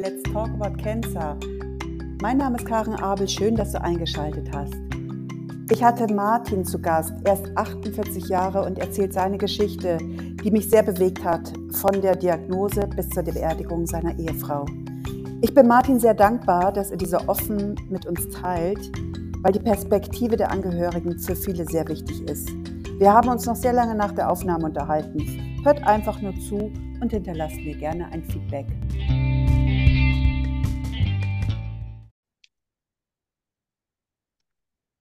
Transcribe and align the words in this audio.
Let's 0.00 0.22
Talk 0.32 0.48
About 0.50 0.80
Cancer. 0.80 1.36
Mein 2.22 2.36
Name 2.36 2.56
ist 2.56 2.66
Karen 2.66 2.94
Abel, 2.94 3.26
schön, 3.26 3.56
dass 3.56 3.72
du 3.72 3.82
eingeschaltet 3.82 4.48
hast. 4.54 4.74
Ich 5.72 5.82
hatte 5.82 6.12
Martin 6.14 6.64
zu 6.64 6.78
Gast, 6.78 7.12
er 7.24 7.34
ist 7.34 7.56
48 7.56 8.28
Jahre 8.28 8.64
und 8.64 8.78
erzählt 8.78 9.12
seine 9.12 9.38
Geschichte, 9.38 9.98
die 10.00 10.52
mich 10.52 10.70
sehr 10.70 10.84
bewegt 10.84 11.24
hat, 11.24 11.52
von 11.72 12.00
der 12.00 12.14
Diagnose 12.14 12.86
bis 12.94 13.08
zur 13.08 13.24
Beerdigung 13.24 13.86
seiner 13.86 14.16
Ehefrau. 14.16 14.66
Ich 15.40 15.52
bin 15.52 15.66
Martin 15.66 15.98
sehr 15.98 16.14
dankbar, 16.14 16.72
dass 16.72 16.92
er 16.92 16.96
diese 16.96 17.28
offen 17.28 17.74
mit 17.90 18.06
uns 18.06 18.28
teilt, 18.28 18.92
weil 19.42 19.52
die 19.52 19.58
Perspektive 19.58 20.36
der 20.36 20.52
Angehörigen 20.52 21.18
für 21.18 21.34
viele 21.34 21.64
sehr 21.64 21.88
wichtig 21.88 22.22
ist. 22.22 22.48
Wir 22.98 23.12
haben 23.12 23.28
uns 23.28 23.46
noch 23.46 23.56
sehr 23.56 23.72
lange 23.72 23.96
nach 23.96 24.12
der 24.12 24.30
Aufnahme 24.30 24.66
unterhalten. 24.66 25.60
Hört 25.64 25.84
einfach 25.84 26.22
nur 26.22 26.34
zu 26.38 26.70
und 27.00 27.10
hinterlasst 27.10 27.56
mir 27.56 27.76
gerne 27.76 28.06
ein 28.12 28.22
Feedback. 28.22 28.66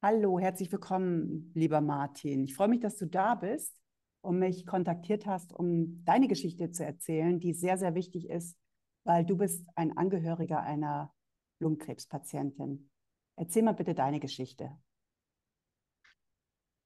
Hallo, 0.09 0.39
herzlich 0.39 0.71
willkommen, 0.71 1.51
lieber 1.53 1.81
Martin. 1.81 2.45
Ich 2.45 2.55
freue 2.55 2.69
mich, 2.69 2.79
dass 2.79 2.95
du 2.95 3.07
da 3.07 3.35
bist 3.35 3.77
und 4.21 4.39
mich 4.39 4.65
kontaktiert 4.65 5.25
hast, 5.25 5.51
um 5.51 6.01
deine 6.05 6.29
Geschichte 6.29 6.71
zu 6.71 6.85
erzählen, 6.85 7.41
die 7.41 7.53
sehr, 7.53 7.77
sehr 7.77 7.93
wichtig 7.93 8.29
ist, 8.29 8.57
weil 9.03 9.25
du 9.25 9.35
bist 9.35 9.67
ein 9.75 9.97
Angehöriger 9.97 10.61
einer 10.61 11.13
Lungenkrebspatientin. 11.59 12.89
Erzähl 13.35 13.63
mal 13.63 13.73
bitte 13.73 13.93
deine 13.95 14.21
Geschichte. 14.21 14.77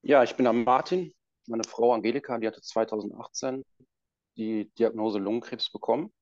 Ja, 0.00 0.24
ich 0.24 0.34
bin 0.34 0.48
am 0.48 0.64
Martin. 0.64 1.14
Meine 1.46 1.62
Frau 1.62 1.92
Angelika, 1.92 2.38
die 2.38 2.48
hatte 2.48 2.60
2018 2.60 3.62
die 4.36 4.68
Diagnose 4.74 5.20
Lungenkrebs 5.20 5.70
bekommen. 5.70 6.12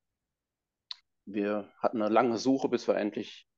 Wir 1.25 1.73
hatten 1.79 2.03
eine 2.03 2.13
lange 2.13 2.37
Suche, 2.37 2.69
bis 2.69 2.87
wir 2.87 2.97
endlich 2.97 3.50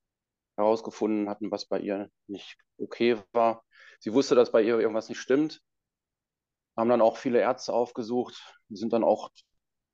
herausgefunden 0.57 1.29
hatten, 1.29 1.51
was 1.51 1.67
bei 1.67 1.79
ihr 1.79 2.11
nicht 2.27 2.57
okay 2.79 3.19
war. 3.33 3.65
Sie 4.01 4.13
wusste, 4.13 4.35
dass 4.35 4.53
bei 4.53 4.63
ihr 4.63 4.79
irgendwas 4.79 5.09
nicht 5.09 5.21
stimmt. 5.21 5.63
Haben 6.77 6.89
dann 6.89 7.01
auch 7.01 7.17
viele 7.17 7.41
Ärzte 7.41 7.73
aufgesucht, 7.73 8.59
die 8.69 8.77
sind 8.77 8.93
dann 8.93 9.05
auch 9.05 9.31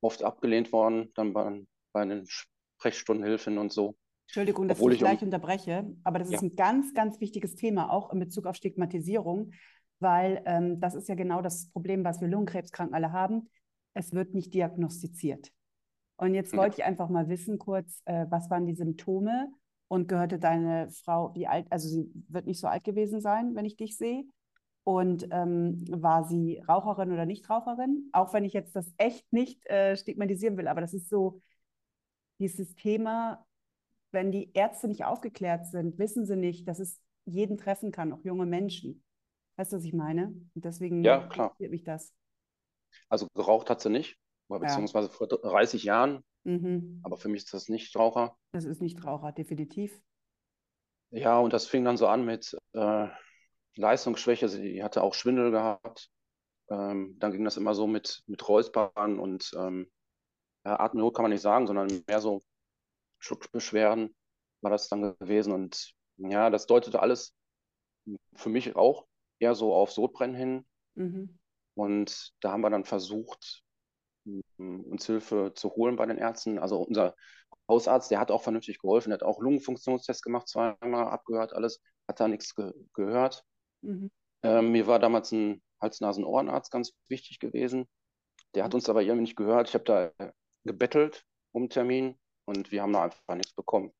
oft 0.01 0.23
abgelehnt 0.23 0.71
worden, 0.71 1.11
dann 1.15 1.33
bei, 1.33 1.65
bei 1.91 2.05
den 2.05 2.25
Sprechstundenhilfen 2.27 3.57
und 3.57 3.71
so. 3.71 3.97
Entschuldigung, 4.27 4.67
dass 4.67 4.77
Obwohl 4.77 4.93
ich 4.93 4.99
gleich 4.99 5.21
um... 5.21 5.27
unterbreche, 5.27 5.91
aber 6.03 6.19
das 6.19 6.29
ist 6.29 6.41
ja. 6.41 6.47
ein 6.47 6.55
ganz, 6.55 6.93
ganz 6.93 7.19
wichtiges 7.19 7.55
Thema, 7.55 7.91
auch 7.91 8.13
in 8.13 8.19
Bezug 8.19 8.45
auf 8.45 8.55
Stigmatisierung, 8.55 9.51
weil 9.99 10.41
ähm, 10.45 10.79
das 10.79 10.95
ist 10.95 11.09
ja 11.09 11.15
genau 11.15 11.41
das 11.41 11.69
Problem, 11.71 12.05
was 12.05 12.21
wir 12.21 12.27
Lungenkrebskranken 12.27 12.95
alle 12.95 13.11
haben. 13.11 13.49
Es 13.93 14.13
wird 14.13 14.33
nicht 14.33 14.53
diagnostiziert. 14.53 15.51
Und 16.17 16.35
jetzt 16.35 16.55
wollte 16.55 16.77
ich 16.79 16.83
einfach 16.83 17.09
mal 17.09 17.27
wissen, 17.27 17.57
kurz, 17.57 18.01
äh, 18.05 18.25
was 18.29 18.49
waren 18.49 18.67
die 18.67 18.75
Symptome 18.75 19.51
und 19.89 20.07
gehörte 20.07 20.39
deine 20.39 20.89
Frau, 20.91 21.33
wie 21.35 21.47
alt, 21.47 21.65
also 21.71 21.89
sie 21.89 22.09
wird 22.29 22.45
nicht 22.45 22.59
so 22.59 22.67
alt 22.67 22.83
gewesen 22.83 23.19
sein, 23.19 23.55
wenn 23.55 23.65
ich 23.65 23.75
dich 23.75 23.97
sehe. 23.97 24.23
Und 24.83 25.27
ähm, 25.31 25.83
war 25.89 26.23
sie 26.23 26.63
Raucherin 26.67 27.11
oder 27.11 27.25
Nichtraucherin? 27.25 28.09
Auch 28.13 28.33
wenn 28.33 28.45
ich 28.45 28.53
jetzt 28.53 28.75
das 28.75 28.91
echt 28.97 29.31
nicht 29.33 29.65
äh, 29.67 29.97
stigmatisieren 29.97 30.57
will, 30.57 30.67
aber 30.67 30.81
das 30.81 30.93
ist 30.93 31.09
so 31.09 31.41
dieses 32.39 32.75
Thema, 32.75 33.45
wenn 34.11 34.31
die 34.31 34.51
Ärzte 34.53 34.87
nicht 34.87 35.05
aufgeklärt 35.05 35.67
sind, 35.67 35.97
wissen 35.99 36.25
sie 36.25 36.37
nicht, 36.37 36.67
dass 36.67 36.79
es 36.79 37.01
jeden 37.25 37.57
treffen 37.57 37.91
kann, 37.91 38.13
auch 38.13 38.23
junge 38.23 38.45
Menschen. 38.45 39.03
Weißt 39.57 39.73
du, 39.73 39.77
was 39.77 39.83
ich 39.83 39.93
meine? 39.93 40.27
Und 40.55 40.65
deswegen 40.65 41.03
ja, 41.03 41.27
klar. 41.27 41.47
interessiert 41.47 41.71
mich 41.71 41.83
das. 41.83 42.13
Also 43.09 43.27
geraucht 43.33 43.69
hat 43.69 43.81
sie 43.81 43.89
nicht, 43.89 44.17
beziehungsweise 44.47 45.07
ja. 45.07 45.13
vor 45.13 45.27
30 45.27 45.83
Jahren. 45.83 46.23
Mhm. 46.43 47.01
Aber 47.03 47.17
für 47.17 47.29
mich 47.29 47.43
ist 47.43 47.53
das 47.53 47.69
nicht 47.69 47.95
Raucher. 47.95 48.37
Das 48.51 48.65
ist 48.65 48.81
nicht 48.81 49.03
Raucher, 49.03 49.31
definitiv. 49.31 50.01
Ja, 51.11 51.39
und 51.39 51.53
das 51.53 51.67
fing 51.67 51.83
dann 51.83 51.97
so 51.97 52.07
an 52.07 52.25
mit 52.25 52.55
äh, 52.73 53.07
Leistungsschwäche. 53.75 54.47
Sie 54.47 54.83
hatte 54.83 55.01
auch 55.01 55.13
Schwindel 55.13 55.51
gehabt. 55.51 56.09
Ähm, 56.69 57.17
dann 57.19 57.31
ging 57.31 57.43
das 57.43 57.57
immer 57.57 57.73
so 57.73 57.87
mit, 57.87 58.21
mit 58.27 58.47
Räuspern 58.47 59.19
und 59.19 59.51
ähm, 59.57 59.89
ja, 60.65 60.79
Atemnot 60.79 61.15
kann 61.15 61.23
man 61.23 61.31
nicht 61.31 61.41
sagen, 61.41 61.65
sondern 61.65 62.03
mehr 62.07 62.21
so 62.21 62.43
Schluckbeschwerden 63.17 64.15
war 64.61 64.71
das 64.71 64.87
dann 64.87 65.01
gewesen. 65.01 65.51
Und 65.51 65.93
ja, 66.17 66.49
das 66.49 66.67
deutete 66.67 67.01
alles 67.01 67.33
für 68.35 68.49
mich 68.49 68.75
auch 68.75 69.07
eher 69.39 69.55
so 69.55 69.73
auf 69.73 69.91
Sodbrennen 69.91 70.35
hin. 70.35 70.65
Mhm. 70.95 71.39
Und 71.75 72.33
da 72.41 72.51
haben 72.51 72.61
wir 72.61 72.69
dann 72.69 72.85
versucht, 72.85 73.63
uns 74.57 75.05
Hilfe 75.05 75.53
zu 75.55 75.69
holen 75.71 75.95
bei 75.95 76.05
den 76.05 76.17
Ärzten. 76.17 76.59
Also 76.59 76.81
unser 76.81 77.15
Hausarzt, 77.67 78.11
der 78.11 78.19
hat 78.19 78.31
auch 78.31 78.43
vernünftig 78.43 78.79
geholfen, 78.79 79.09
der 79.09 79.19
hat 79.19 79.23
auch 79.23 79.39
Lungenfunktionstest 79.39 80.23
gemacht, 80.23 80.47
zweimal 80.47 81.07
abgehört, 81.07 81.53
alles, 81.53 81.81
hat 82.07 82.19
da 82.19 82.27
nichts 82.27 82.55
ge 82.55 82.73
gehört. 82.93 83.43
Mhm. 83.81 84.11
Ähm, 84.43 84.71
mir 84.71 84.87
war 84.87 84.99
damals 84.99 85.31
ein 85.31 85.61
Hals-Nasen-Ohrenarzt 85.81 86.71
ganz 86.71 86.93
wichtig 87.07 87.39
gewesen. 87.39 87.87
Der 88.55 88.63
hat 88.63 88.73
uns 88.73 88.89
aber 88.89 89.01
irgendwie 89.01 89.21
nicht 89.21 89.35
gehört. 89.35 89.69
Ich 89.69 89.75
habe 89.75 89.83
da 89.83 90.11
gebettelt 90.63 91.23
um 91.51 91.63
einen 91.63 91.69
Termin 91.69 92.19
und 92.45 92.71
wir 92.71 92.81
haben 92.81 92.93
da 92.93 93.03
einfach 93.03 93.35
nichts 93.35 93.53
bekommen. 93.53 93.91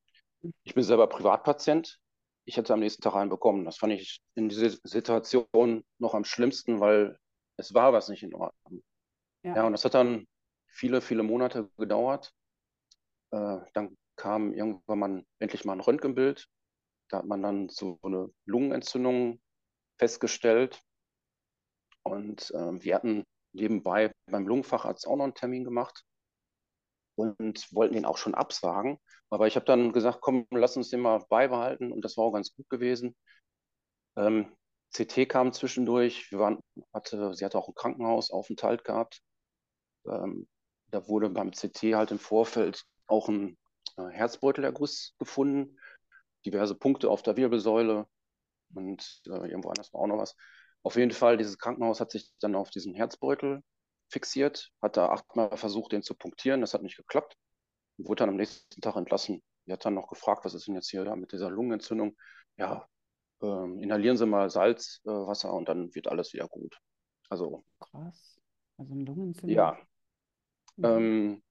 Mhm. 0.42 0.54
Ich 0.64 0.74
bin 0.74 0.84
selber 0.84 1.08
Privatpatient, 1.08 2.00
ich 2.46 2.58
hätte 2.58 2.74
am 2.74 2.80
nächsten 2.80 3.04
Tag 3.04 3.16
einen 3.16 3.30
bekommen. 3.30 3.66
Das 3.66 3.78
fand 3.78 3.94
ich 3.94 4.22
in 4.36 4.50
dieser 4.50 4.76
Situation 4.84 5.84
noch 6.00 6.16
am 6.16 6.24
schlimmsten, 6.24 6.80
weil 6.80 7.18
es 7.58 7.74
war 7.74 7.94
was 7.94 8.10
nicht 8.10 8.24
in 8.24 8.34
Ordnung. 8.34 8.82
Ja, 9.44 9.56
ja 9.56 9.64
und 9.66 9.72
das 9.72 9.86
hat 9.86 9.94
dann 9.94 10.28
viele, 10.68 11.02
viele 11.02 11.24
Monate 11.24 11.70
gedauert. 11.78 12.34
Äh, 13.32 13.58
dann 13.74 13.98
kam 14.16 14.54
irgendwann 14.54 15.00
mal 15.00 15.26
endlich 15.40 15.66
mal 15.66 15.74
ein 15.74 15.80
Röntgenbild. 15.80 16.48
Da 17.10 17.20
hat 17.20 17.26
man 17.26 17.42
dann 17.42 17.70
so 17.70 18.00
eine 18.04 18.30
Lungenentzündung 18.46 19.42
festgestellt. 19.98 20.82
Und 22.04 22.52
äh, 22.52 22.84
wir 22.84 22.96
hatten 22.96 23.24
nebenbei 23.54 24.12
beim 24.28 24.48
Lungenfacharzt 24.48 25.08
auch 25.08 25.16
noch 25.16 25.24
einen 25.24 25.34
Termin 25.36 25.64
gemacht 25.64 26.04
und 27.16 27.68
wollten 27.74 27.96
den 27.96 28.06
auch 28.06 28.18
schon 28.18 28.36
absagen. 28.36 28.98
Aber 29.30 29.48
ich 29.48 29.56
habe 29.56 29.66
dann 29.66 29.92
gesagt, 29.92 30.20
komm, 30.22 30.48
lass 30.52 30.78
uns 30.78 30.90
den 30.90 31.02
mal 31.02 31.20
beibehalten 31.30 31.92
und 31.92 32.04
das 32.04 32.18
war 32.18 32.26
auch 32.26 32.34
ganz 32.34 32.54
gut 32.56 32.70
gewesen. 32.70 33.16
Ähm, 34.18 34.56
CT 34.94 35.28
kam 35.28 35.54
zwischendurch, 35.54 36.32
wir 36.32 36.40
waren, 36.40 36.60
hatte, 36.94 37.34
sie 37.34 37.46
hatte 37.46 37.58
auch 37.58 37.68
ein 37.68 37.76
Krankenhausaufenthalt 37.76 38.84
gehabt. 38.84 39.22
Ähm, 40.10 40.48
da 40.92 41.08
wurde 41.08 41.30
beim 41.30 41.52
CT 41.52 41.96
halt 41.96 42.12
im 42.12 42.20
Vorfeld 42.20 42.86
auch 43.08 43.30
ein 43.30 43.58
äh, 43.98 44.10
Herzbeutelerguss 44.10 45.16
gefunden, 45.18 45.78
diverse 46.46 46.76
Punkte 46.76 47.10
auf 47.10 47.22
der 47.22 47.38
Wirbelsäule 47.38 48.08
und 48.74 49.22
äh, 49.28 49.50
irgendwo 49.50 49.70
anders 49.70 49.94
war 49.94 50.02
auch 50.02 50.08
noch 50.08 50.18
was. 50.18 50.36
Auf 50.84 50.96
jeden 50.96 51.12
Fall, 51.12 51.38
dieses 51.38 51.58
Krankenhaus 51.58 52.00
hat 52.00 52.12
sich 52.12 52.32
dann 52.40 52.56
auf 52.56 52.70
diesen 52.70 52.94
Herzbeutel 52.94 53.64
fixiert, 54.08 54.72
hat 54.82 54.98
da 54.98 55.10
achtmal 55.10 55.56
versucht, 55.58 55.92
den 55.92 56.04
zu 56.04 56.16
punktieren. 56.16 56.62
Das 56.62 56.74
hat 56.74 56.84
nicht 56.84 56.98
geklappt 56.98 57.38
und 57.98 58.08
wurde 58.08 58.20
dann 58.20 58.30
am 58.30 58.38
nächsten 58.38 58.82
Tag 58.82 58.96
entlassen. 58.96 59.44
Die 59.66 59.74
hat 59.74 59.86
dann 59.86 59.94
noch 59.94 60.08
gefragt, 60.08 60.46
was 60.46 60.54
ist 60.54 60.68
denn 60.68 60.76
jetzt 60.76 60.90
hier 60.90 61.04
da 61.04 61.16
mit 61.16 61.32
dieser 61.32 61.50
Lungenentzündung? 61.50 62.16
Ja, 62.58 62.88
ähm, 63.42 63.80
inhalieren 63.80 64.18
Sie 64.18 64.26
mal 64.26 64.50
Salzwasser 64.50 65.50
äh, 65.50 65.52
und 65.52 65.70
dann 65.70 65.94
wird 65.94 66.08
alles 66.08 66.34
wieder 66.34 66.48
gut. 66.48 66.80
Also. 67.30 67.64
Krass. 67.80 68.40
Also 68.78 68.94
eine 68.94 69.04
Lungenentzündung. 69.04 69.56
Ja. 69.56 69.78
Mhm. 70.80 70.86
Ähm, 70.86 71.44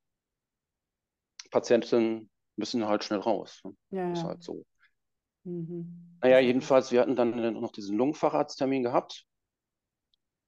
Patienten 1.50 2.30
müssen 2.56 2.86
halt 2.86 3.04
schnell 3.04 3.20
raus. 3.20 3.60
Ne? 3.64 3.76
Ja, 3.90 4.12
ist 4.12 4.24
halt 4.24 4.42
so. 4.42 4.64
Mhm. 5.44 6.18
Naja, 6.20 6.40
jedenfalls, 6.40 6.90
wir 6.90 7.00
hatten 7.00 7.16
dann 7.16 7.60
noch 7.60 7.72
diesen 7.72 7.96
Lungenfacharzttermin 7.96 8.82
gehabt 8.82 9.24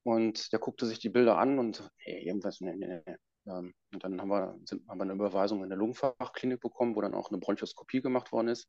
und 0.02 0.52
der 0.52 0.58
guckte 0.58 0.86
sich 0.86 0.98
die 0.98 1.10
Bilder 1.10 1.38
an 1.38 1.58
und 1.58 1.88
hey, 1.98 2.26
irgendwas, 2.26 2.60
nee, 2.60 2.74
nee, 2.74 3.02
nee. 3.06 3.16
Ähm, 3.46 3.72
und 3.92 4.04
dann 4.04 4.20
haben 4.20 4.28
wir, 4.28 4.58
sind, 4.64 4.86
haben 4.88 4.98
wir 4.98 5.04
eine 5.04 5.12
Überweisung 5.12 5.62
in 5.62 5.70
der 5.70 5.78
Lungenfachklinik 5.78 6.60
bekommen, 6.60 6.96
wo 6.96 7.00
dann 7.00 7.14
auch 7.14 7.30
eine 7.30 7.38
Bronchoskopie 7.38 8.00
gemacht 8.00 8.32
worden 8.32 8.48
ist. 8.48 8.68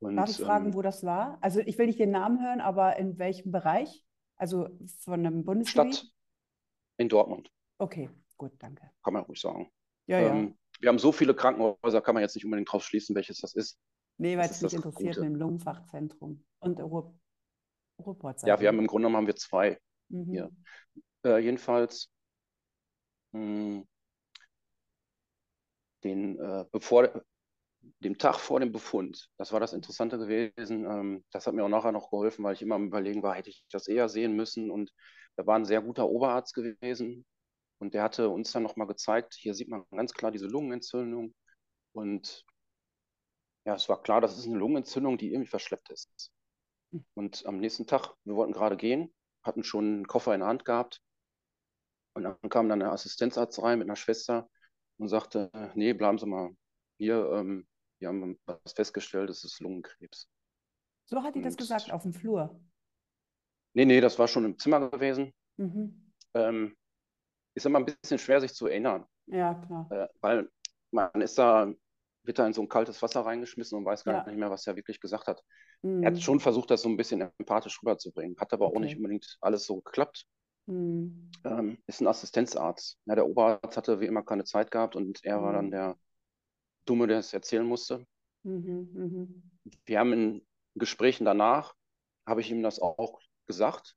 Und, 0.00 0.16
Darf 0.16 0.30
ich 0.30 0.36
fragen, 0.36 0.66
ähm, 0.66 0.74
wo 0.74 0.82
das 0.82 1.04
war? 1.04 1.38
Also 1.40 1.60
ich 1.60 1.78
will 1.78 1.86
nicht 1.86 2.00
den 2.00 2.10
Namen 2.10 2.42
hören, 2.42 2.60
aber 2.60 2.96
in 2.96 3.18
welchem 3.18 3.52
Bereich? 3.52 4.04
Also 4.36 4.68
von 5.00 5.20
einem 5.20 5.44
Bundesgebiet? 5.44 5.96
Stadt 5.96 6.12
in 6.96 7.08
Dortmund. 7.08 7.50
Okay, 7.78 8.10
gut, 8.40 8.52
danke. 8.58 8.90
Kann 9.04 9.12
man 9.12 9.22
ruhig 9.24 9.38
sagen. 9.38 9.70
Ja, 10.06 10.18
ähm, 10.18 10.48
ja. 10.48 10.54
Wir 10.80 10.88
haben 10.88 10.98
so 10.98 11.12
viele 11.12 11.34
Krankenhäuser, 11.34 12.00
kann 12.00 12.14
man 12.14 12.22
jetzt 12.22 12.34
nicht 12.34 12.44
unbedingt 12.44 12.72
drauf 12.72 12.82
schließen, 12.82 13.14
welches 13.14 13.38
das 13.40 13.54
ist. 13.54 13.78
Nee, 14.16 14.36
weil 14.38 14.48
es 14.50 14.62
mich 14.62 14.72
interessiert 14.72 15.16
Gute. 15.16 15.20
mit 15.20 15.30
dem 15.30 15.36
Lungenfachzentrum 15.36 16.42
und 16.60 16.80
Ruhr 16.80 17.14
Ja, 18.44 18.58
wir 18.60 18.68
haben 18.68 18.78
im 18.78 18.86
Grunde 18.86 19.06
genommen 19.06 19.16
haben 19.16 19.26
wir 19.26 19.36
zwei. 19.36 19.78
Mhm. 20.08 20.32
Ja. 20.34 20.50
Äh, 21.24 21.38
jedenfalls 21.38 22.10
mh, 23.32 23.40
hm, 23.40 23.88
den, 26.02 26.38
äh, 26.38 26.64
bevor, 26.72 27.22
dem 27.98 28.16
Tag 28.16 28.40
vor 28.40 28.58
dem 28.58 28.72
Befund, 28.72 29.28
das 29.36 29.52
war 29.52 29.60
das 29.60 29.74
Interessante 29.74 30.16
gewesen. 30.16 30.86
Ähm, 30.86 31.24
das 31.30 31.46
hat 31.46 31.54
mir 31.54 31.62
auch 31.62 31.68
nachher 31.68 31.92
noch 31.92 32.10
geholfen, 32.10 32.42
weil 32.42 32.54
ich 32.54 32.62
immer 32.62 32.76
am 32.76 32.86
Überlegen 32.86 33.22
war, 33.22 33.34
hätte 33.34 33.50
ich 33.50 33.66
das 33.70 33.86
eher 33.86 34.08
sehen 34.08 34.34
müssen. 34.34 34.70
Und 34.70 34.92
da 35.36 35.46
war 35.46 35.56
ein 35.56 35.66
sehr 35.66 35.82
guter 35.82 36.08
Oberarzt 36.08 36.54
gewesen. 36.54 37.26
Und 37.80 37.94
der 37.94 38.02
hatte 38.02 38.28
uns 38.28 38.52
dann 38.52 38.62
nochmal 38.62 38.86
gezeigt, 38.86 39.34
hier 39.34 39.54
sieht 39.54 39.68
man 39.68 39.84
ganz 39.90 40.12
klar 40.12 40.30
diese 40.30 40.46
Lungenentzündung. 40.46 41.34
Und 41.92 42.44
ja, 43.64 43.74
es 43.74 43.88
war 43.88 44.02
klar, 44.02 44.20
das 44.20 44.38
ist 44.38 44.46
eine 44.46 44.58
Lungenentzündung, 44.58 45.16
die 45.16 45.32
irgendwie 45.32 45.48
verschleppt 45.48 45.90
ist. 45.90 46.30
Hm. 46.92 47.04
Und 47.14 47.46
am 47.46 47.58
nächsten 47.58 47.86
Tag, 47.86 48.14
wir 48.24 48.34
wollten 48.34 48.52
gerade 48.52 48.76
gehen, 48.76 49.12
hatten 49.42 49.64
schon 49.64 49.84
einen 49.84 50.06
Koffer 50.06 50.34
in 50.34 50.40
der 50.40 50.48
Hand 50.48 50.64
gehabt. 50.64 51.00
Und 52.14 52.24
dann 52.24 52.36
kam 52.50 52.68
dann 52.68 52.80
der 52.80 52.92
Assistenzarzt 52.92 53.62
rein 53.62 53.78
mit 53.78 53.88
einer 53.88 53.96
Schwester 53.96 54.50
und 54.98 55.08
sagte, 55.08 55.50
nee, 55.74 55.94
bleiben 55.94 56.18
Sie 56.18 56.26
mal 56.26 56.50
hier, 56.98 57.30
ähm, 57.32 57.66
wir 57.98 58.08
haben 58.08 58.38
was 58.44 58.72
festgestellt, 58.74 59.30
es 59.30 59.44
ist 59.44 59.60
Lungenkrebs. 59.60 60.28
So 61.06 61.22
hat 61.22 61.34
die 61.34 61.40
das 61.40 61.56
gesagt, 61.56 61.90
auf 61.92 62.02
dem 62.02 62.12
Flur? 62.12 62.60
Nee, 63.72 63.84
nee, 63.84 64.00
das 64.00 64.18
war 64.18 64.28
schon 64.28 64.44
im 64.44 64.58
Zimmer 64.58 64.90
gewesen. 64.90 65.32
Mhm. 65.56 66.12
Ähm, 66.34 66.76
ist 67.54 67.66
immer 67.66 67.78
ein 67.78 67.86
bisschen 67.86 68.18
schwer, 68.18 68.40
sich 68.40 68.54
zu 68.54 68.66
erinnern. 68.66 69.04
Ja, 69.26 69.54
klar. 69.54 69.88
Äh, 69.90 70.08
weil 70.20 70.50
man 70.90 71.20
ist 71.20 71.38
da, 71.38 71.72
wird 72.24 72.38
da 72.38 72.46
in 72.46 72.52
so 72.52 72.62
ein 72.62 72.68
kaltes 72.68 73.00
Wasser 73.02 73.20
reingeschmissen 73.20 73.78
und 73.78 73.84
weiß 73.84 74.04
gar 74.04 74.14
ja. 74.14 74.26
nicht 74.26 74.38
mehr, 74.38 74.50
was 74.50 74.66
er 74.66 74.76
wirklich 74.76 75.00
gesagt 75.00 75.26
hat. 75.26 75.42
Mhm. 75.82 76.02
Er 76.02 76.10
hat 76.10 76.20
schon 76.20 76.40
versucht, 76.40 76.70
das 76.70 76.82
so 76.82 76.88
ein 76.88 76.96
bisschen 76.96 77.28
empathisch 77.38 77.80
rüberzubringen, 77.82 78.36
hat 78.38 78.52
aber 78.52 78.66
okay. 78.66 78.76
auch 78.76 78.80
nicht 78.80 78.96
unbedingt 78.96 79.38
alles 79.40 79.64
so 79.64 79.80
geklappt. 79.80 80.26
Mhm. 80.66 81.30
Ähm, 81.44 81.78
ist 81.86 82.00
ein 82.00 82.06
Assistenzarzt. 82.06 82.98
Ja, 83.06 83.14
der 83.14 83.26
Oberarzt 83.26 83.76
hatte 83.76 84.00
wie 84.00 84.06
immer 84.06 84.22
keine 84.22 84.44
Zeit 84.44 84.70
gehabt 84.70 84.96
und 84.96 85.24
er 85.24 85.38
mhm. 85.38 85.42
war 85.42 85.52
dann 85.52 85.66
mhm. 85.66 85.70
der 85.70 85.96
Dumme, 86.84 87.06
der 87.06 87.18
es 87.18 87.32
erzählen 87.32 87.66
musste. 87.66 88.06
Mhm, 88.42 88.90
mhm. 88.92 89.50
Wir 89.84 89.98
haben 89.98 90.12
in 90.12 90.46
Gesprächen 90.74 91.24
danach, 91.24 91.74
habe 92.26 92.40
ich 92.40 92.50
ihm 92.50 92.62
das 92.62 92.80
auch 92.80 93.20
gesagt. 93.46 93.96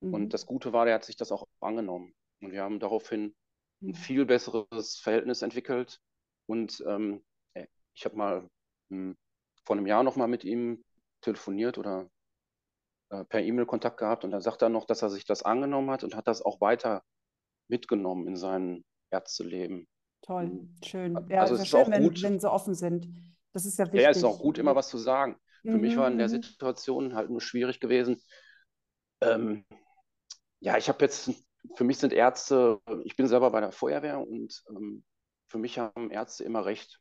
Und 0.00 0.24
mhm. 0.24 0.28
das 0.28 0.46
Gute 0.46 0.72
war, 0.72 0.84
der 0.84 0.94
hat 0.94 1.04
sich 1.04 1.16
das 1.16 1.32
auch 1.32 1.46
angenommen. 1.60 2.14
Und 2.40 2.52
wir 2.52 2.62
haben 2.62 2.80
daraufhin 2.80 3.34
ein 3.82 3.94
viel 3.94 4.24
besseres 4.24 4.98
Verhältnis 4.98 5.42
entwickelt. 5.42 6.00
Und 6.46 6.82
ähm, 6.86 7.24
ich 7.94 8.04
habe 8.04 8.16
mal 8.16 8.50
hm, 8.90 9.16
vor 9.64 9.76
einem 9.76 9.86
Jahr 9.86 10.02
nochmal 10.02 10.28
mit 10.28 10.44
ihm 10.44 10.84
telefoniert 11.20 11.78
oder 11.78 12.08
äh, 13.10 13.24
per 13.24 13.42
E-Mail 13.42 13.66
Kontakt 13.66 13.98
gehabt 13.98 14.24
und 14.24 14.32
er 14.32 14.40
sagt 14.40 14.62
dann 14.62 14.72
noch, 14.72 14.86
dass 14.86 15.02
er 15.02 15.10
sich 15.10 15.24
das 15.24 15.42
angenommen 15.42 15.90
hat 15.90 16.04
und 16.04 16.14
hat 16.14 16.28
das 16.28 16.42
auch 16.42 16.60
weiter 16.60 17.02
mitgenommen 17.68 18.28
in 18.28 18.36
sein 18.36 18.84
Ärzteleben. 19.10 19.88
Toll, 20.22 20.46
hm. 20.46 20.76
schön. 20.84 21.26
Ja, 21.28 21.42
also 21.42 21.54
es 21.54 21.62
ist 21.62 21.68
schön, 21.68 21.80
auch 21.80 21.90
wenn, 21.90 22.02
gut, 22.02 22.22
wenn 22.22 22.38
sie 22.38 22.50
offen 22.50 22.74
sind. 22.74 23.08
Das 23.52 23.64
ist 23.64 23.78
ja 23.78 23.86
wichtig. 23.86 24.02
Ja, 24.02 24.10
es 24.10 24.18
ist 24.18 24.24
auch 24.24 24.40
gut, 24.40 24.58
immer 24.58 24.74
was 24.74 24.88
zu 24.88 24.98
sagen. 24.98 25.36
Für 25.62 25.72
mhm, 25.72 25.80
mich 25.80 25.96
war 25.96 26.08
in 26.08 26.18
der 26.18 26.28
mhm. 26.28 26.42
Situation 26.42 27.14
halt 27.14 27.30
nur 27.30 27.40
schwierig 27.40 27.80
gewesen. 27.80 28.20
Ähm, 29.20 29.64
ja, 30.60 30.76
ich 30.76 30.88
habe 30.88 31.04
jetzt, 31.04 31.30
für 31.74 31.84
mich 31.84 31.98
sind 31.98 32.12
Ärzte, 32.12 32.80
ich 33.04 33.16
bin 33.16 33.26
selber 33.26 33.50
bei 33.50 33.60
der 33.60 33.72
Feuerwehr 33.72 34.20
und 34.20 34.62
ähm, 34.70 35.04
für 35.48 35.58
mich 35.58 35.78
haben 35.78 36.10
Ärzte 36.10 36.44
immer 36.44 36.64
recht. 36.64 37.00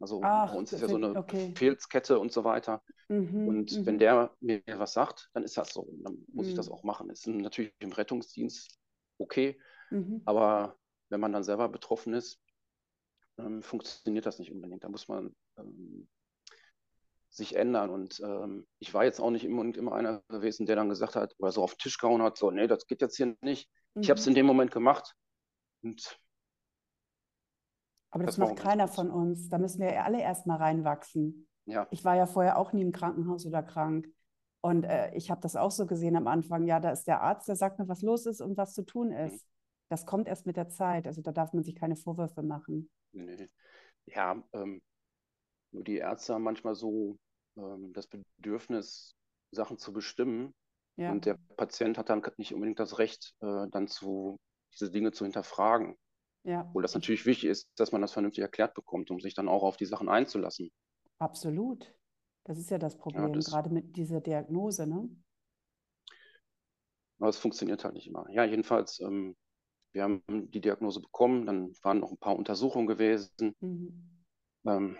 Also 0.00 0.20
Ach, 0.24 0.50
bei 0.50 0.58
uns 0.58 0.72
ist 0.72 0.80
ja 0.80 0.88
so 0.88 0.96
eine 0.96 1.14
okay. 1.14 1.50
Befehlskette 1.50 2.18
und 2.18 2.32
so 2.32 2.42
weiter. 2.42 2.82
Mhm, 3.08 3.46
und 3.46 3.72
mhm. 3.72 3.86
wenn 3.86 3.98
der 3.98 4.34
mir 4.40 4.62
was 4.66 4.94
sagt, 4.94 5.30
dann 5.32 5.44
ist 5.44 5.56
das 5.56 5.72
so. 5.72 5.88
Dann 6.02 6.24
muss 6.32 6.46
mhm. 6.46 6.50
ich 6.50 6.56
das 6.56 6.68
mhm. 6.68 6.72
auch 6.72 6.82
machen. 6.82 7.10
Ist 7.10 7.26
natürlich 7.26 7.72
im 7.78 7.92
Rettungsdienst 7.92 8.78
okay, 9.18 9.60
mhm. 9.90 10.22
aber 10.24 10.76
wenn 11.08 11.20
man 11.20 11.32
dann 11.32 11.44
selber 11.44 11.68
betroffen 11.68 12.14
ist, 12.14 12.40
ähm, 13.38 13.62
funktioniert 13.62 14.26
das 14.26 14.40
nicht 14.40 14.50
unbedingt. 14.50 14.82
Da 14.82 14.88
muss 14.88 15.06
man 15.06 15.36
ähm, 15.56 16.08
sich 17.32 17.56
ändern. 17.56 17.90
Und 17.90 18.20
ähm, 18.20 18.66
ich 18.78 18.92
war 18.94 19.04
jetzt 19.04 19.20
auch 19.20 19.30
nicht 19.30 19.44
immer, 19.44 19.62
immer 19.62 19.92
einer 19.92 20.22
gewesen, 20.28 20.66
der 20.66 20.76
dann 20.76 20.88
gesagt 20.88 21.16
hat 21.16 21.34
oder 21.38 21.52
so 21.52 21.62
auf 21.62 21.74
den 21.74 21.78
Tisch 21.78 21.98
gehauen 21.98 22.22
hat, 22.22 22.36
so, 22.36 22.50
nee, 22.50 22.66
das 22.66 22.86
geht 22.86 23.00
jetzt 23.00 23.16
hier 23.16 23.36
nicht. 23.40 23.70
Ich 24.00 24.10
habe 24.10 24.18
es 24.18 24.26
in 24.26 24.34
dem 24.34 24.46
Moment 24.46 24.70
gemacht. 24.70 25.14
Und 25.82 26.18
aber 28.10 28.24
das, 28.24 28.36
das 28.36 28.48
macht 28.48 28.58
keiner 28.58 28.88
von 28.88 29.10
uns. 29.10 29.48
Da 29.48 29.58
müssen 29.58 29.80
wir 29.80 30.04
alle 30.04 30.20
erstmal 30.20 30.58
reinwachsen. 30.58 31.48
Ja. 31.64 31.86
Ich 31.90 32.04
war 32.04 32.16
ja 32.16 32.26
vorher 32.26 32.58
auch 32.58 32.72
nie 32.72 32.82
im 32.82 32.92
Krankenhaus 32.92 33.46
oder 33.46 33.62
krank. 33.62 34.06
Und 34.60 34.84
äh, 34.84 35.14
ich 35.14 35.30
habe 35.30 35.40
das 35.40 35.56
auch 35.56 35.70
so 35.70 35.86
gesehen 35.86 36.16
am 36.16 36.26
Anfang. 36.26 36.66
Ja, 36.66 36.78
da 36.78 36.90
ist 36.90 37.06
der 37.06 37.22
Arzt, 37.22 37.48
der 37.48 37.56
sagt 37.56 37.78
mir, 37.78 37.88
was 37.88 38.02
los 38.02 38.26
ist 38.26 38.40
und 38.40 38.56
was 38.56 38.74
zu 38.74 38.82
tun 38.82 39.08
mhm. 39.08 39.26
ist. 39.26 39.44
Mhm. 39.44 39.48
Das 39.88 40.06
kommt 40.06 40.28
erst 40.28 40.46
mit 40.46 40.56
der 40.56 40.68
Zeit. 40.68 41.06
Also 41.06 41.22
da 41.22 41.32
darf 41.32 41.52
man 41.52 41.64
sich 41.64 41.74
keine 41.74 41.96
Vorwürfe 41.96 42.42
machen. 42.42 42.90
Nee. 43.12 43.48
Ja, 44.06 44.42
ähm, 44.52 44.82
nur 45.72 45.84
die 45.84 45.96
Ärzte 45.96 46.34
haben 46.34 46.42
manchmal 46.42 46.74
so 46.74 47.18
ähm, 47.56 47.92
das 47.92 48.06
Bedürfnis, 48.06 49.16
Sachen 49.50 49.78
zu 49.78 49.92
bestimmen. 49.92 50.54
Ja. 50.96 51.10
Und 51.10 51.24
der 51.24 51.38
Patient 51.56 51.98
hat 51.98 52.10
dann 52.10 52.22
nicht 52.36 52.52
unbedingt 52.52 52.78
das 52.78 52.98
Recht, 52.98 53.34
äh, 53.40 53.66
dann 53.70 53.88
zu 53.88 54.38
diese 54.72 54.90
Dinge 54.90 55.12
zu 55.12 55.24
hinterfragen. 55.24 55.96
Ja. 56.44 56.66
Obwohl 56.68 56.82
das 56.82 56.94
natürlich 56.94 57.24
wichtig 57.24 57.48
ist, 57.48 57.70
dass 57.76 57.92
man 57.92 58.00
das 58.00 58.12
vernünftig 58.12 58.42
erklärt 58.42 58.74
bekommt, 58.74 59.10
um 59.10 59.20
sich 59.20 59.34
dann 59.34 59.48
auch 59.48 59.62
auf 59.62 59.76
die 59.76 59.86
Sachen 59.86 60.08
einzulassen. 60.08 60.70
Absolut. 61.18 61.94
Das 62.44 62.58
ist 62.58 62.70
ja 62.70 62.78
das 62.78 62.98
Problem, 62.98 63.28
ja, 63.28 63.32
das, 63.32 63.46
gerade 63.46 63.70
mit 63.70 63.96
dieser 63.96 64.20
Diagnose, 64.20 64.86
ne? 64.86 65.08
Aber 67.20 67.28
es 67.28 67.38
funktioniert 67.38 67.84
halt 67.84 67.94
nicht 67.94 68.08
immer. 68.08 68.26
Ja, 68.30 68.44
jedenfalls, 68.44 68.98
ähm, 68.98 69.36
wir 69.92 70.02
haben 70.02 70.24
die 70.50 70.60
Diagnose 70.60 71.00
bekommen, 71.00 71.46
dann 71.46 71.72
waren 71.82 72.00
noch 72.00 72.10
ein 72.10 72.18
paar 72.18 72.34
Untersuchungen 72.34 72.88
gewesen. 72.88 73.54
Mhm. 73.60 74.24
Ähm, 74.66 74.98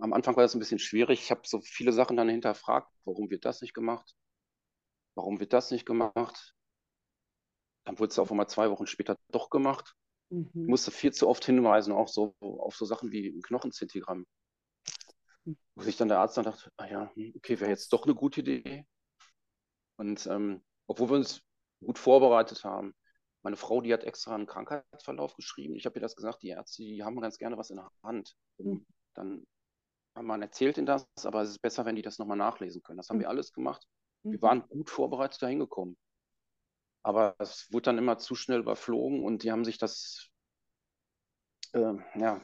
am 0.00 0.12
Anfang 0.14 0.36
war 0.36 0.42
das 0.42 0.54
ein 0.54 0.58
bisschen 0.58 0.78
schwierig. 0.78 1.20
Ich 1.20 1.30
habe 1.30 1.42
so 1.44 1.60
viele 1.60 1.92
Sachen 1.92 2.16
dann 2.16 2.28
hinterfragt. 2.28 2.90
Warum 3.04 3.28
wird 3.30 3.44
das 3.44 3.60
nicht 3.60 3.74
gemacht? 3.74 4.14
Warum 5.14 5.40
wird 5.40 5.52
das 5.52 5.70
nicht 5.70 5.86
gemacht? 5.86 6.54
Dann 7.84 7.98
wurde 7.98 8.10
es 8.10 8.18
auf 8.18 8.30
einmal 8.30 8.48
zwei 8.48 8.70
Wochen 8.70 8.86
später 8.86 9.16
doch 9.28 9.50
gemacht. 9.50 9.94
Mhm. 10.30 10.50
Ich 10.54 10.68
musste 10.68 10.90
viel 10.90 11.12
zu 11.12 11.28
oft 11.28 11.44
hinweisen, 11.44 11.92
auch 11.92 12.08
so 12.08 12.34
auf 12.40 12.76
so 12.76 12.84
Sachen 12.84 13.12
wie 13.12 13.28
ein 13.28 13.42
Knochenzentigramm. 13.42 14.26
Mhm. 15.44 15.56
Wo 15.74 15.82
sich 15.82 15.96
dann 15.96 16.08
der 16.08 16.18
Arzt 16.18 16.36
dann 16.36 16.44
dachte, 16.44 16.70
ah 16.76 16.86
ja, 16.86 17.12
hm, 17.14 17.34
okay, 17.36 17.60
wäre 17.60 17.70
jetzt 17.70 17.92
doch 17.92 18.04
eine 18.04 18.14
gute 18.14 18.40
Idee. 18.40 18.86
Und 19.96 20.26
ähm, 20.26 20.64
obwohl 20.86 21.10
wir 21.10 21.16
uns 21.16 21.42
gut 21.84 21.98
vorbereitet 21.98 22.64
haben, 22.64 22.94
meine 23.42 23.56
Frau, 23.56 23.82
die 23.82 23.92
hat 23.92 24.04
extra 24.04 24.34
einen 24.34 24.46
Krankheitsverlauf 24.46 25.36
geschrieben. 25.36 25.76
Ich 25.76 25.84
habe 25.84 25.98
ihr 25.98 26.02
das 26.02 26.16
gesagt, 26.16 26.42
die 26.42 26.48
Ärzte, 26.48 26.82
die 26.82 27.04
haben 27.04 27.20
ganz 27.20 27.36
gerne 27.36 27.58
was 27.58 27.70
in 27.70 27.76
der 27.76 27.90
Hand. 28.02 28.34
Mhm. 28.58 28.86
Dann 29.12 29.46
man 30.22 30.42
erzählt 30.42 30.78
ihnen 30.78 30.86
das, 30.86 31.06
aber 31.24 31.42
es 31.42 31.50
ist 31.50 31.58
besser, 31.58 31.84
wenn 31.84 31.96
die 31.96 32.02
das 32.02 32.18
nochmal 32.18 32.36
nachlesen 32.36 32.82
können. 32.82 32.98
Das 32.98 33.08
haben 33.08 33.16
mhm. 33.16 33.22
wir 33.22 33.28
alles 33.28 33.52
gemacht. 33.52 33.86
Wir 34.24 34.38
mhm. 34.38 34.42
waren 34.42 34.68
gut 34.68 34.90
vorbereitet 34.90 35.40
da 35.42 35.46
hingekommen. 35.46 35.96
Aber 37.02 37.36
es 37.38 37.70
wurde 37.70 37.84
dann 37.84 37.98
immer 37.98 38.18
zu 38.18 38.34
schnell 38.34 38.60
überflogen 38.60 39.22
und 39.22 39.42
die 39.42 39.52
haben 39.52 39.64
sich 39.64 39.78
das, 39.78 40.30
äh, 41.72 41.94
ja, 42.14 42.40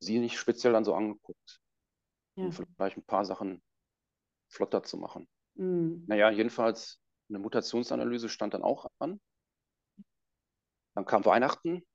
sie 0.00 0.18
nicht 0.18 0.38
speziell 0.38 0.72
dann 0.72 0.84
so 0.84 0.94
angeguckt. 0.94 1.60
Ja. 2.34 2.44
Um 2.44 2.52
vielleicht 2.52 2.96
ein 2.96 3.04
paar 3.04 3.24
Sachen 3.24 3.62
flotter 4.48 4.82
zu 4.82 4.98
machen. 4.98 5.28
Mhm. 5.54 6.04
Naja, 6.06 6.30
jedenfalls 6.30 7.00
eine 7.28 7.38
Mutationsanalyse 7.38 8.28
stand 8.28 8.54
dann 8.54 8.62
auch 8.62 8.86
an. 8.98 9.20
Dann 10.94 11.06
kam 11.06 11.24
Weihnachten. 11.24 11.86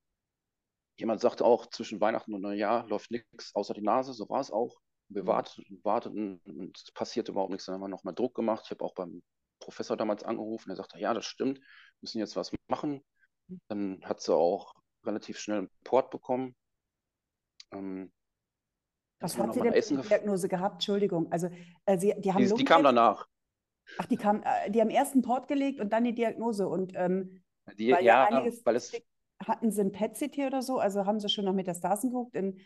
Jemand 0.97 1.21
sagte 1.21 1.45
auch, 1.45 1.67
zwischen 1.67 1.99
Weihnachten 1.99 2.33
und 2.33 2.41
Neujahr 2.41 2.87
läuft 2.87 3.11
nichts 3.11 3.53
außer 3.55 3.73
die 3.73 3.81
Nase. 3.81 4.13
So 4.13 4.29
war 4.29 4.39
es 4.39 4.51
auch. 4.51 4.79
Wir 5.13 5.27
warteten, 5.27 5.79
warteten 5.83 6.41
und 6.45 6.77
es 6.77 6.91
passierte 6.91 7.31
überhaupt 7.31 7.51
nichts. 7.51 7.65
Dann 7.65 7.75
haben 7.75 7.81
wir 7.81 7.87
nochmal 7.87 8.13
Druck 8.13 8.33
gemacht. 8.33 8.63
Ich 8.65 8.71
habe 8.71 8.83
auch 8.83 8.93
beim 8.93 9.21
Professor 9.59 9.97
damals 9.97 10.23
angerufen, 10.23 10.69
der 10.69 10.77
sagte, 10.77 10.99
ja, 10.99 11.13
das 11.13 11.25
stimmt, 11.25 11.59
müssen 12.01 12.19
jetzt 12.19 12.35
was 12.35 12.51
machen. 12.67 13.03
Dann 13.67 14.01
hat 14.03 14.21
sie 14.21 14.33
auch 14.33 14.73
relativ 15.05 15.37
schnell 15.37 15.59
einen 15.59 15.69
Port 15.83 16.09
bekommen. 16.09 16.55
Ähm, 17.71 18.11
was 19.19 19.37
hat 19.37 19.53
sie 19.53 19.61
denn 19.61 19.73
für 19.73 19.93
eine 19.93 20.03
Diagnose 20.03 20.47
gehabt? 20.47 20.75
Entschuldigung. 20.75 21.31
Also 21.31 21.49
äh, 21.85 21.97
sie, 21.97 22.13
die 22.17 22.33
haben 22.33 22.43
die, 22.43 22.53
die 22.53 22.65
kam 22.65 22.83
danach. 22.83 23.27
Ach, 23.97 24.05
die 24.05 24.17
kam, 24.17 24.41
äh, 24.43 24.71
die 24.71 24.81
haben 24.81 24.89
erst 24.89 25.13
einen 25.13 25.21
Port 25.21 25.47
gelegt 25.47 25.79
und 25.79 25.93
dann 25.93 26.03
die 26.03 26.15
Diagnose 26.15 26.67
und 26.67 26.93
ähm, 26.95 27.43
die, 27.77 27.91
weil 27.91 28.03
ja, 28.03 28.29
ja 28.29 28.51
weil 28.63 28.75
es 28.75 28.91
hatten 29.47 29.71
sie 29.71 29.81
ein 29.81 29.91
PET-CT 29.91 30.39
oder 30.39 30.61
so, 30.61 30.79
also 30.79 31.05
haben 31.05 31.19
sie 31.19 31.29
schon 31.29 31.45
nach 31.45 31.53
Metastasen 31.53 32.11
geguckt. 32.11 32.35
In 32.35 32.59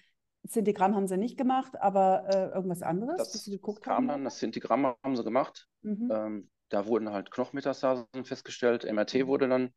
Zintigramm 0.47 0.95
haben 0.95 1.07
sie 1.07 1.17
nicht 1.17 1.37
gemacht, 1.37 1.79
aber 1.79 2.25
äh, 2.29 2.55
irgendwas 2.55 2.81
anderes, 2.81 3.17
das, 3.17 3.31
das 3.31 3.81
kam 3.81 3.95
haben? 3.95 4.07
dann, 4.07 4.23
das 4.23 4.37
Zintigramm 4.37 4.95
haben 5.03 5.15
sie 5.15 5.23
gemacht. 5.23 5.67
Mhm. 5.81 6.09
Ähm, 6.11 6.49
da 6.69 6.85
wurden 6.87 7.11
halt 7.11 7.31
Knochenmetastasen 7.31 8.25
festgestellt. 8.25 8.85
MRT 8.85 9.15
mhm. 9.15 9.27
wurde 9.27 9.47
dann 9.47 9.73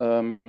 ähm, 0.00 0.40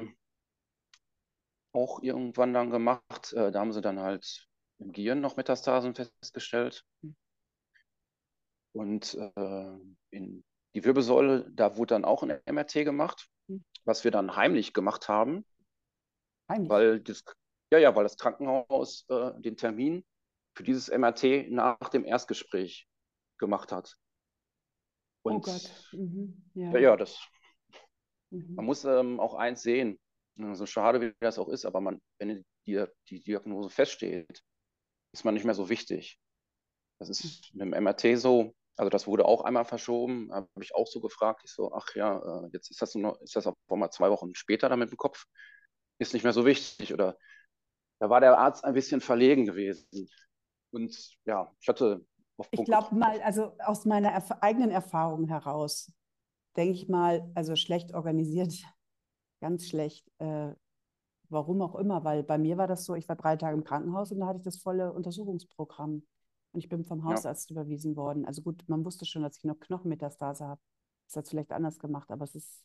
auch 1.72 2.02
irgendwann 2.02 2.54
dann 2.54 2.70
gemacht. 2.70 3.34
Äh, 3.34 3.52
da 3.52 3.60
haben 3.60 3.74
sie 3.74 3.82
dann 3.82 4.00
halt 4.00 4.48
im 4.80 4.92
Gehirn 4.92 5.22
noch 5.22 5.38
Metastasen 5.38 5.94
festgestellt. 5.94 6.84
Mhm. 7.02 7.16
Und 8.74 9.14
äh, 9.14 9.78
in 10.10 10.44
die 10.74 10.84
Wirbelsäule, 10.84 11.50
da 11.52 11.78
wurde 11.78 11.96
dann 11.96 12.06
auch 12.06 12.24
ein 12.24 12.42
MRT 12.46 12.84
gemacht, 12.84 13.30
mhm. 13.48 13.64
was 13.86 14.04
wir 14.04 14.12
dann 14.12 14.36
heimlich 14.36 14.74
gemacht 14.74 15.08
haben. 15.08 15.46
Heimlich? 16.50 16.70
Weil 16.70 17.00
das, 17.00 17.24
ja, 17.76 17.90
ja, 17.90 17.96
weil 17.96 18.04
das 18.04 18.18
Krankenhaus 18.18 19.06
äh, 19.10 19.32
den 19.42 19.58
Termin 19.58 20.06
für 20.56 20.64
dieses 20.64 20.90
MRT 20.90 21.50
nach 21.50 21.90
dem 21.90 22.06
Erstgespräch 22.06 22.88
gemacht 23.38 23.72
hat. 23.72 23.96
Oh 25.24 25.30
Und, 25.30 25.36
oh 25.36 25.40
Gott. 25.42 25.72
Mhm. 25.92 26.50
Ja. 26.54 26.72
ja. 26.72 26.80
ja, 26.80 26.98
das. 26.98 27.20
Mhm. 28.32 28.56
Man 28.56 28.66
muss 28.66 28.86
ähm, 28.86 29.20
auch 29.20 29.34
eins 29.36 29.62
sehen, 29.62 30.00
so 30.54 30.66
schade 30.66 31.02
wie 31.02 31.14
das 31.20 31.40
auch 31.40 31.50
ist, 31.50 31.66
aber 31.66 31.82
man, 31.82 32.02
wenn 32.20 32.46
die, 32.68 32.84
die 33.10 33.24
Diagnose 33.24 33.70
feststeht, 33.70 34.44
ist 35.14 35.24
man 35.24 35.34
nicht 35.34 35.46
mehr 35.46 35.54
so 35.54 35.70
wichtig. 35.70 36.20
Das 37.00 37.10
ist 37.10 37.54
mit 37.54 37.62
dem 37.62 37.84
MRT 37.84 38.18
so, 38.18 38.54
also 38.78 38.90
das 38.90 39.08
wurde 39.08 39.26
auch 39.26 39.42
einmal 39.42 39.66
verschoben, 39.66 40.32
habe 40.34 40.50
ich 40.62 40.76
auch 40.76 40.88
so 40.88 41.00
gefragt. 41.00 41.42
Ich 41.46 41.52
so, 41.52 41.74
ach 41.74 41.96
ja, 41.96 42.20
äh, 42.20 42.50
jetzt 42.54 42.70
ist 42.70 42.82
das 42.82 42.96
noch, 42.96 43.20
ist 43.22 43.36
das 43.36 43.48
auch 43.48 43.56
mal 43.70 43.92
zwei 43.92 44.10
Wochen 44.10 44.36
später 44.36 44.70
damit 44.70 44.92
im 44.92 44.98
Kopf, 44.98 45.26
ist 46.00 46.14
nicht 46.14 46.24
mehr 46.24 46.34
so 46.34 46.46
wichtig. 46.46 46.94
Oder 46.94 47.18
da 48.00 48.10
war 48.10 48.20
der 48.20 48.38
Arzt 48.38 48.64
ein 48.64 48.74
bisschen 48.74 49.02
verlegen 49.02 49.46
gewesen. 49.46 50.10
Und 50.72 51.18
ja, 51.26 51.52
ich 51.60 51.68
hatte 51.68 52.06
auf 52.38 52.48
Ich 52.52 52.66
glaube 52.66 52.96
mal, 52.96 53.22
also 53.22 53.54
aus 53.60 53.86
meiner 53.86 54.12
erf 54.12 54.32
eigenen 54.42 54.72
Erfahrung 54.72 55.28
heraus, 55.28 55.92
denke 56.56 56.74
ich 56.74 56.90
mal, 56.90 57.30
also 57.36 57.56
schlecht 57.56 57.94
organisiert, 57.94 58.54
ganz 59.42 59.68
schlecht. 59.68 60.10
Äh, 60.20 60.54
warum 61.30 61.62
auch 61.62 61.76
immer, 61.76 62.04
weil 62.04 62.24
bei 62.24 62.38
mir 62.38 62.58
war 62.58 62.68
das 62.68 62.86
so, 62.86 62.96
ich 62.96 63.08
war 63.10 63.16
drei 63.16 63.36
Tage 63.36 63.56
im 63.56 63.64
Krankenhaus 63.64 64.12
und 64.12 64.20
da 64.20 64.28
hatte 64.28 64.38
ich 64.38 64.44
das 64.44 64.58
volle 64.58 64.94
Untersuchungsprogramm. 64.94 66.06
Und 66.52 66.60
ich 66.60 66.70
bin 66.70 66.86
vom 66.86 67.04
Hausarzt 67.04 67.50
ja. 67.50 67.56
überwiesen 67.56 67.96
worden. 67.96 68.26
Also 68.26 68.42
gut, 68.42 68.64
man 68.68 68.86
wusste 68.86 69.06
schon, 69.06 69.24
dass 69.24 69.38
ich 69.38 69.44
noch 69.44 69.60
Knochenmetastase 69.60 70.46
habe. 70.46 70.62
Das 71.08 71.18
hat 71.18 71.26
es 71.26 71.30
vielleicht 71.30 71.52
anders 71.52 71.80
gemacht, 71.80 72.12
aber 72.12 72.24
es 72.24 72.36
ist, 72.36 72.64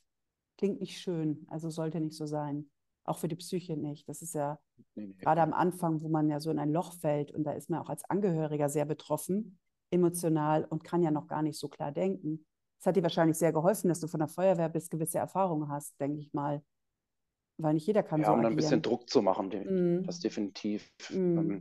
klingt 0.58 0.80
nicht 0.80 1.00
schön. 1.00 1.44
Also 1.48 1.70
sollte 1.70 2.00
nicht 2.00 2.16
so 2.16 2.26
sein. 2.26 2.70
Auch 3.04 3.18
für 3.18 3.28
die 3.28 3.36
Psyche 3.36 3.76
nicht. 3.76 4.08
Das 4.08 4.22
ist 4.22 4.34
ja 4.34 4.58
nee, 4.94 5.06
nee, 5.06 5.14
gerade 5.14 5.42
am 5.42 5.52
Anfang, 5.52 6.02
wo 6.02 6.08
man 6.08 6.28
ja 6.28 6.40
so 6.40 6.50
in 6.50 6.58
ein 6.58 6.72
Loch 6.72 6.92
fällt 6.92 7.32
und 7.32 7.44
da 7.44 7.52
ist 7.52 7.70
man 7.70 7.80
auch 7.80 7.88
als 7.88 8.04
Angehöriger 8.08 8.68
sehr 8.68 8.84
betroffen, 8.84 9.58
emotional 9.90 10.64
und 10.64 10.84
kann 10.84 11.02
ja 11.02 11.10
noch 11.10 11.26
gar 11.26 11.42
nicht 11.42 11.58
so 11.58 11.68
klar 11.68 11.92
denken. 11.92 12.46
Es 12.78 12.86
hat 12.86 12.96
dir 12.96 13.02
wahrscheinlich 13.02 13.36
sehr 13.36 13.52
geholfen, 13.52 13.88
dass 13.88 14.00
du 14.00 14.06
von 14.06 14.20
der 14.20 14.28
Feuerwehr 14.28 14.68
bist, 14.68 14.90
gewisse 14.90 15.18
Erfahrungen 15.18 15.68
hast, 15.68 16.00
denke 16.00 16.20
ich 16.20 16.32
mal. 16.32 16.62
Weil 17.58 17.74
nicht 17.74 17.86
jeder 17.86 18.02
kann 18.02 18.20
ja, 18.20 18.26
so 18.26 18.32
um 18.32 18.38
agieren. 18.38 18.52
ein 18.52 18.56
bisschen 18.56 18.82
Druck 18.82 19.10
zu 19.10 19.20
machen, 19.20 19.48
mm. 19.48 20.04
das 20.04 20.20
definitiv. 20.20 20.90
Mm. 21.10 21.58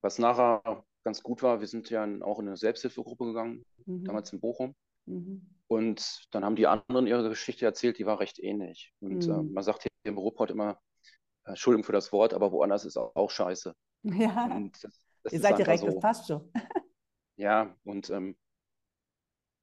Was 0.00 0.18
nachher 0.18 0.84
ganz 1.04 1.22
gut 1.22 1.42
war, 1.42 1.60
wir 1.60 1.66
sind 1.66 1.88
ja 1.90 2.04
auch 2.22 2.38
in 2.40 2.48
eine 2.48 2.56
Selbsthilfegruppe 2.56 3.26
gegangen, 3.26 3.64
mhm. 3.86 4.04
damals 4.04 4.32
in 4.32 4.40
Bochum. 4.40 4.74
Mhm. 5.06 5.46
Und 5.68 6.26
dann 6.30 6.44
haben 6.44 6.56
die 6.56 6.66
anderen 6.66 7.06
ihre 7.06 7.28
Geschichte 7.28 7.64
erzählt, 7.64 7.98
die 7.98 8.06
war 8.06 8.20
recht 8.20 8.38
ähnlich. 8.38 8.92
Und 9.00 9.24
äh, 9.26 9.28
mhm. 9.28 9.50
äh, 9.50 9.52
man 9.52 9.64
sagt 9.64 9.82
hier 9.82 9.90
im 10.04 10.18
Ruhrpott 10.18 10.50
immer, 10.50 10.80
äh, 11.44 11.50
Entschuldigung 11.50 11.84
für 11.84 11.92
das 11.92 12.12
Wort, 12.12 12.34
aber 12.34 12.52
woanders 12.52 12.84
ist 12.84 12.96
auch, 12.96 13.14
auch 13.14 13.30
scheiße. 13.30 13.74
Ja, 14.04 14.48
das, 14.80 15.00
das 15.24 15.32
ihr 15.32 15.40
seid 15.40 15.58
direkt, 15.58 15.80
so. 15.80 15.86
das 15.86 15.98
passt 15.98 16.28
schon. 16.28 16.52
ja, 17.36 17.74
und 17.84 18.08
ähm, 18.10 18.36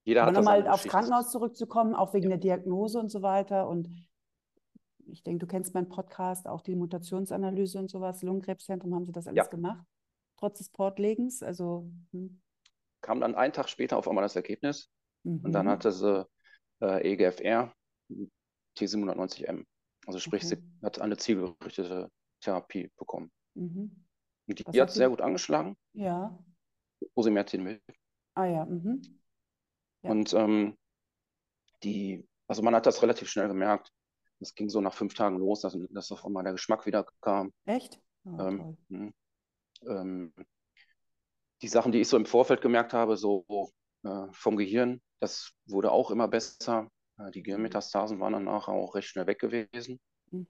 jeder 0.04 0.24
aber 0.24 0.32
hat 0.32 0.36
nochmal 0.36 0.68
aufs 0.68 0.84
Krankenhaus 0.84 1.32
zurückzukommen, 1.32 1.96
auch 1.96 2.14
wegen 2.14 2.26
ja. 2.26 2.32
der 2.32 2.38
Diagnose 2.38 3.00
und 3.00 3.10
so 3.10 3.22
weiter. 3.22 3.68
Und 3.70 3.90
ich 5.08 5.24
denke, 5.24 5.40
du 5.40 5.48
kennst 5.48 5.74
meinen 5.74 5.88
Podcast, 5.88 6.48
auch 6.48 6.62
die 6.62 6.76
Mutationsanalyse 6.76 7.80
und 7.80 7.90
sowas. 7.90 8.22
Lungenkrebszentrum 8.22 8.94
haben 8.94 9.06
sie 9.06 9.14
das 9.14 9.26
alles 9.26 9.38
ja. 9.38 9.50
gemacht 9.50 9.86
trotz 10.38 10.60
des 10.60 10.70
Portlegens? 10.70 11.44
Also, 11.44 11.90
hm. 12.12 12.42
Kam 13.02 13.22
dann 13.22 13.36
einen 13.36 13.54
Tag 13.54 13.70
später 13.70 13.98
auf 13.98 14.08
einmal 14.08 14.24
das 14.24 14.36
Ergebnis 14.36 14.90
mhm. 15.26 15.42
und 15.44 15.52
dann 15.52 15.66
mhm. 15.66 15.72
hatte 15.72 15.92
sie 15.92 16.28
äh, 16.82 17.12
EGFR 17.12 17.74
T790M. 18.78 19.66
Also 20.06 20.20
sprich, 20.20 20.46
okay. 20.46 20.56
sie 20.56 20.86
hat 20.86 21.00
eine 21.02 21.18
zielgerichtete 21.18 22.12
Therapie 22.42 22.92
bekommen. 22.98 23.32
Mhm. 23.56 24.06
Und 24.48 24.60
die, 24.60 24.64
die 24.64 24.82
hat, 24.82 24.92
sehr 24.92 25.10
gut 25.10 25.22
angeschlagen. 25.22 25.76
Ja. 25.94 26.38
Osimertinib. 27.16 27.82
Ah 28.36 28.46
ja. 28.46 28.66
Mhm. 28.66 29.02
ja. 30.04 30.12
Und 30.12 30.34
ähm, 30.34 30.78
die, 31.84 32.28
also 32.48 32.62
man 32.62 32.76
hat 32.76 32.86
das 32.86 33.02
relativ 33.02 33.30
schnell 33.30 33.48
gemerkt. 33.48 33.92
Es 34.40 34.54
ging 34.54 34.70
so 34.70 34.82
nach 34.82 34.94
fünf 34.94 35.14
Tagen 35.14 35.40
los, 35.40 35.62
dass, 35.62 35.78
dass 35.90 36.12
auf 36.12 36.26
einmal 36.26 36.44
der 36.44 36.54
Geschmack 36.54 36.86
wieder 36.86 37.06
kam. 37.22 37.52
Echt? 37.66 38.00
Oh, 38.26 38.40
ähm, 38.40 38.78
hm 38.90 39.14
ähm, 39.88 40.34
die 41.62 41.68
Sachen, 41.68 41.92
die 41.92 42.02
ich 42.02 42.08
so 42.08 42.18
im 42.18 42.26
Vorfeld 42.26 42.62
gemerkt 42.62 42.94
habe, 42.94 43.18
so 43.18 43.46
vom 44.32 44.58
Gehirn, 44.58 45.02
das 45.20 45.54
wurde 45.66 45.92
auch 45.92 46.12
immer 46.12 46.28
besser. 46.28 46.90
Äh, 47.18 47.32
die 47.32 47.44
Gehirnmetastasen 47.44 48.20
waren 48.20 48.34
dann 48.34 48.44
nachher 48.46 48.74
auch 48.74 48.96
recht 48.96 49.08
schnell 49.08 49.28
weg 49.28 49.40
gewesen. 49.40 50.00
Mhm. 50.32 50.48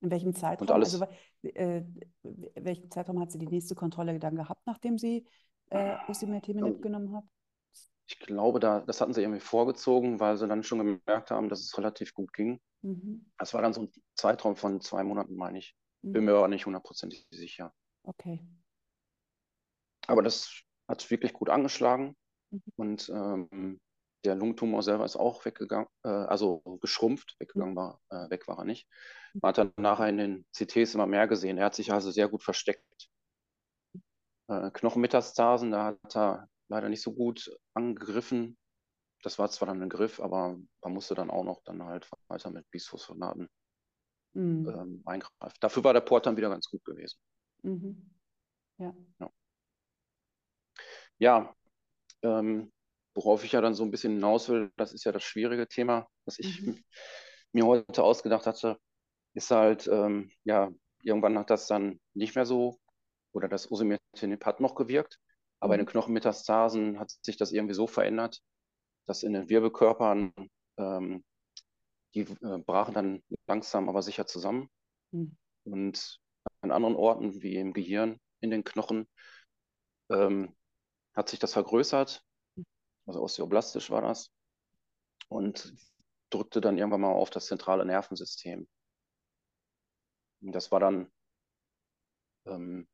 In 0.00 0.10
welchem 0.10 0.34
Zeitraum? 0.34 0.68
Und 0.68 0.70
alles, 0.70 0.94
also, 0.94 1.06
äh, 1.42 1.82
welchen 2.22 2.90
Zeitraum 2.90 3.20
hat 3.20 3.32
sie 3.32 3.38
die 3.38 3.48
nächste 3.48 3.74
Kontrolle 3.74 4.18
dann 4.18 4.36
gehabt, 4.36 4.62
nachdem 4.66 4.96
sie 4.96 5.26
äh, 5.70 5.96
Osimertinib 6.06 6.64
ähm, 6.64 6.80
genommen 6.80 7.14
hat? 7.14 7.24
Ich 8.06 8.20
glaube, 8.20 8.60
da, 8.60 8.80
das 8.80 9.00
hatten 9.00 9.12
sie 9.12 9.22
irgendwie 9.22 9.40
vorgezogen, 9.40 10.20
weil 10.20 10.36
sie 10.36 10.46
dann 10.46 10.62
schon 10.62 10.78
gemerkt 10.78 11.30
haben, 11.30 11.48
dass 11.48 11.60
es 11.60 11.76
relativ 11.76 12.14
gut 12.14 12.32
ging. 12.32 12.60
Mhm. 12.82 13.30
Das 13.38 13.54
war 13.54 13.62
dann 13.62 13.74
so 13.74 13.82
ein 13.82 13.92
Zeitraum 14.14 14.56
von 14.56 14.80
zwei 14.80 15.02
Monaten, 15.02 15.34
meine 15.34 15.58
ich. 15.58 15.74
Bin 16.02 16.22
mhm. 16.22 16.26
mir 16.26 16.36
aber 16.36 16.48
nicht 16.48 16.64
hundertprozentig 16.64 17.26
sicher. 17.30 17.74
Okay. 18.04 18.40
Aber 20.06 20.22
das 20.22 20.62
hat 20.86 21.10
wirklich 21.10 21.32
gut 21.32 21.50
angeschlagen. 21.50 22.16
Und 22.76 23.08
ähm, 23.10 23.80
der 24.24 24.34
Lungentumor 24.34 24.82
selber 24.82 25.04
ist 25.04 25.16
auch 25.16 25.44
weggegangen, 25.44 25.88
äh, 26.04 26.08
also 26.08 26.60
geschrumpft, 26.80 27.36
weggegangen 27.38 27.74
mhm. 27.74 27.76
war, 27.76 28.00
äh, 28.10 28.30
weg 28.30 28.48
war 28.48 28.58
er 28.58 28.64
nicht. 28.64 28.88
Mhm. 29.34 29.40
Man 29.42 29.48
hat 29.48 29.58
dann 29.58 29.72
nachher 29.76 30.08
in 30.08 30.18
den 30.18 30.46
CTs 30.52 30.94
immer 30.94 31.06
mehr 31.06 31.28
gesehen. 31.28 31.58
Er 31.58 31.66
hat 31.66 31.74
sich 31.74 31.92
also 31.92 32.10
sehr 32.10 32.28
gut 32.28 32.42
versteckt. 32.42 33.08
Äh, 34.48 34.70
Knochenmetastasen, 34.72 35.70
da 35.70 35.84
hat 35.84 36.16
er 36.16 36.48
leider 36.68 36.88
nicht 36.88 37.02
so 37.02 37.12
gut 37.12 37.50
angegriffen. 37.74 38.56
Das 39.22 39.38
war 39.38 39.50
zwar 39.50 39.68
dann 39.68 39.82
ein 39.82 39.88
Griff, 39.88 40.20
aber 40.20 40.58
man 40.82 40.92
musste 40.92 41.14
dann 41.14 41.30
auch 41.30 41.44
noch 41.44 41.62
dann 41.64 41.82
halt 41.82 42.08
weiter 42.28 42.50
mit 42.50 42.70
Bisphosphonaten 42.70 43.48
mhm. 44.32 44.68
ähm, 44.68 45.02
eingreifen. 45.04 45.56
Dafür 45.60 45.84
war 45.84 45.92
der 45.92 46.00
Port 46.00 46.26
dann 46.26 46.36
wieder 46.36 46.50
ganz 46.50 46.68
gut 46.68 46.84
gewesen. 46.84 47.18
Mhm. 47.62 48.10
Ja. 48.78 48.94
ja 49.18 49.30
ja, 51.18 51.54
ähm, 52.22 52.72
worauf 53.14 53.44
ich 53.44 53.52
ja 53.52 53.60
dann 53.60 53.74
so 53.74 53.84
ein 53.84 53.90
bisschen 53.90 54.14
hinaus 54.14 54.48
will, 54.48 54.70
das 54.76 54.92
ist 54.92 55.04
ja 55.04 55.12
das 55.12 55.24
schwierige 55.24 55.66
Thema, 55.66 56.06
was 56.24 56.38
ich 56.38 56.62
mhm. 56.62 56.82
mir 57.52 57.66
heute 57.66 58.02
ausgedacht 58.02 58.46
hatte, 58.46 58.78
ist 59.34 59.50
halt, 59.50 59.88
ähm, 59.88 60.30
ja, 60.44 60.70
irgendwann 61.02 61.38
hat 61.38 61.50
das 61.50 61.66
dann 61.66 62.00
nicht 62.14 62.34
mehr 62.34 62.46
so, 62.46 62.78
oder 63.32 63.48
das 63.48 63.70
Osimertinib 63.70 64.44
hat 64.44 64.60
noch 64.60 64.74
gewirkt, 64.74 65.18
aber 65.60 65.74
mhm. 65.74 65.80
in 65.80 65.86
den 65.86 65.92
Knochenmetastasen 65.92 66.98
hat 66.98 67.10
sich 67.22 67.36
das 67.36 67.52
irgendwie 67.52 67.74
so 67.74 67.86
verändert, 67.86 68.40
dass 69.06 69.22
in 69.22 69.32
den 69.32 69.48
Wirbelkörpern, 69.48 70.32
ähm, 70.78 71.24
die 72.14 72.20
äh, 72.20 72.58
brachen 72.58 72.94
dann 72.94 73.22
langsam 73.46 73.88
aber 73.88 74.02
sicher 74.02 74.26
zusammen. 74.26 74.68
Mhm. 75.10 75.36
Und 75.64 76.20
an 76.60 76.70
anderen 76.70 76.96
Orten, 76.96 77.42
wie 77.42 77.56
im 77.56 77.72
Gehirn, 77.72 78.18
in 78.40 78.50
den 78.50 78.64
Knochen, 78.64 79.06
ähm, 80.10 80.54
hat 81.18 81.28
sich 81.28 81.40
das 81.40 81.52
vergrößert, 81.52 82.24
also 83.06 83.20
osteoblastisch 83.20 83.90
war 83.90 84.02
das, 84.02 84.32
und 85.28 85.74
drückte 86.30 86.60
dann 86.60 86.78
irgendwann 86.78 87.00
mal 87.00 87.12
auf 87.12 87.30
das 87.30 87.46
zentrale 87.46 87.84
Nervensystem. 87.84 88.68
Und 90.40 90.52
das 90.52 90.70
war 90.70 90.78
dann 90.78 91.10
ähm, 92.46 92.86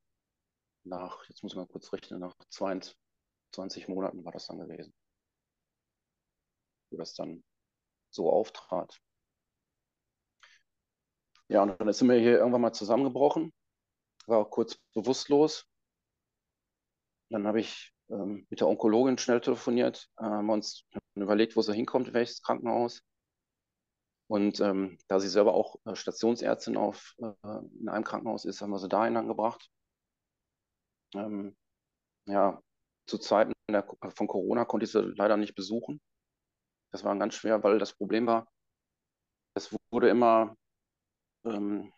nach, 0.84 1.28
jetzt 1.28 1.42
muss 1.42 1.52
ich 1.52 1.58
mal 1.58 1.66
kurz 1.66 1.92
rechnen, 1.92 2.20
nach 2.20 2.34
22 2.48 3.88
Monaten 3.88 4.24
war 4.24 4.32
das 4.32 4.46
dann 4.46 4.58
gewesen, 4.58 4.94
wo 6.90 6.96
das 6.96 7.12
dann 7.14 7.44
so 8.08 8.32
auftrat. 8.32 9.02
Ja, 11.48 11.62
und 11.62 11.78
dann 11.78 11.92
sind 11.92 12.08
wir 12.08 12.18
hier 12.18 12.38
irgendwann 12.38 12.62
mal 12.62 12.72
zusammengebrochen, 12.72 13.52
war 14.26 14.38
auch 14.38 14.50
kurz 14.50 14.78
bewusstlos. 14.94 15.66
Dann 17.28 17.46
habe 17.46 17.60
ich 17.60 17.93
ähm, 18.10 18.46
mit 18.50 18.60
der 18.60 18.68
Onkologin 18.68 19.18
schnell 19.18 19.40
telefoniert, 19.40 20.08
äh, 20.18 20.24
haben 20.24 20.50
uns 20.50 20.84
überlegt, 21.14 21.56
wo 21.56 21.62
sie 21.62 21.74
hinkommt, 21.74 22.12
welches 22.12 22.42
Krankenhaus. 22.42 23.02
Und 24.26 24.60
ähm, 24.60 24.98
da 25.08 25.20
sie 25.20 25.28
selber 25.28 25.54
auch 25.54 25.76
äh, 25.84 25.94
Stationsärztin 25.94 26.76
auf, 26.76 27.14
äh, 27.18 27.58
in 27.80 27.88
einem 27.88 28.04
Krankenhaus 28.04 28.44
ist, 28.44 28.60
haben 28.62 28.70
wir 28.70 28.78
sie 28.78 28.88
dahin 28.88 29.16
angebracht. 29.16 29.70
Ähm, 31.14 31.56
ja, 32.26 32.60
zu 33.06 33.18
Zeiten 33.18 33.52
der, 33.70 33.86
von 34.14 34.26
Corona 34.26 34.64
konnte 34.64 34.84
ich 34.84 34.92
sie 34.92 35.02
leider 35.16 35.36
nicht 35.36 35.54
besuchen. 35.54 36.00
Das 36.90 37.04
war 37.04 37.16
ganz 37.18 37.34
schwer, 37.34 37.62
weil 37.62 37.78
das 37.78 37.94
Problem 37.94 38.26
war, 38.26 38.48
es 39.54 39.74
wurde 39.90 40.08
immer, 40.08 40.56
ähm, 41.44 41.92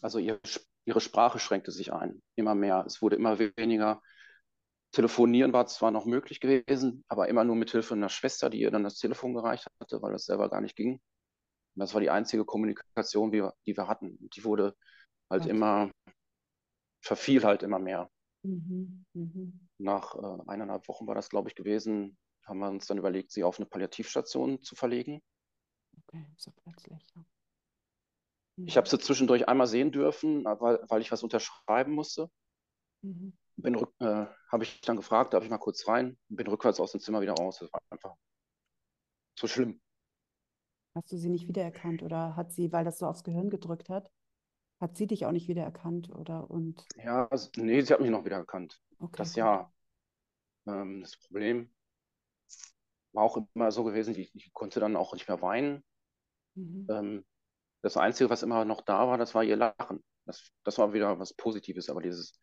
also 0.00 0.18
ihre, 0.18 0.40
ihre 0.84 1.00
Sprache 1.00 1.38
schränkte 1.38 1.72
sich 1.72 1.92
ein, 1.92 2.22
immer 2.36 2.54
mehr. 2.54 2.84
Es 2.86 3.02
wurde 3.02 3.16
immer 3.16 3.38
weniger 3.38 4.02
Telefonieren 4.96 5.52
war 5.52 5.66
zwar 5.66 5.90
noch 5.90 6.06
möglich 6.06 6.40
gewesen, 6.40 7.04
aber 7.08 7.28
immer 7.28 7.44
nur 7.44 7.54
mit 7.54 7.70
Hilfe 7.70 7.92
einer 7.92 8.08
Schwester, 8.08 8.48
die 8.48 8.60
ihr 8.60 8.70
dann 8.70 8.82
das 8.82 8.96
Telefon 8.96 9.34
gereicht 9.34 9.66
hatte, 9.78 10.00
weil 10.00 10.12
das 10.12 10.24
selber 10.24 10.48
gar 10.48 10.62
nicht 10.62 10.74
ging. 10.74 10.92
Und 10.92 11.00
das 11.80 11.92
war 11.92 12.00
die 12.00 12.08
einzige 12.08 12.46
Kommunikation, 12.46 13.30
die 13.30 13.42
wir, 13.42 13.52
die 13.66 13.76
wir 13.76 13.88
hatten. 13.88 14.16
Die 14.34 14.42
wurde 14.42 14.74
halt 15.28 15.42
okay. 15.42 15.50
immer, 15.50 15.90
verfiel 17.02 17.44
halt 17.44 17.62
immer 17.62 17.78
mehr. 17.78 18.08
Mhm. 18.42 19.04
Mhm. 19.12 19.68
Nach 19.76 20.14
äh, 20.14 20.42
eineinhalb 20.46 20.88
Wochen 20.88 21.06
war 21.06 21.14
das, 21.14 21.28
glaube 21.28 21.50
ich, 21.50 21.54
gewesen, 21.54 22.16
haben 22.46 22.60
wir 22.60 22.70
uns 22.70 22.86
dann 22.86 22.96
überlegt, 22.96 23.32
sie 23.32 23.44
auf 23.44 23.58
eine 23.58 23.66
Palliativstation 23.66 24.62
zu 24.62 24.76
verlegen. 24.76 25.20
Okay, 25.98 26.26
so 26.38 26.52
plötzlich. 26.52 27.04
Ja. 27.14 27.22
Mhm. 28.56 28.66
Ich 28.66 28.78
habe 28.78 28.88
sie 28.88 28.98
zwischendurch 28.98 29.46
einmal 29.46 29.66
sehen 29.66 29.92
dürfen, 29.92 30.46
weil, 30.46 30.82
weil 30.88 31.02
ich 31.02 31.12
was 31.12 31.22
unterschreiben 31.22 31.92
musste. 31.92 32.30
Mhm. 33.02 33.36
Äh, 33.62 34.26
habe 34.50 34.64
ich 34.64 34.80
dann 34.80 34.96
gefragt, 34.96 35.34
darf 35.34 35.44
ich 35.44 35.50
mal 35.50 35.58
kurz 35.58 35.86
rein? 35.88 36.18
Bin 36.28 36.46
rückwärts 36.46 36.80
aus 36.80 36.92
dem 36.92 37.00
Zimmer 37.00 37.20
wieder 37.20 37.34
raus. 37.34 37.58
Das 37.60 37.72
war 37.72 37.80
einfach 37.90 38.14
so 39.38 39.46
schlimm. 39.46 39.80
Hast 40.94 41.12
du 41.12 41.18
sie 41.18 41.28
nicht 41.28 41.48
wiedererkannt 41.48 42.02
oder 42.02 42.36
hat 42.36 42.52
sie, 42.52 42.72
weil 42.72 42.84
das 42.84 42.98
so 42.98 43.06
aufs 43.06 43.24
Gehirn 43.24 43.50
gedrückt 43.50 43.88
hat, 43.90 44.10
hat 44.80 44.96
sie 44.96 45.06
dich 45.06 45.26
auch 45.26 45.32
nicht 45.32 45.48
wiedererkannt 45.48 46.14
oder 46.14 46.50
und? 46.50 46.86
Ja, 46.96 47.26
also, 47.28 47.50
nee, 47.56 47.80
sie 47.82 47.92
hat 47.92 48.00
mich 48.00 48.10
noch 48.10 48.24
wiedererkannt. 48.24 48.80
Okay, 48.98 49.16
das 49.18 49.36
ja. 49.36 49.70
Ähm, 50.66 51.02
das 51.02 51.16
Problem 51.18 51.70
war 53.12 53.24
auch 53.24 53.38
immer 53.54 53.72
so 53.72 53.82
gewesen, 53.82 54.14
ich, 54.14 54.34
ich 54.34 54.52
konnte 54.52 54.78
dann 54.78 54.94
auch 54.94 55.14
nicht 55.14 55.26
mehr 55.26 55.40
weinen. 55.40 55.82
Mhm. 56.54 56.86
Ähm, 56.90 57.24
das 57.82 57.96
Einzige, 57.96 58.30
was 58.30 58.42
immer 58.42 58.64
noch 58.64 58.82
da 58.82 59.08
war, 59.08 59.18
das 59.18 59.34
war 59.34 59.42
ihr 59.42 59.56
Lachen. 59.56 60.04
Das, 60.26 60.50
das 60.64 60.78
war 60.78 60.92
wieder 60.92 61.18
was 61.18 61.34
Positives, 61.34 61.88
aber 61.88 62.02
dieses, 62.02 62.38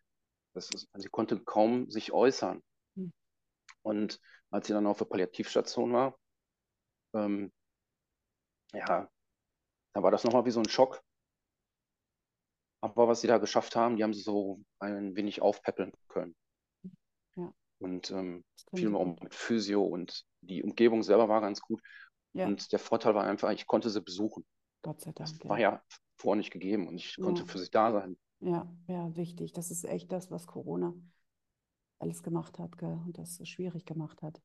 das 0.54 0.70
ist, 0.74 0.88
sie 0.96 1.10
konnte 1.10 1.40
kaum 1.44 1.90
sich 1.90 2.12
äußern. 2.12 2.62
Mhm. 2.96 3.14
Und 3.82 4.20
als 4.50 4.68
sie 4.68 4.74
dann 4.74 4.88
auf 4.88 5.00
der 5.00 5.06
Palliativstation 5.06 5.94
war, 5.94 6.18
ähm, 7.14 7.52
ja, 8.74 9.10
da 9.94 10.04
war 10.04 10.12
das 10.12 10.24
nochmal 10.24 10.46
wie 10.46 10.52
so 10.52 10.60
ein 10.60 10.70
Schock. 10.70 11.02
Aber 12.82 13.08
was 13.08 13.22
sie 13.22 13.28
da 13.28 13.38
geschafft 13.38 13.76
haben, 13.76 13.96
die 13.96 14.04
haben 14.04 14.14
sie 14.14 14.22
so 14.22 14.62
ein 14.80 15.16
wenig 15.16 15.42
aufpäppeln 15.42 15.94
können. 16.08 16.36
Ja. 17.36 17.54
Und 17.80 18.12
ähm, 18.12 18.44
viel 18.76 18.90
mehr 18.90 19.00
um 19.00 19.16
mit 19.22 19.34
Physio 19.34 19.84
und 19.84 20.26
die 20.42 20.64
Umgebung 20.64 21.04
selber 21.04 21.30
war 21.30 21.42
ganz 21.42 21.62
gut. 21.62 21.82
Ja. 22.34 22.46
Und 22.46 22.72
der 22.72 22.80
Vorteil 22.80 23.16
war 23.16 23.24
einfach, 23.24 23.52
ich 23.52 23.68
konnte 23.68 23.90
sie 23.90 24.02
besuchen. 24.02 24.46
Gott 24.82 25.00
sei 25.02 25.12
Dank. 25.12 25.30
Das 25.30 25.50
war 25.50 25.60
ja 25.60 25.82
vorher 26.18 26.38
nicht 26.38 26.52
gegeben 26.52 26.88
und 26.88 26.96
ich 26.96 27.16
konnte 27.18 27.46
für 27.46 27.60
sie 27.60 27.70
da 27.70 27.92
sein. 27.92 28.18
Ja, 28.44 28.68
ja, 28.88 29.16
wichtig. 29.16 29.54
Das 29.54 29.72
ist 29.72 29.86
echt 29.86 30.12
das, 30.12 30.30
was 30.30 30.48
Corona 30.48 30.94
alles 32.00 32.22
gemacht 32.24 32.60
hat 32.60 32.78
gell? 32.78 33.00
und 33.06 33.18
das 33.18 33.36
so 33.38 33.46
schwierig 33.46 33.86
gemacht 33.86 34.22
hat. 34.22 34.42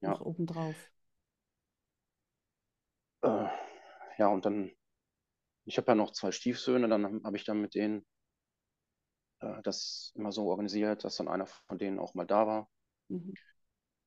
Ja. 0.00 0.10
Noch 0.10 0.22
obendrauf. 0.22 0.74
Äh, 3.22 3.46
ja, 4.16 4.28
und 4.28 4.46
dann, 4.46 4.70
ich 5.66 5.76
habe 5.76 5.88
ja 5.88 5.94
noch 5.94 6.12
zwei 6.12 6.32
Stiefsöhne, 6.32 6.88
dann 6.88 7.22
habe 7.22 7.36
ich 7.36 7.44
dann 7.44 7.60
mit 7.60 7.74
denen 7.74 8.06
äh, 9.40 9.60
das 9.62 10.12
immer 10.14 10.32
so 10.32 10.46
organisiert, 10.48 11.04
dass 11.04 11.16
dann 11.16 11.28
einer 11.28 11.46
von 11.46 11.78
denen 11.78 11.98
auch 11.98 12.14
mal 12.14 12.26
da 12.26 12.46
war. 12.46 12.70
Mhm. 13.08 13.34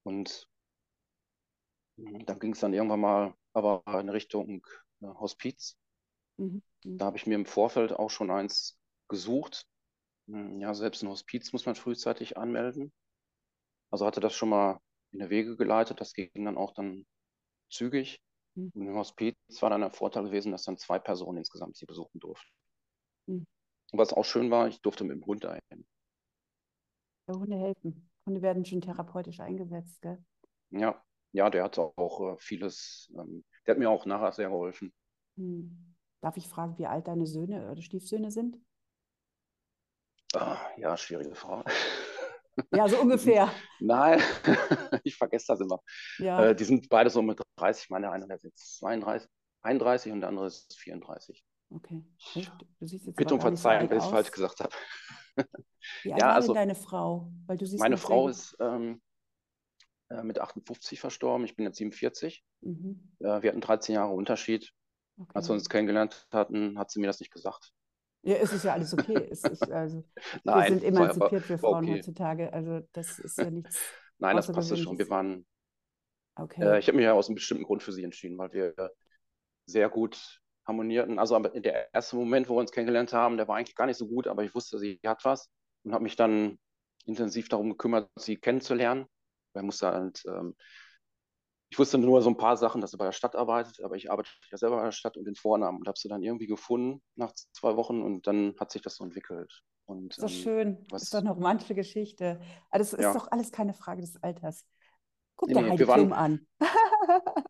Und 0.04 0.50
hm, 1.98 2.26
dann 2.26 2.40
ging 2.40 2.54
es 2.54 2.60
dann 2.60 2.74
irgendwann 2.74 3.02
mal 3.02 3.34
aber 3.54 3.84
in 4.00 4.10
Richtung 4.10 4.66
äh, 5.02 5.06
Hospiz. 5.06 5.78
Mhm. 6.38 6.62
mhm. 6.84 6.98
Da 6.98 7.06
habe 7.06 7.18
ich 7.18 7.28
mir 7.28 7.36
im 7.36 7.46
Vorfeld 7.46 7.94
auch 7.94 8.10
schon 8.10 8.32
eins 8.32 8.78
gesucht. 9.08 9.68
Hm, 10.28 10.60
ja, 10.60 10.74
selbst 10.74 11.04
ein 11.04 11.10
Hospiz 11.10 11.54
muss 11.54 11.66
man 11.66 11.76
frühzeitig 11.76 12.38
anmelden. 12.38 12.92
Also 13.92 14.06
hatte 14.06 14.22
das 14.22 14.34
schon 14.34 14.50
mal 14.50 14.80
in 15.12 15.20
der 15.20 15.30
Wege 15.30 15.56
geleitet. 15.56 16.02
Das 16.02 16.14
ging 16.14 16.46
dann 16.46 16.58
auch 16.58 16.74
dann 16.74 17.06
zügig. 17.70 18.22
Mhm. 18.56 18.72
Und 18.74 18.88
im 18.88 18.96
Hospiz 18.96 19.36
war 19.62 19.70
dann 19.70 19.82
der 19.82 19.92
Vorteil 19.92 20.24
gewesen, 20.24 20.52
dass 20.52 20.64
dann 20.64 20.78
zwei 20.78 21.00
Personen 21.00 21.40
insgesamt 21.40 21.78
sie 21.78 21.86
besuchen 21.86 22.20
durften. 22.20 22.50
Mhm. 23.28 23.46
Und 23.92 24.00
was 24.00 24.14
auch 24.14 24.26
schön 24.26 24.50
war, 24.50 24.68
ich 24.68 24.82
durfte 24.82 25.04
mit 25.04 25.16
dem 25.16 25.26
Hund 25.26 25.44
dahin. 25.44 25.86
Ja, 27.28 27.36
Hunde 27.36 27.58
helfen. 27.58 28.10
Hunde 28.26 28.42
werden 28.42 28.66
schon 28.66 28.82
therapeutisch 28.82 29.40
eingesetzt, 29.40 30.02
gell? 30.02 30.24
Ja, 30.72 31.02
ja, 31.32 31.50
der 31.50 31.64
hat 31.64 31.78
auch 31.78 32.34
äh, 32.34 32.38
vieles, 32.40 33.12
ähm, 33.18 33.44
der 33.66 33.76
hat 33.76 33.80
mir 33.80 33.90
auch 33.90 34.06
nachher 34.06 34.32
sehr 34.32 34.50
geholfen. 34.50 34.94
Hm. 35.38 35.96
Darf 36.24 36.38
ich 36.38 36.48
fragen, 36.48 36.78
wie 36.78 36.86
alt 36.86 37.10
deine 37.10 37.28
Söhne 37.28 37.70
oder 37.70 37.82
Stiefsöhne 37.82 38.32
sind? 38.32 38.58
Ah, 40.34 40.58
ja, 40.78 40.96
schwierige 40.96 41.36
Frage. 41.36 41.70
Ja, 42.74 42.88
so 42.88 42.98
ungefähr. 43.02 43.52
Nein, 43.82 44.22
ich 45.04 45.18
vergesse 45.18 45.48
das 45.50 45.60
immer. 45.60 45.82
Ja. 46.20 46.46
Äh, 46.46 46.56
die 46.56 46.64
sind 46.64 46.88
beide 46.88 47.10
so 47.10 47.22
mit 47.22 47.42
30. 47.58 47.90
Meine 47.90 48.10
eine 48.10 48.34
ist 48.34 48.44
jetzt 48.46 48.78
32, 48.78 49.30
31 49.64 50.14
und 50.14 50.22
der 50.22 50.30
andere 50.30 50.48
ist 50.48 50.74
34. 50.78 51.44
Okay. 51.72 52.06
Du 52.80 52.88
siehst 52.88 53.06
jetzt 53.06 53.18
Bitte 53.18 53.34
um 53.34 53.42
Verzeihung, 53.42 53.90
wenn 53.90 53.98
ich 53.98 54.06
es 54.06 54.10
falsch 54.10 54.32
gesagt 54.32 54.62
habe. 54.62 54.74
Wie 56.04 56.14
alt 56.14 56.22
ja, 56.22 56.32
also, 56.32 56.54
deine 56.54 56.76
Frau? 56.76 57.34
Weil 57.48 57.58
du 57.58 57.66
siehst 57.66 57.82
meine 57.82 57.98
Frau 57.98 58.30
ist 58.30 58.56
ähm, 58.62 59.02
äh, 60.10 60.24
mit 60.24 60.40
58 60.40 61.02
verstorben. 61.02 61.44
Ich 61.44 61.58
bin 61.58 61.66
jetzt 61.66 61.80
47. 61.80 62.46
Mhm. 62.62 63.12
Äh, 63.20 63.42
wir 63.42 63.50
hatten 63.50 63.60
13 63.60 63.96
Jahre 63.96 64.14
Unterschied. 64.14 64.74
Okay. 65.18 65.32
Als 65.34 65.50
wir 65.50 65.54
uns 65.54 65.70
kennengelernt 65.70 66.28
hatten, 66.32 66.78
hat 66.78 66.92
sie 66.92 67.00
mir 67.00 67.08
das 67.08 67.20
nicht 67.20 67.32
gesagt. 67.32 67.72
Ja, 68.24 68.36
es 68.36 68.54
ist 68.54 68.64
ja 68.64 68.74
alles 68.74 68.94
okay. 68.94 69.28
ist, 69.30 69.46
also, 69.72 70.04
Nein, 70.44 70.74
wir 70.74 70.80
sind 70.80 70.84
emanzipiert 70.84 71.44
für 71.44 71.58
Frauen 71.58 71.84
okay. 71.84 71.98
heutzutage. 71.98 72.54
Also 72.54 72.82
das 72.94 73.20
ist 73.20 73.38
ja 73.38 73.52
nichts. 73.52 73.80
Nein, 74.18 74.36
das 74.36 74.52
passte 74.52 74.78
schon. 74.78 74.98
Wir 74.98 75.10
waren. 75.10 75.46
Okay. 76.36 76.64
Äh, 76.64 76.80
ich 76.80 76.88
habe 76.88 76.96
mich 76.96 77.04
ja 77.04 77.14
aus 77.14 77.28
einem 77.28 77.36
bestimmten 77.36 77.66
Grund 77.66 77.84
für 77.84 77.92
sie 77.92 78.04
entschieden, 78.04 78.38
weil 78.38 78.54
wir 78.54 78.92
sehr 79.66 79.90
gut 79.90 80.42
harmonierten. 80.66 81.20
Also 81.20 81.38
der 81.40 81.94
erste 81.94 82.16
Moment, 82.16 82.48
wo 82.50 82.56
wir 82.56 82.62
uns 82.62 82.72
kennengelernt 82.72 83.14
haben, 83.14 83.38
der 83.38 83.48
war 83.48 83.58
eigentlich 83.58 83.76
gar 83.76 83.86
nicht 83.86 83.98
so 83.98 84.08
gut, 84.08 84.28
aber 84.28 84.44
ich 84.44 84.56
wusste, 84.56 84.80
sie 84.80 85.00
hat 85.06 85.26
was 85.26 85.50
und 85.84 85.94
habe 85.94 86.04
mich 86.04 86.16
dann 86.16 86.58
intensiv 87.06 87.50
darum 87.50 87.70
gekümmert, 87.70 88.10
sie 88.16 88.38
kennenzulernen. 88.38 89.06
Man 89.54 89.66
musste 89.66 89.88
halt 89.88 90.24
ähm, 90.26 90.56
ich 91.74 91.80
wusste 91.80 91.98
nur 91.98 92.22
so 92.22 92.30
ein 92.30 92.38
paar 92.38 92.56
Sachen, 92.56 92.82
dass 92.82 92.94
er 92.94 93.00
bei 93.00 93.06
der 93.06 93.14
Stadt 93.14 93.36
arbeitet, 93.36 93.82
aber 93.82 93.96
ich 93.96 94.12
arbeite 94.12 94.30
ja 94.52 94.58
selber 94.60 94.76
bei 94.76 94.84
der 94.84 94.92
Stadt 94.92 95.18
und 95.18 95.26
den 95.26 95.34
Vornamen 95.34 95.80
und 95.80 95.88
habe 95.88 95.98
sie 95.98 96.08
dann 96.08 96.22
irgendwie 96.22 96.46
gefunden 96.46 97.02
nach 97.16 97.34
zwei 97.52 97.76
Wochen 97.76 98.04
und 98.04 98.28
dann 98.28 98.54
hat 98.60 98.72
sich 98.72 98.84
das 98.84 98.98
so 98.98 99.04
entwickelt. 99.04 99.64
Und, 99.86 100.12
ist 100.12 100.22
doch 100.22 100.30
ähm, 100.30 100.36
schön. 100.36 100.86
Was, 100.92 101.02
ist 101.02 101.16
doch 101.16 101.22
eine 101.22 101.32
romantische 101.32 101.74
Geschichte. 101.74 102.40
Aber 102.70 102.78
das 102.78 102.94
ist 102.94 103.02
ja. 103.02 103.12
doch 103.12 103.28
alles 103.32 103.52
keine 103.52 103.74
Frage 103.74 104.02
des 104.02 104.22
Alters. 104.22 104.68
Guck 105.36 105.50
nee, 105.50 105.56
dir 105.56 105.72
Heidi 105.72 105.84
Klum 105.84 106.14
an. 106.14 106.46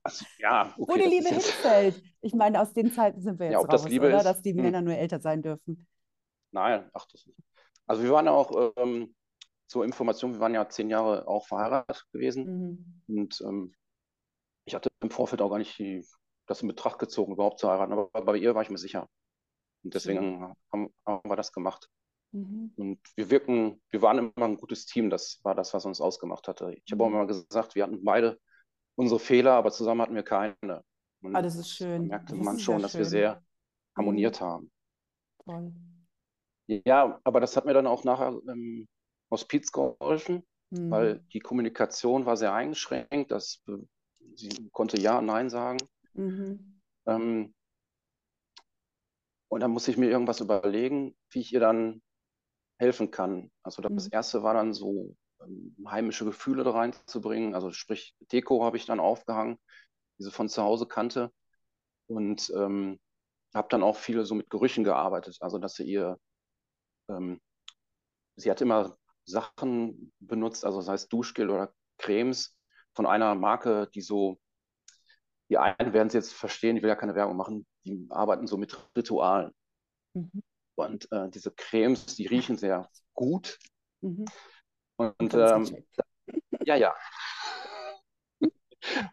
Also, 0.03 0.25
ja, 0.39 0.73
okay, 0.77 0.93
Wo 0.93 0.95
die 0.95 1.15
Liebe 1.15 1.29
hinfällt. 1.29 2.01
Ich 2.21 2.33
meine, 2.33 2.59
aus 2.59 2.73
den 2.73 2.91
Zeiten 2.91 3.21
sind 3.21 3.39
wir 3.39 3.47
jetzt 3.47 3.53
ja, 3.53 3.59
raus, 3.59 3.67
das 3.69 3.87
Liebe 3.87 4.07
oder? 4.07 4.17
Ist, 4.17 4.23
Dass 4.23 4.41
die 4.41 4.53
hm. 4.53 4.61
Männer 4.61 4.81
nur 4.81 4.95
älter 4.95 5.19
sein 5.19 5.41
dürfen. 5.41 5.85
Nein, 6.51 6.89
ach, 6.93 7.05
das 7.11 7.25
nicht. 7.27 7.37
Also 7.85 8.01
wir 8.03 8.11
waren 8.11 8.25
ja 8.25 8.31
auch 8.31 8.73
ähm, 8.77 9.13
zur 9.67 9.85
Information, 9.85 10.33
wir 10.33 10.39
waren 10.39 10.55
ja 10.55 10.67
zehn 10.67 10.89
Jahre 10.89 11.27
auch 11.27 11.45
verheiratet 11.45 12.07
gewesen. 12.11 13.03
Mhm. 13.07 13.19
Und 13.19 13.41
ähm, 13.41 13.75
im 15.03 15.11
Vorfeld 15.11 15.41
auch 15.41 15.49
gar 15.49 15.57
nicht 15.57 15.77
die, 15.77 16.05
das 16.47 16.61
in 16.61 16.67
Betracht 16.67 16.99
gezogen, 16.99 17.33
überhaupt 17.33 17.59
zu 17.59 17.69
heiraten, 17.69 17.93
aber 17.93 18.09
bei 18.09 18.37
ihr 18.37 18.55
war 18.55 18.61
ich 18.61 18.69
mir 18.69 18.77
sicher. 18.77 19.09
Und 19.83 19.93
deswegen 19.93 20.39
mhm. 20.39 20.53
haben, 20.71 20.93
haben, 21.05 21.29
wir 21.29 21.35
das 21.35 21.51
gemacht. 21.51 21.89
Mhm. 22.31 22.73
Und 22.77 22.99
wir 23.15 23.29
wirken, 23.29 23.81
wir 23.91 24.01
waren 24.01 24.17
immer 24.17 24.45
ein 24.45 24.57
gutes 24.57 24.85
Team, 24.85 25.09
das 25.09 25.39
war 25.43 25.55
das, 25.55 25.73
was 25.73 25.85
uns 25.85 26.01
ausgemacht 26.01 26.47
hatte. 26.47 26.75
Ich 26.85 26.91
habe 26.91 27.03
auch 27.03 27.09
mhm. 27.09 27.15
immer 27.15 27.27
gesagt, 27.27 27.75
wir 27.75 27.83
hatten 27.83 28.03
beide 28.03 28.39
unsere 28.95 29.19
Fehler, 29.19 29.53
aber 29.53 29.71
zusammen 29.71 30.01
hatten 30.01 30.15
wir 30.15 30.23
keine. 30.23 30.83
Und 31.21 31.35
ah, 31.35 31.41
das 31.41 31.55
ist 31.55 31.69
schön. 31.69 32.09
Da 32.09 32.17
merkte 32.17 32.35
das 32.35 32.45
man 32.45 32.59
schon, 32.59 32.81
dass 32.81 32.97
wir 32.97 33.05
sehr 33.05 33.43
harmoniert 33.95 34.41
mhm. 34.41 34.45
haben. 34.45 34.71
Toll. 35.45 35.73
Ja, 36.67 37.19
aber 37.23 37.39
das 37.39 37.57
hat 37.57 37.65
mir 37.65 37.73
dann 37.73 37.87
auch 37.87 38.03
nachher 38.03 38.39
im 38.47 38.87
Hospiz 39.29 39.71
geholfen, 39.71 40.43
mhm. 40.69 40.91
weil 40.91 41.19
die 41.33 41.39
Kommunikation 41.39 42.25
war 42.25 42.37
sehr 42.37 42.53
eingeschränkt. 42.53 43.31
Das 43.31 43.61
sie 44.35 44.69
konnte 44.71 44.99
Ja, 44.99 45.21
Nein 45.21 45.49
sagen. 45.49 45.79
Mhm. 46.13 46.81
Ähm, 47.05 47.53
und 49.47 49.59
dann 49.59 49.71
musste 49.71 49.91
ich 49.91 49.97
mir 49.97 50.09
irgendwas 50.09 50.39
überlegen, 50.39 51.15
wie 51.29 51.41
ich 51.41 51.53
ihr 51.53 51.59
dann 51.59 52.01
helfen 52.79 53.11
kann. 53.11 53.51
Also 53.61 53.81
das 53.81 54.05
mhm. 54.05 54.09
erste 54.11 54.43
war 54.43 54.53
dann 54.53 54.73
so 54.73 55.15
ähm, 55.41 55.75
heimische 55.87 56.25
Gefühle 56.25 56.63
da 56.63 56.71
reinzubringen. 56.71 57.55
Also 57.55 57.71
sprich, 57.71 58.15
Deko 58.31 58.63
habe 58.63 58.77
ich 58.77 58.85
dann 58.85 58.99
aufgehangen, 58.99 59.59
diese 60.17 60.31
von 60.31 60.49
zu 60.49 60.63
Hause 60.63 60.87
kannte. 60.87 61.31
Und 62.07 62.51
ähm, 62.55 62.99
habe 63.53 63.67
dann 63.69 63.83
auch 63.83 63.97
viele 63.97 64.25
so 64.25 64.35
mit 64.35 64.49
Gerüchen 64.49 64.83
gearbeitet. 64.83 65.37
Also 65.39 65.59
dass 65.59 65.75
sie 65.75 65.83
ihr, 65.83 66.17
ähm, 67.09 67.39
sie 68.35 68.49
hat 68.49 68.61
immer 68.61 68.97
Sachen 69.25 70.11
benutzt, 70.19 70.65
also 70.65 70.81
sei 70.81 70.95
es 70.95 71.07
Duschgel 71.07 71.49
oder 71.49 71.73
Cremes, 71.97 72.55
von 72.93 73.05
einer 73.05 73.35
Marke, 73.35 73.89
die 73.93 74.01
so, 74.01 74.39
die 75.49 75.57
einen 75.57 75.93
werden 75.93 76.07
es 76.07 76.13
jetzt 76.13 76.33
verstehen, 76.33 76.77
ich 76.77 76.83
will 76.83 76.89
ja 76.89 76.95
keine 76.95 77.15
Werbung 77.15 77.37
machen, 77.37 77.65
die 77.85 78.05
arbeiten 78.09 78.47
so 78.47 78.57
mit 78.57 78.77
Ritualen. 78.95 79.51
Mhm. 80.13 80.43
Und 80.75 81.11
äh, 81.11 81.29
diese 81.29 81.51
Cremes, 81.51 82.15
die 82.15 82.27
riechen 82.27 82.57
sehr 82.57 82.89
gut. 83.13 83.59
Mhm. 84.01 84.25
Und 84.97 85.33
ähm, 85.33 85.85
ja, 86.65 86.75
ja. 86.75 86.95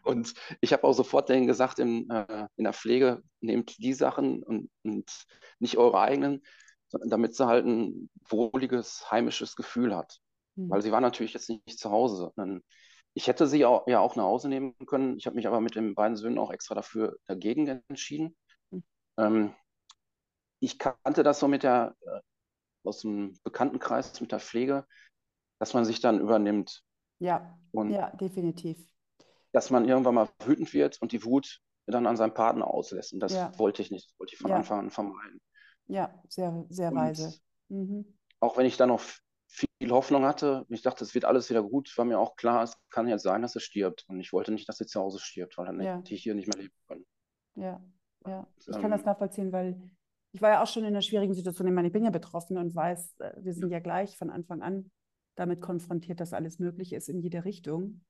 Und 0.03 0.33
ich 0.59 0.73
habe 0.73 0.83
auch 0.83 0.93
sofort 0.93 1.29
denen 1.29 1.47
gesagt, 1.47 1.79
in, 1.79 2.09
äh, 2.09 2.47
in 2.57 2.65
der 2.65 2.73
Pflege, 2.73 3.23
nehmt 3.39 3.77
die 3.77 3.93
Sachen 3.93 4.43
und, 4.43 4.69
und 4.83 5.25
nicht 5.59 5.77
eure 5.77 5.99
eigenen, 5.99 6.43
damit 6.91 7.35
sie 7.35 7.45
halt 7.45 7.65
ein 7.65 8.09
wohliges, 8.27 9.09
heimisches 9.09 9.55
Gefühl 9.55 9.95
hat. 9.95 10.19
Mhm. 10.55 10.69
Weil 10.69 10.81
sie 10.81 10.91
war 10.91 11.01
natürlich 11.01 11.33
jetzt 11.33 11.49
nicht 11.49 11.79
zu 11.79 11.89
Hause, 11.89 12.31
sondern 12.35 12.63
ich 13.13 13.27
hätte 13.27 13.47
sie 13.47 13.65
auch, 13.65 13.87
ja 13.87 13.99
auch 13.99 14.15
nach 14.15 14.23
Hause 14.23 14.47
nehmen 14.47 14.75
können. 14.85 15.17
Ich 15.17 15.25
habe 15.25 15.35
mich 15.35 15.47
aber 15.47 15.61
mit 15.61 15.75
den 15.75 15.95
beiden 15.95 16.15
Söhnen 16.15 16.37
auch 16.37 16.51
extra 16.51 16.75
dafür 16.75 17.17
dagegen 17.25 17.67
entschieden. 17.87 18.35
Mhm. 18.69 18.83
Ähm, 19.17 19.55
ich 20.59 20.79
kannte 20.79 21.23
das 21.23 21.39
so 21.39 21.47
mit 21.47 21.63
der, 21.63 21.95
äh, 22.01 22.19
aus 22.83 23.01
dem 23.01 23.37
Bekanntenkreis 23.43 24.19
mit 24.21 24.31
der 24.31 24.39
Pflege, 24.39 24.85
dass 25.59 25.73
man 25.73 25.85
sich 25.85 25.99
dann 25.99 26.19
übernimmt. 26.19 26.83
Ja, 27.19 27.59
und 27.71 27.91
ja, 27.91 28.09
definitiv. 28.11 28.79
Dass 29.51 29.69
man 29.69 29.87
irgendwann 29.87 30.15
mal 30.15 30.29
wütend 30.39 30.73
wird 30.73 31.01
und 31.01 31.11
die 31.11 31.23
Wut 31.23 31.59
dann 31.87 32.07
an 32.07 32.15
seinem 32.15 32.33
Partner 32.33 32.67
auslässt. 32.67 33.13
Und 33.13 33.19
das 33.19 33.33
ja. 33.33 33.51
wollte 33.59 33.81
ich 33.81 33.91
nicht, 33.91 34.09
das 34.09 34.19
wollte 34.19 34.33
ich 34.33 34.39
von 34.39 34.51
ja. 34.51 34.57
Anfang 34.57 34.79
an 34.79 34.89
vermeiden. 34.91 35.41
Ja, 35.87 36.23
sehr, 36.29 36.65
sehr 36.69 36.93
weise. 36.95 37.37
Mhm. 37.67 38.17
Auch 38.39 38.57
wenn 38.57 38.65
ich 38.65 38.77
dann 38.77 38.89
noch 38.89 39.01
viel 39.51 39.91
Hoffnung 39.91 40.25
hatte, 40.25 40.65
ich 40.69 40.81
dachte, 40.81 41.03
es 41.03 41.13
wird 41.13 41.25
alles 41.25 41.49
wieder 41.49 41.61
gut, 41.61 41.95
war 41.97 42.05
mir 42.05 42.19
auch 42.19 42.35
klar, 42.35 42.63
es 42.63 42.77
kann 42.89 43.07
jetzt 43.07 43.23
sein, 43.23 43.41
dass 43.41 43.55
er 43.55 43.61
stirbt. 43.61 44.05
Und 44.07 44.19
ich 44.19 44.31
wollte 44.31 44.51
nicht, 44.51 44.67
dass 44.69 44.79
er 44.79 44.87
zu 44.87 44.99
Hause 45.01 45.19
stirbt, 45.19 45.57
weil 45.57 45.65
dann 45.65 45.81
ja. 45.81 45.97
hätte 45.97 46.13
ich 46.13 46.23
hier 46.23 46.35
nicht 46.35 46.47
mehr 46.47 46.61
leben 46.61 46.73
können. 46.87 47.05
Ja, 47.55 47.81
ja. 48.25 48.47
Ich 48.57 48.79
kann 48.79 48.91
das 48.91 49.01
ähm, 49.01 49.07
nachvollziehen, 49.07 49.51
weil 49.51 49.81
ich 50.31 50.41
war 50.41 50.49
ja 50.49 50.63
auch 50.63 50.67
schon 50.67 50.83
in 50.83 50.89
einer 50.89 51.01
schwierigen 51.01 51.33
Situation. 51.33 51.67
Ich 51.67 51.73
meine, 51.73 51.87
ich 51.87 51.93
bin 51.93 52.05
ja 52.05 52.11
betroffen 52.11 52.57
und 52.57 52.73
weiß, 52.73 53.15
äh, 53.19 53.33
wir 53.37 53.53
sind 53.53 53.69
ja 53.69 53.79
gleich 53.79 54.17
von 54.17 54.29
Anfang 54.29 54.61
an 54.61 54.89
damit 55.35 55.61
konfrontiert, 55.61 56.19
dass 56.19 56.33
alles 56.33 56.59
möglich 56.59 56.93
ist 56.93 57.09
in 57.09 57.19
jede 57.19 57.43
Richtung. 57.43 58.01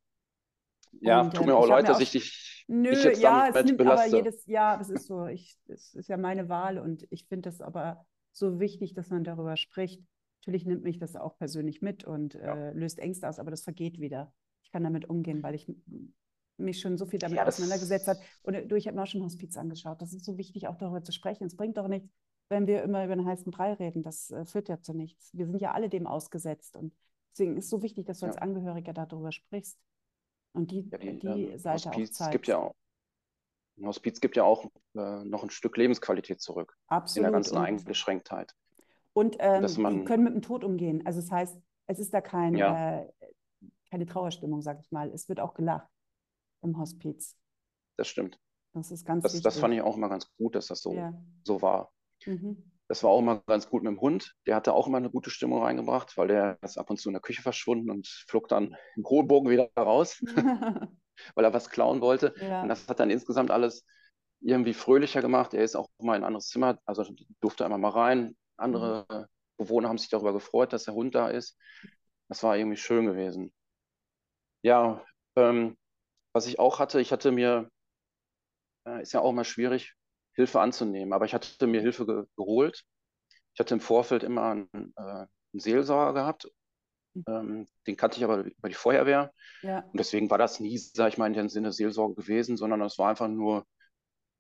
Ja, 1.00 1.22
und, 1.22 1.34
tut 1.34 1.46
mir 1.46 1.54
äh, 1.54 1.56
auch 1.56 1.68
leid, 1.68 1.88
dass 1.88 2.00
ich 2.00 2.12
dich 2.12 2.66
nö, 2.68 2.90
nicht 2.92 3.04
jetzt 3.04 3.22
ja, 3.22 3.48
damit 3.48 3.56
es 3.56 3.66
nimmt 3.66 3.78
belaste. 3.78 4.08
aber 4.08 4.18
jedes, 4.18 4.46
ja, 4.46 4.78
das 4.78 4.90
ist 4.90 5.08
so. 5.08 5.26
Ich, 5.26 5.58
es 5.68 5.94
ist 5.96 6.10
ja 6.10 6.18
meine 6.18 6.50
Wahl 6.50 6.78
und 6.78 7.08
ich 7.10 7.26
finde 7.26 7.50
es 7.50 7.62
aber 7.62 8.06
so 8.34 8.60
wichtig, 8.60 8.94
dass 8.94 9.10
man 9.10 9.24
darüber 9.24 9.58
spricht. 9.58 10.02
Natürlich 10.42 10.66
nimmt 10.66 10.84
mich 10.84 10.98
das 10.98 11.16
auch 11.16 11.38
persönlich 11.38 11.82
mit 11.82 12.04
und 12.04 12.34
ja. 12.34 12.56
äh, 12.56 12.74
löst 12.74 12.98
Ängste 12.98 13.30
aus, 13.30 13.38
aber 13.38 13.52
das 13.52 13.62
vergeht 13.62 14.00
wieder. 14.00 14.34
Ich 14.64 14.72
kann 14.72 14.84
damit 14.84 15.08
umgehen, 15.08 15.44
weil 15.44 15.54
ich 15.54 15.72
mich 16.58 16.80
schon 16.80 16.98
so 16.98 17.06
viel 17.06 17.20
damit 17.20 17.38
ja, 17.38 17.46
auseinandergesetzt 17.46 18.08
habe. 18.08 18.20
Und 18.42 18.56
äh, 18.56 18.66
du, 18.66 18.76
ich 18.76 18.88
habe 18.88 18.98
mir 18.98 19.04
auch 19.04 19.08
schon 19.08 19.24
Hospiz 19.24 19.56
angeschaut. 19.56 20.02
Das 20.02 20.14
ist 20.14 20.26
so 20.26 20.38
wichtig, 20.38 20.68
auch 20.68 20.78
darüber 20.78 21.04
zu 21.04 21.12
sprechen. 21.12 21.46
Es 21.46 21.56
bringt 21.56 21.78
doch 21.78 21.88
nichts, 21.88 22.10
wenn 22.50 22.66
wir 22.66 22.82
immer 22.82 23.04
über 23.04 23.14
einen 23.14 23.26
heißen 23.26 23.52
Brei 23.52 23.74
reden. 23.74 24.02
Das 24.02 24.32
äh, 24.32 24.46
führt 24.46 24.68
ja 24.68 24.82
zu 24.82 24.94
nichts. 24.94 25.30
Wir 25.34 25.46
sind 25.46 25.62
ja 25.62 25.74
alle 25.74 25.90
dem 25.90 26.08
ausgesetzt. 26.08 26.76
Und 26.76 26.96
deswegen 27.34 27.56
ist 27.56 27.66
es 27.66 27.70
so 27.70 27.84
wichtig, 27.84 28.08
dass 28.08 28.20
du 28.20 28.26
ja. 28.26 28.32
als 28.32 28.42
Angehöriger 28.42 28.94
darüber 28.94 29.32
sprichst 29.32 29.80
und 30.54 30.72
die, 30.72 30.90
ja, 30.90 30.98
die, 30.98 31.20
die 31.20 31.28
ähm, 31.28 31.58
Seite 31.60 31.90
Hospiz 31.90 32.12
auch 32.12 32.16
zeigst. 32.16 32.32
Gibt 32.32 32.48
ja 32.48 32.58
auch, 32.58 32.74
Hospiz 33.84 34.20
gibt 34.20 34.36
ja 34.36 34.44
auch 34.44 34.66
äh, 34.96 35.24
noch 35.24 35.44
ein 35.44 35.50
Stück 35.50 35.78
Lebensqualität 35.78 36.42
zurück. 36.42 36.76
Absolut. 36.88 37.18
In 37.18 37.24
der 37.24 37.32
ganzen 37.32 37.58
Eingeschränktheit. 37.58 38.56
Und 39.14 39.38
ähm, 39.40 39.66
die 39.66 40.06
können 40.06 40.24
mit 40.24 40.34
dem 40.34 40.42
Tod 40.42 40.64
umgehen. 40.64 41.06
Also 41.06 41.20
das 41.20 41.32
heißt, 41.32 41.58
es 41.88 42.00
ist 42.00 42.14
da 42.14 42.22
kein, 42.22 42.56
ja. 42.56 43.02
äh, 43.02 43.12
keine 43.90 44.06
Trauerstimmung, 44.06 44.62
sag 44.62 44.80
ich 44.80 44.92
mal. 44.92 45.10
Es 45.12 45.28
wird 45.28 45.40
auch 45.40 45.54
gelacht 45.54 45.90
im 46.62 46.78
Hospiz. 46.78 47.36
Das 47.98 48.08
stimmt. 48.08 48.40
Das 48.74 48.92
ist 48.92 49.06
ganz 49.06 49.24
das. 49.24 49.42
Das 49.42 49.60
fand 49.60 49.74
ich 49.74 49.82
auch 49.82 49.98
immer 49.98 50.10
ganz 50.10 50.34
gut, 50.38 50.56
dass 50.56 50.68
das 50.68 50.82
so, 50.82 50.94
ja. 50.94 51.14
so 51.44 51.62
war. 51.62 51.92
Mhm. 52.26 52.72
Das 52.88 53.04
war 53.04 53.12
auch 53.12 53.20
immer 53.20 53.42
ganz 53.46 53.70
gut 53.70 53.84
mit 53.84 53.92
dem 53.92 54.02
Hund. 54.02 54.36
Der 54.46 54.56
hatte 54.56 54.74
auch 54.74 54.88
immer 54.88 54.98
eine 54.98 55.10
gute 55.10 55.30
Stimmung 55.30 55.64
reingebracht, 55.64 56.18
weil 56.18 56.28
der 56.28 56.58
ist 56.62 56.78
ab 56.78 56.90
und 56.90 56.98
zu 56.98 57.10
in 57.10 57.14
der 57.14 57.22
Küche 57.22 57.42
verschwunden 57.42 57.90
und 57.90 58.08
flog 58.28 58.48
dann 58.48 58.76
im 58.96 59.06
hohen 59.06 59.28
Bogen 59.28 59.50
wieder 59.50 59.70
raus, 59.78 60.22
weil 61.36 61.46
er 61.46 61.54
was 61.54 61.70
klauen 61.70 62.02
wollte. 62.02 62.34
Ja. 62.42 62.62
Und 62.64 62.70
das 62.70 62.88
hat 62.88 63.00
dann 63.00 63.10
insgesamt 63.10 63.52
alles 63.52 63.86
irgendwie 64.42 64.74
fröhlicher 64.74 65.22
gemacht. 65.22 65.54
Er 65.54 65.64
ist 65.64 65.76
auch 65.76 65.88
mal 66.00 66.16
in 66.16 66.24
ein 66.24 66.28
anderes 66.28 66.48
Zimmer, 66.48 66.80
also 66.86 67.06
durfte 67.40 67.64
einmal 67.64 67.80
mal 67.80 67.90
rein. 67.90 68.36
Andere 68.62 69.06
mhm. 69.10 69.26
Bewohner 69.58 69.90
haben 69.90 69.98
sich 69.98 70.10
darüber 70.10 70.34
gefreut, 70.34 70.74
dass 70.74 70.86
der 70.86 70.94
Hund 70.94 71.16
da 71.16 71.30
ist. 71.30 71.58
Das 72.30 72.44
war 72.44 72.58
irgendwie 72.58 72.78
schön 72.78 73.06
gewesen. 73.06 73.54
Ja, 74.64 75.04
ähm, 75.36 75.78
was 76.34 76.48
ich 76.48 76.60
auch 76.60 76.80
hatte, 76.80 77.02
ich 77.02 77.12
hatte 77.12 77.32
mir, 77.32 77.70
äh, 78.88 79.02
ist 79.02 79.14
ja 79.14 79.22
auch 79.22 79.34
mal 79.34 79.44
schwierig, 79.44 79.96
Hilfe 80.34 80.62
anzunehmen, 80.62 81.14
aber 81.14 81.26
ich 81.26 81.34
hatte 81.34 81.68
mir 81.68 81.82
Hilfe 81.82 82.06
ge 82.06 82.24
geholt. 82.38 82.84
Ich 83.54 83.60
hatte 83.60 83.74
im 83.74 83.82
Vorfeld 83.82 84.24
immer 84.24 84.52
einen, 84.52 84.94
äh, 84.96 85.02
einen 85.02 85.30
Seelsorger 85.54 86.14
gehabt. 86.14 86.50
Hm. 87.14 87.24
Ähm, 87.28 87.68
den 87.86 87.98
kannte 87.98 88.18
ich 88.18 88.24
aber 88.24 88.46
über 88.46 88.70
die 88.70 88.76
Feuerwehr. 88.76 89.34
Ja. 89.62 89.80
Und 89.80 90.00
deswegen 90.00 90.30
war 90.30 90.38
das 90.38 90.60
nie, 90.60 90.78
sag 90.78 91.10
ich 91.10 91.18
mal, 91.18 91.28
in 91.28 91.34
dem 91.34 91.50
Sinne 91.50 91.74
Seelsorge 91.74 92.16
gewesen, 92.16 92.56
sondern 92.56 92.82
es 92.82 92.98
war 92.98 93.10
einfach 93.10 93.28
nur 93.28 93.66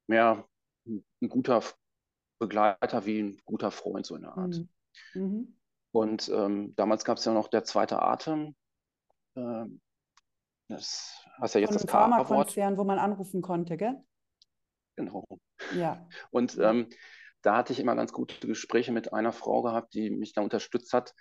mehr 0.07 0.47
ein 0.85 1.29
guter 1.29 1.61
Begleiter 2.41 3.05
wie 3.05 3.21
ein 3.21 3.37
guter 3.45 3.71
Freund, 3.71 4.05
so 4.05 4.15
in 4.15 4.23
der 4.23 4.35
Art. 4.35 4.57
Mhm. 5.13 5.21
Mhm. 5.21 5.57
Und 5.91 6.29
ähm, 6.29 6.73
damals 6.75 7.05
gab 7.05 7.17
es 7.17 7.25
ja 7.25 7.33
noch 7.33 7.47
der 7.47 7.63
zweite 7.63 8.01
Atem. 8.01 8.55
Ähm, 9.35 9.79
das 10.67 11.23
hast 11.39 11.53
ja 11.53 11.61
jetzt 11.61 11.69
Von 11.69 11.77
das 11.77 11.87
K-Wort. 11.87 12.57
wo 12.77 12.83
man 12.83 12.97
anrufen 12.97 13.41
konnte, 13.41 13.77
gell? 13.77 14.03
Genau. 14.95 15.25
Ja. 15.75 16.07
Und 16.31 16.57
ähm, 16.59 16.87
da 17.41 17.57
hatte 17.57 17.73
ich 17.73 17.79
immer 17.79 17.95
ganz 17.95 18.11
gute 18.11 18.47
Gespräche 18.47 18.91
mit 18.91 19.13
einer 19.13 19.33
Frau 19.33 19.61
gehabt, 19.61 19.93
die 19.93 20.09
mich 20.09 20.33
da 20.33 20.41
unterstützt 20.41 20.93
hat, 20.93 21.13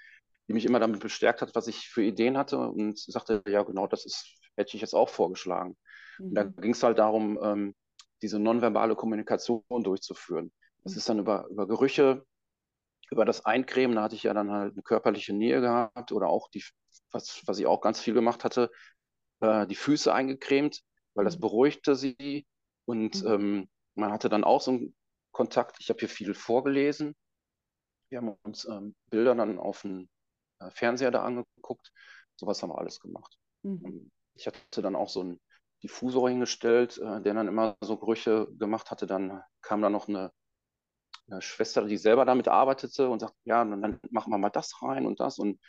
die 0.48 0.54
mich 0.54 0.64
immer 0.64 0.80
damit 0.80 1.00
bestärkt 1.00 1.42
hat, 1.42 1.54
was 1.54 1.66
ich 1.66 1.88
für 1.88 2.02
Ideen 2.02 2.38
hatte 2.38 2.58
und 2.58 2.98
sagte, 2.98 3.42
ja 3.46 3.62
genau, 3.62 3.86
das 3.86 4.06
ist, 4.06 4.38
hätte 4.56 4.76
ich 4.76 4.80
jetzt 4.80 4.94
auch 4.94 5.08
vorgeschlagen. 5.08 5.76
Mhm. 6.18 6.28
Und 6.28 6.34
da 6.34 6.44
mhm. 6.44 6.56
ging 6.56 6.72
es 6.72 6.82
halt 6.82 6.98
darum, 6.98 7.38
ähm, 7.42 7.74
diese 8.22 8.38
nonverbale 8.38 8.94
Kommunikation 8.94 9.62
durchzuführen. 9.68 10.52
Das 10.84 10.92
mhm. 10.92 10.98
ist 10.98 11.08
dann 11.08 11.18
über, 11.18 11.46
über 11.48 11.66
Gerüche, 11.66 12.24
über 13.10 13.24
das 13.24 13.44
Eincremen, 13.44 13.96
da 13.96 14.02
hatte 14.02 14.14
ich 14.14 14.22
ja 14.22 14.34
dann 14.34 14.50
halt 14.50 14.72
eine 14.72 14.82
körperliche 14.82 15.32
Nähe 15.32 15.60
gehabt 15.60 16.12
oder 16.12 16.28
auch 16.28 16.48
die, 16.48 16.64
was, 17.10 17.42
was 17.46 17.58
ich 17.58 17.66
auch 17.66 17.80
ganz 17.80 18.00
viel 18.00 18.14
gemacht 18.14 18.44
hatte, 18.44 18.70
äh, 19.40 19.66
die 19.66 19.74
Füße 19.74 20.12
eingecremt, 20.12 20.82
weil 21.14 21.24
das 21.24 21.36
mhm. 21.36 21.40
beruhigte 21.40 21.96
sie. 21.96 22.46
Und 22.84 23.22
mhm. 23.22 23.30
ähm, 23.30 23.68
man 23.94 24.12
hatte 24.12 24.28
dann 24.28 24.44
auch 24.44 24.60
so 24.60 24.70
einen 24.72 24.94
Kontakt. 25.32 25.76
Ich 25.80 25.90
habe 25.90 25.98
hier 25.98 26.08
viel 26.08 26.34
vorgelesen. 26.34 27.16
Wir 28.08 28.18
haben 28.18 28.36
uns 28.42 28.64
ähm, 28.64 28.94
Bilder 29.10 29.34
dann 29.34 29.58
auf 29.58 29.82
dem 29.82 30.08
äh, 30.60 30.70
Fernseher 30.70 31.10
da 31.10 31.22
angeguckt. 31.22 31.92
Sowas 32.36 32.62
haben 32.62 32.70
wir 32.70 32.78
alles 32.78 33.00
gemacht. 33.00 33.38
Mhm. 33.62 34.10
Ich 34.34 34.46
hatte 34.46 34.82
dann 34.82 34.96
auch 34.96 35.08
so 35.08 35.20
einen 35.20 35.40
Diffusor 35.82 36.28
hingestellt, 36.28 36.98
äh, 36.98 37.20
der 37.22 37.34
dann 37.34 37.48
immer 37.48 37.76
so 37.80 37.96
Gerüche 37.96 38.48
gemacht 38.58 38.90
hatte. 38.90 39.06
Dann 39.06 39.42
kam 39.62 39.82
da 39.82 39.90
noch 39.90 40.08
eine, 40.08 40.32
eine 41.30 41.42
Schwester, 41.42 41.84
die 41.84 41.96
selber 41.96 42.24
damit 42.24 42.48
arbeitete 42.48 43.08
und 43.08 43.20
sagte, 43.20 43.36
ja, 43.44 43.64
dann 43.64 44.00
machen 44.10 44.32
wir 44.32 44.38
mal 44.38 44.50
das 44.50 44.82
rein 44.82 45.06
und 45.06 45.20
das. 45.20 45.38
Und, 45.38 45.60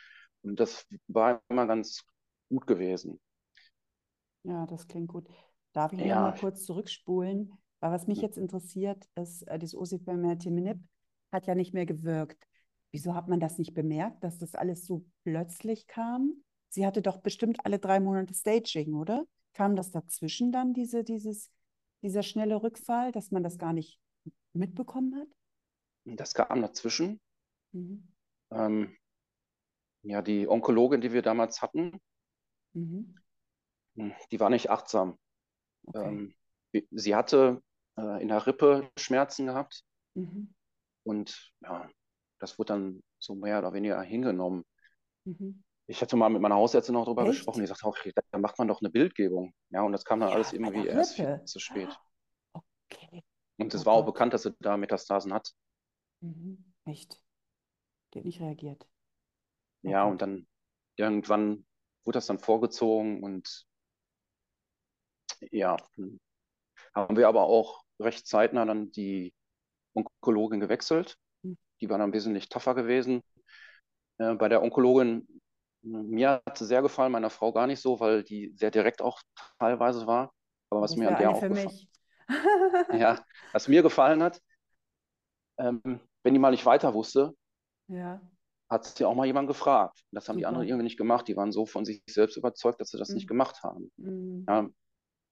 und 0.43 0.59
das 0.59 0.85
war 1.07 1.41
immer 1.49 1.67
ganz 1.67 2.03
gut 2.49 2.67
gewesen. 2.67 3.19
Ja, 4.43 4.65
das 4.65 4.87
klingt 4.87 5.09
gut. 5.09 5.27
Darf 5.73 5.93
ich 5.93 5.99
ja. 5.99 6.21
mal 6.21 6.37
kurz 6.37 6.65
zurückspulen? 6.65 7.53
Weil 7.79 7.91
was 7.91 8.07
mich 8.07 8.19
hm. 8.19 8.23
jetzt 8.23 8.37
interessiert, 8.37 9.05
ist, 9.15 9.43
äh, 9.43 9.57
dieses 9.59 9.75
Osifermertiminib 9.75 10.79
hat 11.31 11.47
ja 11.47 11.55
nicht 11.55 11.73
mehr 11.73 11.85
gewirkt. 11.85 12.47
Wieso 12.91 13.15
hat 13.15 13.27
man 13.27 13.39
das 13.39 13.57
nicht 13.57 13.73
bemerkt, 13.73 14.23
dass 14.23 14.37
das 14.37 14.53
alles 14.53 14.85
so 14.85 15.05
plötzlich 15.23 15.87
kam? 15.87 16.43
Sie 16.69 16.85
hatte 16.85 17.01
doch 17.01 17.17
bestimmt 17.17 17.65
alle 17.65 17.79
drei 17.79 17.99
Monate 17.99 18.33
Staging, 18.33 18.93
oder? 18.93 19.25
Kam 19.53 19.75
das 19.75 19.91
dazwischen 19.91 20.51
dann, 20.51 20.73
diese, 20.73 21.03
dieses, 21.03 21.49
dieser 22.01 22.23
schnelle 22.23 22.61
Rückfall, 22.61 23.11
dass 23.11 23.31
man 23.31 23.43
das 23.43 23.57
gar 23.57 23.73
nicht 23.73 23.99
mitbekommen 24.53 25.15
hat? 25.15 25.27
Das 26.05 26.33
kam 26.33 26.61
dazwischen. 26.61 27.19
Mhm. 27.71 28.07
Ähm, 28.51 28.97
ja, 30.03 30.21
die 30.21 30.47
Onkologin, 30.47 31.01
die 31.01 31.13
wir 31.13 31.21
damals 31.21 31.61
hatten, 31.61 31.99
mhm. 32.73 33.15
Hm, 33.95 34.13
die 34.31 34.39
war 34.39 34.49
nicht 34.49 34.69
achtsam. 34.69 35.17
Okay. 35.85 36.07
Ähm, 36.07 36.35
sie 36.91 37.15
hatte 37.15 37.61
äh, 37.97 38.21
in 38.21 38.29
der 38.29 38.45
Rippe 38.47 38.89
Schmerzen 38.97 39.47
gehabt 39.47 39.83
mhm. 40.13 40.53
und 41.03 41.53
ja, 41.61 41.89
das 42.39 42.57
wurde 42.57 42.73
dann 42.73 43.03
so 43.19 43.35
mehr 43.35 43.59
oder 43.59 43.73
weniger 43.73 44.01
hingenommen. 44.01 44.63
Mhm. 45.25 45.63
Ich 45.87 46.01
hatte 46.01 46.15
mal 46.15 46.29
mit 46.29 46.41
meiner 46.41 46.55
Hausärztin 46.55 46.93
noch 46.93 47.05
darüber 47.05 47.23
Echt? 47.23 47.31
gesprochen, 47.31 47.61
die 47.61 47.67
sagte, 47.67 47.85
okay, 47.85 48.13
da 48.31 48.37
macht 48.37 48.57
man 48.57 48.67
doch 48.67 48.81
eine 48.81 48.89
Bildgebung. 48.89 49.53
Ja, 49.71 49.81
und 49.81 49.91
das 49.91 50.05
kam 50.05 50.21
dann 50.21 50.29
ja, 50.29 50.35
alles 50.35 50.53
irgendwie 50.53 50.87
erst 50.87 51.15
viel 51.15 51.43
zu 51.43 51.59
spät. 51.59 51.89
Okay. 52.53 53.23
Und 53.57 53.73
es 53.73 53.83
oh 53.83 53.85
war 53.87 53.93
auch 53.93 54.05
bekannt, 54.05 54.33
dass 54.33 54.43
sie 54.43 54.55
da 54.59 54.77
Metastasen 54.77 55.33
hat. 55.33 55.51
Mhm. 56.21 56.63
Echt? 56.85 57.21
Die 58.13 58.19
hat 58.19 58.25
nicht 58.25 58.41
reagiert. 58.41 58.87
Okay. 59.83 59.91
Ja, 59.91 60.05
und 60.05 60.21
dann 60.21 60.47
irgendwann 60.95 61.65
wurde 62.03 62.17
das 62.17 62.27
dann 62.27 62.39
vorgezogen 62.39 63.23
und 63.23 63.65
ja, 65.51 65.77
haben 66.93 67.17
wir 67.17 67.27
aber 67.27 67.43
auch 67.43 67.83
recht 67.99 68.27
zeitnah 68.27 68.65
dann 68.65 68.91
die 68.91 69.33
Onkologin 69.93 70.59
gewechselt. 70.59 71.17
Hm. 71.43 71.57
Die 71.79 71.89
war 71.89 71.97
dann 71.97 72.13
wesentlich 72.13 72.49
tougher 72.49 72.75
gewesen. 72.75 73.23
Äh, 74.17 74.35
bei 74.35 74.49
der 74.49 74.61
Onkologin, 74.61 75.27
mir 75.81 76.41
hat 76.45 76.57
sie 76.57 76.65
sehr 76.65 76.81
gefallen, 76.81 77.11
meiner 77.11 77.29
Frau 77.31 77.51
gar 77.51 77.65
nicht 77.67 77.81
so, 77.81 77.99
weil 77.99 78.23
die 78.23 78.53
sehr 78.55 78.71
direkt 78.71 79.01
auch 79.01 79.21
teilweise 79.57 80.05
war. 80.05 80.33
Aber 80.69 80.81
was 80.81 80.91
das 80.91 80.97
mir 80.97 81.09
an 81.09 81.17
der 81.17 81.31
auch 81.31 81.41
gefallen 81.41 81.87
ja, 82.93 83.25
was 83.51 83.67
mir 83.67 83.81
gefallen 83.81 84.23
hat, 84.23 84.41
ähm, 85.57 85.99
wenn 86.23 86.33
die 86.33 86.39
mal 86.39 86.51
nicht 86.51 86.65
weiter 86.65 86.93
wusste, 86.93 87.33
ja. 87.87 88.21
hat 88.69 88.85
sie 88.85 89.05
auch 89.05 89.15
mal 89.15 89.25
jemand 89.25 89.47
gefragt. 89.47 90.03
Das 90.11 90.27
haben 90.27 90.35
Super. 90.35 90.39
die 90.39 90.45
anderen 90.45 90.67
irgendwie 90.67 90.83
nicht 90.83 90.97
gemacht. 90.97 91.27
Die 91.27 91.35
waren 91.35 91.51
so 91.51 91.65
von 91.65 91.85
sich 91.85 92.03
selbst 92.07 92.37
überzeugt, 92.37 92.79
dass 92.79 92.89
sie 92.89 92.97
das 92.97 93.09
mhm. 93.09 93.15
nicht 93.15 93.27
gemacht 93.27 93.63
haben. 93.63 93.91
Mhm. 93.97 94.45
Ja, 94.47 94.69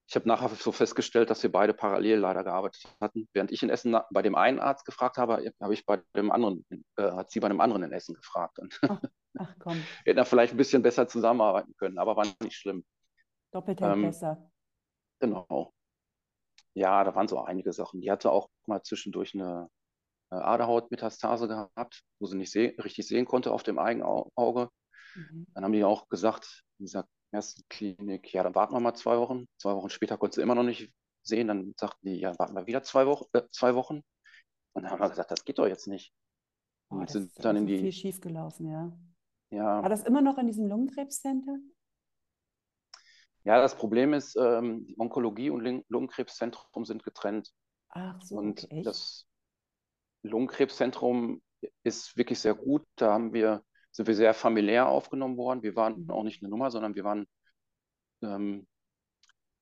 ich 0.09 0.15
habe 0.15 0.27
nachher 0.27 0.49
so 0.49 0.71
festgestellt, 0.71 1.29
dass 1.29 1.43
wir 1.43 1.51
beide 1.51 1.71
parallel 1.75 2.17
leider 2.17 2.43
gearbeitet 2.43 2.83
hatten. 2.99 3.29
Während 3.31 3.51
ich 3.51 3.61
in 3.61 3.69
Essen 3.69 3.95
bei 4.11 4.23
dem 4.23 4.33
einen 4.33 4.59
Arzt 4.59 4.83
gefragt 4.83 5.17
habe, 5.17 5.53
habe 5.61 5.73
ich 5.73 5.85
bei 5.85 6.01
dem 6.15 6.31
anderen, 6.31 6.65
äh, 6.97 7.11
hat 7.11 7.29
sie 7.29 7.39
bei 7.39 7.47
dem 7.47 7.61
anderen 7.61 7.83
in 7.83 7.91
Essen 7.91 8.15
gefragt. 8.15 8.57
Ach, 8.81 9.01
ach 9.37 9.55
komm. 9.59 9.75
wir 9.75 10.11
hätten 10.11 10.17
da 10.17 10.25
vielleicht 10.25 10.55
ein 10.55 10.57
bisschen 10.57 10.81
besser 10.81 11.07
zusammenarbeiten 11.07 11.75
können, 11.77 11.99
aber 11.99 12.15
war 12.15 12.25
nicht 12.41 12.55
schlimm. 12.55 12.83
Doppelt 13.51 13.81
ähm, 13.81 14.01
besser. 14.01 14.51
Genau. 15.19 15.73
Ja, 16.73 17.03
da 17.03 17.13
waren 17.13 17.27
so 17.27 17.39
einige 17.43 17.71
Sachen. 17.71 18.01
Die 18.01 18.09
hatte 18.09 18.31
auch 18.31 18.49
mal 18.65 18.81
zwischendurch 18.81 19.35
eine 19.35 19.69
Aderhautmetastase 20.29 21.47
gehabt, 21.47 22.03
wo 22.19 22.27
sie 22.27 22.37
nicht 22.37 22.51
seh 22.51 22.75
richtig 22.79 23.07
sehen 23.07 23.25
konnte 23.25 23.51
auf 23.51 23.63
dem 23.63 23.79
eigenen 23.79 24.07
Auge. 24.35 24.69
Mhm. 25.15 25.47
Dann 25.53 25.63
haben 25.63 25.73
die 25.73 25.83
auch 25.83 26.07
gesagt, 26.09 26.63
in 26.77 26.85
dieser 26.85 27.07
ersten 27.31 27.63
Klinik, 27.69 28.31
ja, 28.33 28.43
dann 28.43 28.55
warten 28.55 28.73
wir 28.73 28.79
mal 28.79 28.93
zwei 28.93 29.17
Wochen. 29.17 29.45
Zwei 29.57 29.75
Wochen 29.75 29.89
später 29.89 30.17
konnte 30.17 30.35
sie 30.35 30.41
immer 30.41 30.55
noch 30.55 30.63
nicht 30.63 30.91
sehen. 31.23 31.47
Dann 31.47 31.73
sagten 31.77 32.07
die, 32.07 32.19
ja, 32.19 32.37
warten 32.37 32.55
wir 32.55 32.67
wieder 32.67 32.83
zwei 32.83 33.05
Wochen. 33.07 33.25
Äh, 33.33 33.43
zwei 33.51 33.75
Wochen. 33.75 34.01
Und 34.73 34.83
dann 34.83 34.91
haben 34.91 35.01
wir 35.01 35.09
gesagt, 35.09 35.31
das 35.31 35.45
geht 35.45 35.59
doch 35.59 35.67
jetzt 35.67 35.87
nicht. 35.87 36.13
Oh, 36.89 36.97
und 36.97 37.09
sind 37.09 37.31
dann 37.43 37.55
in 37.55 37.67
die. 37.67 37.79
viel 37.79 37.91
schief 37.91 38.21
gelaufen, 38.21 38.67
ja. 38.67 38.91
Ja. 39.51 39.81
War 39.81 39.89
das 39.89 40.03
immer 40.03 40.21
noch 40.21 40.37
in 40.37 40.47
diesem 40.47 40.67
Lungenkrebscenter? 40.67 41.57
Ja, 43.43 43.61
das 43.61 43.75
Problem 43.75 44.13
ist, 44.13 44.35
ähm, 44.35 44.93
Onkologie 44.97 45.49
und 45.49 45.83
Lungenkrebszentrum 45.87 46.85
sind 46.85 47.03
getrennt. 47.03 47.51
Ach 47.89 48.21
so, 48.21 48.35
und 48.35 48.63
okay, 48.63 48.83
das 48.83 49.28
Lungenkrebszentrum 50.23 51.41
ist 51.83 52.17
wirklich 52.17 52.39
sehr 52.39 52.55
gut. 52.55 52.85
Da 52.95 53.13
haben 53.13 53.33
wir, 53.33 53.63
sind 53.91 54.07
wir 54.07 54.15
sehr 54.15 54.33
familiär 54.33 54.87
aufgenommen 54.87 55.37
worden. 55.37 55.63
Wir 55.63 55.75
waren 55.75 56.03
mhm. 56.03 56.11
auch 56.11 56.23
nicht 56.23 56.41
eine 56.41 56.49
Nummer, 56.49 56.71
sondern 56.71 56.95
wir 56.95 57.03
waren 57.03 57.27
ähm, 58.21 58.67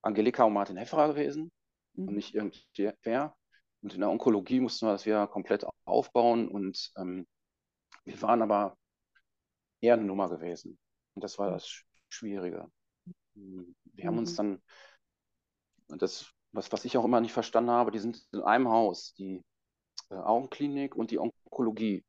Angelika 0.01 0.43
und 0.43 0.53
Martin 0.53 0.77
Hefferer 0.77 1.09
gewesen 1.09 1.51
mhm. 1.93 2.07
und 2.07 2.15
nicht 2.15 2.35
irgendwer. 2.35 3.35
Und 3.81 3.93
in 3.93 4.01
der 4.01 4.09
Onkologie 4.09 4.59
mussten 4.59 4.87
wir 4.87 4.93
das 4.93 5.05
wieder 5.05 5.27
komplett 5.27 5.65
aufbauen 5.85 6.47
und 6.47 6.91
ähm, 6.97 7.27
wir 8.05 8.21
waren 8.21 8.41
aber 8.41 8.77
eher 9.81 9.93
eine 9.93 10.03
Nummer 10.03 10.29
gewesen. 10.29 10.79
Und 11.13 11.23
das 11.23 11.37
war 11.37 11.49
mhm. 11.49 11.53
das 11.53 11.83
Schwierige. 12.09 12.71
Wir 13.35 14.07
haben 14.07 14.17
uns 14.17 14.33
mhm. 14.33 14.61
dann, 15.87 15.99
das, 15.99 16.31
was, 16.51 16.71
was 16.71 16.85
ich 16.85 16.97
auch 16.97 17.05
immer 17.05 17.21
nicht 17.21 17.33
verstanden 17.33 17.71
habe, 17.71 17.91
die 17.91 17.99
sind 17.99 18.25
in 18.31 18.41
einem 18.41 18.69
Haus, 18.69 19.13
die 19.13 19.43
Augenklinik 20.09 20.95
und 20.95 21.11
die 21.11 21.19
Onkologie. 21.19 22.03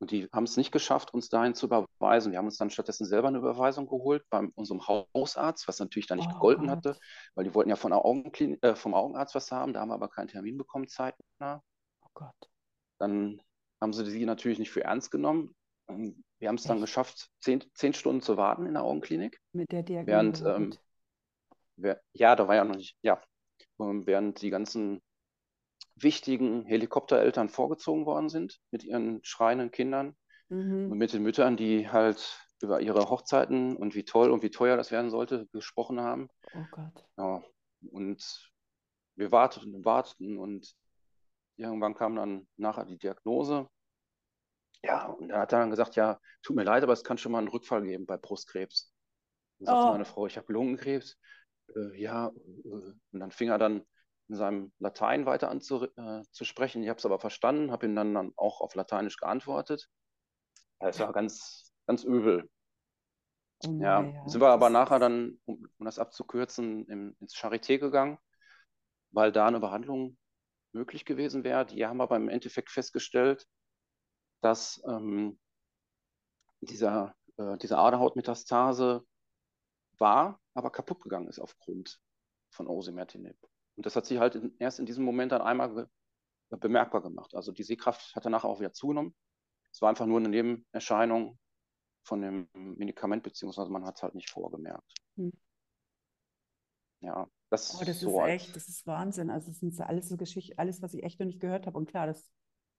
Und 0.00 0.12
die 0.12 0.28
haben 0.32 0.44
es 0.44 0.56
nicht 0.56 0.72
geschafft, 0.72 1.12
uns 1.12 1.28
dahin 1.28 1.54
zu 1.54 1.66
überweisen. 1.66 2.32
Wir 2.32 2.38
haben 2.38 2.46
uns 2.46 2.56
dann 2.56 2.70
stattdessen 2.70 3.04
selber 3.04 3.28
eine 3.28 3.38
Überweisung 3.38 3.86
geholt 3.86 4.24
bei 4.30 4.48
unserem 4.54 4.86
Hausarzt, 4.88 5.68
was 5.68 5.78
natürlich 5.78 6.06
da 6.06 6.16
nicht 6.16 6.30
oh 6.30 6.34
gegolten 6.34 6.68
Gott. 6.68 6.76
hatte, 6.76 6.96
weil 7.34 7.44
die 7.44 7.54
wollten 7.54 7.68
ja 7.68 7.76
von 7.76 7.90
der 7.90 8.02
Augenklinik, 8.02 8.64
äh, 8.64 8.74
vom 8.74 8.94
Augenarzt 8.94 9.34
was 9.34 9.52
haben. 9.52 9.74
Da 9.74 9.80
haben 9.80 9.90
wir 9.90 9.94
aber 9.94 10.08
keinen 10.08 10.28
Termin 10.28 10.56
bekommen, 10.56 10.88
zeitnah. 10.88 11.62
Oh 12.02 12.08
Gott. 12.14 12.50
Dann 12.98 13.42
haben 13.78 13.92
sie 13.92 14.06
sie 14.06 14.24
natürlich 14.24 14.58
nicht 14.58 14.70
für 14.70 14.84
ernst 14.84 15.10
genommen. 15.10 15.54
Wir 15.86 16.48
haben 16.48 16.56
es 16.56 16.64
dann 16.64 16.80
geschafft, 16.80 17.28
zehn, 17.40 17.62
zehn, 17.74 17.92
Stunden 17.92 18.22
zu 18.22 18.38
warten 18.38 18.64
in 18.64 18.74
der 18.74 18.84
Augenklinik. 18.84 19.38
Mit 19.52 19.70
der 19.72 19.82
Diagnose. 19.82 20.44
Während, 20.44 20.80
ähm, 21.76 21.96
ja, 22.14 22.36
da 22.36 22.48
war 22.48 22.54
ja 22.54 22.64
noch 22.64 22.76
nicht, 22.76 22.96
ja, 23.02 23.20
während 23.76 24.40
die 24.40 24.50
ganzen 24.50 25.02
wichtigen 26.02 26.64
Helikoptereltern 26.64 27.48
vorgezogen 27.48 28.06
worden 28.06 28.28
sind 28.28 28.60
mit 28.70 28.84
ihren 28.84 29.20
schreienden 29.22 29.70
Kindern 29.70 30.16
mhm. 30.48 30.90
und 30.92 30.98
mit 30.98 31.12
den 31.12 31.22
Müttern, 31.22 31.56
die 31.56 31.88
halt 31.88 32.38
über 32.62 32.80
ihre 32.80 33.08
Hochzeiten 33.08 33.76
und 33.76 33.94
wie 33.94 34.04
toll 34.04 34.30
und 34.30 34.42
wie 34.42 34.50
teuer 34.50 34.76
das 34.76 34.90
werden 34.90 35.10
sollte 35.10 35.46
gesprochen 35.52 36.00
haben. 36.00 36.28
Oh 36.54 36.64
Gott. 36.70 37.06
Ja, 37.16 37.42
und 37.90 38.52
wir 39.16 39.32
warteten 39.32 39.74
und 39.74 39.84
warteten 39.84 40.38
und 40.38 40.74
irgendwann 41.56 41.94
kam 41.94 42.16
dann 42.16 42.46
nachher 42.56 42.84
die 42.84 42.98
Diagnose. 42.98 43.68
Ja, 44.82 45.06
und 45.06 45.30
er 45.30 45.40
hat 45.40 45.52
dann 45.52 45.70
gesagt, 45.70 45.96
ja, 45.96 46.18
tut 46.42 46.56
mir 46.56 46.64
leid, 46.64 46.82
aber 46.82 46.92
es 46.92 47.04
kann 47.04 47.18
schon 47.18 47.32
mal 47.32 47.38
einen 47.38 47.48
Rückfall 47.48 47.82
geben 47.82 48.06
bei 48.06 48.16
Brustkrebs. 48.16 48.92
Dann 49.58 49.66
sagte 49.66 49.88
oh. 49.88 49.92
meine 49.92 50.04
Frau, 50.06 50.26
ich 50.26 50.36
habe 50.36 50.52
Lungenkrebs. 50.52 51.18
Äh, 51.74 52.00
ja, 52.00 52.28
äh, 52.28 52.32
und 52.64 53.20
dann 53.20 53.30
fing 53.30 53.50
er 53.50 53.58
dann 53.58 53.84
in 54.30 54.36
seinem 54.36 54.72
Latein 54.78 55.26
weiter 55.26 55.50
an 55.50 55.60
zu, 55.60 55.84
äh. 55.84 56.22
Ich 56.22 56.56
habe 56.56 56.98
es 56.98 57.04
aber 57.04 57.18
verstanden, 57.18 57.72
habe 57.72 57.86
ihm 57.86 57.96
dann, 57.96 58.14
dann 58.14 58.32
auch 58.36 58.60
auf 58.60 58.76
Lateinisch 58.76 59.16
geantwortet. 59.16 59.90
Es 60.78 61.00
war 61.00 61.12
ganz, 61.12 61.72
ganz 61.86 62.04
übel. 62.04 62.48
Oh 63.66 63.72
ja, 63.80 64.02
ja, 64.02 64.28
sind 64.28 64.40
wir 64.40 64.48
aber 64.48 64.70
nachher 64.70 65.00
dann, 65.00 65.40
um, 65.44 65.66
um 65.78 65.84
das 65.84 65.98
abzukürzen, 65.98 66.86
im, 66.86 67.16
ins 67.18 67.34
Charité 67.34 67.78
gegangen, 67.78 68.18
weil 69.10 69.32
da 69.32 69.48
eine 69.48 69.58
Behandlung 69.58 70.16
möglich 70.72 71.04
gewesen 71.04 71.42
wäre. 71.42 71.66
Die 71.66 71.84
haben 71.84 72.00
aber 72.00 72.16
im 72.16 72.28
Endeffekt 72.28 72.70
festgestellt, 72.70 73.46
dass 74.42 74.80
ähm, 74.86 75.40
dieser, 76.60 77.16
äh, 77.36 77.58
diese 77.58 77.76
Aderhautmetastase 77.78 79.04
war, 79.98 80.40
aber 80.54 80.70
kaputt 80.70 81.02
gegangen 81.02 81.28
ist 81.28 81.40
aufgrund 81.40 82.00
von 82.50 82.68
Osimertinib. 82.68 83.36
Und 83.80 83.86
das 83.86 83.96
hat 83.96 84.04
sich 84.04 84.18
halt 84.18 84.34
in, 84.34 84.54
erst 84.58 84.78
in 84.78 84.84
diesem 84.84 85.06
Moment 85.06 85.32
dann 85.32 85.40
einmal 85.40 85.88
bemerkbar 86.50 87.00
gemacht. 87.00 87.34
Also 87.34 87.50
die 87.50 87.62
Sehkraft 87.62 88.14
hat 88.14 88.26
danach 88.26 88.44
auch 88.44 88.60
wieder 88.60 88.74
zugenommen. 88.74 89.16
Es 89.72 89.80
war 89.80 89.88
einfach 89.88 90.04
nur 90.04 90.18
eine 90.18 90.28
Nebenerscheinung 90.28 91.38
von 92.02 92.20
dem 92.20 92.50
Medikament, 92.52 93.22
beziehungsweise 93.22 93.70
man 93.70 93.86
hat 93.86 93.96
es 93.96 94.02
halt 94.02 94.14
nicht 94.14 94.28
vorgemerkt. 94.28 94.92
Hm. 95.16 95.32
Ja, 97.00 97.26
das, 97.48 97.80
oh, 97.80 97.84
das 97.86 98.00
so 98.00 98.20
ist 98.20 98.28
echt, 98.28 98.54
das 98.54 98.68
ist 98.68 98.86
Wahnsinn. 98.86 99.30
Also 99.30 99.48
das 99.48 99.60
sind 99.60 99.80
alles 99.80 100.10
so 100.10 100.18
Geschichten, 100.18 100.58
alles, 100.58 100.82
was 100.82 100.92
ich 100.92 101.02
echt 101.02 101.18
noch 101.18 101.26
nicht 101.26 101.40
gehört 101.40 101.66
habe. 101.66 101.78
Und 101.78 101.88
klar, 101.88 102.06
das 102.06 102.30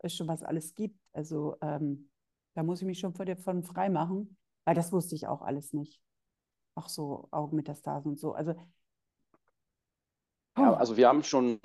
ist 0.04 0.16
schon, 0.16 0.28
was 0.28 0.44
alles 0.44 0.76
gibt. 0.76 1.00
Also 1.14 1.58
ähm, 1.64 2.12
da 2.54 2.62
muss 2.62 2.82
ich 2.82 2.86
mich 2.86 3.00
schon 3.00 3.16
von 3.16 3.64
frei 3.64 3.90
machen, 3.90 4.38
weil 4.66 4.76
das 4.76 4.92
wusste 4.92 5.16
ich 5.16 5.26
auch 5.26 5.42
alles 5.42 5.74
nicht. 5.74 6.00
Auch 6.76 6.90
so 6.90 7.28
Augenmetastasen 7.32 8.12
und 8.12 8.20
so. 8.20 8.34
Also 8.34 8.54
ja, 10.58 10.74
also 10.74 10.98
wir 10.98 11.08
haben 11.08 11.24
schon 11.24 11.60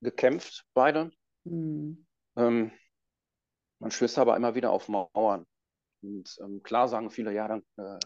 gekämpft, 0.00 0.64
beide. 0.74 1.10
Mhm. 1.44 2.06
Ähm, 2.36 2.72
man 3.78 3.90
stößt 3.90 4.18
aber 4.18 4.36
immer 4.36 4.54
wieder 4.54 4.70
auf 4.70 4.88
Mauern. 4.88 5.46
Und 6.02 6.36
ähm, 6.40 6.62
klar 6.62 6.88
sagen 6.88 7.10
viele, 7.10 7.32
ja, 7.32 7.48
dann 7.48 7.62
äh, 7.76 7.98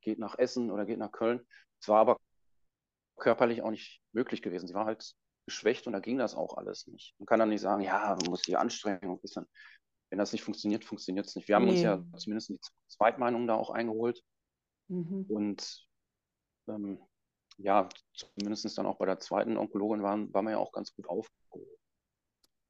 geht 0.00 0.18
nach 0.18 0.38
Essen 0.38 0.70
oder 0.70 0.84
geht 0.84 0.98
nach 0.98 1.12
Köln. 1.12 1.46
Es 1.80 1.88
war 1.88 2.00
aber 2.00 2.18
körperlich 3.16 3.62
auch 3.62 3.70
nicht 3.70 4.00
möglich 4.12 4.42
gewesen. 4.42 4.66
Sie 4.66 4.74
war 4.74 4.86
halt 4.86 5.14
geschwächt 5.46 5.86
und 5.86 5.92
da 5.92 6.00
ging 6.00 6.18
das 6.18 6.34
auch 6.34 6.56
alles 6.56 6.86
nicht. 6.86 7.14
Man 7.18 7.26
kann 7.26 7.38
dann 7.38 7.48
nicht 7.48 7.60
sagen, 7.60 7.82
ja, 7.82 8.16
man 8.20 8.30
muss 8.30 8.42
die 8.42 8.56
Anstrengung 8.56 9.20
bisschen. 9.20 9.46
Wenn 10.10 10.18
das 10.18 10.32
nicht 10.32 10.42
funktioniert, 10.42 10.84
funktioniert 10.84 11.26
es 11.26 11.34
nicht. 11.34 11.48
Wir 11.48 11.56
haben 11.56 11.64
nee. 11.64 11.72
uns 11.72 11.80
ja 11.80 12.04
zumindest 12.16 12.50
die 12.50 12.60
Zweitmeinung 12.88 13.46
da 13.46 13.54
auch 13.54 13.70
eingeholt. 13.70 14.22
Mhm. 14.88 15.26
Und 15.28 15.88
ähm, 16.68 17.00
ja, 17.58 17.88
zumindest 18.14 18.76
dann 18.78 18.86
auch 18.86 18.96
bei 18.96 19.06
der 19.06 19.18
zweiten 19.18 19.56
Onkologin 19.56 20.02
waren, 20.02 20.32
waren 20.32 20.44
wir 20.44 20.52
ja 20.52 20.58
auch 20.58 20.72
ganz 20.72 20.94
gut 20.94 21.08
aufgehoben. 21.08 21.66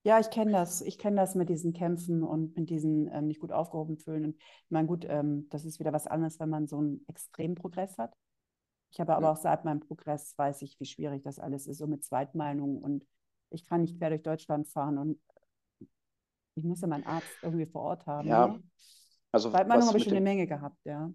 Ja, 0.03 0.20
ich 0.20 0.31
kenne 0.31 0.53
das. 0.53 0.83
Ich 0.83 0.99
kenne 0.99 1.16
das 1.16 1.35
mit 1.35 1.49
diesen 1.49 1.72
Kämpfen 1.72 2.22
und 2.22 2.57
mit 2.57 2.70
diesen 2.70 3.11
ähm, 3.12 3.27
nicht 3.27 3.40
gut 3.40 3.51
aufgehoben 3.51 3.99
fühlen. 3.99 4.25
Und 4.25 4.37
ich 4.37 4.70
meine, 4.70 4.87
gut, 4.87 5.05
ähm, 5.09 5.49
das 5.51 5.64
ist 5.64 5.81
wieder 5.81 5.92
was 5.92 6.07
anderes, 6.07 6.38
wenn 6.38 6.49
man 6.49 6.68
so 6.68 6.79
einen 6.79 7.05
Extremprogress 7.09 7.99
hat. 7.99 8.14
Ich 8.90 9.01
habe 9.01 9.16
aber 9.16 9.27
ja. 9.27 9.33
auch 9.33 9.37
seit 9.37 9.64
meinem 9.64 9.81
Progress 9.81 10.38
weiß 10.38 10.62
ich, 10.62 10.79
wie 10.79 10.87
schwierig 10.87 11.25
das 11.25 11.40
alles 11.40 11.66
ist, 11.66 11.79
so 11.79 11.88
mit 11.88 12.05
Zweitmeinungen. 12.05 12.79
Und 12.81 13.05
ich 13.51 13.66
kann 13.66 13.81
nicht 13.81 13.99
quer 13.99 14.11
durch 14.11 14.22
Deutschland 14.22 14.68
fahren 14.68 14.96
und 14.99 15.20
ich 16.55 16.64
muss 16.64 16.81
ja 16.81 16.88
meinen 16.88 17.05
Arzt 17.05 17.29
irgendwie 17.42 17.66
vor 17.66 17.83
Ort 17.83 18.07
haben. 18.07 18.29
Ja, 18.29 18.46
ne? 18.46 18.62
also 19.33 19.51
Zweitmeinung 19.51 19.88
habe 19.88 19.99
ich 19.99 20.05
schon 20.05 20.12
eine 20.12 20.22
Menge 20.22 20.46
gehabt, 20.46 20.85
ja. 20.85 21.11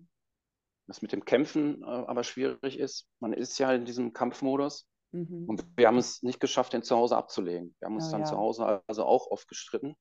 Was 0.91 1.01
mit 1.01 1.13
dem 1.13 1.23
Kämpfen 1.23 1.83
äh, 1.83 1.85
aber 1.85 2.25
schwierig 2.25 2.77
ist, 2.77 3.07
man 3.21 3.31
ist 3.31 3.57
ja 3.59 3.71
in 3.71 3.85
diesem 3.85 4.11
Kampfmodus 4.11 4.89
mhm. 5.13 5.45
und 5.47 5.65
wir 5.77 5.87
haben 5.87 5.97
es 5.97 6.21
nicht 6.21 6.41
geschafft, 6.41 6.73
den 6.73 6.83
zu 6.83 6.97
Hause 6.97 7.15
abzulegen. 7.15 7.73
Wir 7.79 7.85
haben 7.85 7.95
uns 7.95 8.09
oh, 8.09 8.11
dann 8.11 8.21
ja. 8.21 8.25
zu 8.25 8.35
Hause 8.35 8.83
also 8.87 9.05
auch 9.05 9.27
oft 9.27 9.47
gestritten. 9.47 9.95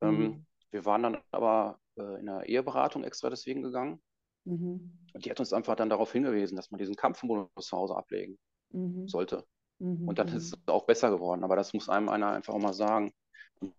Ähm, 0.00 0.16
mhm. 0.16 0.24
Ähm, 0.24 0.46
wir 0.70 0.84
waren 0.84 1.02
dann 1.02 1.18
aber 1.32 1.80
äh, 1.96 2.20
in 2.20 2.28
einer 2.28 2.46
Eheberatung 2.46 3.02
extra 3.02 3.30
deswegen 3.30 3.62
gegangen. 3.62 4.00
Mhm. 4.44 4.96
Und 5.12 5.24
die 5.24 5.28
hat 5.28 5.40
uns 5.40 5.52
einfach 5.52 5.74
dann 5.74 5.90
darauf 5.90 6.12
hingewiesen, 6.12 6.54
dass 6.54 6.70
man 6.70 6.78
diesen 6.78 6.94
Kampfmodus 6.94 7.50
zu 7.66 7.76
Hause 7.76 7.96
ablegen 7.96 8.38
mhm. 8.70 9.08
sollte. 9.08 9.44
Mhm, 9.80 10.06
und 10.06 10.20
dann 10.20 10.28
ist 10.28 10.52
mhm. 10.52 10.62
es 10.64 10.72
auch 10.72 10.86
besser 10.86 11.10
geworden. 11.10 11.42
Aber 11.42 11.56
das 11.56 11.74
muss 11.74 11.88
einem 11.88 12.08
einer 12.08 12.30
einfach 12.30 12.54
auch 12.54 12.62
mal 12.62 12.74
sagen. 12.74 13.12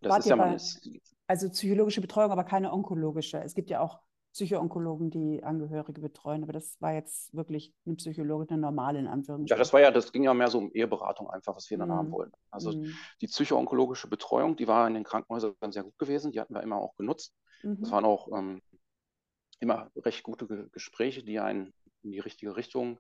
das 0.02 0.12
Wart 0.12 0.20
ist 0.20 0.26
ja, 0.26 0.54
ist, 0.54 0.90
also 1.26 1.50
psychologische 1.52 2.02
Betreuung, 2.02 2.32
aber 2.32 2.44
keine 2.44 2.74
onkologische. 2.74 3.42
Es 3.42 3.56
gibt 3.56 3.70
ja 3.70 3.80
auch 3.80 4.02
Psychoonkologen, 4.34 5.12
die 5.12 5.44
Angehörige 5.44 6.02
betreuen, 6.02 6.44
aber 6.44 6.54
das 6.54 6.76
war 6.82 6.94
jetzt 6.94 7.34
wirklich 7.34 7.74
eine 7.86 7.96
Psychologe, 7.96 8.50
eine 8.50 8.62
normale 8.62 9.00
in 9.00 9.08
Anführungszeichen. 9.08 9.48
Ja, 9.48 9.58
das 9.58 9.72
war 9.74 9.82
ja, 9.82 9.92
das 9.92 10.12
ging 10.12 10.24
ja 10.24 10.34
mehr 10.34 10.50
so 10.50 10.58
um 10.58 10.72
Eheberatung 10.74 11.30
einfach, 11.30 11.56
was 11.56 11.70
wir 11.70 11.78
dann 11.78 11.90
mm. 11.90 11.94
haben 11.94 12.12
wollten. 12.12 12.36
Also 12.50 12.72
mm. 12.72 12.94
die 13.22 13.28
psychoonkologische 13.28 14.08
Betreuung, 14.08 14.56
die 14.56 14.68
war 14.68 14.88
in 14.88 14.96
den 14.96 15.04
Krankenhäusern 15.04 15.72
sehr 15.72 15.84
gut 15.84 15.98
gewesen, 15.98 16.32
die 16.32 16.40
hatten 16.40 16.54
wir 16.54 16.64
immer 16.64 16.78
auch 16.78 16.96
genutzt. 16.96 17.36
Mhm. 17.64 17.82
Das 17.82 17.92
waren 17.92 18.06
auch 18.06 18.28
ähm, 18.38 18.62
immer 19.60 19.90
recht 19.96 20.24
gute 20.24 20.48
Gespräche, 20.70 21.24
die 21.24 21.40
einen 21.40 21.74
in 22.04 22.12
die 22.12 22.20
richtige 22.20 22.56
Richtung 22.56 23.00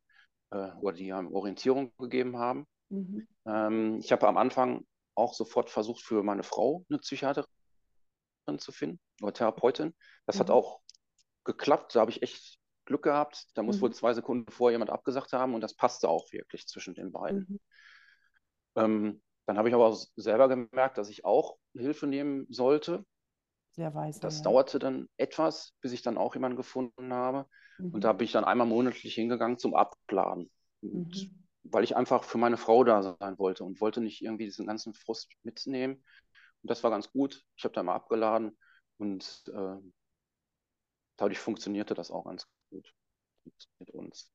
äh, 0.51 0.71
oder 0.81 0.95
die 0.95 1.11
einem 1.11 1.33
Orientierung 1.33 1.91
gegeben 1.97 2.37
haben. 2.37 2.65
Mhm. 2.89 3.27
Ähm, 3.45 3.99
ich 3.99 4.11
habe 4.11 4.27
am 4.27 4.37
Anfang 4.37 4.85
auch 5.15 5.33
sofort 5.33 5.69
versucht, 5.69 6.01
für 6.01 6.23
meine 6.23 6.43
Frau 6.43 6.85
eine 6.89 6.99
Psychiaterin 6.99 7.47
zu 8.57 8.71
finden 8.71 8.99
oder 9.21 9.33
Therapeutin. 9.33 9.93
Das 10.25 10.37
mhm. 10.37 10.39
hat 10.41 10.49
auch 10.51 10.81
geklappt. 11.43 11.95
Da 11.95 12.01
habe 12.01 12.11
ich 12.11 12.21
echt 12.21 12.59
Glück 12.85 13.03
gehabt. 13.03 13.47
Da 13.53 13.63
muss 13.63 13.77
mhm. 13.77 13.81
wohl 13.81 13.93
zwei 13.93 14.13
Sekunden 14.13 14.51
vorher 14.51 14.75
jemand 14.75 14.91
abgesagt 14.91 15.33
haben 15.33 15.53
und 15.53 15.61
das 15.61 15.75
passte 15.75 16.09
auch 16.09 16.31
wirklich 16.31 16.67
zwischen 16.67 16.93
den 16.93 17.11
beiden. 17.11 17.45
Mhm. 17.47 17.59
Ähm, 18.75 19.21
dann 19.45 19.57
habe 19.57 19.69
ich 19.69 19.75
aber 19.75 19.87
auch 19.87 20.05
selber 20.15 20.47
gemerkt, 20.47 20.97
dass 20.97 21.09
ich 21.09 21.25
auch 21.25 21.57
Hilfe 21.73 22.07
nehmen 22.07 22.45
sollte. 22.49 23.05
Sehr 23.71 23.93
weise. 23.93 24.19
Das 24.19 24.37
ja. 24.37 24.43
dauerte 24.43 24.79
dann 24.79 25.09
etwas, 25.17 25.73
bis 25.81 25.91
ich 25.91 26.01
dann 26.01 26.17
auch 26.17 26.35
jemanden 26.35 26.57
gefunden 26.57 27.13
habe. 27.13 27.47
Mhm. 27.77 27.93
Und 27.93 28.03
da 28.03 28.13
bin 28.13 28.25
ich 28.25 28.31
dann 28.31 28.45
einmal 28.45 28.67
monatlich 28.67 29.15
hingegangen 29.15 29.57
zum 29.57 29.75
Abladen. 29.75 30.49
Mhm. 30.81 31.11
Weil 31.63 31.83
ich 31.83 31.95
einfach 31.95 32.23
für 32.23 32.37
meine 32.37 32.57
Frau 32.57 32.83
da 32.83 33.01
sein 33.01 33.37
wollte 33.39 33.63
und 33.63 33.81
wollte 33.81 34.01
nicht 34.01 34.21
irgendwie 34.21 34.45
diesen 34.45 34.67
ganzen 34.67 34.93
Frust 34.93 35.31
mitnehmen. 35.43 36.03
Und 36.61 36.69
das 36.69 36.83
war 36.83 36.91
ganz 36.91 37.11
gut. 37.11 37.43
Ich 37.55 37.63
habe 37.63 37.73
da 37.73 37.83
mal 37.83 37.95
abgeladen 37.95 38.57
und 38.97 39.43
äh, 39.53 39.77
dadurch 41.17 41.39
funktionierte 41.39 41.93
das 41.93 42.11
auch 42.11 42.25
ganz 42.25 42.47
gut 42.69 42.93
mit, 43.79 43.91
uns. 43.91 44.31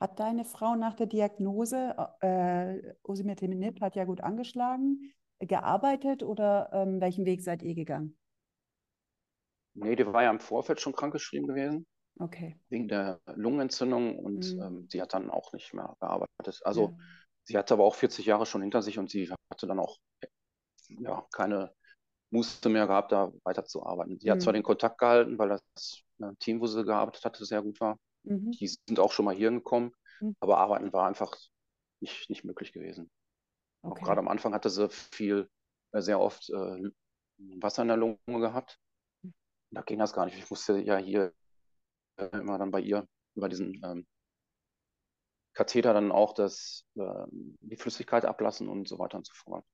Hat 0.00 0.18
deine 0.18 0.44
Frau 0.44 0.76
nach 0.76 0.94
der 0.94 1.06
Diagnose, 1.06 1.94
äh, 2.20 2.94
Osimertinib 3.02 3.80
hat 3.80 3.96
ja 3.96 4.04
gut 4.04 4.20
angeschlagen, 4.22 5.12
gearbeitet 5.38 6.22
oder 6.22 6.70
ähm, 6.72 7.00
welchen 7.00 7.24
Weg 7.24 7.42
seid 7.42 7.62
ihr 7.62 7.74
gegangen? 7.74 8.18
Nee, 9.74 9.96
die 9.96 10.06
war 10.06 10.22
ja 10.22 10.30
im 10.30 10.40
Vorfeld 10.40 10.80
schon 10.80 10.94
krankgeschrieben 10.94 11.46
gewesen. 11.46 11.86
Okay. 12.18 12.58
Wegen 12.68 12.88
der 12.88 13.20
Lungenentzündung 13.34 14.18
und 14.18 14.54
mhm. 14.54 14.62
ähm, 14.62 14.88
sie 14.90 15.00
hat 15.00 15.14
dann 15.14 15.30
auch 15.30 15.52
nicht 15.52 15.72
mehr 15.72 15.96
gearbeitet. 16.00 16.60
Also 16.64 16.88
ja. 16.88 16.98
sie 17.44 17.58
hatte 17.58 17.74
aber 17.74 17.84
auch 17.84 17.94
40 17.94 18.26
Jahre 18.26 18.46
schon 18.46 18.62
hinter 18.62 18.82
sich 18.82 18.98
und 18.98 19.10
sie 19.10 19.30
hatte 19.50 19.66
dann 19.66 19.78
auch 19.78 19.96
ja, 20.88 21.26
keine 21.32 21.72
Muße 22.30 22.68
mehr 22.68 22.86
gehabt, 22.86 23.12
da 23.12 23.32
weiterzuarbeiten. 23.44 24.18
Sie 24.18 24.28
mhm. 24.28 24.32
hat 24.32 24.42
zwar 24.42 24.52
den 24.52 24.62
Kontakt 24.62 24.98
gehalten, 24.98 25.38
weil 25.38 25.48
das 25.48 26.02
Team, 26.38 26.60
wo 26.60 26.66
sie 26.66 26.84
gearbeitet 26.84 27.24
hatte, 27.24 27.44
sehr 27.44 27.62
gut 27.62 27.80
war. 27.80 27.98
Mhm. 28.24 28.52
Die 28.52 28.68
sind 28.68 28.98
auch 28.98 29.12
schon 29.12 29.24
mal 29.24 29.34
hier 29.34 29.50
gekommen, 29.50 29.92
mhm. 30.20 30.36
aber 30.40 30.58
arbeiten 30.58 30.92
war 30.92 31.06
einfach 31.06 31.36
nicht, 32.00 32.30
nicht 32.30 32.44
möglich 32.44 32.72
gewesen. 32.72 33.10
Okay. 33.82 34.00
Auch 34.00 34.04
gerade 34.04 34.20
am 34.20 34.28
Anfang 34.28 34.54
hatte 34.54 34.70
sie 34.70 34.88
viel, 34.90 35.48
äh, 35.92 36.00
sehr 36.00 36.20
oft 36.20 36.50
äh, 36.50 36.90
Wasser 37.60 37.82
in 37.82 37.88
der 37.88 37.96
Lunge 37.96 38.18
gehabt. 38.26 38.78
Mhm. 39.22 39.32
Da 39.70 39.82
ging 39.82 39.98
das 39.98 40.12
gar 40.12 40.26
nicht. 40.26 40.36
Ich 40.36 40.50
musste 40.50 40.78
ja 40.78 40.96
hier 40.96 41.32
äh, 42.16 42.38
immer 42.38 42.58
dann 42.58 42.70
bei 42.70 42.80
ihr 42.80 43.06
über 43.34 43.48
diesen 43.48 43.80
ähm, 43.84 44.06
Katheter 45.54 45.92
dann 45.92 46.12
auch 46.12 46.34
das, 46.34 46.84
äh, 46.94 47.24
die 47.30 47.76
Flüssigkeit 47.76 48.24
ablassen 48.24 48.68
und 48.68 48.88
so 48.88 48.98
weiter 48.98 49.18
und 49.18 49.26
so 49.26 49.32
fort. 49.34 49.64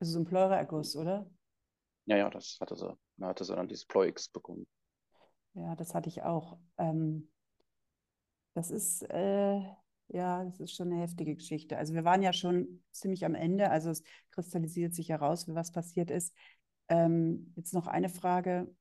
Das 0.00 0.10
ist 0.10 0.14
ein 0.14 0.24
Pleureerguss, 0.24 0.94
oder? 0.96 1.28
Ja, 2.06 2.16
ja, 2.16 2.30
das 2.30 2.58
hatte 2.60 2.76
sie. 2.76 2.96
Da 3.16 3.28
hatte 3.28 3.44
sie 3.44 3.54
dann 3.54 3.68
dieses 3.68 3.84
Ploix 3.84 4.28
bekommen. 4.28 4.66
Ja, 5.58 5.74
das 5.74 5.94
hatte 5.94 6.08
ich 6.08 6.22
auch. 6.22 6.56
Ähm, 6.78 7.28
das 8.54 8.70
ist, 8.70 9.02
äh, 9.10 9.60
ja, 10.08 10.44
das 10.44 10.60
ist 10.60 10.74
schon 10.74 10.92
eine 10.92 11.00
heftige 11.00 11.34
Geschichte. 11.34 11.76
Also 11.76 11.94
wir 11.94 12.04
waren 12.04 12.22
ja 12.22 12.32
schon 12.32 12.82
ziemlich 12.92 13.24
am 13.24 13.34
Ende, 13.34 13.70
also 13.70 13.90
es 13.90 14.02
kristallisiert 14.30 14.94
sich 14.94 15.08
heraus, 15.08 15.52
was 15.52 15.72
passiert 15.72 16.10
ist. 16.10 16.34
Ähm, 16.88 17.52
jetzt 17.56 17.74
noch 17.74 17.88
eine 17.88 18.08
Frage 18.08 18.72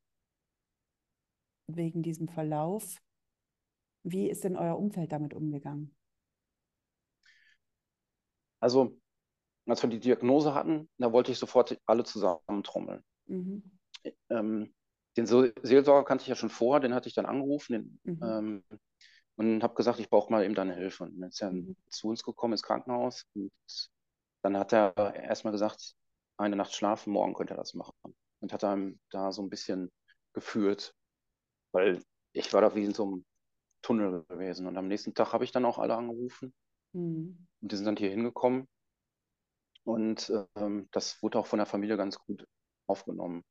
wegen 1.67 2.03
diesem 2.03 2.27
Verlauf. 2.27 3.01
Wie 4.03 4.29
ist 4.29 4.43
denn 4.43 4.55
euer 4.55 4.77
Umfeld 4.77 5.11
damit 5.11 5.33
umgegangen? 5.33 5.95
Also, 8.59 8.97
als 9.65 9.81
wir 9.81 9.89
die 9.89 9.99
Diagnose 9.99 10.53
hatten, 10.53 10.89
da 10.97 11.11
wollte 11.11 11.31
ich 11.31 11.39
sofort 11.39 11.77
alle 11.85 12.03
zusammentrommeln. 12.03 13.03
Mhm. 13.25 13.63
Ähm, 14.29 14.73
den 15.17 15.25
Seelsorger 15.25 16.05
kannte 16.05 16.23
ich 16.23 16.27
ja 16.27 16.35
schon 16.35 16.49
vorher, 16.49 16.79
den 16.79 16.93
hatte 16.93 17.09
ich 17.09 17.15
dann 17.15 17.25
angerufen 17.25 17.73
den, 17.73 17.99
mhm. 18.15 18.23
ähm, 18.23 18.63
und 19.35 19.63
habe 19.63 19.75
gesagt, 19.75 19.99
ich 19.99 20.09
brauche 20.09 20.31
mal 20.31 20.43
eben 20.43 20.55
deine 20.55 20.75
Hilfe. 20.75 21.03
Und 21.03 21.19
dann 21.19 21.29
ist 21.29 21.41
er 21.41 21.51
mhm. 21.51 21.75
zu 21.89 22.07
uns 22.07 22.23
gekommen 22.23 22.53
ins 22.53 22.63
Krankenhaus 22.63 23.25
und 23.33 23.51
dann 24.41 24.57
hat 24.57 24.73
er 24.73 24.95
erstmal 25.15 25.51
gesagt, 25.51 25.95
eine 26.37 26.55
Nacht 26.55 26.73
schlafen, 26.73 27.11
morgen 27.13 27.33
könnt 27.33 27.51
ihr 27.51 27.57
das 27.57 27.73
machen. 27.73 27.93
Und 28.39 28.53
hat 28.53 28.63
einem 28.63 28.99
da 29.09 29.31
so 29.31 29.41
ein 29.41 29.49
bisschen 29.49 29.91
geführt, 30.33 30.93
weil 31.71 32.03
ich 32.33 32.53
war 32.53 32.61
da 32.61 32.75
wie 32.75 32.85
in 32.85 32.93
so 32.93 33.03
einem 33.03 33.25
Tunnel 33.81 34.23
gewesen. 34.29 34.67
Und 34.67 34.77
am 34.77 34.87
nächsten 34.87 35.15
Tag 35.15 35.33
habe 35.33 35.43
ich 35.43 35.51
dann 35.51 35.65
auch 35.65 35.79
alle 35.79 35.95
angerufen. 35.95 36.53
Mhm. 36.93 37.47
Und 37.61 37.71
die 37.71 37.75
sind 37.75 37.85
dann 37.85 37.97
hier 37.97 38.11
hingekommen. 38.11 38.67
Und 39.83 40.31
ähm, 40.55 40.87
das 40.91 41.21
wurde 41.23 41.39
auch 41.39 41.47
von 41.47 41.57
der 41.57 41.65
Familie 41.65 41.97
ganz 41.97 42.19
gut 42.19 42.45
aufgenommen. 42.85 43.43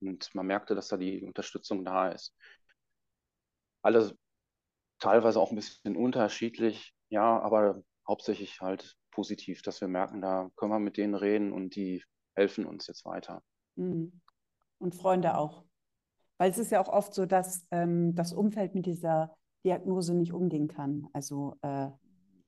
Und 0.00 0.34
man 0.34 0.46
merkte, 0.46 0.74
dass 0.74 0.88
da 0.88 0.96
die 0.96 1.22
Unterstützung 1.22 1.84
da 1.84 2.10
ist. 2.10 2.34
Alle 3.82 4.14
teilweise 4.98 5.40
auch 5.40 5.50
ein 5.50 5.56
bisschen 5.56 5.96
unterschiedlich, 5.96 6.94
ja, 7.08 7.40
aber 7.40 7.82
hauptsächlich 8.06 8.60
halt 8.60 8.96
positiv, 9.10 9.62
dass 9.62 9.80
wir 9.80 9.88
merken, 9.88 10.20
da 10.20 10.50
können 10.56 10.72
wir 10.72 10.78
mit 10.78 10.96
denen 10.96 11.14
reden 11.14 11.52
und 11.52 11.74
die 11.74 12.04
helfen 12.34 12.66
uns 12.66 12.86
jetzt 12.86 13.04
weiter. 13.04 13.42
Mhm. 13.76 14.20
Und 14.78 14.94
Freunde 14.94 15.36
auch. 15.36 15.64
Weil 16.38 16.50
es 16.50 16.58
ist 16.58 16.70
ja 16.70 16.80
auch 16.80 16.88
oft 16.88 17.12
so, 17.12 17.26
dass 17.26 17.66
ähm, 17.70 18.14
das 18.14 18.32
Umfeld 18.32 18.74
mit 18.74 18.86
dieser 18.86 19.36
Diagnose 19.64 20.14
nicht 20.14 20.32
umgehen 20.32 20.68
kann. 20.68 21.06
Also 21.12 21.56
äh, 21.62 21.90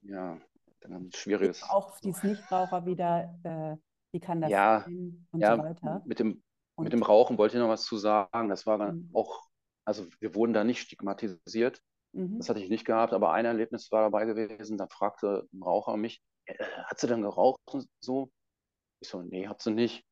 ja, 0.03 0.41
dann 0.81 1.11
schwieriges. 1.13 1.63
Auch 1.65 1.99
die 2.01 2.15
Nichtraucher 2.23 2.87
wieder, 2.87 3.39
äh, 3.43 3.77
wie 4.13 4.21
kann 4.21 4.41
das 4.41 4.51
ja, 4.51 4.81
sein 4.85 5.27
und 5.31 5.41
ja, 5.41 5.57
so 5.57 5.63
weiter. 5.63 6.03
Mit 6.07 6.21
dem 6.21 6.43
und 6.83 6.87
Mit 6.87 6.93
dem 6.95 7.05
Rauchen 7.05 7.39
wollte 7.39 7.57
ich 7.57 7.63
noch 7.63 7.69
was 7.69 7.85
zu 7.85 7.97
sagen. 7.97 8.49
Das 8.49 8.67
war 8.67 8.77
dann 8.77 8.97
mhm. 8.97 9.11
auch, 9.15 9.47
also 9.85 10.05
wir 10.19 10.35
wurden 10.35 10.53
da 10.53 10.65
nicht 10.65 10.81
stigmatisiert. 10.81 11.81
Mhm. 12.13 12.39
Das 12.39 12.49
hatte 12.49 12.59
ich 12.59 12.71
nicht 12.71 12.85
gehabt, 12.85 13.13
aber 13.13 13.31
ein 13.31 13.45
Erlebnis 13.45 13.93
war 13.93 14.03
dabei 14.03 14.25
gewesen. 14.25 14.79
Da 14.79 14.89
fragte 14.89 15.47
ein 15.53 15.63
Raucher 15.63 15.97
mich, 15.97 16.21
äh, 16.47 16.57
hat 16.85 16.99
sie 16.99 17.07
denn 17.07 17.23
geraucht 17.23 17.61
und 17.71 17.87
so? 18.01 18.33
Ich 19.01 19.09
so, 19.09 19.23
nee, 19.23 19.47
hat 19.47 19.63
sie 19.63 19.71
nicht. 19.71 20.05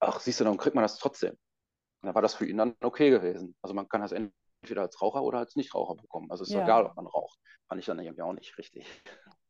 Ach, 0.00 0.18
siehst 0.18 0.40
du, 0.40 0.44
dann 0.44 0.56
kriegt 0.56 0.74
man 0.74 0.82
das 0.82 0.98
trotzdem. 0.98 1.34
Und 2.02 2.06
dann 2.06 2.16
war 2.16 2.22
das 2.22 2.34
für 2.34 2.46
ihn 2.46 2.56
dann 2.56 2.74
okay 2.82 3.10
gewesen. 3.10 3.54
Also 3.62 3.72
man 3.72 3.88
kann 3.88 4.00
das 4.00 4.10
entweder 4.10 4.82
als 4.82 5.00
Raucher 5.00 5.22
oder 5.22 5.38
als 5.38 5.54
Nichtraucher 5.54 5.94
bekommen. 5.94 6.32
Also 6.32 6.42
es 6.42 6.48
ist 6.48 6.56
ja. 6.56 6.64
egal, 6.64 6.86
ob 6.86 6.96
man 6.96 7.06
raucht. 7.06 7.38
Fand 7.68 7.78
ich 7.78 7.86
dann 7.86 8.00
irgendwie 8.00 8.22
auch 8.22 8.32
nicht 8.32 8.58
richtig. 8.58 8.88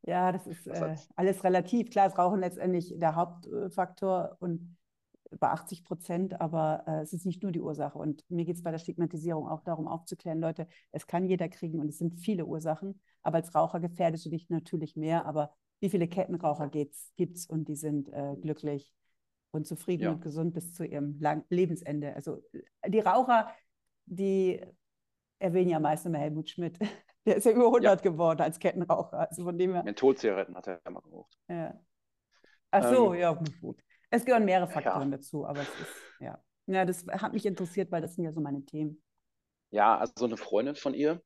Ja, 0.03 0.31
das 0.31 0.45
ist 0.45 0.67
äh, 0.67 0.95
alles 1.15 1.43
relativ. 1.43 1.89
Klar, 1.89 2.07
ist 2.07 2.17
Rauchen 2.19 2.41
letztendlich 2.41 2.93
der 2.95 3.15
Hauptfaktor 3.15 4.37
und 4.39 4.77
bei 5.39 5.49
80 5.49 5.83
Prozent, 5.83 6.41
aber 6.41 6.83
äh, 6.87 7.01
es 7.01 7.13
ist 7.13 7.25
nicht 7.25 7.43
nur 7.43 7.51
die 7.51 7.61
Ursache. 7.61 7.97
Und 7.97 8.23
mir 8.29 8.45
geht 8.45 8.57
es 8.57 8.63
bei 8.63 8.71
der 8.71 8.79
Stigmatisierung 8.79 9.47
auch 9.47 9.61
darum, 9.61 9.87
aufzuklären, 9.87 10.39
Leute, 10.39 10.67
es 10.91 11.07
kann 11.07 11.25
jeder 11.25 11.49
kriegen 11.49 11.79
und 11.79 11.87
es 11.87 11.97
sind 11.97 12.19
viele 12.19 12.45
Ursachen, 12.45 12.99
aber 13.21 13.37
als 13.37 13.55
Raucher 13.55 13.79
gefährdest 13.79 14.25
du 14.25 14.29
dich 14.29 14.49
natürlich 14.49 14.95
mehr. 14.95 15.25
Aber 15.25 15.53
wie 15.79 15.89
viele 15.89 16.07
Kettenraucher 16.07 16.69
gibt 16.69 16.95
es 17.19 17.45
und 17.45 17.67
die 17.67 17.75
sind 17.75 18.09
äh, 18.09 18.35
glücklich 18.41 18.93
und 19.51 19.65
zufrieden 19.65 20.03
ja. 20.03 20.11
und 20.11 20.21
gesund 20.21 20.53
bis 20.53 20.73
zu 20.73 20.83
ihrem 20.83 21.19
Lang 21.19 21.45
Lebensende? 21.49 22.13
Also 22.13 22.43
die 22.85 22.99
Raucher, 22.99 23.49
die 24.05 24.61
erwähnen 25.39 25.69
ja 25.69 25.79
meist 25.79 26.05
immer 26.05 26.19
Helmut 26.19 26.49
Schmidt. 26.49 26.77
Der 27.25 27.35
ist 27.35 27.45
ja 27.45 27.51
über 27.51 27.67
100 27.67 27.83
ja. 28.03 28.11
geworden 28.11 28.41
als 28.41 28.57
Kettenraucher. 28.57 29.29
Also 29.29 29.43
von 29.43 29.55
dem 29.55 29.73
her. 29.73 29.83
Mentholzigaretten 29.83 30.55
hat 30.55 30.65
er 30.65 30.81
immer 30.85 31.01
geraucht. 31.01 31.37
Ja. 31.47 31.79
Ach 32.71 32.89
so, 32.89 33.13
ähm, 33.13 33.19
ja, 33.19 33.33
gut. 33.59 33.83
Es 34.11 34.25
gehören 34.25 34.45
mehrere 34.45 34.67
Faktoren 34.67 35.11
ja. 35.11 35.17
dazu, 35.17 35.45
aber 35.45 35.61
es 35.61 35.69
ist, 35.69 35.95
ja. 36.19 36.39
Ja, 36.67 36.85
das 36.85 37.05
hat 37.07 37.33
mich 37.33 37.45
interessiert, 37.45 37.91
weil 37.91 38.01
das 38.01 38.15
sind 38.15 38.23
ja 38.23 38.31
so 38.31 38.39
meine 38.39 38.63
Themen. 38.63 39.01
Ja, 39.71 39.97
also 39.97 40.25
eine 40.25 40.37
Freundin 40.37 40.75
von 40.75 40.93
ihr, 40.93 41.21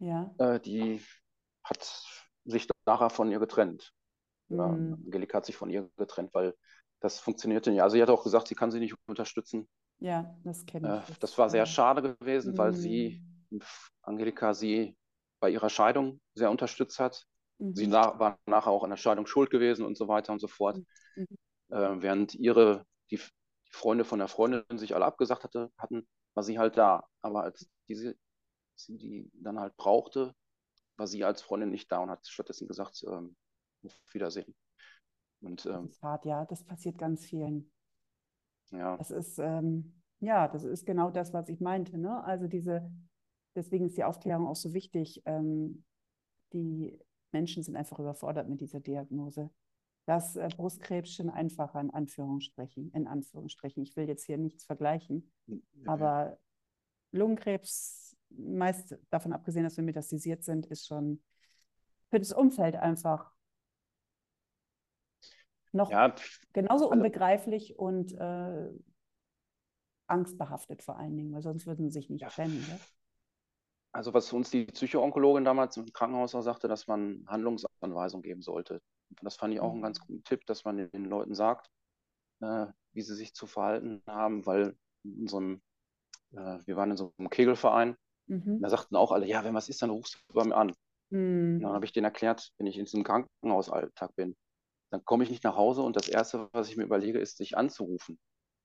ja. 0.00 0.34
Äh, 0.38 0.60
die 0.60 1.02
hat 1.62 2.02
sich 2.44 2.66
nachher 2.86 3.10
von 3.10 3.30
ihr 3.30 3.38
getrennt. 3.38 3.92
Mhm. 4.48 5.02
Angelika 5.04 5.38
hat 5.38 5.46
sich 5.46 5.56
von 5.56 5.70
ihr 5.70 5.90
getrennt, 5.96 6.30
weil 6.32 6.54
das 7.00 7.20
funktionierte 7.20 7.70
nicht. 7.70 7.82
Also 7.82 7.94
sie 7.94 8.02
hat 8.02 8.10
auch 8.10 8.24
gesagt, 8.24 8.48
sie 8.48 8.54
kann 8.54 8.70
sie 8.70 8.80
nicht 8.80 8.94
unterstützen. 9.06 9.68
Ja, 9.98 10.34
das 10.42 10.64
kenne 10.66 11.02
ich. 11.04 11.10
Äh, 11.10 11.18
das 11.20 11.36
war 11.38 11.50
sehr 11.50 11.66
schade 11.66 12.16
gewesen, 12.18 12.52
mhm. 12.52 12.58
weil 12.58 12.74
sie, 12.74 13.22
Angelika, 14.02 14.54
sie 14.54 14.96
bei 15.38 15.50
ihrer 15.50 15.68
Scheidung 15.68 16.20
sehr 16.34 16.50
unterstützt 16.50 16.98
hat. 16.98 17.26
Mhm. 17.58 17.74
Sie 17.74 17.92
war 17.92 18.38
nachher 18.46 18.70
auch 18.70 18.84
an 18.84 18.90
der 18.90 18.96
Scheidung 18.96 19.26
schuld 19.26 19.50
gewesen 19.50 19.84
und 19.84 19.96
so 19.96 20.08
weiter 20.08 20.32
und 20.32 20.40
so 20.40 20.48
fort. 20.48 20.78
Mhm 21.14 21.26
während 21.70 22.34
ihre, 22.34 22.86
die, 23.10 23.16
die, 23.16 23.72
Freunde 23.72 24.04
von 24.04 24.18
der 24.18 24.28
Freundin 24.28 24.78
sich 24.78 24.94
alle 24.94 25.04
abgesagt 25.04 25.44
hatte, 25.44 25.70
hatten, 25.78 26.06
war 26.34 26.42
sie 26.42 26.58
halt 26.58 26.76
da. 26.76 27.08
Aber 27.22 27.44
als 27.44 27.68
diese, 27.88 28.16
sie 28.74 28.98
die 28.98 29.30
dann 29.34 29.58
halt 29.58 29.76
brauchte, 29.76 30.34
war 30.96 31.06
sie 31.06 31.24
als 31.24 31.42
Freundin 31.42 31.70
nicht 31.70 31.90
da 31.90 31.98
und 31.98 32.10
hat 32.10 32.26
stattdessen 32.26 32.68
gesagt, 32.68 33.04
ähm, 33.06 33.36
auf 33.84 33.98
Wiedersehen. 34.12 34.54
Und, 35.40 35.64
ähm, 35.66 35.86
das 35.86 35.96
ist 35.96 36.02
hart, 36.02 36.24
ja, 36.26 36.44
das 36.44 36.64
passiert 36.64 36.98
ganz 36.98 37.24
vielen. 37.24 37.72
Ja. 38.70 38.96
Das 38.96 39.10
ist, 39.10 39.38
ähm, 39.38 40.02
ja, 40.20 40.48
das 40.48 40.64
ist 40.64 40.86
genau 40.86 41.10
das, 41.10 41.32
was 41.32 41.48
ich 41.48 41.60
meinte. 41.60 41.98
Ne? 41.98 42.22
Also 42.24 42.46
diese, 42.46 42.90
deswegen 43.54 43.86
ist 43.86 43.96
die 43.96 44.04
Aufklärung 44.04 44.46
auch 44.46 44.56
so 44.56 44.74
wichtig. 44.74 45.22
Ähm, 45.24 45.84
die 46.52 46.98
Menschen 47.32 47.62
sind 47.62 47.76
einfach 47.76 47.98
überfordert 47.98 48.48
mit 48.48 48.60
dieser 48.60 48.80
Diagnose. 48.80 49.50
Das 50.10 50.34
äh, 50.34 50.48
Brustkrebs 50.56 51.14
schon 51.14 51.30
einfacher 51.30 51.80
in 51.80 51.90
Anführungsstrichen, 51.90 52.90
in 52.90 53.06
Anführungsstrichen. 53.06 53.80
Ich 53.84 53.94
will 53.94 54.08
jetzt 54.08 54.24
hier 54.24 54.38
nichts 54.38 54.64
vergleichen, 54.64 55.30
mhm. 55.46 55.62
aber 55.86 56.36
Lungenkrebs, 57.12 58.16
meist 58.28 58.98
davon 59.10 59.32
abgesehen, 59.32 59.62
dass 59.62 59.76
wir 59.76 59.84
metastasiert 59.84 60.42
sind, 60.42 60.66
ist 60.66 60.88
schon 60.88 61.22
für 62.08 62.18
das 62.18 62.32
Umfeld 62.32 62.74
einfach 62.74 63.30
noch 65.70 65.92
ja, 65.92 66.12
genauso 66.54 66.86
also, 66.86 66.90
unbegreiflich 66.90 67.78
und 67.78 68.12
äh, 68.12 68.68
angstbehaftet 70.08 70.82
vor 70.82 70.98
allen 70.98 71.16
Dingen, 71.16 71.32
weil 71.32 71.42
sonst 71.42 71.68
würden 71.68 71.88
sie 71.88 71.92
sich 71.92 72.10
nicht 72.10 72.22
ja. 72.22 72.30
trennen. 72.30 72.66
Ja? 72.68 72.80
Also 73.92 74.12
was 74.12 74.32
uns 74.32 74.50
die 74.50 74.64
Psychoonkologin 74.64 75.44
damals 75.44 75.76
im 75.76 75.92
Krankenhaus 75.92 76.34
auch 76.34 76.42
sagte, 76.42 76.66
dass 76.66 76.88
man 76.88 77.24
Handlungsanweisungen 77.28 78.24
geben 78.24 78.42
sollte. 78.42 78.82
Das 79.22 79.36
fand 79.36 79.54
ich 79.54 79.60
auch 79.60 79.70
einen 79.70 79.78
mhm. 79.78 79.84
ganz 79.84 80.00
guten 80.00 80.24
Tipp, 80.24 80.46
dass 80.46 80.64
man 80.64 80.76
den 80.76 81.04
Leuten 81.04 81.34
sagt, 81.34 81.70
äh, 82.40 82.66
wie 82.92 83.02
sie 83.02 83.14
sich 83.14 83.34
zu 83.34 83.46
verhalten 83.46 84.02
haben, 84.06 84.46
weil 84.46 84.76
so 85.26 85.38
einem, 85.38 85.62
äh, 86.32 86.58
wir 86.64 86.76
waren 86.76 86.90
in 86.90 86.96
so 86.96 87.12
einem 87.18 87.30
Kegelverein, 87.30 87.96
mhm. 88.26 88.60
da 88.60 88.68
sagten 88.68 88.96
auch 88.96 89.12
alle, 89.12 89.26
ja, 89.26 89.44
wenn 89.44 89.54
was 89.54 89.68
ist, 89.68 89.82
dann 89.82 89.90
rufst 89.90 90.14
du 90.14 90.34
bei 90.34 90.44
mir 90.44 90.56
an. 90.56 90.74
Mhm. 91.10 91.60
Dann 91.60 91.72
habe 91.72 91.84
ich 91.84 91.92
denen 91.92 92.04
erklärt, 92.04 92.52
wenn 92.58 92.66
ich 92.66 92.78
in 92.78 92.84
diesem 92.84 93.04
Krankenhausalltag 93.04 94.14
bin, 94.14 94.36
dann 94.90 95.04
komme 95.04 95.24
ich 95.24 95.30
nicht 95.30 95.44
nach 95.44 95.56
Hause 95.56 95.82
und 95.82 95.96
das 95.96 96.08
Erste, 96.08 96.48
was 96.52 96.68
ich 96.68 96.76
mir 96.76 96.84
überlege, 96.84 97.18
ist, 97.18 97.40
dich 97.40 97.56
anzurufen. 97.56 98.18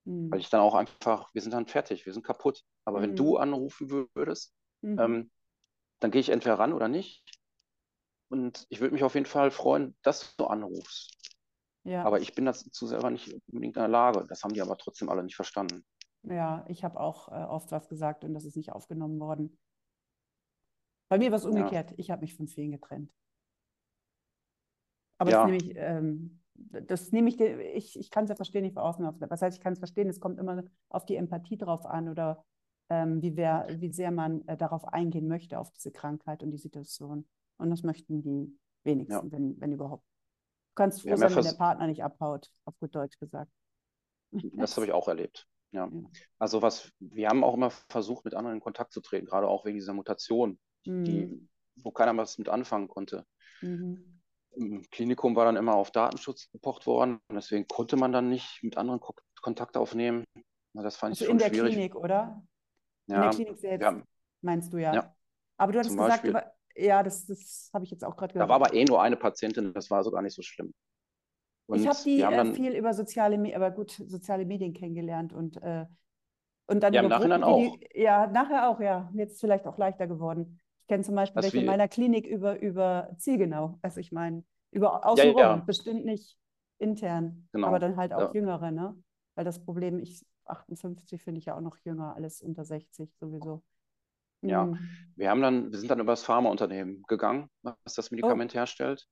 Mhm. 0.06 0.32
Weil 0.32 0.40
ich 0.40 0.50
dann 0.50 0.62
auch 0.62 0.74
einfach, 0.74 1.34
wir 1.34 1.42
sind 1.42 1.54
dann 1.54 1.68
fertig, 1.68 2.06
wir 2.06 2.14
sind 2.14 2.26
kaputt. 2.26 2.64
Aber 2.86 3.02
wenn 3.02 3.16
du 3.16 3.32
mhm. 3.32 3.38
anrufen 3.38 4.08
würdest, 4.14 4.54
mhm. 4.82 5.00
ähm, 5.00 5.32
dann 6.00 6.12
gehe 6.12 6.22
ich 6.22 6.30
entweder 6.30 6.60
ran 6.60 6.74
oder 6.74 6.88
nicht. 6.88 7.24
Und 8.30 8.66
ich 8.70 8.80
würde 8.82 8.94
mich 8.94 9.04
auf 9.04 9.14
jeden 9.14 9.26
Fall 9.26 9.52
freuen, 9.52 9.96
dass 10.02 10.36
du 10.36 10.46
anrufst. 10.46 11.16
Ja. 11.84 12.04
Aber 12.04 12.20
ich 12.20 12.34
bin 12.34 12.46
dazu 12.46 12.88
selber 12.88 13.12
nicht 13.12 13.32
unbedingt 13.48 13.76
in 13.76 13.82
der 13.82 13.88
Lage. 13.88 14.26
Das 14.28 14.44
haben 14.44 14.54
die 14.54 14.62
aber 14.62 14.78
trotzdem 14.78 15.10
alle 15.10 15.24
nicht 15.24 15.36
verstanden. 15.36 15.86
Ja, 16.24 16.66
ich 16.68 16.84
habe 16.84 17.00
auch 17.00 17.28
äh, 17.28 17.46
oft 17.46 17.72
was 17.72 17.88
gesagt 17.88 18.24
und 18.24 18.34
das 18.34 18.46
ist 18.46 18.58
nicht 18.58 18.72
aufgenommen 18.72 19.20
worden. 19.20 19.60
Bei 21.08 21.20
mir 21.20 21.30
war 21.30 21.38
es 21.38 21.46
umgekehrt. 21.46 21.92
Ja. 21.92 21.98
Ich 22.00 22.10
habe 22.10 22.22
mich 22.22 22.36
von 22.36 22.48
vielen 22.48 22.72
getrennt. 22.72 23.14
Aber 25.20 25.30
ja. 25.30 25.38
das 25.38 25.46
nehme 25.46 25.58
ich, 25.58 25.78
ähm, 25.78 26.42
das 26.56 27.12
nehme 27.12 27.30
ich, 27.30 27.40
ich, 27.40 28.00
ich 28.00 28.10
kann 28.10 28.24
es 28.24 28.30
ja 28.30 28.36
verstehen, 28.36 28.64
nicht 28.64 28.74
von 28.74 28.84
außen. 28.84 29.06
Was 29.30 29.42
heißt, 29.42 29.58
ich 29.58 29.64
kann 29.64 29.74
es 29.74 29.80
verstehen, 29.80 30.10
es 30.10 30.20
kommt 30.20 30.40
immer 30.40 30.64
auf 30.90 31.06
die 31.06 31.16
Empathie 31.16 31.58
drauf 31.58 31.86
an 31.86 32.10
oder 32.10 32.44
ähm, 32.90 33.22
wie, 33.22 33.36
wer, 33.36 33.68
wie 33.70 33.92
sehr 33.92 34.12
man 34.12 34.48
äh, 34.48 34.58
darauf 34.58 34.86
eingehen 34.86 35.28
möchte, 35.28 35.60
auf 35.60 35.72
diese 35.72 35.92
Krankheit 35.92 36.44
und 36.44 36.52
die 36.52 36.58
Situation. 36.58 37.28
Und 37.58 37.70
das 37.70 37.84
möchten 37.84 38.22
die 38.22 38.58
wenigsten, 38.84 39.28
ja. 39.28 39.32
wenn, 39.32 39.60
wenn 39.60 39.72
überhaupt. 39.72 40.04
Du 40.04 40.76
kannst 40.76 41.02
froh 41.02 41.16
sein, 41.16 41.36
wenn 41.36 41.44
der 41.44 41.54
Partner 41.54 41.88
nicht 41.88 42.04
abhaut, 42.04 42.52
auf 42.66 42.78
gut 42.80 42.96
Deutsch 42.96 43.18
gesagt. 43.20 43.52
Das 44.58 44.76
habe 44.76 44.86
ich 44.86 44.92
auch 44.92 45.08
erlebt. 45.08 45.48
Ja. 45.72 45.88
ja. 45.92 46.04
Also 46.40 46.62
was, 46.62 46.92
wir 47.00 47.30
haben 47.30 47.44
auch 47.44 47.54
immer 47.54 47.70
versucht, 47.70 48.26
mit 48.26 48.34
anderen 48.34 48.58
in 48.58 48.62
Kontakt 48.62 48.92
zu 48.92 49.02
treten, 49.02 49.28
gerade 49.28 49.48
auch 49.48 49.66
wegen 49.66 49.78
dieser 49.78 49.94
Mutation, 49.94 50.60
mhm. 50.86 51.04
die, 51.06 51.50
wo 51.78 51.92
keiner 51.92 52.16
was 52.18 52.38
mit 52.38 52.50
anfangen 52.50 52.88
konnte. 52.88 53.26
Mhm. 53.62 54.22
Im 54.52 54.82
Klinikum 54.90 55.36
war 55.36 55.46
dann 55.46 55.58
immer 55.58 55.76
auf 55.76 55.92
Datenschutz 55.92 56.50
gepocht 56.50 56.86
worden 56.86 57.20
und 57.28 57.36
deswegen 57.36 57.68
konnte 57.68 57.98
man 57.98 58.14
dann 58.14 58.30
nicht 58.30 58.64
mit 58.64 58.78
anderen 58.78 59.00
Ko 59.00 59.14
Kontakt 59.42 59.78
aufnehmen. 59.78 60.24
Das 60.74 60.96
fand 60.96 61.12
also 61.12 61.24
ich 61.24 61.28
schon 61.28 61.36
in 61.36 61.38
der 61.38 61.50
schwierig. 61.50 61.74
Klinik, 61.74 61.96
oder? 61.96 62.42
Ja, 63.08 63.16
in 63.16 63.22
der 63.22 63.30
Klinik 63.30 63.58
selbst, 63.58 63.86
haben, 63.86 64.04
meinst 64.42 64.74
du 64.74 64.78
ja. 64.78 64.94
ja. 64.94 65.16
Aber 65.58 65.72
du 65.72 65.80
hattest 65.80 65.96
gesagt, 65.96 66.24
Beispiel, 66.24 66.42
ja, 66.76 67.04
das, 67.04 67.26
das 67.26 67.70
habe 67.74 67.86
ich 67.86 67.92
jetzt 67.92 68.04
auch 68.04 68.16
gerade 68.16 68.34
gehört. 68.34 68.50
Da 68.50 68.50
war 68.50 68.56
aber 68.58 68.74
eh 68.74 68.84
nur 68.86 69.02
eine 69.02 69.16
Patientin, 69.16 69.74
das 69.74 69.90
war 69.90 70.04
so 70.04 70.12
gar 70.12 70.22
nicht 70.22 70.36
so 70.36 70.42
schlimm. 70.42 70.74
Und 71.68 71.80
ich 71.80 71.88
habe 71.88 71.98
die 72.04 72.20
äh, 72.20 72.30
dann, 72.30 72.54
viel 72.54 72.74
über 72.74 72.94
soziale, 72.94 73.56
aber 73.56 73.72
gut, 73.72 73.92
soziale 73.92 74.46
Medien 74.46 74.74
kennengelernt 74.74 75.34
und, 75.34 75.62
äh, 75.64 75.86
und 76.68 76.82
dann 76.82 76.94
ja, 76.94 77.02
im 77.02 77.10
Nachhinein 77.10 77.44
auch. 77.44 77.58
Die, 77.58 78.02
ja, 78.02 78.28
nachher 78.28 78.70
auch, 78.70 78.80
ja. 78.80 79.10
Jetzt 79.14 79.40
vielleicht 79.40 79.66
auch 79.66 79.78
leichter 79.78 80.08
geworden. 80.08 80.60
Ich 80.82 80.88
kenne 80.88 81.04
zum 81.04 81.16
Beispiel 81.16 81.42
welche 81.42 81.60
in 81.60 81.66
meiner 81.66 81.88
Klinik 81.88 82.28
über, 82.28 82.60
über 82.62 83.10
Zielgenau. 83.18 83.80
Also 83.82 84.00
ich 84.00 84.12
meine, 84.12 84.44
über 84.72 85.06
außenrum, 85.06 85.40
ja, 85.40 85.56
ja. 85.56 85.58
bestimmt 85.58 86.06
nicht 86.06 86.38
intern, 86.78 87.48
genau. 87.52 87.68
aber 87.68 87.80
dann 87.80 87.98
halt 87.98 88.14
auch 88.14 88.34
Jüngere, 88.34 88.72
ne? 88.72 88.96
Weil 89.36 89.46
das 89.46 89.64
Problem, 89.64 90.00
ich 90.00 90.26
58 90.46 91.22
finde 91.22 91.40
ich 91.40 91.46
ja 91.46 91.56
auch 91.56 91.62
noch 91.62 91.78
jünger, 91.84 92.16
alles 92.16 92.42
unter 92.42 92.64
60 92.64 93.16
sowieso. 93.18 93.64
Ja, 94.42 94.66
mhm. 94.66 94.80
wir 95.16 95.30
haben 95.30 95.42
dann, 95.42 95.72
wir 95.72 95.80
sind 95.80 95.90
dann 95.90 96.00
über 96.00 96.12
das 96.12 96.24
Pharmaunternehmen 96.24 97.04
gegangen, 97.08 97.50
was 97.62 97.94
das 97.96 98.12
Medikament 98.12 98.52
oh. 98.54 98.56
herstellt. 98.56 99.08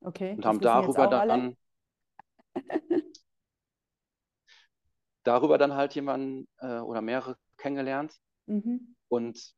Okay. 0.00 0.34
Und 0.34 0.44
haben 0.44 0.60
darüber 0.60 1.06
dann 1.06 1.56
darüber 5.24 5.58
dann 5.58 5.74
halt 5.74 5.94
jemanden 5.94 6.48
äh, 6.58 6.78
oder 6.78 7.02
mehrere 7.02 7.36
kennengelernt. 7.56 8.14
Mhm. 8.46 8.94
Und 9.08 9.54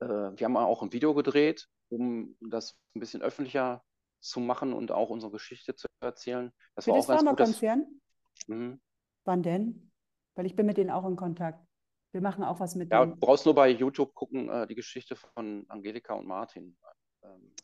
äh, 0.00 0.06
wir 0.06 0.44
haben 0.44 0.56
auch 0.56 0.82
ein 0.82 0.92
Video 0.92 1.14
gedreht, 1.14 1.68
um 1.88 2.36
das 2.40 2.78
ein 2.94 3.00
bisschen 3.00 3.22
öffentlicher 3.22 3.82
zu 4.20 4.40
machen 4.40 4.72
und 4.72 4.90
auch 4.90 5.10
unsere 5.10 5.32
Geschichte 5.32 5.74
zu 5.74 5.86
erzählen. 6.00 6.52
Das 6.74 6.84
Für 6.84 6.92
war 6.92 6.98
das 6.98 7.10
auch 7.10 7.16
Pharmakonzern? 7.16 8.00
Mhm. 8.46 8.80
Wann 9.24 9.42
denn? 9.42 9.92
Weil 10.34 10.46
ich 10.46 10.56
bin 10.56 10.66
mit 10.66 10.76
denen 10.76 10.90
auch 10.90 11.06
in 11.06 11.16
Kontakt. 11.16 11.67
Wir 12.12 12.20
machen 12.22 12.42
auch 12.42 12.58
was 12.60 12.74
mit 12.74 12.90
ja. 12.90 13.04
Ja, 13.04 13.14
brauchst 13.18 13.44
nur 13.44 13.54
bei 13.54 13.68
YouTube 13.68 14.14
gucken, 14.14 14.48
äh, 14.48 14.66
die 14.66 14.74
Geschichte 14.74 15.14
von 15.16 15.66
Angelika 15.68 16.14
und 16.14 16.26
Martin. 16.26 16.76
Ähm, 17.22 17.54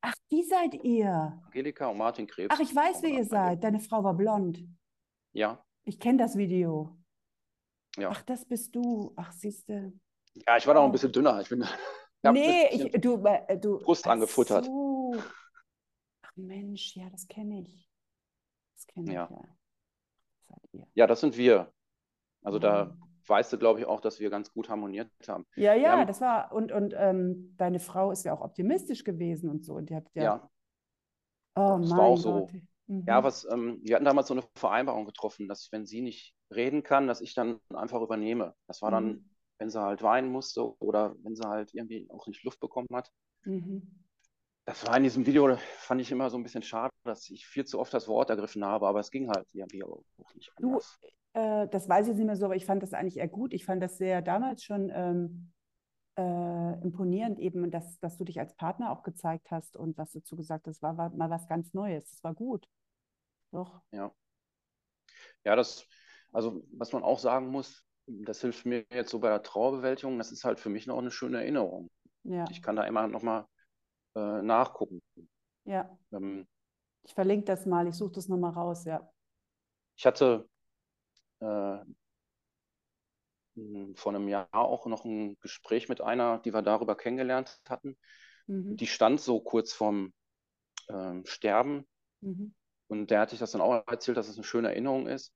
Ach, 0.00 0.14
die 0.30 0.42
seid 0.42 0.74
ihr. 0.84 1.40
Angelika 1.44 1.86
und 1.86 1.98
Martin 1.98 2.26
Krebs. 2.26 2.52
Ach, 2.54 2.60
ich 2.60 2.74
weiß, 2.74 3.02
wer 3.02 3.10
ihr 3.10 3.24
seid. 3.24 3.62
Deine 3.62 3.78
Frau 3.80 4.02
war 4.02 4.14
blond. 4.14 4.64
Ja. 5.32 5.64
Ich 5.84 6.00
kenne 6.00 6.18
das 6.18 6.36
Video. 6.36 6.98
Ja. 7.96 8.10
Ach, 8.10 8.22
das 8.22 8.44
bist 8.44 8.74
du. 8.74 9.12
Ach, 9.16 9.32
siehst 9.32 9.68
du. 9.68 9.92
Ja, 10.46 10.56
ich 10.56 10.66
war 10.66 10.74
noch 10.74 10.84
ein 10.84 10.92
bisschen 10.92 11.12
dünner. 11.12 11.40
Ich 11.40 11.48
bin. 11.48 11.64
nee, 12.32 12.68
ich, 12.70 13.00
du, 13.00 13.24
äh, 13.24 13.58
du. 13.58 13.78
Brust 13.78 14.06
angefuttert. 14.06 14.64
So. 14.64 15.14
Ach 16.22 16.36
Mensch, 16.36 16.96
ja, 16.96 17.08
das 17.10 17.26
kenne 17.28 17.62
ich. 17.62 17.88
Das 18.74 18.86
kenne 18.86 19.12
ja. 19.12 19.24
ich 19.24 19.30
ja. 19.30 19.42
Das 20.34 20.46
seid 20.48 20.68
ihr. 20.72 20.86
Ja, 20.94 21.06
das 21.06 21.20
sind 21.20 21.36
wir. 21.36 21.72
Also 22.42 22.58
oh. 22.58 22.60
da 22.60 22.96
weißt 23.28 23.52
du, 23.52 23.58
glaube 23.58 23.80
ich, 23.80 23.86
auch, 23.86 24.00
dass 24.00 24.20
wir 24.20 24.30
ganz 24.30 24.52
gut 24.52 24.68
harmoniert 24.68 25.10
haben. 25.26 25.44
Ja, 25.56 25.74
ja, 25.74 25.92
haben, 25.92 26.06
das 26.06 26.20
war, 26.20 26.52
und, 26.52 26.72
und 26.72 26.94
ähm, 26.96 27.54
deine 27.56 27.80
Frau 27.80 28.10
ist 28.10 28.24
ja 28.24 28.32
auch 28.32 28.40
optimistisch 28.40 29.04
gewesen 29.04 29.50
und 29.50 29.64
so. 29.64 29.74
Und 29.74 29.90
die 29.90 29.96
hat 29.96 30.06
ja. 30.14 30.22
ja. 30.22 30.50
Oh, 31.54 31.78
das 31.80 31.90
war 31.90 32.00
auch 32.00 32.16
so. 32.16 32.48
Mhm. 32.86 33.04
Ja, 33.06 33.22
was, 33.22 33.46
ähm, 33.50 33.80
wir 33.82 33.96
hatten 33.96 34.04
damals 34.04 34.28
so 34.28 34.34
eine 34.34 34.44
Vereinbarung 34.54 35.04
getroffen, 35.04 35.48
dass 35.48 35.68
wenn 35.72 35.86
sie 35.86 36.00
nicht 36.00 36.34
reden 36.50 36.82
kann, 36.82 37.06
dass 37.06 37.20
ich 37.20 37.34
dann 37.34 37.60
einfach 37.74 38.00
übernehme. 38.00 38.54
Das 38.66 38.80
war 38.80 38.90
dann, 38.90 39.06
mhm. 39.06 39.30
wenn 39.58 39.70
sie 39.70 39.80
halt 39.80 40.02
weinen 40.02 40.30
musste 40.30 40.78
oder 40.80 41.14
wenn 41.22 41.36
sie 41.36 41.46
halt 41.46 41.74
irgendwie 41.74 42.08
auch 42.10 42.26
nicht 42.26 42.44
Luft 42.44 42.60
bekommen 42.60 42.88
hat. 42.92 43.10
Mhm. 43.44 43.82
Das 44.68 44.86
war 44.86 44.98
in 44.98 45.02
diesem 45.02 45.24
Video, 45.24 45.56
fand 45.78 46.02
ich 46.02 46.12
immer 46.12 46.28
so 46.28 46.36
ein 46.36 46.42
bisschen 46.42 46.62
schade, 46.62 46.92
dass 47.02 47.30
ich 47.30 47.46
viel 47.46 47.64
zu 47.64 47.78
oft 47.78 47.94
das 47.94 48.06
Wort 48.06 48.28
ergriffen 48.28 48.62
habe, 48.66 48.86
aber 48.86 49.00
es 49.00 49.10
ging 49.10 49.30
halt 49.30 49.46
irgendwie 49.54 49.82
auch 49.82 50.04
nicht 50.34 50.52
anders. 50.56 50.98
Du, 51.32 51.40
äh, 51.40 51.66
das 51.68 51.88
weiß 51.88 52.08
ich 52.08 52.16
nicht 52.16 52.26
mehr 52.26 52.36
so, 52.36 52.44
aber 52.44 52.54
ich 52.54 52.66
fand 52.66 52.82
das 52.82 52.92
eigentlich 52.92 53.16
eher 53.16 53.28
gut. 53.28 53.54
Ich 53.54 53.64
fand 53.64 53.82
das 53.82 53.96
sehr 53.96 54.20
damals 54.20 54.62
schon 54.62 54.90
ähm, 54.92 55.52
äh, 56.18 56.82
imponierend, 56.82 57.38
eben, 57.38 57.70
dass, 57.70 57.98
dass 58.00 58.18
du 58.18 58.24
dich 58.24 58.38
als 58.40 58.54
Partner 58.56 58.90
auch 58.90 59.04
gezeigt 59.04 59.50
hast 59.50 59.74
und 59.74 59.96
was 59.96 60.12
du 60.12 60.18
dazu 60.18 60.36
gesagt 60.36 60.66
hast, 60.66 60.82
war, 60.82 60.98
war 60.98 61.08
mal 61.16 61.30
was 61.30 61.48
ganz 61.48 61.72
Neues. 61.72 62.10
Das 62.10 62.22
war 62.22 62.34
gut. 62.34 62.68
Doch. 63.52 63.80
Ja. 63.90 64.12
Ja, 65.46 65.56
das, 65.56 65.86
also 66.30 66.62
was 66.72 66.92
man 66.92 67.04
auch 67.04 67.20
sagen 67.20 67.48
muss, 67.48 67.86
das 68.06 68.42
hilft 68.42 68.66
mir 68.66 68.84
jetzt 68.92 69.12
so 69.12 69.18
bei 69.18 69.30
der 69.30 69.42
Trauerbewältigung, 69.42 70.18
das 70.18 70.30
ist 70.30 70.44
halt 70.44 70.60
für 70.60 70.68
mich 70.68 70.86
noch 70.86 70.98
eine 70.98 71.10
schöne 71.10 71.38
Erinnerung. 71.38 71.88
Ja. 72.24 72.44
Ich 72.50 72.60
kann 72.60 72.76
da 72.76 72.82
immer 72.82 73.06
nochmal 73.06 73.46
äh, 74.14 74.42
nachgucken. 74.42 75.02
Ja. 75.64 75.98
Ähm, 76.12 76.46
ich 77.02 77.14
verlinke 77.14 77.46
das 77.46 77.66
mal, 77.66 77.86
ich 77.86 77.94
suche 77.94 78.12
das 78.12 78.28
nochmal 78.28 78.52
raus, 78.52 78.84
ja. 78.84 79.10
Ich 79.96 80.06
hatte 80.06 80.48
äh, 81.40 81.78
vor 83.94 84.14
einem 84.14 84.28
Jahr 84.28 84.48
auch 84.52 84.86
noch 84.86 85.04
ein 85.04 85.36
Gespräch 85.40 85.88
mit 85.88 86.00
einer, 86.00 86.38
die 86.38 86.52
wir 86.52 86.62
darüber 86.62 86.96
kennengelernt 86.96 87.60
hatten. 87.68 87.96
Mhm. 88.46 88.76
Die 88.76 88.86
stand 88.86 89.20
so 89.20 89.40
kurz 89.40 89.72
vorm 89.72 90.12
äh, 90.88 91.20
Sterben. 91.24 91.86
Mhm. 92.20 92.54
Und 92.88 93.10
der 93.10 93.20
hatte 93.20 93.34
ich 93.34 93.40
das 93.40 93.52
dann 93.52 93.60
auch 93.60 93.82
erzählt, 93.86 94.16
dass 94.16 94.28
es 94.28 94.36
eine 94.36 94.44
schöne 94.44 94.68
Erinnerung 94.68 95.06
ist. 95.06 95.32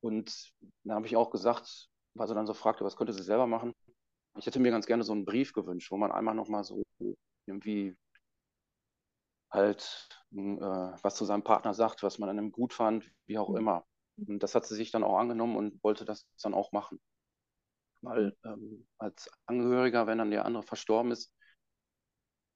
Und 0.00 0.52
da 0.84 0.94
habe 0.94 1.06
ich 1.06 1.16
auch 1.16 1.30
gesagt, 1.30 1.88
weil 2.14 2.28
sie 2.28 2.34
dann 2.34 2.46
so 2.46 2.54
fragte, 2.54 2.84
was 2.84 2.96
könnte 2.96 3.12
sie 3.12 3.22
selber 3.22 3.46
machen? 3.46 3.74
Ich 4.36 4.46
hätte 4.46 4.60
mir 4.60 4.70
ganz 4.70 4.86
gerne 4.86 5.02
so 5.02 5.12
einen 5.12 5.24
Brief 5.24 5.52
gewünscht, 5.52 5.90
wo 5.90 5.96
man 5.96 6.12
einmal 6.12 6.34
nochmal 6.34 6.64
so 6.64 6.82
irgendwie 7.46 7.96
halt 9.50 10.08
äh, 10.32 10.36
was 10.36 11.16
zu 11.16 11.24
seinem 11.24 11.42
Partner 11.42 11.74
sagt, 11.74 12.02
was 12.02 12.18
man 12.18 12.28
an 12.28 12.38
ihm 12.38 12.52
gut 12.52 12.72
fand, 12.72 13.10
wie 13.26 13.38
auch 13.38 13.50
mhm. 13.50 13.56
immer. 13.56 13.86
Und 14.16 14.42
das 14.42 14.54
hat 14.54 14.66
sie 14.66 14.74
sich 14.74 14.90
dann 14.90 15.04
auch 15.04 15.18
angenommen 15.18 15.56
und 15.56 15.82
wollte 15.82 16.04
das 16.04 16.26
dann 16.42 16.54
auch 16.54 16.72
machen. 16.72 17.00
Weil 18.02 18.36
ähm, 18.44 18.86
als 18.98 19.30
Angehöriger, 19.46 20.06
wenn 20.06 20.18
dann 20.18 20.30
der 20.30 20.44
andere 20.44 20.62
verstorben 20.62 21.12
ist, 21.12 21.34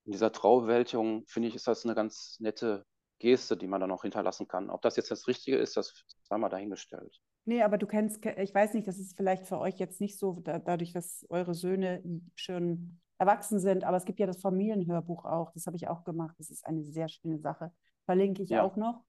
in 0.05 0.13
dieser 0.13 0.33
Trauerwältigung, 0.33 1.25
finde 1.27 1.49
ich, 1.49 1.55
ist 1.55 1.67
das 1.67 1.85
eine 1.85 1.95
ganz 1.95 2.37
nette 2.39 2.85
Geste, 3.19 3.57
die 3.57 3.67
man 3.67 3.81
dann 3.81 3.91
auch 3.91 4.03
hinterlassen 4.03 4.49
kann. 4.49 4.71
Ob 4.71 4.83
das 4.83 4.97
jetzt 4.97 5.11
das 5.11 5.27
Richtige 5.27 5.57
ist, 5.57 5.77
das 5.77 6.05
sei 6.23 6.37
mal 6.37 6.49
dahingestellt. 6.49 7.19
Nee, 7.47 7.63
aber 7.63 7.79
du 7.79 7.87
kennst, 7.87 8.25
ich 8.25 8.55
weiß 8.55 8.75
nicht, 8.75 8.89
das 8.89 8.99
ist 8.99 9.17
vielleicht 9.17 9.47
für 9.47 9.59
euch 9.59 9.79
jetzt 9.79 10.01
nicht 10.01 10.19
so, 10.19 10.41
da, 10.41 10.59
dadurch, 10.59 10.93
dass 10.93 11.27
eure 11.29 11.55
Söhne 11.55 12.03
schon 12.37 13.01
erwachsen 13.19 13.59
sind, 13.59 13.85
aber 13.85 13.97
es 13.97 14.05
gibt 14.05 14.19
ja 14.21 14.27
das 14.27 14.41
Familienhörbuch 14.41 15.25
auch, 15.25 15.53
das 15.53 15.67
habe 15.67 15.77
ich 15.77 15.89
auch 15.89 16.05
gemacht. 16.05 16.35
Das 16.39 16.51
ist 16.51 16.67
eine 16.67 16.83
sehr 16.85 17.09
schöne 17.09 17.39
Sache. 17.39 17.73
Verlinke 18.05 18.43
ich 18.43 18.51
ja. 18.51 18.63
auch 18.63 18.77
noch. 18.77 19.05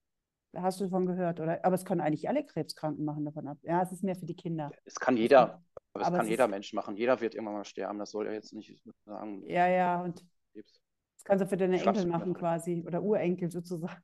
Hast 0.56 0.80
du 0.80 0.86
davon 0.86 1.06
gehört, 1.06 1.40
oder? 1.40 1.64
Aber 1.66 1.76
es 1.76 1.84
können 1.84 2.02
eigentlich 2.02 2.30
alle 2.30 2.46
Krebskranken 2.46 3.04
machen 3.04 3.26
davon 3.26 3.48
ab. 3.48 3.58
Ja, 3.64 3.82
es 3.82 3.92
ist 3.92 4.04
mehr 4.04 4.16
für 4.16 4.26
die 4.26 4.36
Kinder. 4.36 4.72
Es 4.86 4.96
kann 4.96 5.18
jeder, 5.18 5.62
aber 5.94 6.02
es 6.02 6.08
aber 6.08 6.18
kann 6.18 6.26
es 6.26 6.30
jeder 6.30 6.48
Mensch 6.48 6.72
machen. 6.72 6.96
Jeder 6.96 7.20
wird 7.20 7.36
irgendwann 7.36 7.56
mal 7.56 7.66
sterben. 7.66 8.00
Das 8.00 8.12
soll 8.12 8.28
er 8.28 8.34
jetzt 8.34 8.54
nicht 8.54 8.82
sagen. 9.06 9.44
Ja, 9.46 9.68
ja, 9.68 10.02
und 10.02 10.26
das 10.54 11.24
kannst 11.26 11.44
du 11.44 11.48
für 11.48 11.58
deine 11.58 11.82
Enkel 11.82 12.06
machen 12.06 12.34
quasi 12.34 12.84
oder 12.86 13.02
Urenkel 13.04 13.52
sozusagen. 13.52 14.02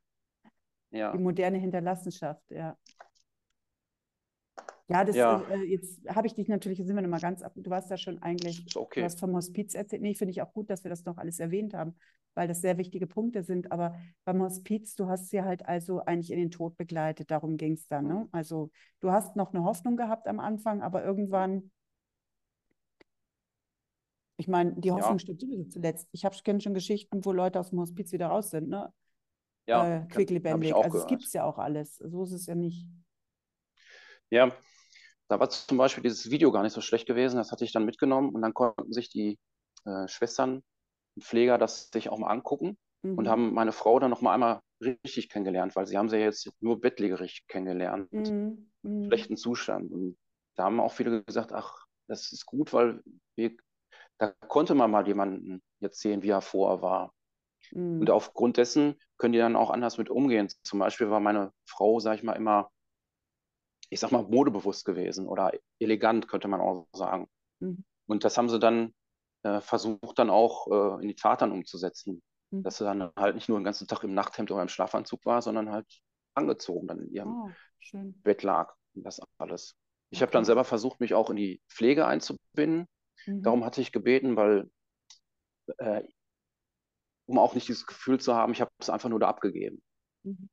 Ja. 0.90 1.12
Die 1.12 1.18
moderne 1.18 1.56
Hinterlassenschaft, 1.56 2.50
ja. 2.50 2.76
Ja, 4.88 5.04
das 5.04 5.16
ja. 5.16 5.42
Äh, 5.50 5.64
jetzt 5.64 6.00
habe 6.08 6.26
ich 6.26 6.34
dich 6.34 6.48
natürlich, 6.48 6.78
sind 6.78 6.94
wir 6.94 7.02
nochmal 7.02 7.20
ganz 7.20 7.42
ab. 7.42 7.52
Du 7.56 7.70
warst 7.70 7.90
ja 7.90 7.96
schon 7.96 8.20
eigentlich, 8.22 8.66
okay. 8.76 9.00
du 9.00 9.04
hast 9.04 9.20
vom 9.20 9.34
Hospiz 9.34 9.74
erzählt. 9.74 10.02
Nee, 10.02 10.14
finde 10.14 10.32
ich 10.32 10.42
auch 10.42 10.52
gut, 10.52 10.70
dass 10.70 10.84
wir 10.84 10.90
das 10.90 11.04
noch 11.04 11.18
alles 11.18 11.38
erwähnt 11.38 11.72
haben, 11.74 11.94
weil 12.34 12.48
das 12.48 12.60
sehr 12.60 12.78
wichtige 12.78 13.06
Punkte 13.06 13.42
sind. 13.42 13.72
Aber 13.72 13.94
beim 14.24 14.42
Hospiz, 14.42 14.94
du 14.94 15.08
hast 15.08 15.30
sie 15.30 15.42
halt 15.42 15.66
also 15.66 16.00
eigentlich 16.00 16.32
in 16.32 16.38
den 16.38 16.50
Tod 16.50 16.76
begleitet, 16.76 17.30
darum 17.30 17.56
ging 17.56 17.74
es 17.74 17.86
dann. 17.86 18.06
Ne? 18.06 18.28
Also 18.32 18.70
du 19.00 19.10
hast 19.12 19.36
noch 19.36 19.54
eine 19.54 19.64
Hoffnung 19.64 19.96
gehabt 19.96 20.26
am 20.26 20.40
Anfang, 20.40 20.82
aber 20.82 21.04
irgendwann 21.04 21.70
ich 24.42 24.48
meine, 24.48 24.74
die 24.74 24.90
Hoffnung 24.90 25.12
ja. 25.12 25.18
stirbt 25.20 25.40
sowieso 25.40 25.64
zuletzt. 25.64 26.08
Ich 26.10 26.24
kenne 26.42 26.60
schon 26.60 26.74
Geschichten, 26.74 27.24
wo 27.24 27.30
Leute 27.30 27.60
aus 27.60 27.70
dem 27.70 27.78
Hospiz 27.78 28.10
wieder 28.10 28.26
raus 28.26 28.50
sind, 28.50 28.68
ne? 28.68 28.92
Ja, 29.66 29.98
äh, 29.98 30.06
quicklebendig. 30.08 30.74
Also 30.74 30.98
es 30.98 31.06
gibt 31.06 31.22
es 31.22 31.32
ja 31.32 31.44
auch 31.44 31.58
alles. 31.58 31.98
So 31.98 32.24
ist 32.24 32.32
es 32.32 32.46
ja 32.46 32.56
nicht. 32.56 32.88
Ja, 34.32 34.50
da 35.28 35.38
war 35.38 35.50
zum 35.50 35.76
Beispiel 35.76 36.02
dieses 36.02 36.30
Video 36.30 36.50
gar 36.52 36.62
nicht 36.62 36.72
so 36.72 36.80
schlecht 36.80 37.06
gewesen. 37.06 37.36
Das 37.36 37.52
hatte 37.52 37.66
ich 37.66 37.72
dann 37.72 37.84
mitgenommen 37.84 38.34
und 38.34 38.40
dann 38.40 38.54
konnten 38.54 38.90
sich 38.90 39.10
die 39.10 39.38
äh, 39.84 40.08
Schwestern 40.08 40.62
und 41.14 41.24
Pfleger 41.24 41.58
das 41.58 41.90
sich 41.92 42.08
auch 42.08 42.18
mal 42.18 42.30
angucken 42.30 42.78
mhm. 43.02 43.18
und 43.18 43.28
haben 43.28 43.52
meine 43.52 43.72
Frau 43.72 43.98
dann 43.98 44.08
noch 44.08 44.22
mal 44.22 44.32
einmal 44.32 44.60
richtig 44.80 45.28
kennengelernt, 45.28 45.76
weil 45.76 45.86
sie 45.86 45.98
haben 45.98 46.08
sie 46.08 46.16
ja 46.16 46.24
jetzt 46.24 46.50
nur 46.60 46.80
bettlägerig 46.80 47.44
kennengelernt, 47.46 48.10
mhm. 48.10 48.70
mhm. 48.80 49.04
schlechten 49.04 49.36
Zustand. 49.36 49.92
Und 49.92 50.16
da 50.56 50.64
haben 50.64 50.80
auch 50.80 50.94
viele 50.94 51.22
gesagt, 51.24 51.52
ach, 51.52 51.84
das 52.08 52.32
ist 52.32 52.46
gut, 52.46 52.72
weil 52.72 53.02
wir 53.36 53.54
da 54.16 54.32
konnte 54.48 54.74
man 54.74 54.90
mal 54.90 55.06
jemanden 55.06 55.62
jetzt 55.80 56.00
sehen, 56.00 56.22
wie 56.22 56.30
er 56.30 56.40
vorher 56.40 56.80
war. 56.80 57.12
Mhm. 57.70 58.00
Und 58.00 58.10
aufgrund 58.10 58.56
dessen 58.56 58.98
können 59.18 59.34
die 59.34 59.38
dann 59.38 59.56
auch 59.56 59.68
anders 59.68 59.98
mit 59.98 60.08
umgehen. 60.08 60.48
Zum 60.62 60.78
Beispiel 60.78 61.10
war 61.10 61.20
meine 61.20 61.52
Frau, 61.66 62.00
sag 62.00 62.14
ich 62.14 62.22
mal, 62.22 62.32
immer, 62.32 62.70
ich 63.92 64.00
sag 64.00 64.10
mal, 64.10 64.22
modebewusst 64.22 64.86
gewesen 64.86 65.28
oder 65.28 65.52
elegant, 65.78 66.26
könnte 66.26 66.48
man 66.48 66.62
auch 66.62 66.86
sagen. 66.94 67.28
Mhm. 67.60 67.84
Und 68.06 68.24
das 68.24 68.38
haben 68.38 68.48
sie 68.48 68.58
dann 68.58 68.94
äh, 69.42 69.60
versucht, 69.60 70.18
dann 70.18 70.30
auch 70.30 70.66
äh, 70.68 71.02
in 71.02 71.08
die 71.08 71.14
Tat 71.14 71.42
dann 71.42 71.52
umzusetzen. 71.52 72.22
Mhm. 72.50 72.62
Dass 72.62 72.78
sie 72.78 72.84
dann 72.84 73.10
halt 73.16 73.34
nicht 73.34 73.50
nur 73.50 73.58
den 73.58 73.64
ganzen 73.64 73.86
Tag 73.86 74.02
im 74.02 74.14
Nachthemd 74.14 74.50
oder 74.50 74.62
im 74.62 74.68
Schlafanzug 74.68 75.26
war, 75.26 75.42
sondern 75.42 75.70
halt 75.70 75.86
angezogen 76.34 76.88
dann 76.88 77.00
in 77.00 77.12
ihrem 77.12 77.28
oh, 77.28 77.50
Bett 78.22 78.42
lag 78.42 78.74
und 78.94 79.04
das 79.04 79.20
alles. 79.36 79.76
Ich 80.08 80.18
okay. 80.18 80.22
habe 80.22 80.32
dann 80.32 80.46
selber 80.46 80.64
versucht, 80.64 80.98
mich 80.98 81.12
auch 81.12 81.28
in 81.28 81.36
die 81.36 81.60
Pflege 81.68 82.06
einzubinden. 82.06 82.88
Mhm. 83.26 83.42
Darum 83.42 83.62
hatte 83.62 83.82
ich 83.82 83.92
gebeten, 83.92 84.36
weil, 84.36 84.70
äh, 85.76 86.02
um 87.26 87.38
auch 87.38 87.54
nicht 87.54 87.68
dieses 87.68 87.86
Gefühl 87.86 88.18
zu 88.18 88.34
haben, 88.34 88.54
ich 88.54 88.62
habe 88.62 88.70
es 88.78 88.88
einfach 88.88 89.10
nur 89.10 89.20
da 89.20 89.28
abgegeben, 89.28 89.82
mhm. 90.22 90.48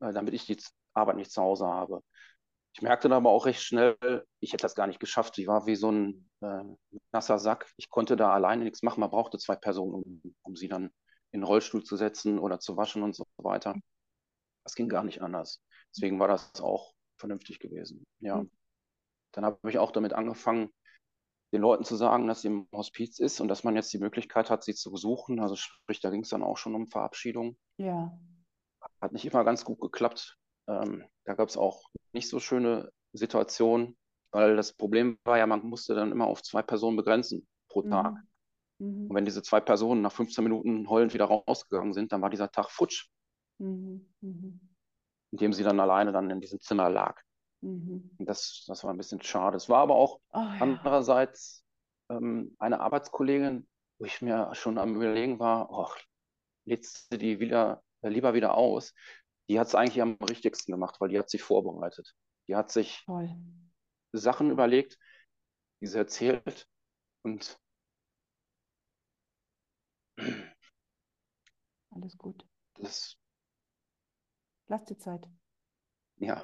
äh, 0.00 0.12
damit 0.12 0.34
ich 0.34 0.44
die 0.44 0.58
Arbeit 0.92 1.16
nicht 1.16 1.30
zu 1.32 1.40
Hause 1.40 1.64
habe. 1.64 2.02
Ich 2.74 2.80
merkte 2.80 3.08
dann 3.08 3.16
aber 3.16 3.30
auch 3.30 3.46
recht 3.46 3.62
schnell, 3.62 3.96
ich 4.40 4.52
hätte 4.52 4.62
das 4.62 4.74
gar 4.74 4.86
nicht 4.86 5.00
geschafft. 5.00 5.36
Ich 5.38 5.46
war 5.46 5.66
wie 5.66 5.76
so 5.76 5.90
ein 5.90 6.30
äh, 6.40 6.64
nasser 7.12 7.38
Sack. 7.38 7.70
Ich 7.76 7.90
konnte 7.90 8.16
da 8.16 8.32
alleine 8.32 8.64
nichts 8.64 8.82
machen. 8.82 9.00
Man 9.00 9.10
brauchte 9.10 9.38
zwei 9.38 9.56
Personen, 9.56 9.92
um, 9.92 10.34
um 10.42 10.56
sie 10.56 10.68
dann 10.68 10.84
in 11.32 11.40
den 11.40 11.44
Rollstuhl 11.44 11.82
zu 11.82 11.96
setzen 11.96 12.38
oder 12.38 12.60
zu 12.60 12.76
waschen 12.76 13.02
und 13.02 13.14
so 13.14 13.26
weiter. 13.36 13.74
Das 14.64 14.74
ging 14.74 14.88
gar 14.88 15.04
nicht 15.04 15.22
anders. 15.22 15.62
Deswegen 15.94 16.18
war 16.18 16.28
das 16.28 16.60
auch 16.60 16.94
vernünftig 17.18 17.58
gewesen. 17.58 18.06
Ja. 18.20 18.38
Mhm. 18.38 18.50
Dann 19.32 19.44
habe 19.44 19.70
ich 19.70 19.78
auch 19.78 19.92
damit 19.92 20.12
angefangen, 20.12 20.70
den 21.52 21.60
Leuten 21.60 21.84
zu 21.84 21.96
sagen, 21.96 22.26
dass 22.26 22.42
sie 22.42 22.48
im 22.48 22.68
Hospiz 22.72 23.18
ist 23.18 23.40
und 23.40 23.48
dass 23.48 23.64
man 23.64 23.76
jetzt 23.76 23.92
die 23.92 23.98
Möglichkeit 23.98 24.48
hat, 24.48 24.64
sie 24.64 24.74
zu 24.74 24.90
besuchen. 24.90 25.40
Also 25.40 25.56
sprich, 25.56 26.00
da 26.00 26.10
ging 26.10 26.22
es 26.22 26.30
dann 26.30 26.42
auch 26.42 26.56
schon 26.56 26.74
um 26.74 26.88
Verabschiedung. 26.88 27.58
Ja. 27.76 28.18
Hat 29.00 29.12
nicht 29.12 29.26
immer 29.26 29.44
ganz 29.44 29.64
gut 29.64 29.80
geklappt. 29.80 30.38
Ähm, 30.68 31.04
da 31.24 31.34
gab 31.34 31.48
es 31.48 31.56
auch 31.56 31.88
nicht 32.12 32.28
so 32.28 32.40
schöne 32.40 32.90
Situationen, 33.12 33.96
weil 34.30 34.56
das 34.56 34.72
Problem 34.72 35.18
war 35.24 35.38
ja, 35.38 35.46
man 35.46 35.64
musste 35.64 35.94
dann 35.94 36.12
immer 36.12 36.26
auf 36.26 36.42
zwei 36.42 36.62
Personen 36.62 36.96
begrenzen 36.96 37.46
pro 37.68 37.82
mhm. 37.82 37.90
Tag. 37.90 38.14
Mhm. 38.78 39.08
Und 39.08 39.14
wenn 39.14 39.24
diese 39.24 39.42
zwei 39.42 39.60
Personen 39.60 40.02
nach 40.02 40.12
15 40.12 40.42
Minuten 40.42 40.88
heulend 40.88 41.14
wieder 41.14 41.26
rausgegangen 41.26 41.92
sind, 41.92 42.12
dann 42.12 42.22
war 42.22 42.30
dieser 42.30 42.50
Tag 42.50 42.70
futsch. 42.70 43.08
Mhm. 43.58 44.06
mhm. 44.20 44.60
Indem 45.30 45.52
sie 45.54 45.62
dann 45.62 45.80
alleine 45.80 46.12
dann 46.12 46.28
in 46.28 46.40
diesem 46.40 46.60
Zimmer 46.60 46.90
lag. 46.90 47.18
Mhm. 47.62 48.10
Das, 48.18 48.64
das 48.66 48.84
war 48.84 48.92
ein 48.92 48.98
bisschen 48.98 49.22
schade. 49.22 49.56
Es 49.56 49.68
war 49.68 49.78
aber 49.78 49.94
auch 49.94 50.18
oh, 50.32 50.38
ja. 50.38 50.56
andererseits 50.60 51.64
ähm, 52.10 52.54
eine 52.58 52.80
Arbeitskollegin, 52.80 53.66
wo 53.98 54.04
ich 54.04 54.20
mir 54.20 54.54
schon 54.54 54.78
am 54.78 54.96
Überlegen 54.96 55.38
war, 55.38 55.70
oh, 55.70 55.88
lädst 56.64 57.12
du 57.12 57.18
die 57.18 57.40
wieder, 57.40 57.82
äh, 58.02 58.08
lieber 58.08 58.34
wieder 58.34 58.54
aus. 58.54 58.94
Die 59.48 59.58
hat 59.58 59.66
es 59.66 59.74
eigentlich 59.74 60.00
am 60.00 60.14
richtigsten 60.28 60.72
gemacht, 60.72 61.00
weil 61.00 61.08
die 61.08 61.18
hat 61.18 61.30
sich 61.30 61.42
vorbereitet. 61.42 62.14
Die 62.48 62.56
hat 62.56 62.70
sich 62.70 63.02
Toll. 63.06 63.34
Sachen 64.12 64.50
überlegt, 64.50 64.98
die 65.80 65.86
sie 65.86 65.98
erzählt 65.98 66.68
und 67.22 67.58
alles 71.90 72.16
gut. 72.16 72.46
Das, 72.74 73.16
Lass 74.72 74.84
die 74.86 74.96
Zeit. 74.96 75.28
Ja. 76.16 76.42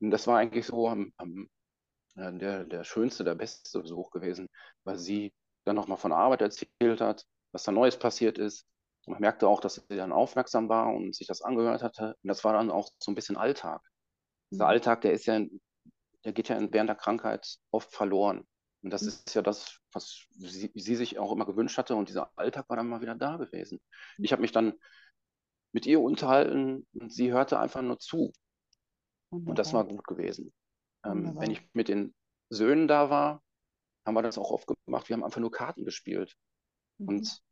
Und 0.00 0.10
das 0.10 0.26
war 0.26 0.38
eigentlich 0.38 0.66
so 0.66 0.88
am, 0.88 1.12
am, 1.16 1.48
der, 2.14 2.64
der 2.64 2.84
schönste, 2.84 3.24
der 3.24 3.34
beste 3.34 3.80
Besuch 3.80 4.10
gewesen, 4.10 4.48
weil 4.84 4.98
sie 4.98 5.32
dann 5.64 5.76
nochmal 5.76 5.96
von 5.96 6.12
Arbeit 6.12 6.42
erzählt 6.42 7.00
hat, 7.00 7.26
was 7.52 7.62
da 7.62 7.72
Neues 7.72 7.98
passiert 7.98 8.36
ist. 8.36 8.66
Und 9.08 9.12
man 9.12 9.20
merkte 9.22 9.48
auch, 9.48 9.60
dass 9.60 9.76
sie 9.76 9.96
dann 9.96 10.12
aufmerksam 10.12 10.68
war 10.68 10.94
und 10.94 11.16
sich 11.16 11.26
das 11.26 11.40
angehört 11.40 11.82
hatte. 11.82 12.14
Und 12.22 12.28
das 12.28 12.44
war 12.44 12.52
dann 12.52 12.70
auch 12.70 12.90
so 12.98 13.10
ein 13.10 13.14
bisschen 13.14 13.38
Alltag. 13.38 13.80
Mhm. 14.50 14.58
Der 14.58 14.66
Alltag, 14.66 15.00
der 15.00 15.14
ist 15.14 15.24
ja, 15.24 15.40
der 16.26 16.32
geht 16.34 16.50
ja 16.50 16.60
während 16.60 16.90
der 16.90 16.94
Krankheit 16.94 17.56
oft 17.70 17.90
verloren. 17.90 18.46
Und 18.82 18.90
das 18.90 19.00
mhm. 19.02 19.08
ist 19.08 19.34
ja 19.34 19.40
das, 19.40 19.80
was 19.92 20.26
sie, 20.32 20.70
sie, 20.74 20.94
sich 20.94 21.18
auch 21.18 21.32
immer 21.32 21.46
gewünscht 21.46 21.78
hatte. 21.78 21.96
Und 21.96 22.10
dieser 22.10 22.30
Alltag 22.36 22.68
war 22.68 22.76
dann 22.76 22.86
mal 22.86 23.00
wieder 23.00 23.14
da 23.14 23.38
gewesen. 23.38 23.80
Mhm. 24.18 24.24
Ich 24.24 24.32
habe 24.32 24.42
mich 24.42 24.52
dann 24.52 24.74
mit 25.72 25.86
ihr 25.86 26.02
unterhalten 26.02 26.86
und 26.92 27.10
sie 27.10 27.32
hörte 27.32 27.58
einfach 27.58 27.80
nur 27.80 27.98
zu. 27.98 28.34
Wunderbar. 29.30 29.50
Und 29.50 29.58
das 29.58 29.72
war 29.72 29.84
gut 29.86 30.06
gewesen. 30.06 30.52
Ähm, 31.02 31.34
wenn 31.38 31.52
ich 31.52 31.66
mit 31.72 31.88
den 31.88 32.14
Söhnen 32.50 32.88
da 32.88 33.08
war, 33.08 33.42
haben 34.04 34.14
wir 34.14 34.22
das 34.22 34.36
auch 34.36 34.50
oft 34.50 34.68
gemacht. 34.84 35.08
Wir 35.08 35.16
haben 35.16 35.24
einfach 35.24 35.40
nur 35.40 35.50
Karten 35.50 35.86
gespielt. 35.86 36.36
Mhm. 36.98 37.08
Und 37.08 37.42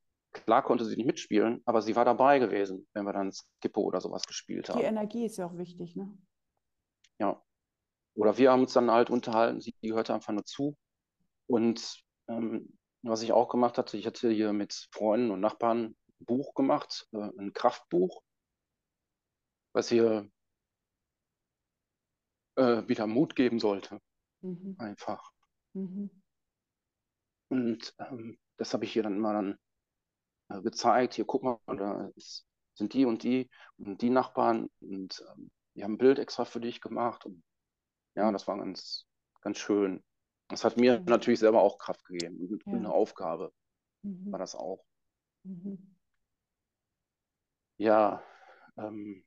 klar 0.44 0.62
konnte 0.62 0.84
sie 0.84 0.96
nicht 0.96 1.06
mitspielen, 1.06 1.62
aber 1.64 1.82
sie 1.82 1.96
war 1.96 2.04
dabei 2.04 2.38
gewesen, 2.38 2.86
wenn 2.92 3.04
wir 3.04 3.12
dann 3.12 3.32
Skippo 3.32 3.82
oder 3.82 4.00
sowas 4.00 4.24
gespielt 4.24 4.68
haben. 4.68 4.78
Die 4.78 4.84
Energie 4.84 5.26
ist 5.26 5.36
ja 5.36 5.46
auch 5.46 5.56
wichtig, 5.56 5.96
ne? 5.96 6.16
Ja. 7.18 7.42
Oder 8.14 8.38
wir 8.38 8.50
haben 8.50 8.62
uns 8.62 8.72
dann 8.72 8.90
halt 8.90 9.10
unterhalten, 9.10 9.60
sie 9.60 9.74
hörte 9.82 10.14
einfach 10.14 10.32
nur 10.32 10.44
zu. 10.44 10.76
Und 11.46 12.02
ähm, 12.28 12.78
was 13.02 13.22
ich 13.22 13.32
auch 13.32 13.48
gemacht 13.48 13.78
hatte, 13.78 13.96
ich 13.96 14.06
hatte 14.06 14.30
hier 14.30 14.52
mit 14.52 14.88
Freunden 14.90 15.30
und 15.30 15.40
Nachbarn 15.40 15.96
ein 16.20 16.24
Buch 16.24 16.54
gemacht, 16.54 17.06
äh, 17.12 17.30
ein 17.38 17.52
Kraftbuch, 17.52 18.22
was 19.72 19.90
wir 19.90 20.28
äh, 22.56 22.88
wieder 22.88 23.06
Mut 23.06 23.36
geben 23.36 23.60
sollte. 23.60 24.00
Mhm. 24.40 24.76
Einfach. 24.78 25.30
Mhm. 25.74 26.10
Und 27.48 27.94
ähm, 27.98 28.38
das 28.56 28.72
habe 28.72 28.84
ich 28.84 28.92
hier 28.92 29.02
dann 29.02 29.16
immer 29.16 29.34
dann 29.34 29.58
äh, 30.48 30.60
gezeigt. 30.62 31.14
Hier, 31.14 31.24
guck 31.24 31.42
mal, 31.42 31.58
da 31.66 32.10
ist, 32.16 32.46
sind 32.74 32.92
die 32.92 33.04
und 33.04 33.22
die 33.22 33.50
und 33.78 34.02
die 34.02 34.10
Nachbarn 34.10 34.68
und 34.80 35.24
ähm, 35.32 35.50
die 35.74 35.84
haben 35.84 35.94
ein 35.94 35.98
Bild 35.98 36.18
extra 36.18 36.44
für 36.44 36.60
dich 36.60 36.80
gemacht. 36.80 37.26
Und 37.26 37.42
ja, 38.14 38.30
das 38.32 38.46
war 38.48 38.56
ganz, 38.58 39.06
ganz 39.40 39.58
schön. 39.58 40.02
Das 40.48 40.64
hat 40.64 40.76
mir 40.76 41.00
mhm. 41.00 41.06
natürlich 41.06 41.40
selber 41.40 41.60
auch 41.60 41.78
Kraft 41.78 42.04
gegeben 42.04 42.38
und 42.38 42.64
ja. 42.66 42.72
eine 42.72 42.92
Aufgabe 42.92 43.52
mhm. 44.02 44.32
war 44.32 44.38
das 44.38 44.54
auch. 44.54 44.84
Mhm. 45.42 45.96
Ja, 47.78 48.22
ähm, 48.78 49.24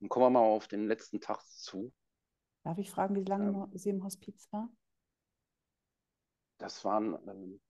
dann 0.00 0.08
kommen 0.08 0.26
wir 0.26 0.30
mal 0.30 0.40
auf 0.40 0.68
den 0.68 0.86
letzten 0.86 1.20
Tag 1.20 1.42
zu. 1.46 1.92
Darf 2.62 2.78
ich 2.78 2.90
fragen, 2.90 3.14
wie 3.14 3.24
lange 3.24 3.48
ähm, 3.48 3.78
Sie 3.78 3.90
im 3.90 4.04
Hospiz 4.04 4.48
war? 4.52 4.68
Das 6.58 6.84
waren 6.84 7.18
ähm, 7.28 7.60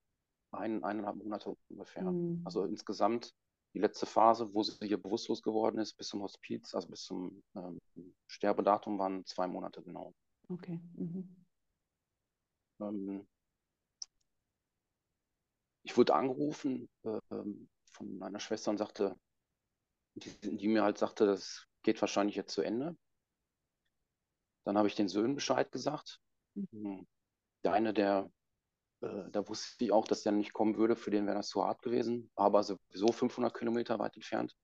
ein, 0.52 0.84
eineinhalb 0.84 1.16
Monate 1.16 1.56
ungefähr. 1.68 2.04
Mhm. 2.04 2.42
Also 2.44 2.64
insgesamt 2.64 3.34
die 3.74 3.80
letzte 3.80 4.06
Phase, 4.06 4.54
wo 4.54 4.62
sie 4.62 4.74
hier 4.86 5.00
bewusstlos 5.00 5.42
geworden 5.42 5.78
ist, 5.78 5.94
bis 5.94 6.08
zum 6.08 6.22
Hospiz, 6.22 6.74
also 6.74 6.88
bis 6.88 7.02
zum 7.02 7.42
ähm, 7.54 7.78
Sterbedatum, 8.26 8.98
waren 8.98 9.24
zwei 9.26 9.46
Monate 9.46 9.82
genau. 9.82 10.14
Okay. 10.48 10.80
Mhm. 10.94 11.44
Ähm, 12.80 13.26
ich 15.82 15.96
wurde 15.96 16.14
angerufen 16.14 16.88
äh, 17.04 17.20
von 17.92 18.22
einer 18.22 18.40
Schwester 18.40 18.70
und 18.70 18.78
sagte, 18.78 19.14
die, 20.14 20.56
die, 20.56 20.68
mir 20.68 20.82
halt 20.82 20.98
sagte, 20.98 21.26
das 21.26 21.66
geht 21.82 22.00
wahrscheinlich 22.00 22.36
jetzt 22.36 22.54
zu 22.54 22.62
Ende. 22.62 22.96
Dann 24.64 24.78
habe 24.78 24.88
ich 24.88 24.94
den 24.94 25.08
Söhnen 25.08 25.34
Bescheid 25.34 25.70
gesagt. 25.70 26.20
Mhm. 26.54 26.66
Hm. 26.72 27.06
Der 27.64 27.72
eine, 27.72 27.92
der, 27.92 28.30
äh, 29.06 29.30
da 29.30 29.48
wusste 29.48 29.84
ich 29.84 29.92
auch, 29.92 30.06
dass 30.06 30.22
der 30.22 30.32
nicht 30.32 30.52
kommen 30.52 30.76
würde, 30.76 30.96
für 30.96 31.10
den 31.10 31.26
wäre 31.26 31.36
das 31.36 31.48
zu 31.48 31.64
hart 31.64 31.82
gewesen, 31.82 32.30
aber 32.34 32.62
sowieso 32.62 33.12
500 33.12 33.54
Kilometer 33.56 33.98
weit 33.98 34.16
entfernt. 34.16 34.54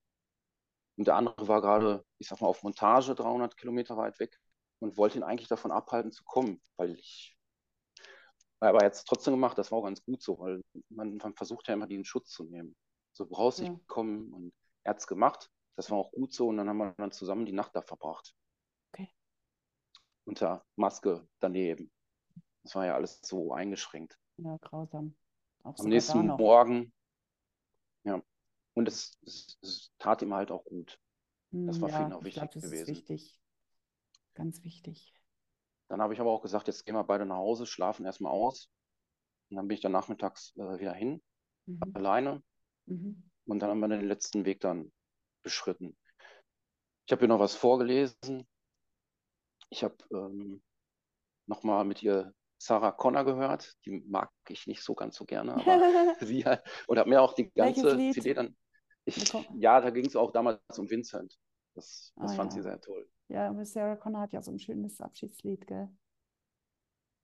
Und 0.96 1.06
der 1.06 1.16
andere 1.16 1.48
war 1.48 1.60
gerade, 1.60 2.04
ich 2.18 2.28
sag 2.28 2.40
mal, 2.40 2.48
auf 2.48 2.62
Montage 2.62 3.14
300 3.14 3.56
Kilometer 3.56 3.96
weit 3.96 4.18
weg 4.20 4.38
und 4.80 4.96
wollte 4.96 5.18
ihn 5.18 5.24
eigentlich 5.24 5.48
davon 5.48 5.70
abhalten 5.70 6.12
zu 6.12 6.22
kommen, 6.24 6.60
weil 6.76 6.94
ich 6.94 7.36
aber 8.68 8.78
er 8.78 8.86
hat 8.86 8.92
es 8.92 9.04
trotzdem 9.04 9.34
gemacht, 9.34 9.58
das 9.58 9.72
war 9.72 9.78
auch 9.78 9.84
ganz 9.84 10.04
gut 10.04 10.22
so, 10.22 10.38
weil 10.38 10.62
man, 10.88 11.16
man 11.16 11.34
versucht 11.34 11.66
ja 11.66 11.74
immer, 11.74 11.88
den 11.88 12.04
Schutz 12.04 12.30
zu 12.30 12.44
nehmen. 12.44 12.76
So 13.12 13.26
brauchst 13.26 13.58
du 13.58 13.64
ja. 13.64 13.70
nicht 13.70 13.88
kommen 13.88 14.32
und 14.32 14.54
er 14.84 14.90
hat 14.90 14.98
es 14.98 15.08
gemacht, 15.08 15.50
das 15.76 15.90
war 15.90 15.98
auch 15.98 16.12
gut 16.12 16.32
so 16.32 16.46
und 16.46 16.58
dann 16.58 16.68
haben 16.68 16.78
wir 16.78 16.94
dann 16.96 17.10
zusammen 17.10 17.44
die 17.44 17.52
Nacht 17.52 17.74
da 17.74 17.82
verbracht. 17.82 18.32
Okay. 18.92 19.10
Unter 20.24 20.64
Maske 20.76 21.26
daneben. 21.40 21.90
Das 22.62 22.76
war 22.76 22.86
ja 22.86 22.94
alles 22.94 23.20
so 23.22 23.52
eingeschränkt. 23.52 24.16
Ja, 24.36 24.56
grausam. 24.60 25.14
Auch 25.62 25.78
Am 25.78 25.88
nächsten 25.88 26.26
Morgen, 26.26 26.92
ja. 28.04 28.22
Und 28.74 28.88
es, 28.88 29.18
es, 29.24 29.58
es, 29.62 29.92
tat 29.98 30.22
ihm 30.22 30.34
halt 30.34 30.50
auch 30.50 30.64
gut. 30.64 30.98
Das 31.50 31.80
war 31.80 31.90
ja, 31.90 31.98
für 31.98 32.04
ihn 32.04 32.12
auch 32.12 32.24
wichtig 32.24 32.40
glaub, 32.40 32.50
das 32.52 32.62
gewesen. 32.62 32.82
Ist 32.82 32.88
wichtig. 32.88 33.40
Ganz 34.34 34.64
wichtig. 34.64 35.12
Dann 35.88 36.00
habe 36.00 36.14
ich 36.14 36.20
aber 36.20 36.30
auch 36.30 36.40
gesagt, 36.40 36.66
jetzt 36.68 36.84
gehen 36.84 36.94
wir 36.94 37.04
beide 37.04 37.26
nach 37.26 37.36
Hause, 37.36 37.66
schlafen 37.66 38.06
erstmal 38.06 38.32
aus. 38.32 38.70
Und 39.50 39.56
dann 39.56 39.68
bin 39.68 39.74
ich 39.74 39.82
dann 39.82 39.92
nachmittags 39.92 40.56
äh, 40.56 40.78
wieder 40.78 40.94
hin, 40.94 41.22
mhm. 41.66 41.80
alleine. 41.92 42.42
Mhm. 42.86 43.30
Und 43.44 43.58
dann 43.60 43.70
haben 43.70 43.80
wir 43.80 43.88
den 43.88 44.08
letzten 44.08 44.46
Weg 44.46 44.60
dann 44.60 44.90
beschritten. 45.42 45.96
Ich 47.04 47.12
habe 47.12 47.24
ihr 47.24 47.28
noch 47.28 47.40
was 47.40 47.54
vorgelesen. 47.54 48.48
Ich 49.68 49.84
habe 49.84 49.96
ähm, 50.12 50.62
nochmal 51.46 51.84
mit 51.84 52.02
ihr 52.02 52.32
Sarah 52.62 52.92
Connor 52.92 53.24
gehört. 53.24 53.74
Die 53.84 54.02
mag 54.06 54.30
ich 54.48 54.66
nicht 54.66 54.82
so 54.82 54.94
ganz 54.94 55.16
so 55.16 55.24
gerne, 55.24 55.54
aber 56.18 56.24
sie 56.24 56.44
hat, 56.44 56.64
und 56.86 56.98
habe 56.98 57.10
mir 57.10 57.20
auch 57.20 57.34
die 57.34 57.50
ganze 57.52 57.96
CD 58.12 58.34
dann. 58.34 58.56
Ich, 59.04 59.32
ja, 59.56 59.80
da 59.80 59.90
ging 59.90 60.06
es 60.06 60.14
auch 60.14 60.30
damals 60.30 60.60
um 60.78 60.88
Vincent. 60.88 61.36
Das, 61.74 62.12
das 62.16 62.32
oh, 62.32 62.36
fand 62.36 62.52
ja. 62.52 62.56
sie 62.58 62.62
sehr 62.62 62.80
toll. 62.80 63.10
Ja, 63.28 63.48
aber 63.48 63.64
Sarah 63.64 63.96
Connor 63.96 64.20
hat 64.20 64.32
ja 64.32 64.42
so 64.42 64.52
ein 64.52 64.60
schönes 64.60 65.00
Abschiedslied, 65.00 65.66
gell? 65.66 65.88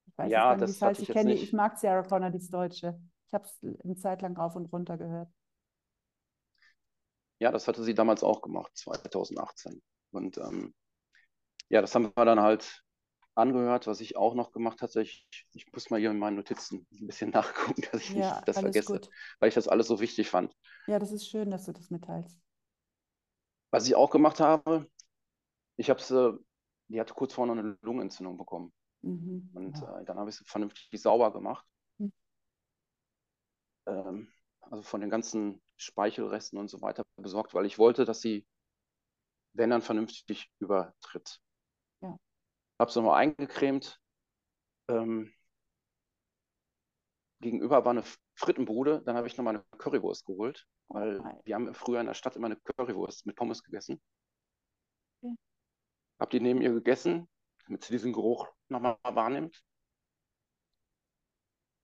Ich 0.07 0.19
weiß 0.19 0.31
ja, 0.31 0.57
nicht, 0.57 0.63
das 0.63 0.83
heißt. 0.83 1.03
Ich, 1.03 1.09
kenne, 1.09 1.35
ich 1.35 1.53
mag 1.53 1.79
Sarah 1.79 2.03
Connor, 2.03 2.31
die 2.31 2.51
Deutsche. 2.51 3.01
Ich 3.27 3.35
habe 3.35 3.45
es 3.45 3.61
eine 3.85 3.95
Zeit 3.95 4.23
lang 4.23 4.37
rauf 4.37 4.57
und 4.57 4.73
runter 4.73 4.99
gehört. 4.99 5.29
Ja, 7.39 7.53
das 7.53 7.69
hatte 7.69 7.85
sie 7.85 7.95
damals 7.95 8.25
auch 8.25 8.43
gemacht, 8.43 8.73
2018. 8.75 9.81
Und 10.11 10.39
ähm, 10.39 10.75
ja, 11.69 11.81
das 11.81 11.95
haben 11.95 12.11
wir 12.17 12.25
dann 12.25 12.41
halt 12.41 12.83
angehört, 13.39 13.87
was 13.87 14.01
ich 14.01 14.17
auch 14.17 14.35
noch 14.35 14.53
gemacht 14.53 14.83
hatte. 14.83 15.03
Ich, 15.03 15.27
ich 15.53 15.73
muss 15.73 15.91
mal 15.91 16.01
hier 16.01 16.11
in 16.11 16.19
meinen 16.19 16.37
Notizen 16.37 16.87
ein 16.93 17.07
bisschen 17.07 17.31
nachgucken, 17.35 17.83
dass 17.91 18.03
ich 18.03 18.11
ja, 18.11 18.35
nicht 18.35 18.49
das 18.49 18.61
vergesse, 18.61 18.93
gut. 18.93 19.11
weil 19.39 19.49
ich 19.49 19.55
das 19.55 19.69
alles 19.69 19.87
so 19.87 20.01
wichtig 20.01 20.29
fand. 20.29 20.55
Ja, 20.87 20.99
das 20.99 21.13
ist 21.13 21.29
schön, 21.29 21.51
dass 21.51 21.65
du 21.65 21.73
das 21.73 21.91
mitteilst. 21.91 22.39
Was 23.71 23.87
ich 23.87 23.95
auch 23.95 24.11
gemacht 24.11 24.41
habe, 24.41 24.91
ich 25.77 25.91
habe 25.91 26.01
sie, 26.01 26.17
äh, 26.17 26.39
die 26.89 27.01
hatte 27.01 27.15
kurz 27.15 27.35
vorher 27.35 27.57
eine 27.57 27.79
Lungenentzündung 27.83 28.37
bekommen. 28.37 28.73
Mhm. 29.03 29.51
Und 29.55 29.79
ja. 29.79 30.01
äh, 30.01 30.05
dann 30.05 30.19
habe 30.19 30.31
ich 30.31 30.37
sie 30.37 30.45
vernünftig 30.45 31.01
sauber 31.01 31.33
gemacht. 31.33 31.67
Mhm. 31.99 32.13
Ähm, 33.87 34.29
also 34.61 34.83
von 34.83 35.01
den 35.01 35.11
ganzen 35.11 35.63
Speichelresten 35.77 36.59
und 36.59 36.69
so 36.69 36.81
weiter 36.83 37.05
besorgt, 37.17 37.55
weil 37.55 37.67
ich 37.67 37.79
wollte, 37.79 38.05
dass 38.05 38.21
sie, 38.21 38.47
wenn 39.53 39.71
dann 39.71 39.83
vernünftig 39.83 40.51
übertritt. 40.59 41.41
Habe 42.79 42.91
sie 42.91 43.01
nochmal 43.01 43.21
eingecremt. 43.21 44.01
Ähm, 44.89 45.33
gegenüber 47.41 47.85
war 47.85 47.91
eine 47.91 48.05
Frittenbude, 48.35 49.03
dann 49.05 49.17
habe 49.17 49.27
ich 49.27 49.37
nochmal 49.37 49.55
eine 49.55 49.65
Currywurst 49.79 50.27
geholt, 50.27 50.67
weil 50.89 51.23
wir 51.45 51.55
haben 51.55 51.73
früher 51.75 52.01
in 52.01 52.07
der 52.07 52.15
Stadt 52.15 52.37
immer 52.37 52.47
eine 52.47 52.57
Currywurst 52.57 53.27
mit 53.27 53.37
Pommes 53.37 53.63
gegessen. 53.63 54.01
Habe 56.21 56.31
die 56.31 56.41
neben 56.41 56.63
ihr 56.63 56.73
gegessen, 56.73 57.29
damit 57.67 57.85
sie 57.85 57.93
diesen 57.93 58.13
Geruch 58.13 58.49
nochmal 58.69 58.99
wahrnimmt. 59.03 59.63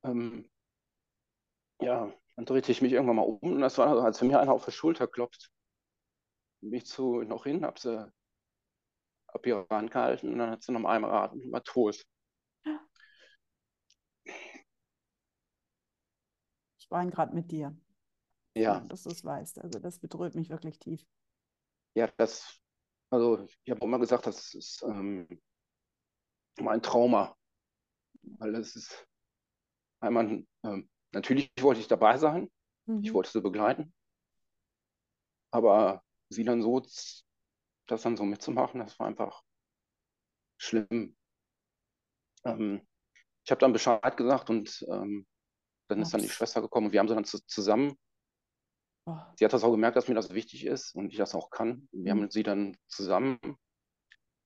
Ähm, 0.05 0.51
ja, 1.81 2.13
dann 2.37 2.45
drehte 2.47 2.73
ich 2.73 2.83
mich 2.83 2.93
irgendwann 2.93 3.17
mal 3.17 3.23
um 3.23 3.39
und 3.55 3.61
das 3.61 3.79
war, 3.79 4.05
als 4.05 4.21
wenn 4.21 4.29
mir 4.29 4.41
einer 4.41 4.53
auf 4.53 4.65
der 4.65 4.73
Schulter 4.73 5.07
klopft. 5.07 5.51
Bin 6.61 6.73
ich 6.75 6.87
zu 6.87 7.23
noch 7.23 7.45
hin, 7.45 7.65
habe 7.65 7.79
sie 7.79 8.13
ab 9.35 9.47
ihrer 9.47 9.67
Hand 9.69 9.91
gehalten 9.91 10.33
und 10.33 10.39
dann 10.39 10.51
hat 10.51 10.63
sie 10.63 10.73
noch 10.73 10.85
einmal 10.89 11.11
Atem 11.11 11.43
und 11.43 11.53
war 11.53 11.63
tot. 11.63 12.07
Ich 16.79 16.91
weine 16.91 17.11
gerade 17.11 17.35
mit 17.35 17.51
dir. 17.51 17.77
Ja. 18.57 18.81
Dass 18.81 19.03
du 19.03 19.11
es 19.11 19.25
weißt. 19.25 19.61
Also 19.61 19.79
das 19.81 19.99
bedrückt 19.99 20.37
mich 20.37 20.49
wirklich 20.49 20.79
tief. 20.79 21.05
Ja, 21.95 22.09
das 22.17 22.65
also 23.15 23.47
ich 23.65 23.71
habe 23.71 23.85
immer 23.85 24.01
gesagt, 24.01 24.27
das 24.27 24.55
ist 24.55 24.83
ähm, 24.83 25.29
mein 26.59 26.83
Trauma. 26.83 27.37
Weil 28.23 28.57
es 28.57 28.75
ist 28.75 29.07
einmal, 30.01 30.45
ähm, 30.65 30.91
natürlich 31.13 31.49
wollte 31.61 31.81
ich 31.81 31.87
dabei 31.87 32.19
sein, 32.19 32.51
mhm. 32.87 33.05
ich 33.05 33.15
wollte 33.15 33.31
sie 33.31 33.41
begleiten. 33.41 33.95
Aber 35.53 36.03
sie 36.29 36.43
dann 36.43 36.61
so, 36.61 36.83
das 37.87 38.03
dann 38.03 38.17
so 38.17 38.25
mitzumachen, 38.25 38.81
das 38.81 38.99
war 38.99 39.07
einfach 39.07 39.43
schlimm. 40.57 41.17
Ähm, 42.45 42.87
ich 43.45 43.51
habe 43.51 43.61
dann 43.61 43.73
Bescheid 43.73 44.17
gesagt 44.17 44.51
und 44.51 44.85
ähm, 44.89 45.27
dann 45.89 45.99
Ups. 45.99 46.09
ist 46.09 46.15
dann 46.15 46.23
die 46.23 46.29
Schwester 46.29 46.63
gekommen 46.63 46.87
und 46.87 46.93
wir 46.93 47.01
haben 47.01 47.09
sie 47.09 47.15
dann 47.15 47.25
zu, 47.25 47.45
zusammen 47.47 47.99
Oh. 49.07 49.19
Sie 49.37 49.45
hat 49.45 49.53
das 49.53 49.65
auch 49.65 49.71
gemerkt, 49.71 49.97
dass 49.97 50.09
mir 50.09 50.15
das 50.15 50.33
wichtig 50.33 50.65
ist 50.65 50.95
und 50.95 51.11
ich 51.11 51.19
das 51.19 51.35
auch 51.35 51.51
kann. 51.51 51.89
Wir 51.93 52.15
mhm. 52.15 52.21
haben 52.21 52.31
sie 52.31 52.43
dann 52.43 52.77
zusammen 52.89 53.39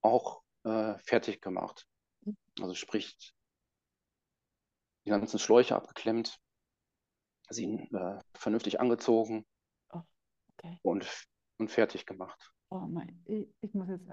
auch 0.03 0.43
äh, 0.64 0.99
fertig 0.99 1.41
gemacht. 1.41 1.86
Mhm. 2.22 2.36
Also 2.61 2.74
sprich, 2.74 3.34
die 5.05 5.11
ganzen 5.11 5.39
Schläuche 5.39 5.76
abgeklemmt, 5.76 6.41
sie 7.51 7.89
äh, 7.93 8.18
vernünftig 8.34 8.80
angezogen 8.80 9.47
oh, 9.91 10.03
okay. 10.55 10.78
und, 10.82 11.07
und 11.59 11.70
fertig 11.70 12.05
gemacht. 12.05 12.53
Oh 12.70 12.80
mein, 12.80 13.22
ich, 13.24 13.48
ich 13.60 13.74
muss 13.74 13.88
jetzt, 13.88 14.08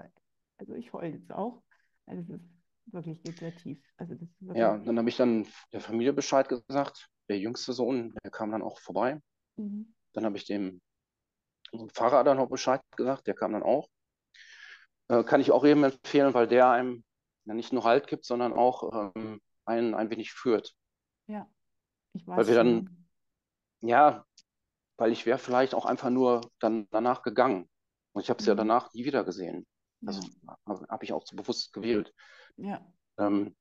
also 0.58 0.74
ich 0.74 0.92
heule 0.92 1.16
jetzt 1.16 1.32
auch. 1.32 1.62
Also 2.06 2.22
das 2.22 2.40
ist 2.40 2.92
wirklich 2.92 3.22
geht 3.22 3.38
sehr 3.38 3.54
tief. 3.54 3.78
Also 3.96 4.14
das 4.14 4.56
ja, 4.56 4.78
dann 4.78 4.98
habe 4.98 5.08
ich 5.08 5.16
dann 5.16 5.46
der 5.72 5.80
Familie 5.80 6.12
Bescheid 6.12 6.48
gesagt. 6.48 7.08
Der 7.28 7.38
jüngste 7.38 7.72
Sohn, 7.72 8.14
der 8.22 8.30
kam 8.30 8.52
dann 8.52 8.62
auch 8.62 8.78
vorbei. 8.78 9.20
Mhm. 9.56 9.94
Dann 10.12 10.24
habe 10.24 10.36
ich 10.36 10.44
dem 10.44 10.80
Fahrer 11.92 12.22
dann 12.22 12.36
noch 12.36 12.48
Bescheid 12.48 12.80
gesagt, 12.96 13.26
der 13.26 13.34
kam 13.34 13.52
dann 13.52 13.64
auch. 13.64 13.88
Äh, 15.08 15.24
kann 15.24 15.40
ich 15.40 15.50
auch 15.50 15.64
jedem 15.64 15.84
empfehlen, 15.84 16.34
weil 16.34 16.46
der 16.46 16.70
einem 16.70 17.04
ja, 17.44 17.54
nicht 17.54 17.72
nur 17.72 17.84
Halt 17.84 18.06
gibt, 18.06 18.24
sondern 18.24 18.52
auch 18.52 19.12
ähm, 19.14 19.40
einen 19.64 19.94
ein 19.94 20.10
wenig 20.10 20.32
führt. 20.32 20.74
Ja, 21.26 21.48
ich 22.12 22.26
weiß. 22.26 22.38
Weil 22.38 22.46
wir 22.46 22.54
dann, 22.54 23.08
ja, 23.80 24.24
weil 24.96 25.12
ich 25.12 25.26
wäre 25.26 25.38
vielleicht 25.38 25.74
auch 25.74 25.86
einfach 25.86 26.10
nur 26.10 26.50
dann 26.60 26.88
danach 26.90 27.22
gegangen. 27.22 27.68
Und 28.16 28.22
ich 28.22 28.30
habe 28.30 28.38
es 28.38 28.46
mhm. 28.46 28.52
ja 28.52 28.54
danach 28.54 28.94
nie 28.94 29.04
wieder 29.04 29.24
gesehen. 29.24 29.66
Also 30.06 30.26
ja. 30.42 30.56
habe 30.88 31.04
ich 31.04 31.12
auch 31.12 31.24
zu 31.24 31.36
bewusst 31.36 31.74
gewählt. 31.74 32.14
Ja. 32.56 32.80
Ähm, 33.18 33.54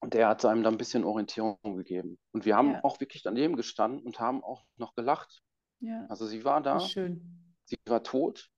und 0.00 0.14
der 0.14 0.28
hat 0.28 0.42
einem 0.46 0.62
dann 0.62 0.74
ein 0.74 0.78
bisschen 0.78 1.04
Orientierung 1.04 1.58
gegeben. 1.76 2.18
Und 2.32 2.46
wir 2.46 2.56
haben 2.56 2.72
ja. 2.72 2.80
auch 2.82 2.98
wirklich 2.98 3.22
daneben 3.22 3.56
gestanden 3.56 4.06
und 4.06 4.18
haben 4.18 4.42
auch 4.42 4.64
noch 4.76 4.94
gelacht. 4.94 5.42
Ja. 5.80 6.06
Also 6.08 6.24
sie 6.26 6.46
war 6.46 6.62
da. 6.62 6.80
Schön. 6.80 7.54
Sie 7.64 7.76
war 7.86 8.02
tot. 8.02 8.50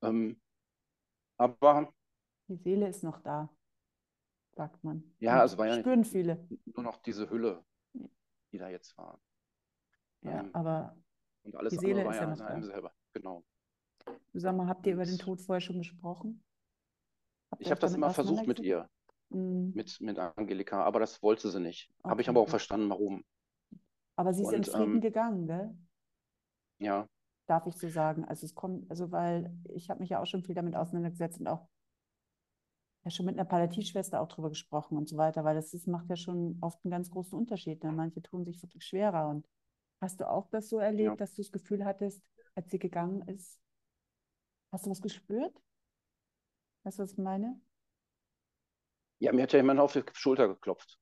Ähm, 0.00 0.40
aber. 1.36 1.92
Die 2.46 2.56
Seele 2.56 2.86
ist 2.86 3.02
noch 3.02 3.20
da, 3.20 3.52
sagt 4.52 4.84
man. 4.84 5.12
Ja, 5.18 5.40
also 5.40 5.58
war 5.58 5.66
ja 5.66 5.80
spüren 5.80 6.04
viele. 6.04 6.46
Nur 6.66 6.84
noch 6.84 7.02
diese 7.02 7.28
Hülle, 7.28 7.64
die 8.52 8.58
da 8.58 8.68
jetzt 8.68 8.96
war. 8.96 9.20
Ja, 10.22 10.38
ähm, 10.38 10.50
aber 10.52 10.96
und 11.42 11.56
alles 11.56 11.72
die 11.72 11.78
Seele 11.80 12.04
war 12.04 12.12
ist 12.12 12.20
ja 12.20 12.26
noch 12.28 12.38
da. 12.38 12.62
selber. 12.62 12.92
Genau. 13.12 13.44
Sag 14.34 14.56
mal, 14.56 14.66
habt 14.66 14.86
ihr 14.86 14.94
über 14.94 15.04
den 15.04 15.18
Tod 15.18 15.40
vorher 15.40 15.60
schon 15.60 15.78
gesprochen? 15.78 16.42
Habt 17.50 17.62
ich 17.62 17.70
habe 17.70 17.80
das 17.80 17.94
immer 17.94 18.10
versucht 18.10 18.46
mit 18.46 18.60
ihr 18.60 18.88
mhm. 19.30 19.72
mit, 19.74 20.00
mit 20.00 20.18
Angelika, 20.18 20.82
aber 20.82 21.00
das 21.00 21.22
wollte 21.22 21.50
sie 21.50 21.60
nicht. 21.60 21.90
Okay. 21.98 22.10
Habe 22.10 22.22
ich 22.22 22.28
aber 22.28 22.40
auch 22.40 22.48
verstanden, 22.48 22.90
warum. 22.90 23.24
Aber 24.16 24.32
sie 24.32 24.42
ist 24.42 24.48
Und, 24.48 24.54
in 24.54 24.64
Frieden 24.64 24.94
ähm, 24.94 25.00
gegangen, 25.00 25.46
gell? 25.46 25.76
Ja, 26.78 27.06
Darf 27.46 27.66
ich 27.66 27.76
so 27.76 27.88
sagen. 27.88 28.24
Also 28.24 28.46
es 28.46 28.54
kommt, 28.54 28.90
also 28.90 29.12
weil 29.12 29.54
ich 29.74 29.90
habe 29.90 30.00
mich 30.00 30.10
ja 30.10 30.20
auch 30.20 30.26
schon 30.26 30.42
viel 30.42 30.54
damit 30.54 30.74
auseinandergesetzt 30.74 31.40
und 31.40 31.46
auch 31.46 31.68
ja 33.04 33.10
schon 33.10 33.26
mit 33.26 33.34
einer 33.34 33.44
Palliativschwester 33.44 34.20
auch 34.20 34.28
drüber 34.28 34.48
gesprochen 34.48 34.96
und 34.96 35.08
so 35.08 35.18
weiter, 35.18 35.44
weil 35.44 35.54
das 35.54 35.74
ist, 35.74 35.86
macht 35.86 36.08
ja 36.08 36.16
schon 36.16 36.56
oft 36.62 36.82
einen 36.84 36.90
ganz 36.90 37.10
großen 37.10 37.38
Unterschied. 37.38 37.84
Ne? 37.84 37.92
Manche 37.92 38.22
tun 38.22 38.44
sich 38.44 38.62
wirklich 38.62 38.84
schwerer. 38.84 39.28
Und 39.28 39.46
hast 40.00 40.20
du 40.20 40.28
auch 40.28 40.48
das 40.48 40.70
so 40.70 40.78
erlebt, 40.78 41.10
Ja. 41.10 41.16
dass 41.16 41.34
du 41.34 41.42
das 41.42 41.52
Gefühl 41.52 41.84
hattest, 41.84 42.22
als 42.54 42.70
sie 42.70 42.78
gegangen 42.78 43.28
ist, 43.28 43.60
hast 44.74 44.86
du 44.86 44.90
was 44.90 45.00
gespürt? 45.02 45.54
Weißt 46.84 46.98
du, 46.98 47.02
was 47.02 47.12
ich 47.12 47.18
meine? 47.18 47.60
ja, 49.18 49.32
mir 49.32 49.42
hat 49.42 49.52
ja 49.52 49.58
jemand 49.58 49.80
auf 49.80 49.92
die 49.92 50.02
Schulter 50.12 50.48
geklopft. 50.48 50.98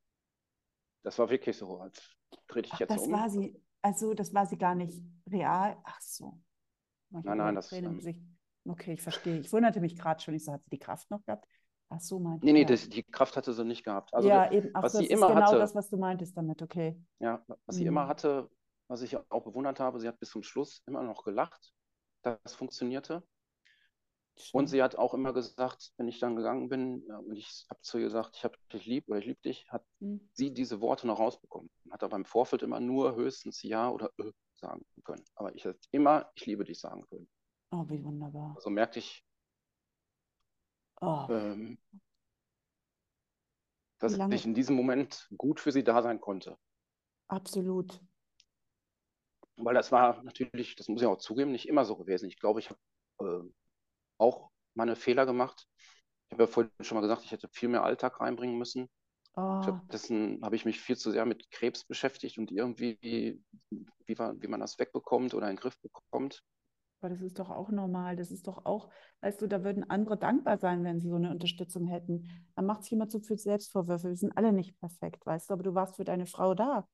Das 1.02 1.18
war 1.18 1.28
wirklich 1.30 1.56
so, 1.56 1.80
als 1.80 2.00
dreh 2.46 2.62
dich 2.62 2.72
Ach, 2.72 2.80
jetzt 2.80 2.90
das 2.90 3.02
um. 3.02 3.12
war 3.12 3.28
sie, 3.28 3.60
also 3.82 4.14
das 4.14 4.32
war 4.32 4.46
sie 4.46 4.56
gar 4.56 4.74
nicht 4.74 5.02
real. 5.30 5.76
Ach 5.84 6.00
so. 6.00 6.40
Manche 7.10 7.28
Nein, 7.28 7.38
nein, 7.38 7.54
das, 7.56 7.68
Tränen 7.68 7.90
ähm, 7.92 7.96
Gesicht. 7.98 8.22
Okay, 8.64 8.92
ich 8.92 9.02
verstehe. 9.02 9.38
Ich 9.40 9.52
wunderte 9.52 9.80
mich 9.80 9.98
gerade 9.98 10.20
schon. 10.22 10.34
Ich 10.34 10.44
so, 10.44 10.52
hat 10.52 10.62
sie 10.62 10.70
die 10.70 10.78
Kraft 10.78 11.10
noch 11.10 11.24
gehabt? 11.24 11.46
Ach 11.88 12.00
so, 12.00 12.20
meinte 12.20 12.46
Nee, 12.46 12.52
nee, 12.52 12.64
das, 12.64 12.88
die 12.88 13.02
Kraft 13.02 13.36
hatte 13.36 13.52
sie 13.52 13.64
nicht 13.64 13.84
gehabt. 13.84 14.14
Also 14.14 14.28
ja, 14.28 14.50
eben. 14.52 14.70
Ach, 14.74 14.82
was 14.84 14.92
das 14.92 15.00
sie 15.00 15.06
ist 15.06 15.12
immer 15.12 15.28
genau 15.28 15.46
hatte, 15.46 15.58
das, 15.58 15.74
was 15.74 15.90
du 15.90 15.96
meintest 15.96 16.36
damit. 16.36 16.62
Okay. 16.62 16.96
ja, 17.18 17.44
was 17.66 17.76
sie 17.76 17.84
immer 17.84 18.04
Mhm. 18.04 18.08
hatte, 18.08 18.50
was 18.88 19.02
ich 19.02 19.16
auch 19.16 19.42
bewundert 19.44 19.80
habe, 19.80 19.98
sie 20.00 20.08
hat 20.08 20.18
bis 20.20 20.30
zum 20.30 20.42
Schluss 20.42 20.82
immer 20.86 21.02
noch 21.02 21.24
gelacht. 21.24 21.72
Das 22.22 22.54
funktionierte. 22.54 23.22
Und 24.52 24.68
sie 24.68 24.82
hat 24.82 24.96
auch 24.96 25.14
immer 25.14 25.32
gesagt, 25.32 25.92
wenn 25.96 26.08
ich 26.08 26.18
dann 26.18 26.36
gegangen 26.36 26.68
bin 26.68 27.04
ja, 27.06 27.18
und 27.18 27.36
ich 27.36 27.66
habe 27.68 27.80
zu 27.82 27.98
ihr 27.98 28.04
gesagt, 28.04 28.36
ich 28.36 28.44
habe 28.44 28.56
dich 28.72 28.86
lieb 28.86 29.08
oder 29.08 29.18
ich 29.18 29.26
liebe 29.26 29.40
dich, 29.42 29.66
hat 29.68 29.84
Mhm. 30.00 30.20
sie 30.32 30.52
diese 30.52 30.80
Worte 30.80 31.06
noch 31.06 31.18
rausbekommen. 31.18 31.70
Hat 31.90 32.02
aber 32.02 32.16
im 32.16 32.24
Vorfeld 32.24 32.62
immer 32.62 32.80
nur 32.80 33.14
höchstens 33.14 33.62
Ja 33.62 33.90
oder 33.90 34.10
Ö 34.18 34.30
sagen 34.54 34.82
können. 35.04 35.24
Aber 35.34 35.54
ich 35.54 35.64
hätte 35.64 35.80
immer, 35.90 36.30
ich 36.34 36.46
liebe 36.46 36.64
dich 36.64 36.78
sagen 36.80 37.04
können. 37.08 37.28
Oh, 37.72 37.84
wie 37.88 38.02
wunderbar. 38.04 38.54
Also 38.56 38.70
merkte 38.70 38.98
ich, 39.00 39.24
Oh, 41.00 41.28
ähm, 41.28 41.78
dass 43.98 44.14
ich 44.14 44.44
in 44.44 44.54
diesem 44.54 44.76
Moment 44.76 45.28
gut 45.36 45.60
für 45.60 45.72
sie 45.72 45.84
da 45.84 46.02
sein 46.02 46.20
konnte. 46.20 46.58
Absolut. 47.28 48.00
Weil 49.56 49.74
das 49.74 49.92
war 49.92 50.22
natürlich, 50.22 50.76
das 50.76 50.88
muss 50.88 51.02
ich 51.02 51.06
auch 51.06 51.18
zugeben, 51.18 51.52
nicht 51.52 51.68
immer 51.68 51.84
so 51.84 51.96
gewesen. 51.96 52.26
Ich 52.28 52.38
glaube, 52.38 52.60
ich 52.60 52.70
habe 52.70 52.80
äh, 53.20 53.50
auch 54.22 54.50
meine 54.74 54.96
Fehler 54.96 55.26
gemacht. 55.26 55.68
Ich 56.28 56.34
habe 56.34 56.44
ja 56.44 56.48
vorhin 56.48 56.72
schon 56.80 56.96
mal 56.96 57.02
gesagt, 57.02 57.24
ich 57.24 57.32
hätte 57.32 57.48
viel 57.52 57.68
mehr 57.70 57.84
Alltag 57.84 58.20
reinbringen 58.20 58.58
müssen. 58.58 58.90
Oh, 59.36 59.82
Stattdessen 59.90 60.40
habe 60.44 60.56
ich 60.56 60.64
mich 60.66 60.80
viel 60.80 60.96
zu 60.98 61.10
sehr 61.12 61.26
mit 61.26 61.50
Krebs 61.50 61.84
beschäftigt 61.84 62.38
und 62.38 62.52
irgendwie, 62.52 62.98
wie, 63.02 63.42
wie, 64.06 64.14
man, 64.16 64.42
wie 64.42 64.48
man 64.48 64.60
das 64.60 64.78
wegbekommt 64.78 65.34
oder 65.34 65.48
in 65.50 65.56
den 65.56 65.60
Griff 65.60 65.80
bekommt. 65.80 66.44
aber 67.00 67.10
das 67.10 67.20
ist 67.20 67.38
doch 67.38 67.50
auch 67.50 67.70
normal. 67.70 68.16
Das 68.16 68.30
ist 68.30 68.46
doch 68.46 68.64
auch, 68.64 68.88
weißt 69.20 69.40
du, 69.42 69.46
da 69.48 69.62
würden 69.64 69.88
andere 69.90 70.16
dankbar 70.16 70.58
sein, 70.58 70.84
wenn 70.84 71.00
sie 71.00 71.08
so 71.08 71.16
eine 71.16 71.30
Unterstützung 71.30 71.86
hätten. 71.86 72.28
Man 72.56 72.66
macht 72.66 72.84
sich 72.84 72.92
immer 72.92 73.08
zu 73.08 73.20
viel 73.20 73.38
Selbstvorwürfe. 73.38 74.08
Wir 74.08 74.16
sind 74.16 74.36
alle 74.36 74.52
nicht 74.52 74.78
perfekt, 74.80 75.26
weißt 75.26 75.50
du, 75.50 75.54
aber 75.54 75.62
du 75.64 75.74
warst 75.74 75.96
für 75.96 76.04
deine 76.04 76.26
Frau 76.26 76.54
da. 76.54 76.86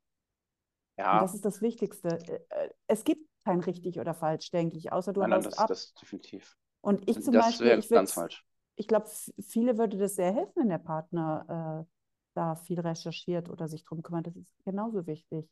Und 1.11 1.21
das 1.23 1.35
Ja, 1.35 1.35
ist 1.35 1.45
das 1.45 1.61
Wichtigste. 1.63 2.23
Äh, 2.29 2.41
äh, 2.67 2.71
Es 2.87 3.05
gibt 3.05 3.23
kein 3.45 3.61
richtig 3.61 3.99
oder 4.01 4.15
falsch, 4.15 4.51
denke 4.51 4.77
ich, 4.77 4.93
außer 4.93 5.13
du 5.13 5.23
nein, 5.23 5.31
nein, 5.31 5.43
das, 5.43 5.55
ab. 5.57 5.67
das 5.67 5.95
definitiv. 5.95 6.57
Und 6.81 7.09
ich 7.09 7.23
zum 7.23 7.37
Das 7.37 7.37
Beispiel, 7.37 7.61
wäre 7.61 7.79
ich 7.79 7.91
ganz 7.93 8.13
falsch. 8.13 8.45
ich 8.77 8.89
glaube, 8.89 9.09
viele 9.43 9.79
würde 9.79 9.99
das 9.99 10.17
sehr 10.17 10.33
helfen, 10.35 10.53
wenn 10.57 10.69
der 10.69 10.79
Partner 10.79 11.87
äh, 11.87 11.93
da 12.35 12.55
viel 12.57 12.81
recherchiert 12.81 13.49
oder 13.51 13.69
sich 13.69 13.85
drum 13.85 14.03
kümmert. 14.03 14.27
Das 14.29 14.37
ist 14.37 14.55
genauso 14.65 15.07
wichtig. 15.07 15.49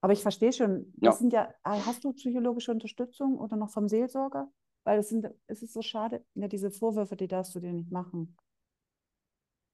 Aber 0.00 0.12
ich 0.12 0.22
verstehe 0.22 0.52
schon, 0.52 0.92
das 0.96 1.18
Ja. 1.18 1.18
sind 1.18 1.32
ja, 1.32 1.52
ah, 1.62 1.84
hast 1.86 2.04
du 2.04 2.12
psychologische 2.12 2.70
Unterstützung 2.72 3.38
oder 3.38 3.56
noch 3.56 3.70
vom 3.70 3.88
Seelsorger? 3.88 4.50
Weil 4.84 5.00
es 5.00 5.08
sind, 5.08 5.28
es 5.46 5.62
ist 5.62 5.72
so 5.72 5.82
schade, 5.82 6.24
ja, 6.34 6.48
diese 6.48 6.70
Vorwürfe, 6.70 7.16
die 7.16 7.28
darfst 7.28 7.54
du 7.54 7.60
dir 7.60 7.72
nicht 7.72 7.90
machen. 7.90 8.36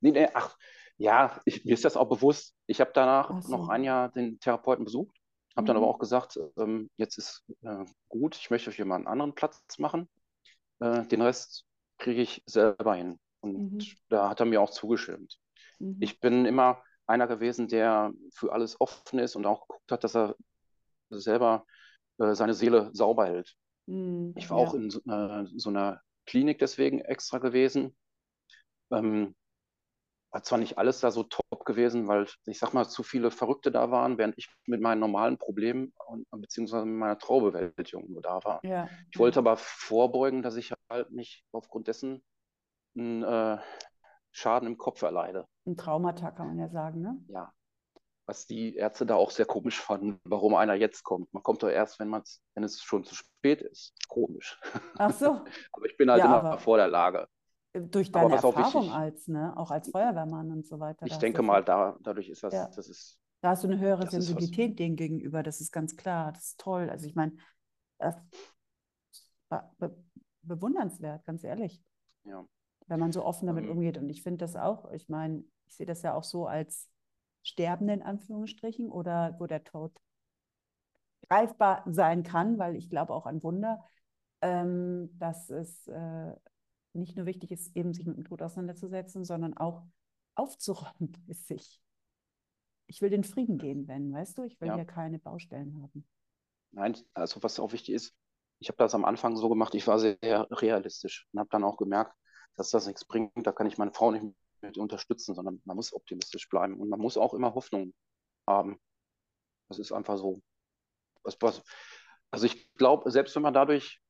Nee, 0.01 0.13
nee, 0.13 0.29
ach, 0.35 0.57
ja, 0.99 1.41
ich, 1.45 1.65
mir 1.65 1.73
ist 1.75 1.85
das 1.85 1.97
auch 1.97 2.09
bewusst. 2.09 2.55
Ich 2.67 2.81
habe 2.81 2.91
danach 2.95 3.35
Ach 3.35 3.43
noch 3.43 3.69
so. 3.69 3.69
ein 3.69 3.85
Jahr 3.85 4.11
den 4.11 4.39
Therapeuten 4.41 4.85
besucht, 4.85 5.17
habe 5.57 5.67
dann 5.67 5.77
aber 5.77 5.87
Mhm. 5.87 5.89
auch 5.89 5.99
gesagt, 5.99 6.39
ähm, 6.59 6.91
jetzt 6.97 7.17
ist 7.19 7.45
äh, 7.63 7.85
gut, 8.09 8.37
ich 8.37 8.51
möchte 8.51 8.71
hier 8.71 8.85
mal 8.85 8.97
einen 8.97 9.07
anderen 9.07 9.35
Platz 9.35 9.63
machen. 9.79 10.09
Äh, 10.81 11.07
den 11.07 11.23
Rest 11.23 11.65
kriege 11.99 12.23
ich 12.23 12.43
selber 12.47 12.95
hin. 12.95 13.19
Und 13.41 13.63
Mhm. 13.75 13.79
da 14.09 14.29
hat 14.29 14.41
er 14.41 14.47
mir 14.47 14.61
auch 14.61 14.71
zugestimmt. 14.71 15.39
Mhm. 15.81 15.97
Ich 16.01 16.21
bin 16.21 16.47
immer 16.47 16.83
einer 17.07 17.27
gewesen, 17.27 17.69
der 17.69 18.13
für 18.33 18.53
alles 18.53 18.81
offen 18.81 19.19
ist 19.19 19.37
und 19.37 19.47
auch 19.47 19.67
geguckt 19.69 19.93
hat, 19.93 20.05
dass 20.05 20.17
er 20.17 20.37
selber 21.11 21.67
äh, 22.19 22.35
seine 22.35 22.55
Seele 22.55 22.91
sauber 22.93 23.27
hält. 23.27 23.57
Mhm. 23.87 24.35
Ich 24.37 24.51
war 24.51 24.57
auch 24.59 24.75
Ja. 24.75 24.79
in 24.81 24.91
so, 24.91 25.01
äh, 25.01 25.47
so 25.57 25.71
einer 25.71 26.01
Klinik 26.27 26.59
deswegen 26.59 27.01
extra 27.01 27.39
gewesen. 27.39 27.97
Ähm, 28.91 29.35
war 30.35 30.43
zwar 30.43 30.59
nicht 30.59 30.79
alles 30.79 30.99
da 30.99 31.13
so 31.13 31.23
top 31.23 31.65
gewesen, 31.65 32.09
weil 32.09 32.27
ich 32.47 32.59
sag 32.59 32.75
mal, 32.75 32.89
zu 32.89 33.05
viele 33.05 33.31
Verrückte 33.31 33.71
da 33.71 33.93
waren, 33.93 34.19
während 34.19 34.37
ich 34.37 34.49
mit 34.67 34.81
meinen 34.81 34.99
normalen 34.99 35.39
Problemen 35.39 35.95
und, 36.07 36.27
beziehungsweise 36.43 36.85
mit 36.87 36.97
meiner 36.97 37.19
Traubewältigung 37.19 38.11
nur 38.11 38.21
da 38.21 38.43
war. 38.43 38.61
Ja. 38.65 38.89
Ich 39.13 39.19
wollte 39.21 39.39
aber 39.39 39.57
vorbeugen, 39.57 40.43
dass 40.43 40.57
ich 40.57 40.73
halt 40.91 41.13
nicht 41.13 41.45
aufgrund 41.53 41.87
dessen 41.87 42.25
einen 42.99 43.23
äh, 43.23 43.59
Schaden 44.33 44.67
im 44.67 44.77
Kopf 44.77 45.03
erleide. 45.03 45.47
Ein 45.67 45.77
Traumata 45.77 46.33
kann 46.33 46.49
man 46.49 46.59
ja 46.59 46.69
sagen, 46.69 47.01
ne? 47.01 47.17
Ja, 47.29 47.53
was 48.27 48.47
die 48.47 48.75
Ärzte 48.75 49.07
da 49.07 49.15
auch 49.15 49.31
sehr 49.31 49.47
komisch 49.47 49.81
fanden, 49.81 50.19
warum 50.25 50.57
einer 50.57 50.75
jetzt 50.75 51.05
kommt. 51.05 51.33
Man 51.33 51.45
kommt 51.45 51.63
doch 51.63 51.69
erst, 51.69 52.01
wenn 52.01 52.11
wenn 52.11 52.65
es 52.65 52.83
schon 52.83 53.05
zu 53.05 53.15
spät 53.15 53.63
ist. 53.63 53.95
Komisch. 54.09 54.59
Ach 54.99 55.13
so. 55.13 55.45
Aber 55.73 55.87
ich 55.87 55.97
bin 55.97 56.11
halt 56.11 56.19
Ja, 56.21 56.27
immer 56.27 56.45
aber 56.45 56.59
vor 56.59 56.77
der 56.77 56.89
Lage. 56.89 57.29
Durch 57.75 58.13
deine 58.13 58.35
Erfahrung 58.37 58.83
wichtig, 58.83 58.93
als, 58.93 59.29
ne, 59.29 59.57
auch 59.57 59.71
als 59.71 59.91
Feuerwehrmann 59.91 60.51
und 60.51 60.67
so 60.67 60.79
weiter, 60.79 61.07
ich 61.07 61.17
denke 61.19 61.43
mal, 61.43 61.63
da, 61.65 61.97
dadurch 62.03 62.29
ist 62.29 62.43
das, 62.43 62.55
ja. 62.55 62.69
das 62.69 62.89
ist, 62.89 63.19
Da 63.41 63.51
hast 63.51 63.65
du 63.65 63.69
eine 63.69 63.79
höhere. 63.79 64.09
Sensibilität 64.09 64.79
dem 64.79 64.97
gegenüber, 64.97 65.43
das 65.43 65.61
ist 65.61 65.73
ganz 65.73 65.97
klar, 65.97 66.33
das 66.33 66.45
ist 66.45 66.61
toll. 66.61 66.89
Also 66.89 67.07
ich 67.07 67.15
meine, 67.15 67.33
be 69.79 69.95
bewundernswert, 70.43 71.25
ganz 71.25 71.43
ehrlich, 71.43 71.83
Ja. 72.25 72.45
wenn 72.87 73.01
man 73.01 73.13
so 73.13 73.25
offen 73.25 73.47
damit 73.47 73.65
Ähm, 73.65 73.73
umgeht. 73.73 73.99
Und 73.99 74.09
ich 74.11 74.23
finde 74.23 74.39
das 74.39 74.57
auch, 74.57 74.91
ich 74.93 75.09
meine, 75.09 75.43
ich 75.67 75.75
sehe 75.75 75.87
das 75.87 76.03
ja 76.03 76.15
auch 76.15 76.25
so 76.25 76.47
als 76.47 76.91
Sterbende 77.43 77.95
in 77.95 78.03
Anführungsstrichen 78.03 78.91
oder 78.91 79.37
wo 79.39 79.47
der 79.47 79.65
Tod 79.65 79.93
greifbar 81.29 81.83
sein 81.87 82.23
kann, 82.23 82.59
weil 82.59 82.77
ich 82.77 82.91
glaube 82.91 83.15
auch 83.15 83.27
an 83.27 83.43
Wunder, 83.43 83.83
ähm, 84.43 85.11
dass 85.19 85.49
es 85.51 85.89
äh, 85.89 86.35
nicht 86.95 87.17
nur 87.17 87.27
wichtig 87.27 87.51
ist, 87.51 87.75
eben 87.77 87.93
sich 87.93 88.07
mit 88.07 88.17
dem 88.17 88.25
Tod 88.25 88.43
auseinanderzusetzen, 88.43 89.25
sondern 89.25 89.57
auch 89.57 89.83
aufzuräumen 90.35 91.13
bei 91.27 91.35
sich. 91.35 91.81
Ich 92.87 93.01
will 93.01 93.11
den 93.11 93.25
Frieden 93.25 93.59
gehen, 93.59 93.89
wenn, 93.89 94.13
weißt 94.13 94.39
du, 94.39 94.45
ich 94.45 94.61
will 94.61 94.69
ja. 94.69 94.75
hier 94.77 94.85
keine 94.85 95.19
Baustellen 95.19 95.83
haben. 95.83 96.07
Nein, 96.73 96.97
also 97.15 97.43
was 97.43 97.59
auch 97.61 97.73
wichtig 97.73 97.95
ist, 97.95 98.15
ich 98.59 98.69
habe 98.69 98.77
das 98.77 98.95
am 98.95 99.05
Anfang 99.05 99.37
so 99.37 99.49
gemacht, 99.49 99.75
ich 99.75 99.87
war 99.87 99.99
sehr 99.99 100.19
realistisch 100.51 101.27
und 101.33 101.41
habe 101.41 101.51
dann 101.51 101.65
auch 101.65 101.77
gemerkt, 101.77 102.15
dass 102.57 102.71
das 102.71 102.87
nichts 102.87 103.05
bringt, 103.05 103.33
da 103.47 103.53
kann 103.53 103.67
ich 103.67 103.79
meine 103.79 103.93
Frau 103.93 104.11
nicht 104.11 104.25
mit 104.61 104.79
unterstützen, 104.79 105.35
sondern 105.35 105.61
man 105.65 105.77
muss 105.77 105.93
optimistisch 105.93 106.49
bleiben 106.49 106.81
und 106.81 106.89
man 106.89 107.01
muss 107.01 107.17
auch 107.17 107.35
immer 107.35 107.55
Hoffnung 107.55 107.95
haben. 108.47 108.79
Das 109.69 109.79
ist 109.79 109.93
einfach 109.93 110.19
so. 110.19 110.43
Also 111.23 112.47
ich 112.47 112.73
glaube, 112.75 113.11
selbst 113.11 113.35
wenn 113.35 113.43
man 113.43 113.55
dadurch, 113.55 114.01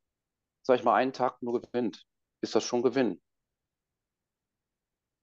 sag 0.63 0.79
ich 0.79 0.85
mal, 0.85 0.95
einen 0.95 1.13
Tag 1.13 1.43
nur 1.43 1.61
gewinnt, 1.61 2.05
ist 2.45 2.55
das 2.55 2.65
schon 2.65 2.83
Gewinn. 2.83 3.21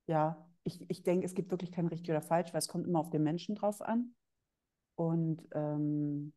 Ja, 0.07 0.47
ich, 0.63 0.89
ich 0.89 1.03
denke, 1.03 1.25
es 1.25 1.33
gibt 1.35 1.49
wirklich 1.51 1.71
kein 1.71 1.87
richtig 1.87 2.09
oder 2.11 2.21
falsch, 2.21 2.53
weil 2.53 2.59
es 2.59 2.67
kommt 2.67 2.87
immer 2.87 2.99
auf 2.99 3.09
den 3.09 3.23
Menschen 3.23 3.55
drauf 3.55 3.81
an. 3.81 4.13
Und 4.95 5.47
ähm, 5.53 6.33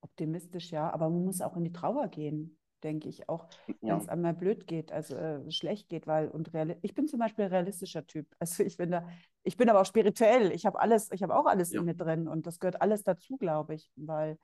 optimistisch, 0.00 0.70
ja, 0.70 0.92
aber 0.92 1.08
man 1.10 1.24
muss 1.24 1.40
auch 1.40 1.56
in 1.56 1.64
die 1.64 1.72
Trauer 1.72 2.08
gehen, 2.08 2.58
denke 2.82 3.08
ich, 3.08 3.28
auch 3.28 3.48
wenn 3.86 3.96
Ja, 3.96 3.98
es 3.98 4.08
einmal 4.08 4.34
blöd 4.34 4.66
geht, 4.66 4.92
also 4.92 5.16
äh, 5.16 5.50
schlecht 5.50 5.88
geht, 5.88 6.06
weil 6.06 6.28
und 6.28 6.50
ich 6.82 6.94
bin 6.94 7.08
zum 7.08 7.18
Beispiel 7.20 7.46
ein 7.46 7.50
realistischer 7.52 8.06
Typ. 8.06 8.26
Also 8.38 8.62
ich 8.62 8.76
bin 8.76 8.90
da, 8.90 9.08
ich 9.42 9.56
bin 9.56 9.68
aber 9.70 9.80
auch 9.80 9.86
spirituell. 9.86 10.52
Ich 10.52 10.66
habe 10.66 10.80
alles, 10.80 11.10
ich 11.12 11.22
habe 11.22 11.36
auch 11.36 11.46
alles 11.46 11.72
ja, 11.72 11.80
in 11.80 11.84
mir 11.84 11.94
drin 11.94 12.28
und 12.28 12.46
das 12.46 12.58
gehört 12.58 12.80
alles 12.82 13.02
dazu, 13.04 13.36
glaube 13.38 13.74
ich, 13.74 13.90
weil 13.96 14.38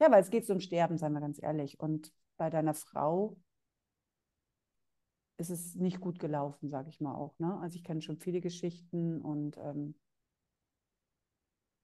ja, 0.00 0.10
weil 0.10 0.22
es 0.22 0.30
geht 0.30 0.46
so 0.46 0.52
um 0.54 0.60
Sterben, 0.60 0.98
seien 0.98 1.12
wir 1.12 1.20
ganz 1.20 1.42
ehrlich. 1.42 1.78
Und 1.80 2.12
bei 2.36 2.50
deiner 2.50 2.74
Frau 2.74 3.36
ist 5.40 5.50
es 5.50 5.74
nicht 5.76 6.00
gut 6.00 6.18
gelaufen, 6.20 6.70
sage 6.70 6.88
ich 6.90 7.00
mal 7.00 7.14
auch. 7.14 7.38
Ne? 7.38 7.58
Also 7.60 7.76
ich 7.76 7.84
kenne 7.84 8.02
schon 8.02 8.18
viele 8.18 8.40
Geschichten 8.40 9.20
und 9.22 9.56
ähm, 9.58 9.94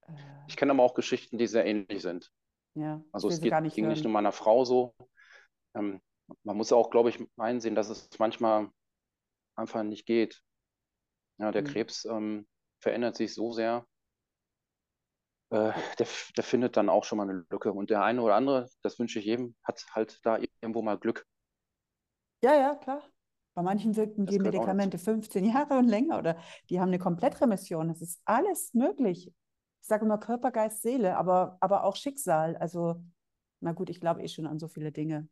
äh, 0.09 0.13
ich 0.47 0.57
kenne 0.57 0.73
aber 0.73 0.83
auch 0.83 0.95
Geschichten, 0.95 1.39
die 1.39 1.47
sehr 1.47 1.67
ähnlich 1.67 2.03
sind. 2.03 2.33
ja, 2.75 3.03
Also 3.13 3.29
es 3.29 3.41
sie 3.41 3.49
gar 3.49 3.61
geht, 3.61 3.61
nicht 3.61 3.79
ging 3.79 3.89
nicht 3.89 4.05
nur 4.05 4.13
hören. 4.13 4.15
meiner 4.15 4.33
Frau 4.33 4.65
so. 4.65 4.95
Ähm, 5.75 6.03
man 6.45 6.57
muss 6.57 6.73
auch, 6.73 6.91
glaube 6.91 7.11
ich, 7.11 7.19
einsehen, 7.39 7.75
dass 7.75 7.91
es 7.91 8.11
manchmal 8.19 8.71
einfach 9.57 9.83
nicht 9.85 10.07
geht. 10.07 10.43
Ja, 11.39 11.53
der 11.53 11.63
Hm. 11.63 11.65
Krebs 11.65 12.05
ähm, 12.07 12.49
verändert 12.81 13.17
sich 13.17 13.35
so 13.35 13.53
sehr. 13.53 13.87
äh, 15.51 15.73
der, 15.99 16.07
der 16.37 16.45
findet 16.45 16.77
dann 16.77 16.89
auch 16.89 17.05
schon 17.05 17.19
mal 17.19 17.29
eine 17.29 17.45
Lücke. 17.51 17.73
Und 17.73 17.91
der 17.91 18.03
eine 18.03 18.23
oder 18.23 18.35
andere, 18.35 18.69
das 18.83 18.99
wünsche 18.99 19.19
ich 19.19 19.27
jedem, 19.27 19.57
hat 19.65 19.85
halt 19.95 20.21
da 20.25 20.39
irgendwo 20.61 20.83
mal 20.83 20.99
Glück. 20.99 21.27
Ja, 22.43 22.55
ja, 22.55 22.75
klar. 22.77 23.03
Bei 23.57 23.63
manchen 23.63 23.97
wirken 23.97 24.27
Das 24.27 24.35
die 24.35 24.39
Medikamente 24.39 24.99
15 24.99 25.43
Jahre 25.47 25.79
und 25.79 25.89
länger 25.89 26.19
oder 26.19 26.37
die 26.69 26.79
haben 26.79 26.89
eine 26.89 26.99
Komplettremission. 26.99 27.89
Das 27.89 28.03
ist 28.03 28.21
alles 28.27 28.75
möglich. 28.75 29.29
Ich 29.81 29.89
sage 29.89 30.05
immer 30.05 30.19
Körper, 30.19 30.51
Geist, 30.51 30.83
Seele, 30.83 31.17
aber, 31.17 31.57
aber 31.61 31.85
auch 31.85 31.97
Schicksal. 31.97 32.59
Also, 32.59 33.03
na 33.61 33.73
gut, 33.73 33.89
ich 33.89 33.99
glaube 33.99 34.23
eh 34.23 34.29
schon 34.29 34.47
an 34.47 34.59
so 34.59 34.69
viele 34.69 34.93
Dinge. 34.93 35.27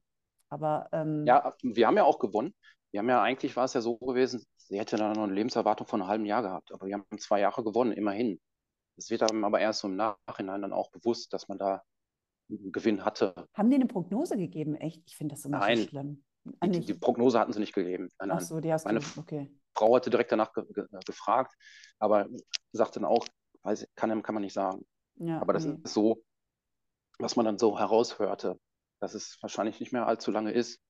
Aber 0.48 0.88
ähm, 0.92 1.26
Ja, 1.26 1.54
wir 1.62 1.86
haben 1.86 1.98
ja 1.98 2.04
auch 2.04 2.18
gewonnen. 2.18 2.54
Wir 2.92 3.00
haben 3.00 3.10
ja 3.10 3.20
eigentlich 3.20 3.56
war 3.56 3.66
es 3.66 3.74
ja 3.74 3.82
so 3.82 3.98
gewesen, 3.98 4.42
sie 4.56 4.78
hätte 4.78 4.96
dann 4.96 5.12
noch 5.12 5.24
eine 5.24 5.34
Lebenserwartung 5.34 5.86
von 5.86 6.00
einem 6.00 6.08
halben 6.08 6.24
Jahr 6.24 6.40
gehabt, 6.40 6.72
aber 6.72 6.86
wir 6.86 6.94
haben 6.94 7.18
zwei 7.18 7.40
Jahre 7.40 7.62
gewonnen, 7.62 7.92
immerhin. 7.92 8.40
Es 8.96 9.10
wird 9.10 9.22
einem 9.22 9.44
aber 9.44 9.60
erst 9.60 9.80
so 9.80 9.88
im 9.88 9.96
Nachhinein 9.96 10.62
dann 10.62 10.72
auch 10.72 10.90
bewusst, 10.92 11.30
dass 11.34 11.48
man 11.48 11.58
da 11.58 11.82
einen 12.48 12.72
Gewinn 12.72 13.04
hatte. 13.04 13.34
haben 13.52 13.68
die 13.68 13.76
eine 13.76 13.86
Prognose 13.86 14.38
gegeben? 14.38 14.76
Echt? 14.76 15.02
Ich 15.06 15.16
finde 15.16 15.34
das 15.34 15.44
immer 15.44 15.60
so 15.60 15.66
Nein. 15.66 15.78
schlimm. 15.78 16.24
Die, 16.44 16.80
die, 16.80 16.94
Prognose 16.94 17.38
hatten 17.38 17.52
sie 17.52 17.60
nicht 17.60 17.74
gegeben. 17.74 18.10
Nein, 18.18 18.30
Ach 18.30 18.36
nein. 18.36 18.44
so, 18.44 18.60
die 18.60 18.72
hast 18.72 18.84
Meine 18.84 19.00
du. 19.00 19.20
Okay. 19.20 19.50
Frau 19.74 19.96
hatte 19.96 20.10
direkt 20.10 20.30
danach 20.30 20.52
ge 20.52 20.64
ge 20.72 20.86
gefragt, 21.06 21.54
aber 21.98 22.26
sagte 22.72 23.00
dann 23.00 23.08
auch, 23.08 23.26
weiß, 23.62 23.88
kann, 23.96 24.22
kann 24.22 24.34
man 24.34 24.42
nicht 24.42 24.52
sagen. 24.52 24.86
Ja, 25.16 25.40
Aber 25.40 25.52
das 25.52 25.64
nee. 25.64 25.78
ist 25.82 25.94
so, 25.94 26.22
was 27.18 27.36
man 27.36 27.46
dann 27.46 27.58
so 27.58 27.78
heraushörte, 27.78 28.58
dass 29.00 29.14
es 29.14 29.38
wahrscheinlich 29.40 29.80
nicht 29.80 29.92
mehr 29.92 30.06
allzu 30.06 30.30
lange 30.30 30.52
ist, 30.52 30.80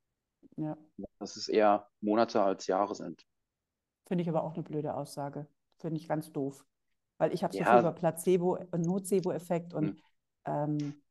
Ja. 0.56 0.76
dass 1.18 1.36
es 1.36 1.48
eher 1.48 1.88
Monate 2.00 2.42
als 2.42 2.66
Jahre 2.66 2.94
sind. 2.94 3.24
Finde 4.06 4.22
ich 4.22 4.28
aber 4.28 4.42
auch 4.42 4.54
eine 4.54 4.62
blöde 4.62 4.94
Aussage. 4.94 5.46
Finde 5.78 5.98
ich 6.00 6.08
ganz 6.08 6.32
doof. 6.32 6.64
Weil 7.18 7.32
ich 7.32 7.44
habe 7.44 7.52
so 7.52 7.60
Ja. 7.60 7.70
viel 7.70 7.80
über 7.80 7.92
Placebo 7.92 8.58
und 8.70 8.82
Nocebo-Effekt 8.82 9.72
und 9.72 10.02
Hm. 10.46 10.82
ähm, 10.82 11.03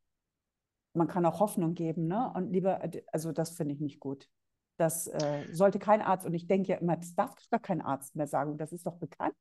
man 0.94 1.08
kann 1.08 1.26
auch 1.26 1.40
Hoffnung 1.40 1.74
geben, 1.74 2.08
ne? 2.08 2.32
Und 2.36 2.52
lieber, 2.52 2.82
also 3.12 3.32
das 3.32 3.52
finde 3.52 3.74
ich 3.74 3.82
nicht 3.82 4.00
gut. 4.00 4.30
Das 4.78 5.08
äh, 5.08 5.44
sollte 5.52 5.80
kein 5.80 6.02
Arzt, 6.02 6.26
und 6.26 6.34
ich 6.34 6.48
denke 6.48 6.70
ja 6.74 6.78
immer, 6.78 6.98
das 6.98 7.16
darf 7.16 7.36
gar 7.52 7.60
kein 7.60 7.82
Arzt 7.82 8.16
mehr 8.16 8.28
sagen, 8.28 8.58
das 8.58 8.74
ist 8.74 8.86
doch 8.86 8.98
bekannt. 8.98 9.36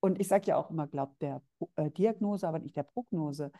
Und 0.00 0.20
ich 0.20 0.28
sage 0.28 0.46
ja 0.46 0.56
auch 0.56 0.70
immer, 0.70 0.86
glaubt 0.86 1.20
der 1.22 1.42
äh, 1.76 1.90
Diagnose, 1.90 2.46
aber 2.46 2.58
nicht 2.58 2.76
der 2.76 2.82
Prognose. 2.84 3.50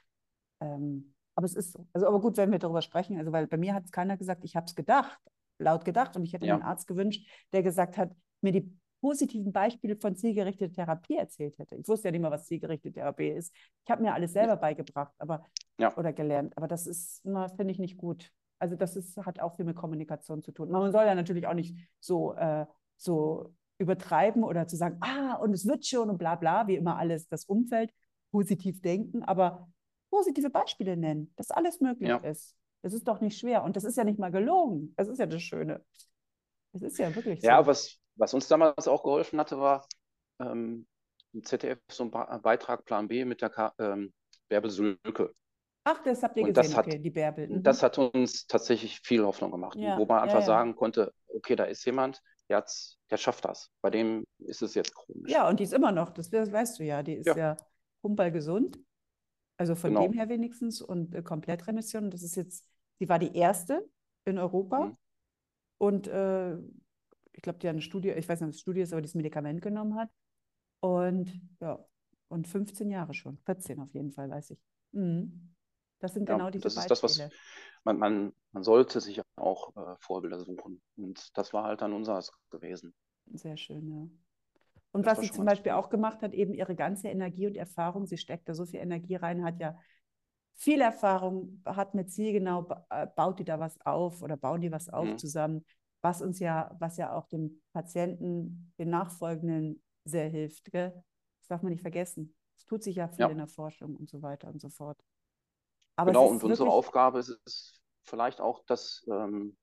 Ähm, 0.60 1.14
aber 1.34 1.44
es 1.44 1.54
ist 1.54 1.72
so. 1.72 1.86
Also, 1.92 2.06
aber 2.06 2.20
gut, 2.20 2.36
wenn 2.36 2.50
wir 2.50 2.58
darüber 2.58 2.82
sprechen, 2.82 3.18
also 3.18 3.32
weil 3.32 3.46
bei 3.46 3.56
mir 3.56 3.74
hat 3.74 3.84
es 3.84 3.92
keiner 3.92 4.16
gesagt, 4.16 4.44
ich 4.44 4.56
habe 4.56 4.66
es 4.66 4.74
gedacht, 4.74 5.18
laut 5.58 5.84
gedacht. 5.84 6.16
Und 6.16 6.24
ich 6.24 6.32
hätte 6.32 6.46
Ja. 6.46 6.54
mir 6.56 6.62
einen 6.62 6.70
Arzt 6.70 6.86
gewünscht, 6.86 7.28
der 7.52 7.62
gesagt 7.62 7.98
hat, 7.98 8.10
mir 8.40 8.52
die 8.52 8.78
positiven 9.01 9.53
Beispiele 9.53 9.97
von 9.97 10.16
zielgerichteter 10.16 10.72
Therapie 10.72 11.16
erzählt 11.16 11.59
hätte. 11.59 11.76
Ich 11.76 11.86
wusste 11.88 12.09
ja 12.09 12.12
nicht 12.12 12.22
mal, 12.22 12.30
was 12.30 12.47
zielgerichtete 12.47 12.94
Therapie 12.94 13.28
ist. 13.28 13.53
Ich 13.84 13.90
habe 13.90 14.03
mir 14.03 14.14
alles 14.14 14.32
selber 14.32 14.57
beigebracht, 14.57 15.12
aber 15.18 15.44
Ja. 15.78 15.94
oder 15.97 16.12
gelernt. 16.12 16.57
Aber 16.57 16.66
das 16.68 16.86
ist, 16.86 17.22
finde 17.22 17.70
ich 17.70 17.78
nicht 17.78 17.97
gut. 17.99 18.32
Also 18.59 18.74
das 18.74 18.97
ist, 18.97 19.16
hat 19.18 19.40
auch 19.40 19.55
viel 19.57 19.66
mit 19.66 19.76
Kommunikation 19.76 20.42
zu 20.42 20.51
tun. 20.53 20.70
Man 20.70 20.90
soll 20.92 21.05
ja 21.05 21.14
natürlich 21.14 21.47
auch 21.47 21.55
nicht 21.55 21.76
so, 22.01 22.34
äh, 22.34 22.64
so 22.97 23.53
übertreiben 23.78 24.42
oder 24.42 24.66
zu 24.66 24.76
sagen, 24.76 24.97
ah, 25.01 25.34
und 25.34 25.53
es 25.53 25.66
wird 25.66 25.84
schon 25.86 26.09
und 26.09 26.16
bla 26.16 26.34
bla, 26.36 26.66
wie 26.66 26.76
immer 26.76 26.97
alles 26.97 27.28
das 27.28 27.44
Umfeld, 27.44 27.92
positiv 28.30 28.80
denken, 28.80 29.22
aber 29.22 29.68
positive 30.09 30.49
Beispiele 30.49 30.97
nennen, 30.97 31.32
dass 31.36 31.51
alles 31.51 31.80
möglich 31.80 32.09
Ja. 32.09 32.16
ist. 32.16 32.57
Das 32.82 32.94
ist 32.94 33.07
doch 33.07 33.20
nicht 33.20 33.38
schwer. 33.38 33.64
Und 33.64 33.76
das 33.76 33.84
ist 33.84 33.97
ja 33.97 34.05
nicht 34.05 34.18
mal 34.18 34.30
gelogen. 34.30 34.94
Das 34.97 35.09
ist 35.09 35.18
ja 35.18 35.26
das 35.26 35.42
Schöne. 35.42 35.84
Es 36.72 36.82
ist 36.82 36.99
ja 36.99 37.14
wirklich 37.14 37.40
so. 37.42 37.47
Ja, 37.47 37.66
was, 37.66 37.99
was 38.16 38.34
uns 38.34 38.48
damals 38.48 38.88
auch 38.88 39.02
geholfen 39.02 39.38
hatte, 39.38 39.58
war 39.58 39.86
ähm, 40.40 40.86
im 41.32 41.44
ZDF 41.44 41.78
so 41.90 42.04
ein 42.04 42.10
Ba- 42.10 42.38
Beitrag 42.38 42.84
Plan 42.84 43.08
B 43.08 43.24
mit 43.24 43.42
der 43.42 43.50
Ka 43.50 43.74
ähm, 43.78 44.12
Bärbel 44.48 44.70
Sülke. 44.70 45.34
Ach, 45.84 46.02
das 46.02 46.22
habt 46.22 46.36
ihr 46.36 46.44
Und 46.44 46.54
gesehen, 46.54 46.76
hat- 46.76 46.86
okay, 46.86 46.98
die 46.98 47.10
Bärbel. 47.10 47.48
Mhm. 47.48 47.62
Das 47.62 47.82
hat 47.82 47.98
uns 47.98 48.46
tatsächlich 48.46 49.00
viel 49.00 49.24
Hoffnung 49.24 49.50
gemacht, 49.52 49.78
Ja, 49.78 49.96
wo 49.98 50.04
man 50.04 50.16
ja, 50.18 50.22
einfach 50.24 50.40
ja. 50.40 50.46
sagen 50.46 50.74
konnte, 50.74 51.12
okay, 51.28 51.54
da 51.56 51.64
ist 51.64 51.84
jemand, 51.84 52.20
der, 52.48 52.64
der 53.10 53.16
schafft 53.16 53.44
das. 53.44 53.70
Bei 53.82 53.90
dem 53.90 54.24
ist 54.38 54.62
es 54.62 54.74
jetzt 54.74 54.94
chronisch. 54.94 55.30
Ja, 55.30 55.48
und 55.48 55.60
die 55.60 55.64
ist 55.64 55.72
immer 55.72 55.92
noch, 55.92 56.10
das 56.10 56.32
we- 56.32 56.50
weißt 56.50 56.78
du 56.78 56.84
ja, 56.84 57.02
die 57.02 57.14
ist 57.14 57.26
ja, 57.26 57.36
Ja. 57.36 58.30
gesund. 58.30 58.78
Also 59.58 59.74
von 59.74 59.90
Genau. 59.90 60.02
dem 60.02 60.12
her 60.12 60.28
wenigstens 60.28 60.80
und 60.82 61.14
äh, 61.14 61.22
Komplettremission. 61.22 62.10
Das 62.10 62.22
ist 62.22 62.36
jetzt, 62.36 62.66
sie 62.98 63.08
war 63.08 63.18
die 63.18 63.34
erste 63.36 63.88
in 64.24 64.38
Europa. 64.38 64.86
Mhm. 64.86 64.96
Und 65.78 66.08
äh, 66.08 66.56
ich 67.37 67.43
glaube, 67.43 67.61
die 67.61 67.68
hat 67.68 67.74
eine 67.74 67.82
Studie, 67.82 68.11
ich 68.11 68.28
weiß 68.28 68.41
nicht, 68.41 68.49
ob 68.49 68.55
es 68.55 68.61
Studie 68.61 68.82
ist, 68.82 68.93
aber 68.95 69.03
dieses 69.03 69.16
Medikament 69.16 69.62
genommen 69.62 69.97
hat. 69.97 70.11
Und 70.80 71.32
ja, 71.61 71.78
und 72.28 72.49
15 72.49 72.91
Jahre 72.91 73.14
schon, 73.14 73.39
14 73.39 73.80
auf 73.80 73.95
jeden 73.95 74.12
Fall, 74.12 74.30
weiß 74.30 74.51
ich. 74.51 74.61
Mhm. 74.93 75.55
Das 76.01 76.14
sind 76.14 76.26
Ja, 76.28 76.34
genau 76.34 76.51
und 76.51 76.51
diese 76.51 76.64
das 76.64 76.76
ist 76.76 76.91
das, 76.91 77.03
was 77.03 77.18
Beispiele. 77.18 77.32
man, 77.84 77.99
man, 77.99 78.32
man 78.53 78.62
sollte 78.64 79.01
sich 79.01 79.20
auch 79.37 79.74
äh, 79.76 79.97
Vorbilder 80.01 80.41
suchen. 80.41 80.80
Und 80.97 81.37
das 81.39 81.53
war 81.53 81.64
halt 81.64 81.82
dann 81.82 81.93
unseres 81.93 82.32
gewesen. 82.51 82.95
Sehr 83.34 83.57
schön, 83.57 83.89
ja. 83.89 84.09
Und 84.93 85.05
Das 85.05 85.07
was 85.07 85.20
sie 85.20 85.30
zum 85.30 85.45
Beispiel 85.47 85.72
auch 85.72 85.91
gemacht 85.91 86.22
hat, 86.22 86.34
eben 86.34 86.55
ihre 86.55 86.76
ganze 86.76 87.09
Energie 87.09 87.47
und 87.47 87.57
Erfahrung, 87.57 88.07
sie 88.07 88.18
steckt 88.18 88.49
da 88.49 88.55
so 88.55 88.66
viel 88.66 88.80
Energie 88.80 89.16
rein, 89.16 89.45
hat 89.45 89.61
ja 89.61 89.76
viel 90.55 90.80
Erfahrung, 90.80 91.62
hat 91.66 91.95
mit 91.95 92.11
zielgenau, 92.11 92.68
äh, 92.91 93.07
baut 93.16 93.39
die 93.41 93.45
da 93.45 93.61
was 93.61 93.80
auf 93.87 94.22
oder 94.22 94.37
bauen 94.37 94.61
die 94.62 94.72
was 94.72 94.89
auf 94.89 95.07
Mhm. 95.07 95.16
zusammen, 95.16 95.64
was 96.07 96.22
uns 96.22 96.38
ja, 96.40 96.74
was 96.78 96.96
ja 96.98 97.12
auch 97.12 97.26
dem 97.28 97.61
Patienten, 97.72 98.72
den 98.78 98.90
Nachfolgenden 98.90 99.82
sehr 100.04 100.28
hilft, 100.28 100.70
gell? 100.72 100.92
Das 101.40 101.48
darf 101.48 101.62
man 101.62 101.72
nicht 101.72 101.82
vergessen. 101.82 102.34
Es 102.57 102.64
tut 102.64 102.82
sich 102.82 102.96
ja 102.96 103.09
viel 103.09 103.24
Ja. 103.24 103.30
in 103.30 103.38
der 103.38 103.48
Forschung 103.48 103.96
und 103.96 104.09
so 104.09 104.22
weiter 104.22 104.48
und 104.48 104.61
so 104.61 104.70
fort. 104.70 104.98
Aber 105.96 106.12
Genau, 106.12 106.26
und 106.26 106.42
unsere 106.44 106.68
Aufgabe 106.70 107.18
ist 107.18 107.38
es 107.44 107.80
vielleicht 108.04 108.40
auch, 108.40 108.62
das 108.66 109.04
ähm, 109.11 109.57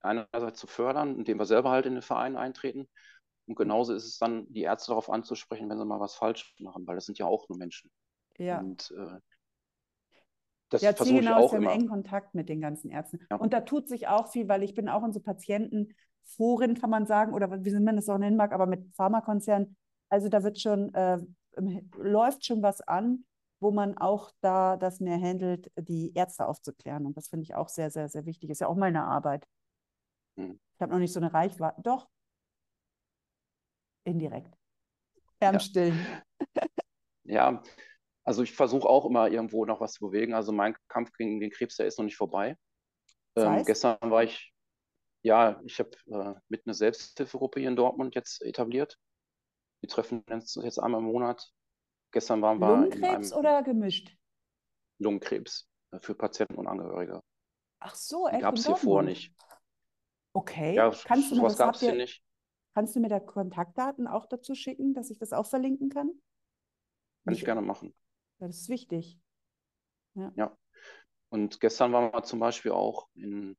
einerseits 0.00 0.60
zu 0.60 0.66
fördern, 0.66 1.16
indem 1.18 1.38
wir 1.38 1.46
selber 1.46 1.70
halt 1.70 1.86
in 1.86 1.94
den 1.94 2.02
Verein 2.02 2.36
eintreten. 2.36 2.88
Und 3.46 3.56
genauso 3.56 3.94
ist 3.94 4.06
es 4.06 4.18
dann, 4.18 4.46
die 4.52 4.62
Ärzte 4.62 4.90
darauf 4.92 5.10
anzusprechen, 5.10 5.68
wenn 5.70 5.78
sie 5.78 5.84
mal 5.86 6.00
was 6.00 6.14
falsch 6.16 6.54
machen, 6.60 6.86
weil 6.86 6.96
das 6.96 7.06
sind 7.06 7.18
ja 7.18 7.26
auch 7.26 7.48
nur 7.48 7.58
Menschen. 7.58 7.90
ja. 8.38 8.64
Und 8.64 8.92
äh, 8.92 9.20
das 10.70 10.82
Ja, 10.82 10.92
versuche 10.92 11.18
ich 11.18 11.26
ist 11.26 11.32
auch 11.32 11.52
ja 11.52 11.58
im 11.58 11.66
engen 11.66 11.88
Kontakt 11.88 12.34
mit 12.34 12.48
den 12.48 12.60
ganzen 12.60 12.90
Ärzten. 12.90 13.20
Ja. 13.30 13.36
Und 13.36 13.52
da 13.52 13.60
tut 13.60 13.88
sich 13.88 14.08
auch 14.08 14.28
viel, 14.28 14.48
weil 14.48 14.62
ich 14.62 14.74
bin 14.74 14.88
auch 14.88 15.04
in 15.04 15.12
so 15.12 15.20
Patientenforen, 15.20 16.74
kann 16.80 16.90
man 16.90 17.06
sagen, 17.06 17.34
oder 17.34 17.64
wie 17.64 17.78
man 17.78 17.96
das 17.96 18.08
auch 18.08 18.18
nennen 18.18 18.36
mag, 18.36 18.52
aber 18.52 18.66
mit 18.66 18.94
Pharmakonzernen. 18.94 19.76
Also 20.08 20.28
da 20.28 20.42
wird 20.42 20.60
schon, 20.60 20.94
äh, 20.94 21.18
läuft 21.98 22.46
schon 22.46 22.62
was 22.62 22.80
an, 22.80 23.24
wo 23.60 23.70
man 23.70 23.98
auch 23.98 24.30
da 24.40 24.76
das 24.76 25.00
mehr 25.00 25.20
handelt, 25.20 25.70
die 25.76 26.12
Ärzte 26.14 26.46
aufzuklären. 26.46 27.04
Und 27.04 27.16
das 27.16 27.28
finde 27.28 27.44
ich 27.44 27.54
auch 27.54 27.68
sehr, 27.68 27.90
sehr, 27.90 28.08
sehr 28.08 28.24
wichtig. 28.24 28.50
Ist 28.50 28.60
ja 28.60 28.68
auch 28.68 28.76
meine 28.76 29.04
Arbeit. 29.04 29.46
Hm. 30.36 30.58
Ich 30.74 30.80
habe 30.80 30.92
noch 30.92 31.00
nicht 31.00 31.12
so 31.12 31.20
eine 31.20 31.32
Reichweite. 31.32 31.80
Doch. 31.82 32.08
Indirekt. 34.04 34.56
Im 35.40 35.58
Ja. 35.58 36.64
Ja, 37.24 37.62
also 38.30 38.44
ich 38.44 38.52
versuche 38.52 38.88
auch 38.88 39.06
immer 39.06 39.28
irgendwo 39.28 39.64
noch 39.64 39.80
was 39.80 39.94
zu 39.94 40.06
bewegen. 40.06 40.34
Also 40.34 40.52
mein 40.52 40.76
Kampf 40.86 41.10
gegen 41.14 41.40
den 41.40 41.50
Krebs, 41.50 41.74
der 41.74 41.88
ist 41.88 41.98
noch 41.98 42.04
nicht 42.04 42.16
vorbei. 42.16 42.56
Ähm, 43.34 43.64
gestern 43.64 43.98
war 44.02 44.22
ich, 44.22 44.54
ja, 45.22 45.60
ich 45.64 45.80
habe 45.80 45.90
äh, 46.06 46.40
mit 46.48 46.64
einer 46.64 46.74
Selbsthilfegruppe 46.74 47.58
hier 47.58 47.70
in 47.70 47.74
Dortmund 47.74 48.14
jetzt 48.14 48.42
etabliert. 48.42 49.00
Wir 49.80 49.88
treffen 49.88 50.22
uns 50.30 50.54
jetzt 50.62 50.78
einmal 50.78 51.00
im 51.00 51.08
Monat. 51.08 51.44
Gestern 52.12 52.40
waren 52.40 52.60
wir 52.60 52.72
in 52.72 52.82
Lungenkrebs 52.82 53.32
oder 53.32 53.64
gemischt? 53.64 54.16
Lungenkrebs 55.00 55.68
äh, 55.90 55.98
für 55.98 56.14
Patienten 56.14 56.54
und 56.54 56.68
Angehörige. 56.68 57.20
Ach 57.80 57.96
so, 57.96 58.28
echt 58.28 58.42
gab 58.42 58.54
es 58.54 58.64
hier 58.64 58.76
vorher 58.76 59.10
nicht. 59.10 59.34
Okay. 60.34 60.76
Ja, 60.76 60.92
Kannst 61.04 61.32
du 61.32 61.34
mir 61.34 61.42
das, 61.42 61.58
gab 61.58 61.74
es 61.74 61.80
hier 61.80 61.96
nicht. 61.96 62.22
Kannst 62.74 62.94
du 62.94 63.00
mir 63.00 63.08
da 63.08 63.18
Kontaktdaten 63.18 64.06
auch 64.06 64.26
dazu 64.26 64.54
schicken, 64.54 64.94
dass 64.94 65.10
ich 65.10 65.18
das 65.18 65.32
auch 65.32 65.46
verlinken 65.46 65.88
kann? 65.88 66.12
Kann 67.24 67.34
ich 67.34 67.44
gerne 67.44 67.60
machen. 67.60 67.92
Ja, 68.40 68.46
das 68.46 68.56
ist 68.62 68.68
wichtig. 68.68 69.18
Und 71.30 71.60
gestern 71.60 71.92
waren 71.92 72.12
wir 72.12 72.22
zum 72.24 72.40
Beispiel 72.40 72.72
auch 72.72 73.08
in 73.14 73.56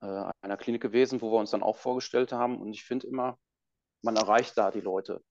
äh, 0.00 0.32
einer 0.42 0.56
Klinik 0.56 0.82
gewesen, 0.82 1.20
wo 1.20 1.30
wir 1.30 1.38
uns 1.38 1.50
dann 1.50 1.62
auch 1.62 1.76
vorgestellt 1.76 2.32
haben. 2.32 2.60
Und 2.60 2.72
ich 2.72 2.84
finde 2.84 3.06
immer, 3.06 3.38
man 4.02 4.16
erreicht 4.16 4.58
da 4.58 4.70
die 4.70 4.80
Leute. 4.80 5.22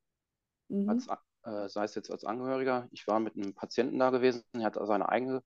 Mhm. 0.69 0.89
als, 0.89 1.07
äh, 1.43 1.67
sei 1.67 1.83
es 1.83 1.95
jetzt 1.95 2.11
als 2.11 2.23
Angehöriger. 2.23 2.87
Ich 2.91 3.07
war 3.07 3.19
mit 3.19 3.35
einem 3.35 3.53
Patienten 3.53 3.99
da 3.99 4.11
gewesen, 4.11 4.43
er 4.53 4.63
hat 4.63 4.77
seine 4.81 5.09
eigene 5.09 5.43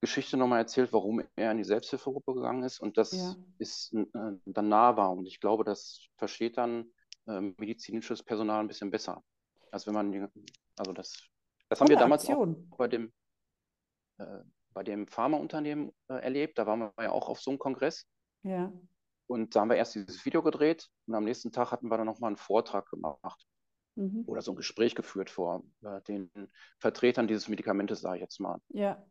Geschichte 0.00 0.36
nochmal 0.36 0.58
erzählt, 0.58 0.92
warum 0.92 1.22
er 1.36 1.52
in 1.52 1.58
die 1.58 1.64
Selbsthilfegruppe 1.64 2.34
gegangen 2.34 2.64
ist 2.64 2.80
und 2.80 2.98
das 2.98 3.12
Ja. 3.12 3.36
ist 3.58 3.94
äh, 3.94 4.04
dann 4.46 4.68
nahbar 4.68 5.12
und 5.12 5.26
ich 5.26 5.38
glaube, 5.38 5.62
das 5.62 6.08
versteht 6.16 6.58
dann 6.58 6.86
äh, 7.28 7.40
medizinisches 7.40 8.22
Personal 8.22 8.60
ein 8.60 8.66
bisschen 8.66 8.90
besser, 8.90 9.22
als 9.70 9.86
wenn 9.86 9.94
man, 9.94 10.28
also 10.76 10.92
das, 10.92 11.16
das 11.72 11.80
haben 11.80 11.88
wir 11.88 11.96
Tolle 11.96 12.04
damals 12.04 12.28
auch 12.28 12.76
bei 12.76 12.88
dem, 12.88 13.12
äh, 14.18 14.40
bei 14.72 14.82
dem 14.82 15.06
Pharmaunternehmen 15.06 15.92
äh, 16.08 16.14
erlebt, 16.14 16.58
da 16.58 16.66
waren 16.66 16.80
wir 16.80 16.92
ja 16.98 17.10
auch 17.10 17.28
auf 17.28 17.40
so 17.40 17.50
einem 17.50 17.58
Kongress 17.58 18.06
Ja. 18.42 18.72
und 19.26 19.54
da 19.54 19.60
haben 19.60 19.70
wir 19.70 19.76
erst 19.76 19.94
dieses 19.94 20.24
Video 20.24 20.42
gedreht 20.42 20.88
und 21.06 21.14
am 21.14 21.24
nächsten 21.24 21.52
Tag 21.52 21.72
hatten 21.72 21.88
wir 21.88 21.96
dann 21.96 22.06
nochmal 22.06 22.28
einen 22.28 22.36
Vortrag 22.36 22.88
gemacht. 22.90 23.46
mhm. 23.94 24.24
oder 24.26 24.40
so 24.40 24.52
ein 24.52 24.56
Gespräch 24.56 24.94
geführt 24.94 25.28
vor 25.30 25.62
äh, 25.82 26.00
den 26.02 26.30
Vertretern 26.78 27.28
dieses 27.28 27.48
Medikamentes, 27.48 28.00
sage 28.00 28.16
ich 28.16 28.22
jetzt 28.22 28.40
mal. 28.40 28.58
Ja, 28.70 29.04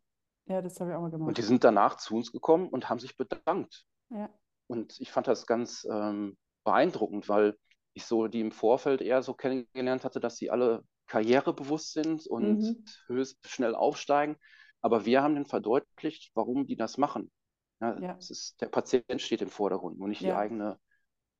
ja, 0.47 0.61
das 0.61 0.79
habe 0.79 0.89
ich 0.91 0.95
auch 0.95 1.01
mal 1.01 1.11
gemacht. 1.11 1.27
Und 1.27 1.37
die 1.37 1.43
sind 1.43 1.63
danach 1.63 1.97
zu 1.97 2.15
uns 2.15 2.31
gekommen 2.31 2.67
und 2.67 2.89
haben 2.89 2.99
sich 2.99 3.15
bedankt. 3.15 3.85
Ja. 4.09 4.29
Und 4.67 4.99
ich 4.99 5.11
fand 5.11 5.27
das 5.27 5.45
ganz 5.45 5.85
ähm, 5.91 6.35
beeindruckend, 6.63 7.29
weil 7.29 7.57
ich 7.93 8.05
so 8.05 8.27
die 8.27 8.39
im 8.41 8.51
Vorfeld 8.51 9.01
eher 9.01 9.21
so 9.21 9.33
kennengelernt 9.33 10.03
hatte, 10.03 10.19
dass 10.19 10.37
sie 10.37 10.49
alle 10.49 10.83
karrierebewusst 11.07 11.93
sind 11.93 12.25
und 12.27 12.59
mhm. 12.59 12.85
höchst 13.07 13.47
schnell 13.47 13.75
aufsteigen. 13.75 14.37
Aber 14.81 15.05
wir 15.05 15.21
haben 15.21 15.35
denen 15.35 15.45
verdeutlicht, 15.45 16.31
warum 16.33 16.65
die 16.65 16.75
das 16.75 16.97
machen. 16.97 17.31
Ja, 17.79 17.99
ja. 17.99 18.13
Ist, 18.13 18.59
der 18.61 18.67
Patient 18.67 19.21
steht 19.21 19.41
im 19.41 19.49
Vordergrund, 19.49 19.99
nur 19.99 20.07
nicht 20.07 20.21
ja. 20.21 20.33
die 20.33 20.37
eigene 20.37 20.79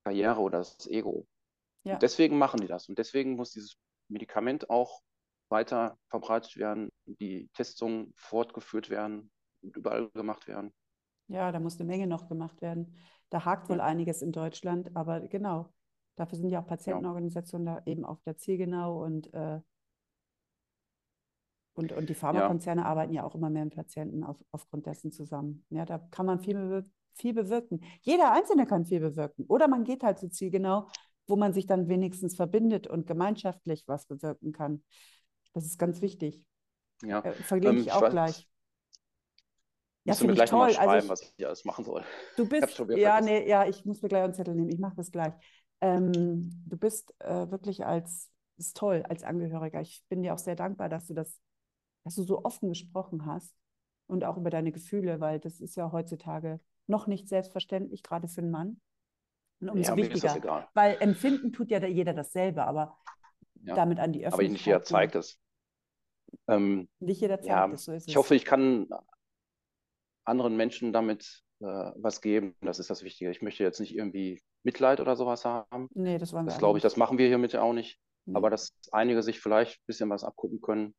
Karriere 0.03 0.39
oder 0.39 0.59
das 0.59 0.88
Ego. 0.88 1.28
Und 1.84 2.01
deswegen 2.01 2.38
machen 2.38 2.62
die 2.62 2.68
das. 2.68 2.89
Und 2.89 2.97
deswegen 2.97 3.36
muss 3.36 3.51
dieses 3.51 3.78
Medikament 4.07 4.70
auch 4.70 5.01
weiter 5.49 5.97
verbreitet 6.07 6.57
werden, 6.57 6.89
die 7.05 7.49
Testungen 7.53 8.14
fortgeführt 8.16 8.89
werden 8.89 9.32
und 9.62 9.76
überall 9.76 10.09
gemacht 10.12 10.47
werden. 10.47 10.74
Ja, 11.28 11.51
da 11.51 11.59
muss 11.59 11.80
eine 11.80 11.88
Menge 11.88 12.07
noch 12.07 12.28
gemacht 12.28 12.62
werden. 12.62 12.95
Da 13.30 13.45
hakt 13.45 13.70
wohl 13.70 13.80
einiges 13.80 14.22
in 14.22 14.32
Deutschland, 14.32 14.95
aber 14.95 15.22
genau, 15.22 15.74
dafür 16.16 16.38
sind 16.38 16.49
ja 16.49 16.62
auch 16.62 16.68
Patientenorganisationen 16.68 17.66
da 17.66 17.82
eben 17.86 18.05
auf 18.05 18.22
der 18.24 18.38
Zielgenau 18.38 19.03
und, 19.03 19.34
äh, 19.34 19.59
und, 21.74 21.91
und 21.93 22.09
die 22.09 22.14
Pharmakonzerne 22.14 22.82
ja. 22.82 22.88
arbeiten 22.88 23.14
ja 23.14 23.24
auch 23.24 23.36
immer 23.36 23.49
mehr 23.49 23.66
mit 23.66 23.76
Patienten 23.76 24.24
auf, 24.24 24.38
aufgrund 24.51 24.86
dessen 24.86 25.12
zusammen. 25.12 25.66
Ja, 25.70 25.86
da 25.86 25.99
kann 26.12 26.26
man 26.26 26.39
viel, 26.39 26.84
viel 27.14 27.34
bewirken. 27.34 27.82
Jeder 28.01 28.34
Einzelne 28.34 28.66
kann 28.66 28.86
viel 28.86 28.99
bewirken. 28.99 29.45
Oder 29.47 29.68
man 29.68 29.84
geht 29.84 30.03
halt 30.03 30.20
so 30.20 30.28
zielgenau, 30.28 30.88
wo 31.28 31.36
man 31.38 31.53
sich 31.53 31.66
dann 31.66 31.88
wenigstens 31.88 32.36
verbindet 32.36 32.88
und 32.88 33.07
gemeinschaftlich 33.07 33.86
was 33.88 34.05
bewirken 34.05 34.51
kann. 34.51 34.84
Das 35.53 35.66
ist 35.66 35.78
ganz 35.78 36.01
wichtig. 36.01 36.45
Ja. 37.03 37.20
Äh, 37.22 37.32
verlinke 37.32 37.78
ähm, 37.78 37.82
ich 37.82 37.91
auch 37.91 38.09
gleich. 38.09 38.47
Ja, 40.03 40.16
finde 40.16 40.34
ich 40.34 40.49
toll. 40.49 40.59
Mal 40.59 40.74
schreiben, 40.74 40.89
also 40.89 41.05
ich, 41.05 41.09
was 41.12 41.34
ich 41.38 41.45
alles 41.45 41.66
machen 41.66 41.86
soll. 41.86 42.03
Du 42.36 42.47
bist, 42.49 42.84
ja, 42.95 43.22
nee, 43.22 43.47
ja, 43.47 43.68
ich 43.68 43.86
muss 43.86 44.01
mir 44.01 44.09
gleich 44.09 44.24
einen 44.24 44.34
Zettel 44.34 44.55
nehmen. 44.55 44.70
Ich 44.70 44.80
mache 44.80 44.95
das 44.95 45.12
gleich. 45.12 45.34
Ähm, 45.82 46.63
du 46.67 46.77
bist 46.77 47.13
äh, 47.19 47.49
wirklich 47.49 47.86
als, 47.86 48.32
ist 48.57 48.77
toll, 48.77 49.03
als 49.09 49.23
Angehöriger. 49.23 49.82
Ich 49.82 50.03
bin 50.09 50.21
dir 50.23 50.34
auch 50.34 50.39
sehr 50.39 50.55
dankbar, 50.55 50.89
dass 50.89 51.07
du 51.07 51.13
das, 51.13 51.41
dass 52.03 52.15
du 52.15 52.23
so 52.23 52.43
offen 52.43 52.69
gesprochen 52.69 53.25
hast 53.25 53.53
und 54.07 54.23
auch 54.23 54.38
über 54.38 54.49
deine 54.49 54.71
Gefühle, 54.71 55.19
weil 55.19 55.39
das 55.39 55.59
ist 55.59 55.75
ja 55.75 55.91
heutzutage 55.91 56.59
noch 56.88 57.07
nicht 57.07 57.27
selbstverständlich, 57.27 58.03
gerade 58.03 58.27
für 58.27 58.41
einen 58.41 58.51
Mann. 58.51 58.82
Und 59.59 59.69
umso 59.69 59.91
ja, 59.91 59.97
wichtiger, 59.97 60.69
weil 60.73 60.97
empfinden 60.99 61.53
tut 61.53 61.69
ja 61.69 61.86
jeder 61.86 62.13
dasselbe, 62.13 62.63
aber 62.63 62.97
ja. 63.63 63.75
damit 63.75 63.99
an 63.99 64.11
die 64.11 64.25
Öffentlichkeit. 64.25 64.34
Aber 64.34 64.53
nicht 64.53 64.65
jeder 64.65 64.84
zeigt 64.84 65.15
es. 65.15 65.39
Ähm, 66.47 66.89
nicht 66.99 67.21
jeder 67.21 67.38
zeigt 67.38 67.47
ja, 67.47 67.71
es, 67.71 67.86
so 67.86 67.91
ist 67.91 68.07
Ich 68.07 68.15
hoffe, 68.15 68.36
ich 68.36 68.45
kann 68.45 68.88
anderen 70.23 70.55
Menschen 70.55 70.93
damit 70.93 71.43
was 71.62 72.22
geben. 72.22 72.55
Das 72.62 72.80
ist 72.80 72.89
das 72.89 73.03
Wichtige. 73.03 73.32
Ich 73.32 73.41
möchte 73.41 73.64
jetzt 73.64 73.80
nicht 73.80 73.95
irgendwie 73.95 74.41
Mitleid 74.64 74.99
oder 74.99 75.16
sowas 75.16 75.45
haben. 75.45 75.88
Nee, 75.93 76.18
das 76.18 76.34
wollen 76.34 76.45
wir 76.45 76.49
Das 76.51 76.59
glaube 76.59 76.78
ich, 76.78 76.84
das 76.84 76.97
machen 76.97 77.18
wir 77.18 77.28
hiermit 77.28 77.55
auch 77.55 77.74
nicht. 77.74 77.99
Nee. 78.26 78.36
Aber 78.36 78.49
dass 78.49 78.74
einige 78.91 79.24
sich 79.24 79.39
vielleicht 79.39 79.80
ein 79.80 79.86
bisschen 79.88 80.09
was 80.09 80.24
abgucken 80.24 80.62
können 80.62 80.93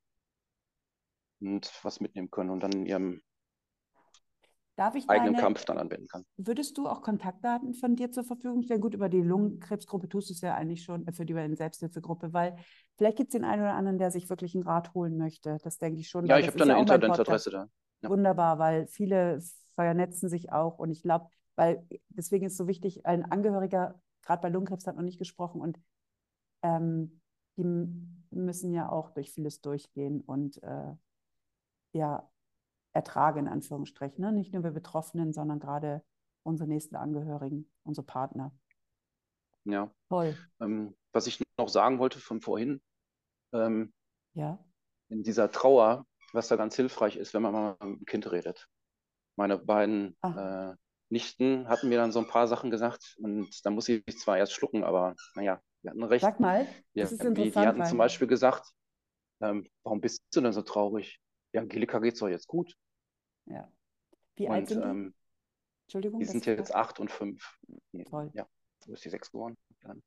und 1.41 1.71
was 1.83 2.01
mitnehmen 2.01 2.31
können 2.31 2.51
und 2.51 2.61
dann 2.61 2.73
in 2.73 2.87
ihrem 2.87 3.23
Darf 4.77 4.95
ich 4.95 5.09
eigenen 5.09 5.35
deine, 5.35 5.45
Kampf 5.45 5.65
dann 5.67 5.77
anwenden 5.77 6.09
kann. 6.09 6.25
Würdest 6.39 6.79
du 6.79 6.89
auch 6.89 7.03
Kontaktdaten 7.03 7.75
von 7.75 7.95
dir 7.95 8.11
zur 8.11 8.25
Verfügung 8.25 8.63
stellen? 8.63 8.81
Gut, 8.81 8.95
über 8.95 9.11
die 9.11 9.21
Lungenkrebsgruppe 9.21 10.09
tust 10.09 10.31
du 10.31 10.33
es 10.33 10.41
ja 10.41 10.55
eigentlich 10.55 10.83
schon, 10.83 11.07
äh, 11.07 11.13
für 11.13 11.27
die 11.27 11.35
Selbsthilfegruppe, 11.55 12.33
weil 12.33 12.57
vielleicht 12.97 13.19
gibt 13.19 13.35
es 13.35 13.39
den 13.39 13.45
einen 13.45 13.63
oder 13.63 13.75
anderen, 13.75 13.99
der 13.99 14.11
sich 14.11 14.31
wirklich 14.31 14.55
einen 14.55 14.65
Rat 14.65 14.95
holen 14.95 15.19
möchte. 15.19 15.59
Das 15.63 15.77
denke 15.77 16.01
ich 16.01 16.09
schon. 16.09 16.25
Ja, 16.25 16.39
ich 16.39 16.47
habe 16.47 16.57
da 16.57 16.65
eine 16.65 16.73
ja 16.73 16.79
Internetadresse 16.79 17.51
da. 17.51 17.69
Wunderbar, 18.03 18.59
weil 18.59 18.87
viele 18.87 19.41
vernetzen 19.75 20.29
sich 20.29 20.53
auch 20.53 20.79
und 20.79 20.91
ich 20.91 21.03
glaube, 21.03 21.29
weil 21.57 21.87
deswegen 22.09 22.47
ist 22.47 22.57
so 22.57 22.67
wichtig, 22.67 23.07
ein 23.07 23.25
Angehöriger, 23.25 24.01
gerade 24.23 24.43
bei 24.43 24.49
Lungenkrebs 24.49 24.87
hat 24.87 24.97
noch 24.97 25.03
nicht 25.03 25.19
gesprochen 25.19 25.61
und 25.61 25.79
ähm, 26.63 27.21
die 27.57 27.65
müssen 28.31 28.73
ja 28.73 28.89
auch 28.89 29.11
durch 29.11 29.33
vieles 29.33 29.61
durchgehen 29.61 30.21
und 30.23 30.63
äh, 30.63 30.95
ja, 31.93 32.29
ertrage, 32.93 33.41
in 33.41 33.49
Anführungsstrichen. 33.49 34.23
Ne? 34.23 34.33
Nicht 34.33 34.53
nur 34.53 34.65
wir 34.65 34.71
Betroffenen, 34.71 35.33
sondern 35.33 35.59
gerade 35.59 36.03
unsere 36.43 36.69
nächsten 36.69 36.97
Angehörigen, 36.97 37.71
unsere 37.85 38.07
Partner. 38.07 38.53
Ja. 39.65 39.91
Toll. 40.09 40.37
Ähm, 40.61 40.97
was 41.13 41.27
ich 41.27 41.43
noch 41.59 41.69
sagen 41.69 41.99
wollte 41.99 42.19
von 42.19 42.41
vorhin, 42.41 42.81
ähm, 43.53 43.93
ja. 44.35 44.59
in 45.09 45.23
dieser 45.23 45.51
Trauer, 45.51 46.07
was 46.33 46.49
da 46.49 46.57
ganz 46.57 46.77
hilfreich 46.77 47.17
ist, 47.17 47.35
wenn 47.35 47.43
man 47.43 47.53
mal 47.53 47.77
mit 47.81 48.01
dem 48.01 48.05
Kind 48.05 48.31
redet. 48.31 48.69
Meine 49.37 49.59
beiden 49.59 50.17
äh, 50.23 50.75
Nichten 51.09 51.69
hatten 51.69 51.89
mir 51.89 51.99
dann 51.99 52.13
so 52.13 52.21
ein 52.21 52.27
paar 52.27 52.47
Sachen 52.47 52.71
gesagt 52.71 53.17
und 53.21 53.49
da 53.65 53.71
muss 53.71 53.89
ich 53.89 54.05
zwar 54.19 54.39
erst 54.39 54.53
schlucken, 54.53 54.85
aber 54.85 55.15
naja, 55.35 55.61
wir 55.83 55.91
hatten 55.91 56.05
recht. 56.05 56.23
Sag 56.23 56.41
mal, 56.41 56.65
das 56.65 56.75
ja, 56.95 57.05
ist 57.05 57.13
interessant. 57.13 57.39
Die, 57.39 57.51
die 57.51 57.59
hatten 57.59 57.85
zum 57.85 57.99
Beispiel 57.99 58.29
gesagt, 58.29 58.71
ähm, 59.41 59.69
warum 59.83 60.01
bist 60.01 60.23
du 60.33 60.41
denn 60.41 60.53
so 60.53 60.63
traurig? 60.63 61.21
Ja, 61.53 61.63
Angelika 61.63 61.99
geht 61.99 62.15
es 62.15 62.21
doch 62.21 62.29
jetzt 62.29 62.47
gut. 62.47 62.75
Ja. 63.47 63.71
Wie 64.37 64.47
und, 64.47 64.53
alt 64.53 64.69
sind 64.69 64.83
die? 64.83 64.89
Ähm, 64.89 65.15
Entschuldigung. 65.87 66.21
Die 66.21 66.27
sind 66.27 66.47
jetzt 66.47 66.75
acht 66.75 67.01
und 67.01 67.11
fünf. 67.11 67.59
Toll. 68.09 68.31
Ja, 68.33 68.47
wo 68.87 68.95
ist 68.95 69.05
die 69.05 69.11
sechs 69.11 69.31
geworden? 69.31 69.57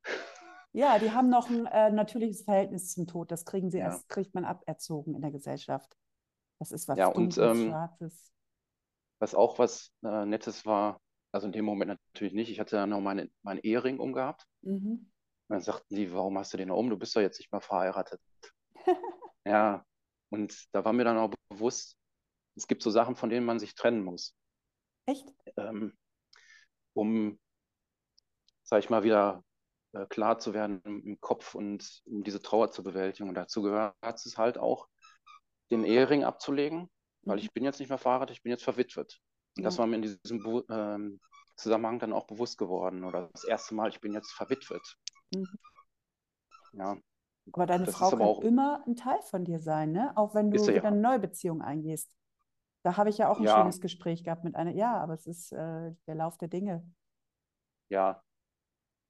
Ja, 0.77 0.99
die 0.99 1.11
haben 1.11 1.29
noch 1.29 1.49
ein 1.49 1.67
äh, 1.67 1.89
natürliches 1.89 2.41
Verhältnis 2.41 2.91
zum 2.91 3.07
Tod. 3.07 3.31
Das 3.31 3.45
kriegen 3.45 3.71
sie 3.71 3.77
ja. 3.77 3.85
erst, 3.85 4.09
kriegt 4.09 4.35
man 4.35 4.43
aberzogen 4.43 5.15
in 5.15 5.21
der 5.21 5.31
Gesellschaft. 5.31 5.95
Das 6.59 6.71
ist 6.71 6.87
was 6.87 6.97
ja, 6.97 7.11
Dunkles, 7.11 7.37
und, 7.37 7.43
ähm, 7.43 7.69
Schwarzes. 7.69 8.31
Was 9.19 9.35
auch 9.35 9.59
was 9.59 9.91
äh, 10.03 10.25
Nettes 10.25 10.65
war, 10.65 10.99
also 11.31 11.47
in 11.47 11.53
dem 11.53 11.65
Moment 11.65 11.99
natürlich 12.13 12.33
nicht. 12.33 12.49
Ich 12.49 12.59
hatte 12.59 12.77
ja 12.77 12.85
noch 12.85 13.01
meine, 13.01 13.29
meinen 13.43 13.59
Ehering 13.59 13.99
umgehabt. 13.99 14.45
Mhm. 14.61 15.11
Und 15.47 15.53
dann 15.53 15.61
sagten 15.61 15.95
die, 15.95 16.11
warum 16.13 16.37
hast 16.37 16.53
du 16.53 16.57
den 16.57 16.69
noch 16.69 16.77
um? 16.77 16.89
Du 16.89 16.97
bist 16.97 17.15
doch 17.15 17.21
jetzt 17.21 17.39
nicht 17.39 17.51
mehr 17.51 17.61
verheiratet. 17.61 18.19
ja, 19.45 19.85
und 20.29 20.67
da 20.73 20.83
war 20.83 20.93
mir 20.93 21.03
dann 21.03 21.17
auch 21.17 21.31
bewusst, 21.49 21.97
es 22.55 22.67
gibt 22.67 22.81
so 22.81 22.89
Sachen, 22.89 23.15
von 23.15 23.29
denen 23.29 23.45
man 23.45 23.59
sich 23.59 23.75
trennen 23.75 24.03
muss. 24.03 24.33
Echt? 25.05 25.27
Ähm, 25.57 25.93
um, 26.93 27.39
sag 28.63 28.79
ich 28.79 28.89
mal, 28.89 29.03
wieder 29.03 29.43
äh, 29.93 30.05
klar 30.07 30.39
zu 30.39 30.53
werden 30.53 30.81
im, 30.83 31.03
im, 31.03 31.21
Kopf 31.21 31.53
und 31.53 32.01
um 32.05 32.23
diese 32.23 32.41
Trauer 32.41 32.71
zu 32.71 32.83
bewältigen. 32.83 33.29
Und 33.29 33.35
dazu 33.35 33.61
gehört 33.61 33.95
es 34.03 34.37
halt 34.37 34.57
auch, 34.57 34.87
den 35.71 35.83
Ehering 35.83 36.23
abzulegen, 36.23 36.81
mhm. 36.81 36.89
weil 37.23 37.39
ich 37.39 37.51
bin 37.53 37.63
jetzt 37.63 37.79
nicht 37.79 37.89
mehr 37.89 37.97
verheiratet, 37.97 38.35
ich 38.35 38.43
bin 38.43 38.51
jetzt 38.51 38.63
verwitwet. 38.63 39.19
Und 39.57 39.63
ja. 39.63 39.65
das 39.65 39.77
war 39.77 39.87
mir 39.87 39.97
in 39.97 40.01
diesem 40.01 40.63
ähm, 40.69 41.19
Zusammenhang 41.55 41.99
dann 41.99 42.13
auch 42.13 42.27
bewusst 42.27 42.57
geworden. 42.57 43.03
Oder 43.03 43.29
das 43.31 43.43
erste 43.45 43.75
Mal, 43.75 43.89
ich 43.89 44.01
bin 44.01 44.13
jetzt 44.13 44.31
verwitwet. 44.31 44.97
Mhm. 45.33 45.47
Ja. 46.73 46.97
Aber 47.53 47.65
deine 47.65 47.85
das 47.85 47.95
Frau 47.95 48.09
kann 48.09 48.21
auch, 48.21 48.41
immer 48.41 48.83
ein 48.87 48.95
Teil 48.95 49.21
von 49.21 49.45
dir 49.45 49.59
sein, 49.59 49.91
ne? 49.91 50.11
Auch 50.15 50.33
wenn 50.33 50.49
du 50.49 50.61
wieder 50.61 50.73
ja. 50.73 50.83
eine 50.83 50.99
neue 50.99 51.19
Beziehung 51.19 51.61
eingehst. 51.61 52.11
Da 52.83 52.97
habe 52.97 53.09
ich 53.09 53.17
ja 53.17 53.29
auch 53.29 53.37
ein 53.37 53.45
ja. 53.45 53.57
schönes 53.57 53.81
Gespräch 53.81 54.23
gehabt 54.23 54.43
mit 54.43 54.55
einer, 54.55 54.71
ja, 54.71 54.97
aber 54.97 55.13
es 55.13 55.25
ist 55.25 55.51
äh, 55.51 55.91
der 56.07 56.15
Lauf 56.15 56.37
der 56.37 56.47
Dinge. 56.47 56.87
Ja. 57.89 58.23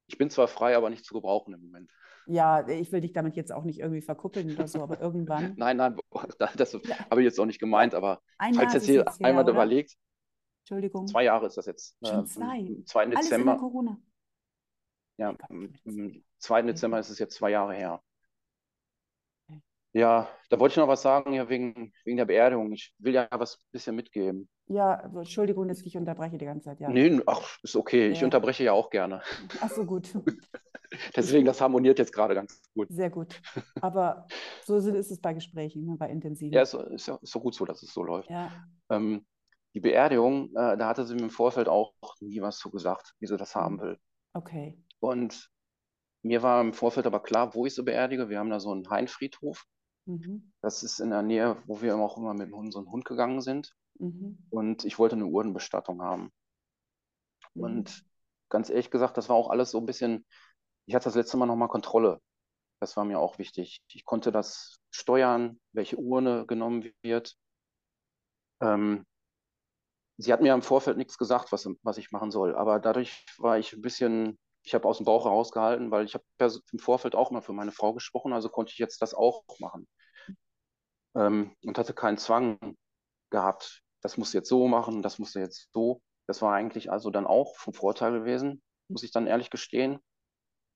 Ich 0.08 0.18
bin 0.18 0.30
zwar 0.30 0.48
frei, 0.48 0.76
aber 0.78 0.90
nicht 0.90 1.06
zu 1.06 1.14
gebrauchen 1.14 1.54
im 1.54 1.62
Moment. 1.62 1.92
Ja, 2.28 2.68
ich 2.68 2.92
will 2.92 3.02
dich 3.02 3.14
damit 3.14 3.36
jetzt 3.36 3.52
auch 3.52 3.64
nicht 3.64 3.80
irgendwie 3.80 4.02
verkuppeln 4.02 4.52
oder 4.52 4.68
so, 4.68 4.82
aber 4.82 5.00
irgendwann. 5.00 5.54
nein, 5.58 5.78
nein, 5.78 5.96
das 6.58 6.74
habe 6.74 7.22
ich 7.22 7.26
jetzt 7.26 7.40
auch 7.40 7.46
nicht 7.46 7.60
gemeint, 7.60 7.94
aber 7.94 8.22
ein 8.38 8.54
falls 8.56 8.74
jetzt 8.74 8.86
hier 8.86 9.06
einmal 9.22 9.44
her, 9.44 9.54
überlegt. 9.54 9.96
Entschuldigung. 10.64 11.08
Zwei 11.08 11.24
Jahre 11.24 11.46
ist 11.46 11.58
das 11.58 11.68
jetzt. 11.68 11.96
Schon 12.04 12.24
äh, 12.24 12.26
zwei. 12.26 12.58
Am 12.60 12.86
2. 12.86 13.06
Dezember. 13.08 13.52
Alles 13.52 13.62
Corona. 13.62 13.98
Ja, 15.18 15.36
am 15.50 15.74
2. 16.40 16.62
Dezember 16.64 17.00
ist 17.00 17.10
es 17.10 17.20
jetzt 17.20 17.36
zwei 17.36 17.52
Jahre 17.52 17.76
her. 17.76 18.02
Ja, 19.96 20.28
da 20.50 20.60
wollte 20.60 20.74
ich 20.74 20.78
noch 20.78 20.90
was 20.90 21.02
sagen, 21.02 21.32
ja, 21.32 21.48
wegen, 21.48 21.94
wegen 22.04 22.18
der 22.18 22.26
Beerdigung. 22.26 22.74
Ich 22.74 22.94
will 23.00 23.14
ja 23.14 23.30
was 23.32 23.56
ein 23.56 23.72
bisschen 23.72 23.96
mitgeben. 23.96 24.50
Ja, 24.68 25.00
Entschuldigung, 25.00 25.70
dass 25.70 25.82
ich 25.84 25.96
unterbreche 25.96 26.38
die 26.38 26.44
ganze 26.44 26.66
Zeit. 26.66 26.82
Ja. 26.82 26.90
Nee, 26.90 27.22
ach, 27.26 27.58
ist 27.64 27.78
okay. 27.78 28.08
Ja. 28.08 28.12
Ich 28.12 28.22
unterbreche 28.22 28.66
ja 28.66 28.74
auch 28.74 28.90
gerne. 28.90 29.22
Ach 29.62 29.70
so, 29.70 29.86
gut. 29.86 30.10
Deswegen, 31.16 31.46
das 31.46 31.62
harmoniert 31.62 31.98
jetzt 31.98 32.12
gerade 32.12 32.36
ganz 32.36 32.62
gut. 32.74 32.90
Sehr 32.92 33.10
gut. 33.10 33.42
Aber 33.80 34.28
so 34.66 34.76
ist 34.76 35.12
es 35.12 35.22
bei 35.22 35.34
Gesprächen, 35.34 35.86
ne, 35.86 35.96
bei 35.98 36.10
intensiven. 36.10 36.52
Ja, 36.52 36.64
ist, 36.64 36.74
ist, 36.74 37.08
ist 37.08 37.32
so 37.32 37.40
gut 37.40 37.56
so, 37.56 37.64
dass 37.64 37.82
es 37.82 37.94
so 37.94 38.04
läuft. 38.04 38.30
Ja. 38.30 38.52
Ähm, 38.90 39.26
die 39.76 39.80
Beerdigung, 39.80 40.50
äh, 40.58 40.76
da 40.76 40.90
hatte 40.90 41.06
sie 41.06 41.16
mir 41.16 41.24
im 41.24 41.30
Vorfeld 41.30 41.70
auch 41.70 41.94
nie 42.20 42.42
was 42.42 42.58
zu 42.58 42.70
gesagt, 42.70 43.14
wie 43.20 43.28
sie 43.28 43.38
das 43.38 43.56
haben 43.56 43.80
will. 43.80 43.98
Okay. 44.34 44.78
Und 45.00 45.50
mir 46.22 46.44
war 46.44 46.60
im 46.60 46.74
Vorfeld 46.74 47.06
aber 47.06 47.22
klar, 47.22 47.56
wo 47.56 47.66
ich 47.66 47.76
sie 47.76 47.84
beerdige. 47.84 48.28
Wir 48.28 48.40
haben 48.40 48.50
da 48.50 48.60
so 48.60 48.74
einen 48.74 48.90
Hainfriedhof. 48.90 49.66
Mhm. 50.06 50.52
Das 50.62 50.84
ist 50.84 51.00
in 51.00 51.10
der 51.10 51.22
Nähe, 51.22 51.62
wo 51.66 51.82
wir 51.82 51.96
auch 51.98 52.18
immer 52.18 52.34
mit 52.34 52.52
unserem 52.52 52.92
Hund 52.92 53.06
gegangen 53.06 53.42
sind. 53.42 53.76
Mhm. 54.00 54.38
Und 54.50 54.86
ich 54.86 55.00
wollte 55.00 55.16
eine 55.16 55.26
Urnenbestattung 55.26 56.02
haben. 56.02 56.32
Mhm. 57.54 57.64
Und 57.64 58.06
ganz 58.50 58.70
ehrlich 58.70 58.92
gesagt, 58.92 59.18
das 59.18 59.30
war 59.30 59.36
auch 59.36 59.50
alles 59.50 59.72
so 59.72 59.80
ein 59.80 59.86
bisschen, 59.86 60.26
ich 60.86 60.96
hatte 60.96 61.06
das 61.06 61.16
letzte 61.16 61.38
Mal 61.38 61.46
nochmal 61.46 61.68
Kontrolle. 61.68 62.22
Das 62.80 62.98
war 62.98 63.06
mir 63.06 63.20
auch 63.20 63.40
wichtig. 63.40 63.82
Ich 63.88 64.06
konnte 64.06 64.32
das 64.32 64.80
steuern, 64.92 65.60
welche 65.72 65.98
Urne 65.98 66.46
genommen 66.46 66.92
wird. 67.02 67.38
Ähm, 68.62 69.06
sie 70.18 70.32
hat 70.32 70.42
mir 70.42 70.54
im 70.54 70.62
Vorfeld 70.62 70.98
nichts 70.98 71.18
gesagt, 71.18 71.52
was, 71.52 71.68
was 71.84 71.98
ich 71.98 72.12
machen 72.12 72.32
soll. 72.32 72.56
Aber 72.56 72.80
dadurch 72.80 73.26
war 73.38 73.58
ich 73.58 73.74
ein 73.74 73.82
bisschen, 73.82 74.38
ich 74.66 74.74
habe 74.74 74.88
aus 74.88 74.98
dem 74.98 75.06
Bauch 75.06 75.26
herausgehalten, 75.26 75.92
weil 75.92 76.06
ich 76.06 76.16
habe 76.16 76.26
im 76.72 76.80
Vorfeld 76.80 77.16
auch 77.16 77.30
mal 77.30 77.42
für 77.42 77.54
meine 77.54 77.72
Frau 77.72 77.94
gesprochen, 77.94 78.34
also 78.34 78.50
konnte 78.50 78.72
ich 78.72 78.80
jetzt 78.80 79.02
das 79.02 79.14
auch 79.14 79.44
machen. 79.60 79.88
Ähm, 81.16 81.56
und 81.64 81.78
hatte 81.78 81.94
keinen 81.94 82.18
Zwang 82.18 82.58
gehabt, 83.30 83.84
das 84.02 84.18
musst 84.18 84.34
du 84.34 84.40
jetzt 84.40 84.50
so 84.50 84.68
machen, 84.68 85.04
das 85.04 85.20
musst 85.20 85.36
du 85.36 85.40
jetzt 85.40 85.70
so. 85.72 86.02
Das 86.28 86.42
war 86.42 86.54
eigentlich 86.54 86.92
also 86.92 87.12
dann 87.12 87.28
auch 87.28 87.56
vom 87.58 87.74
Vorteil 87.74 88.12
gewesen, 88.12 88.62
muss 88.88 89.04
ich 89.04 89.12
dann 89.12 89.28
ehrlich 89.28 89.52
gestehen. 89.52 90.00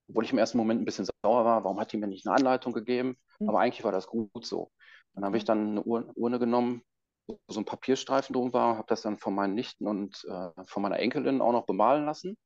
Obwohl 0.07 0.23
ich 0.23 0.31
im 0.31 0.37
ersten 0.37 0.57
Moment 0.59 0.81
ein 0.81 0.85
bisschen 0.85 1.05
sauer 1.23 1.45
war, 1.45 1.63
warum 1.63 1.79
hat 1.79 1.91
die 1.91 1.97
mir 1.97 2.07
nicht 2.07 2.27
eine 2.27 2.35
Anleitung 2.35 2.73
gegeben? 2.73 3.17
Mhm. 3.39 3.49
Aber 3.49 3.59
eigentlich 3.59 3.83
war 3.83 3.91
das 3.91 4.07
gut 4.07 4.45
so. 4.45 4.71
Dann 5.13 5.25
habe 5.25 5.37
ich 5.37 5.45
dann 5.45 5.71
eine 5.71 5.83
Ur 5.83 6.11
Urne 6.15 6.37
genommen, 6.37 6.83
wo 7.27 7.39
so 7.47 7.59
ein 7.59 7.65
Papierstreifen 7.65 8.33
drum 8.33 8.53
war, 8.53 8.77
habe 8.77 8.87
das 8.87 9.01
dann 9.01 9.17
von 9.17 9.33
meinen 9.33 9.55
Nichten 9.55 9.87
und 9.87 10.23
äh, 10.29 10.51
von 10.65 10.83
meiner 10.83 10.99
Enkelin 10.99 11.41
auch 11.41 11.51
noch 11.51 11.65
bemalen 11.65 12.05
lassen. 12.05 12.37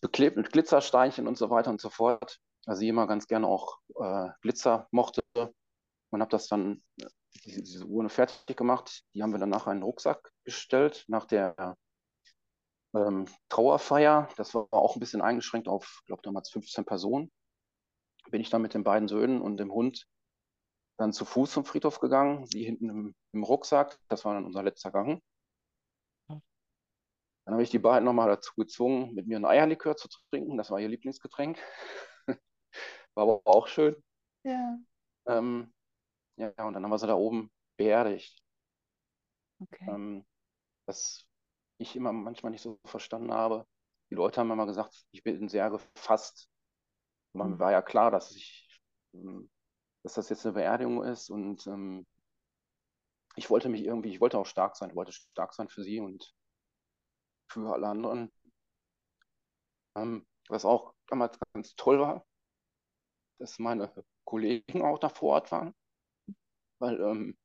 Beklebt 0.00 0.36
mit 0.36 0.52
Glitzersteinchen 0.52 1.26
und 1.26 1.36
so 1.36 1.50
weiter 1.50 1.70
und 1.70 1.80
so 1.80 1.90
fort. 1.90 2.38
Also 2.66 2.80
sie 2.80 2.88
immer 2.88 3.06
ganz 3.06 3.26
gerne 3.26 3.46
auch 3.46 3.78
äh, 4.00 4.28
Glitzer 4.42 4.88
mochte. 4.90 5.22
Und 6.10 6.20
habe 6.20 6.30
das 6.30 6.48
dann, 6.48 6.82
diese, 7.44 7.62
diese 7.62 7.86
Urne 7.86 8.08
fertig 8.08 8.56
gemacht. 8.56 9.04
Die 9.14 9.22
haben 9.22 9.32
wir 9.32 9.38
dann 9.38 9.50
nachher 9.50 9.72
in 9.72 9.78
den 9.78 9.84
Rucksack 9.84 10.32
gestellt, 10.44 11.04
nach 11.08 11.26
der 11.26 11.76
ähm, 12.94 13.26
Trauerfeier. 13.48 14.28
Das 14.36 14.54
war 14.54 14.68
auch 14.70 14.96
ein 14.96 15.00
bisschen 15.00 15.20
eingeschränkt 15.20 15.68
auf, 15.68 15.98
ich 16.00 16.06
glaube 16.06 16.22
damals 16.22 16.50
15 16.50 16.84
Personen. 16.84 17.30
Bin 18.30 18.40
ich 18.40 18.50
dann 18.50 18.62
mit 18.62 18.74
den 18.74 18.84
beiden 18.84 19.08
Söhnen 19.08 19.40
und 19.40 19.58
dem 19.58 19.72
Hund 19.72 20.06
dann 20.98 21.12
zu 21.12 21.24
Fuß 21.24 21.52
zum 21.52 21.64
Friedhof 21.64 22.00
gegangen, 22.00 22.46
sie 22.46 22.64
hinten 22.64 22.90
im, 22.90 23.14
im 23.32 23.44
Rucksack. 23.44 23.98
Das 24.08 24.24
war 24.24 24.34
dann 24.34 24.44
unser 24.44 24.62
letzter 24.62 24.90
Gang. 24.90 25.22
Dann 27.48 27.54
habe 27.54 27.62
ich 27.62 27.70
die 27.70 27.78
beiden 27.78 28.04
nochmal 28.04 28.28
dazu 28.28 28.52
gezwungen, 28.56 29.14
mit 29.14 29.26
mir 29.26 29.38
ein 29.38 29.46
Eierlikör 29.46 29.96
zu 29.96 30.06
trinken. 30.28 30.58
Das 30.58 30.70
war 30.70 30.80
ihr 30.80 30.88
Lieblingsgetränk. 30.88 31.58
war 33.14 33.22
aber 33.22 33.40
auch 33.46 33.68
schön. 33.68 33.96
Ja. 34.44 34.78
Ähm, 35.24 35.72
ja, 36.36 36.52
und 36.58 36.74
dann 36.74 36.84
haben 36.84 36.90
wir 36.90 36.98
sie 36.98 37.06
da 37.06 37.14
oben 37.14 37.50
beerdigt. 37.78 38.44
Okay. 39.60 39.86
Ähm, 39.88 40.26
was 40.84 41.24
ich 41.78 41.96
immer 41.96 42.12
manchmal 42.12 42.52
nicht 42.52 42.60
so 42.60 42.78
verstanden 42.84 43.32
habe. 43.32 43.66
Die 44.10 44.14
Leute 44.14 44.40
haben 44.40 44.50
immer 44.50 44.66
gesagt, 44.66 45.06
ich 45.10 45.22
bin 45.22 45.48
sehr 45.48 45.70
gefasst. 45.70 46.50
Man 47.32 47.52
mhm. 47.52 47.58
war 47.60 47.72
ja 47.72 47.80
klar, 47.80 48.10
dass 48.10 48.36
ich, 48.36 48.78
ähm, 49.14 49.48
dass 50.02 50.12
das 50.12 50.28
jetzt 50.28 50.44
eine 50.44 50.52
Beerdigung 50.52 51.02
ist 51.02 51.30
und 51.30 51.66
ähm, 51.66 52.06
ich 53.36 53.48
wollte 53.48 53.70
mich 53.70 53.84
irgendwie, 53.84 54.10
ich 54.10 54.20
wollte 54.20 54.36
auch 54.36 54.44
stark 54.44 54.76
sein, 54.76 54.90
ich 54.90 54.96
wollte 54.96 55.12
stark 55.12 55.54
sein 55.54 55.70
für 55.70 55.82
sie 55.82 55.98
und 55.98 56.34
für 57.48 57.72
alle 57.72 57.88
anderen. 57.88 58.32
Ähm, 59.96 60.26
was 60.48 60.64
auch 60.64 60.94
damals 61.06 61.38
ganz 61.52 61.74
toll 61.76 61.98
war, 61.98 62.26
dass 63.38 63.58
meine 63.58 63.92
Kollegen 64.24 64.82
auch 64.82 64.98
da 64.98 65.08
vor 65.08 65.34
Ort 65.34 65.52
waren, 65.52 65.74
weil 66.78 67.00
ähm, 67.00 67.38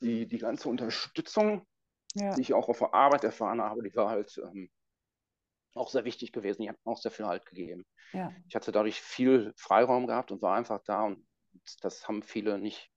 die, 0.00 0.26
die 0.26 0.38
ganze 0.38 0.68
Unterstützung, 0.68 1.66
ja. 2.14 2.34
die 2.34 2.42
ich 2.42 2.54
auch 2.54 2.68
auf 2.68 2.78
der 2.78 2.94
Arbeit 2.94 3.24
erfahren 3.24 3.60
habe, 3.60 3.82
die 3.82 3.94
war 3.94 4.08
halt 4.08 4.38
ähm, 4.38 4.70
auch 5.74 5.88
sehr 5.90 6.04
wichtig 6.04 6.32
gewesen. 6.32 6.62
Die 6.62 6.68
hat 6.68 6.78
auch 6.84 6.98
sehr 6.98 7.10
viel 7.10 7.26
Halt 7.26 7.46
gegeben. 7.46 7.86
Ja. 8.12 8.32
Ich 8.48 8.54
hatte 8.54 8.72
dadurch 8.72 9.00
viel 9.00 9.52
Freiraum 9.56 10.06
gehabt 10.06 10.30
und 10.32 10.42
war 10.42 10.56
einfach 10.56 10.82
da 10.84 11.04
und 11.04 11.26
das 11.82 12.06
haben 12.08 12.22
viele 12.22 12.58
nicht. 12.58 12.90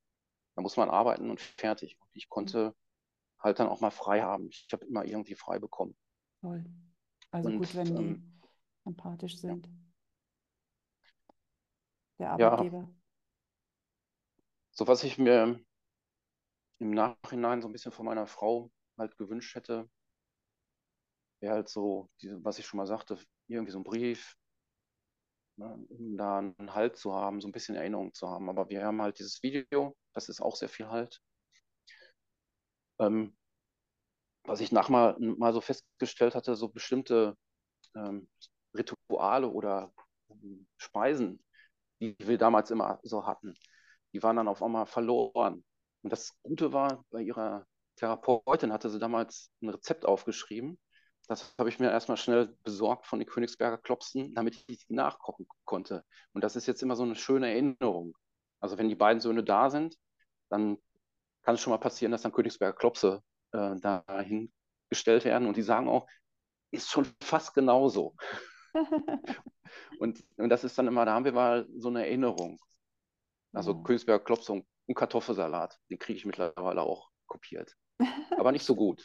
Da 0.54 0.62
muss 0.62 0.76
man 0.76 0.90
arbeiten 0.90 1.30
und 1.30 1.40
fertig. 1.40 1.96
Und 2.00 2.08
ich 2.12 2.28
konnte. 2.28 2.74
Halt 3.42 3.58
dann 3.58 3.68
auch 3.68 3.80
mal 3.80 3.90
frei 3.90 4.22
haben. 4.22 4.48
Ich 4.48 4.68
habe 4.72 4.86
immer 4.86 5.04
irgendwie 5.04 5.34
frei 5.34 5.58
bekommen. 5.58 5.96
Toll. 6.40 6.64
Also 7.30 7.48
und, 7.48 7.58
gut, 7.58 7.74
wenn 7.74 7.94
die 7.94 8.02
ähm, 8.02 8.40
empathisch 8.84 9.38
sind. 9.38 9.68
Ja. 12.18 12.36
Der 12.36 12.52
Arbeitgeber. 12.52 12.82
Ja. 12.82 12.94
So 14.70 14.86
was 14.86 15.04
ich 15.04 15.18
mir 15.18 15.60
im 16.78 16.90
Nachhinein 16.90 17.62
so 17.62 17.68
ein 17.68 17.72
bisschen 17.72 17.92
von 17.92 18.06
meiner 18.06 18.26
Frau 18.26 18.70
halt 18.96 19.16
gewünscht 19.16 19.54
hätte, 19.54 19.88
wäre 21.40 21.54
halt 21.54 21.68
so, 21.68 22.10
diese, 22.20 22.42
was 22.44 22.58
ich 22.58 22.66
schon 22.66 22.78
mal 22.78 22.86
sagte, 22.86 23.18
irgendwie 23.48 23.72
so 23.72 23.78
ein 23.78 23.84
Brief, 23.84 24.36
ne, 25.56 25.74
um 25.88 26.16
da 26.16 26.38
einen 26.38 26.74
Halt 26.74 26.96
zu 26.96 27.14
haben, 27.14 27.40
so 27.40 27.48
ein 27.48 27.52
bisschen 27.52 27.76
Erinnerung 27.76 28.14
zu 28.14 28.28
haben. 28.28 28.48
Aber 28.48 28.68
wir 28.68 28.84
haben 28.84 29.02
halt 29.02 29.18
dieses 29.18 29.42
Video, 29.42 29.96
das 30.12 30.28
ist 30.28 30.40
auch 30.40 30.56
sehr 30.56 30.68
viel 30.68 30.88
Halt. 30.88 31.20
Ähm, 33.02 33.36
was 34.44 34.60
ich 34.60 34.72
nachher 34.72 34.92
mal, 34.92 35.16
mal 35.18 35.52
so 35.52 35.60
festgestellt 35.60 36.34
hatte, 36.34 36.56
so 36.56 36.68
bestimmte 36.68 37.36
ähm, 37.94 38.28
Rituale 38.74 39.48
oder 39.48 39.92
ähm, 40.30 40.66
Speisen, 40.76 41.44
die 42.00 42.16
wir 42.18 42.38
damals 42.38 42.70
immer 42.70 43.00
so 43.02 43.26
hatten, 43.26 43.54
die 44.12 44.22
waren 44.22 44.36
dann 44.36 44.48
auf 44.48 44.62
einmal 44.62 44.86
verloren. 44.86 45.64
Und 46.02 46.10
das 46.12 46.36
Gute 46.42 46.72
war, 46.72 47.04
bei 47.10 47.22
ihrer 47.22 47.66
Therapeutin 47.96 48.72
hatte 48.72 48.90
sie 48.90 48.98
damals 48.98 49.52
ein 49.62 49.68
Rezept 49.68 50.04
aufgeschrieben. 50.04 50.78
Das 51.28 51.54
habe 51.56 51.68
ich 51.68 51.78
mir 51.78 51.90
erstmal 51.90 52.16
schnell 52.16 52.56
besorgt 52.64 53.06
von 53.06 53.20
den 53.20 53.28
Königsberger 53.28 53.78
Klopsen, 53.78 54.34
damit 54.34 54.56
ich 54.66 54.86
die 54.86 54.94
nachkochen 54.94 55.46
konnte. 55.64 56.04
Und 56.32 56.42
das 56.42 56.56
ist 56.56 56.66
jetzt 56.66 56.82
immer 56.82 56.96
so 56.96 57.04
eine 57.04 57.14
schöne 57.14 57.48
Erinnerung. 57.48 58.16
Also 58.60 58.76
wenn 58.78 58.88
die 58.88 58.96
beiden 58.96 59.20
Söhne 59.20 59.44
da 59.44 59.70
sind, 59.70 59.96
dann 60.48 60.78
kann 61.42 61.54
es 61.54 61.60
schon 61.60 61.72
mal 61.72 61.78
passieren, 61.78 62.12
dass 62.12 62.22
dann 62.22 62.32
Königsberger 62.32 62.76
Klopse 62.76 63.22
äh, 63.52 63.76
dahin 63.76 64.52
gestellt 64.88 65.24
werden. 65.24 65.48
Und 65.48 65.56
die 65.56 65.62
sagen 65.62 65.88
auch, 65.88 66.06
ist 66.70 66.90
schon 66.90 67.06
fast 67.22 67.54
genauso. 67.54 68.14
und, 69.98 70.24
und 70.36 70.48
das 70.48 70.64
ist 70.64 70.78
dann 70.78 70.86
immer, 70.86 71.04
da 71.04 71.14
haben 71.14 71.24
wir 71.24 71.32
mal 71.32 71.68
so 71.76 71.88
eine 71.88 72.06
Erinnerung. 72.06 72.58
Also 73.52 73.74
mhm. 73.74 73.84
Königsberger 73.84 74.24
Klopse 74.24 74.52
und, 74.52 74.66
und 74.86 74.94
Kartoffelsalat, 74.94 75.78
den 75.90 75.98
kriege 75.98 76.16
ich 76.16 76.26
mittlerweile 76.26 76.82
auch 76.82 77.10
kopiert. 77.26 77.76
Aber 78.36 78.52
nicht 78.52 78.64
so 78.64 78.74
gut. 78.74 79.04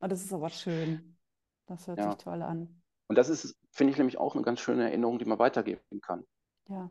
Oh, 0.00 0.06
das 0.08 0.22
ist 0.22 0.32
aber 0.32 0.50
schön. 0.50 1.18
Das 1.66 1.86
hört 1.86 1.98
ja. 1.98 2.10
sich 2.10 2.22
toll 2.22 2.42
an. 2.42 2.82
Und 3.08 3.16
das 3.16 3.28
ist, 3.28 3.56
finde 3.72 3.92
ich, 3.92 3.98
nämlich 3.98 4.18
auch 4.18 4.34
eine 4.34 4.44
ganz 4.44 4.60
schöne 4.60 4.84
Erinnerung, 4.84 5.18
die 5.18 5.24
man 5.24 5.38
weitergeben 5.38 6.00
kann. 6.02 6.24
Ja. 6.68 6.90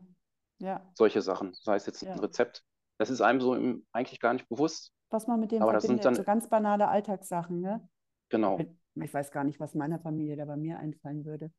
Ja. 0.58 0.90
Solche 0.94 1.22
Sachen, 1.22 1.54
sei 1.54 1.76
es 1.76 1.86
jetzt 1.86 2.02
ja. 2.02 2.12
ein 2.12 2.18
Rezept. 2.18 2.64
Das 2.98 3.10
ist 3.10 3.20
einem 3.20 3.40
so 3.40 3.54
im, 3.54 3.86
eigentlich 3.92 4.20
gar 4.20 4.34
nicht 4.34 4.48
bewusst. 4.48 4.92
Was 5.10 5.26
man 5.26 5.40
mit 5.40 5.52
dem 5.52 5.62
aber 5.62 5.72
verbindet, 5.72 5.98
das 5.98 6.02
sind 6.02 6.04
dann, 6.04 6.14
so 6.16 6.24
ganz 6.24 6.48
banale 6.48 6.88
Alltagssachen, 6.88 7.60
ne? 7.60 7.88
Genau. 8.28 8.58
Ich 8.94 9.14
weiß 9.14 9.30
gar 9.30 9.44
nicht, 9.44 9.60
was 9.60 9.74
meiner 9.74 10.00
Familie 10.00 10.36
da 10.36 10.44
bei 10.44 10.56
mir 10.56 10.78
einfallen 10.78 11.24
würde. 11.24 11.52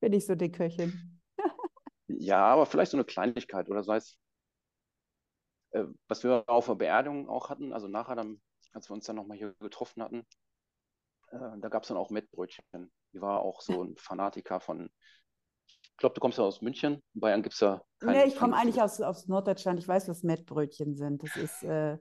Bin 0.00 0.12
ich 0.12 0.26
so 0.26 0.34
die 0.34 0.52
Köchin. 0.52 1.20
ja, 2.08 2.44
aber 2.44 2.66
vielleicht 2.66 2.90
so 2.90 2.96
eine 2.96 3.04
Kleinigkeit 3.04 3.68
oder 3.68 3.82
sei 3.82 3.96
es, 3.96 4.18
äh, 5.72 5.84
was 6.08 6.22
wir 6.22 6.44
auf 6.46 6.66
der 6.66 6.74
Beerdigung 6.74 7.28
auch 7.28 7.50
hatten, 7.50 7.72
also 7.72 7.88
nachher 7.88 8.16
dann, 8.16 8.40
als 8.72 8.88
wir 8.88 8.94
uns 8.94 9.06
dann 9.06 9.16
nochmal 9.16 9.38
hier 9.38 9.54
getroffen 9.60 10.02
hatten, 10.02 10.26
äh, 11.30 11.58
da 11.58 11.68
gab 11.68 11.82
es 11.82 11.88
dann 11.88 11.98
auch 11.98 12.10
Mettbrötchen. 12.10 12.92
Die 13.12 13.20
war 13.20 13.40
auch 13.40 13.60
so 13.60 13.82
ein 13.82 13.96
Fanatiker 13.96 14.60
von, 14.60 14.90
glaube, 16.00 16.14
du 16.14 16.20
kommst 16.20 16.38
ja 16.38 16.44
aus 16.44 16.60
München. 16.60 17.02
In 17.14 17.20
Bayern 17.20 17.42
gibt 17.42 17.54
es 17.54 17.60
ja 17.60 17.82
keine. 18.00 18.18
Nee, 18.18 18.24
ich 18.24 18.36
komme 18.36 18.56
eigentlich 18.56 18.82
aus, 18.82 19.00
aus 19.00 19.28
Norddeutschland. 19.28 19.78
Ich 19.78 19.86
weiß, 19.86 20.08
was 20.08 20.22
Mettbrötchen 20.22 20.96
sind. 20.96 21.22
Das 21.22 21.36
ist, 21.36 21.62
äh, 21.62 21.98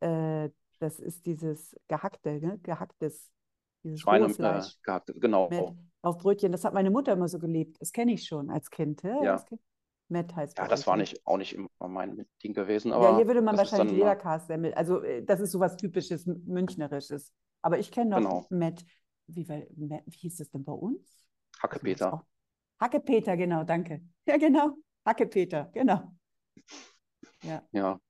äh, 0.00 0.50
das 0.78 1.00
ist 1.00 1.24
dieses 1.24 1.74
gehackte, 1.88 2.40
ne? 2.40 2.58
gehacktes, 2.58 3.30
dieses 3.82 4.00
Schweinefleisch. 4.00 4.74
Äh, 4.74 4.78
gehackte, 4.82 5.14
genau. 5.14 5.48
Met 5.48 5.72
auf 6.02 6.18
Brötchen. 6.18 6.52
Das 6.52 6.64
hat 6.64 6.74
meine 6.74 6.90
Mutter 6.90 7.12
immer 7.12 7.28
so 7.28 7.38
geliebt. 7.38 7.80
Das 7.80 7.92
kenne 7.92 8.12
ich 8.12 8.26
schon 8.26 8.50
als 8.50 8.70
Kind. 8.70 9.02
Ja. 9.02 9.22
ja. 9.22 9.44
Met 10.08 10.34
heißt 10.34 10.58
Ja, 10.58 10.68
das 10.68 10.86
war 10.86 10.96
nicht, 10.96 11.24
auch 11.26 11.38
nicht 11.38 11.54
immer 11.54 11.68
mein 11.78 12.26
Ding 12.42 12.52
gewesen. 12.52 12.92
Aber 12.92 13.10
ja, 13.10 13.16
hier 13.16 13.26
würde 13.28 13.40
man 13.40 13.56
wahrscheinlich 13.56 13.96
Leberkassemmel. 13.96 14.74
Also, 14.74 15.00
äh, 15.02 15.24
das 15.24 15.40
ist 15.40 15.52
sowas 15.52 15.76
typisches 15.76 16.26
Münchnerisches. 16.26 17.32
Aber 17.62 17.78
ich 17.78 17.90
kenne 17.90 18.10
noch 18.10 18.18
genau. 18.18 18.46
Met. 18.50 18.84
Wie, 19.28 19.48
wie 19.48 20.02
hieß 20.10 20.38
das 20.38 20.50
denn 20.50 20.64
bei 20.64 20.72
uns? 20.72 21.08
Hackepeter. 21.62 22.26
Hackepeter, 22.82 23.36
genau, 23.36 23.64
danke. 23.64 24.02
Ja, 24.26 24.36
genau. 24.36 24.76
Hackepeter, 25.04 25.70
genau. 25.72 26.16
Ja. 27.42 27.62
Ja. 27.72 28.00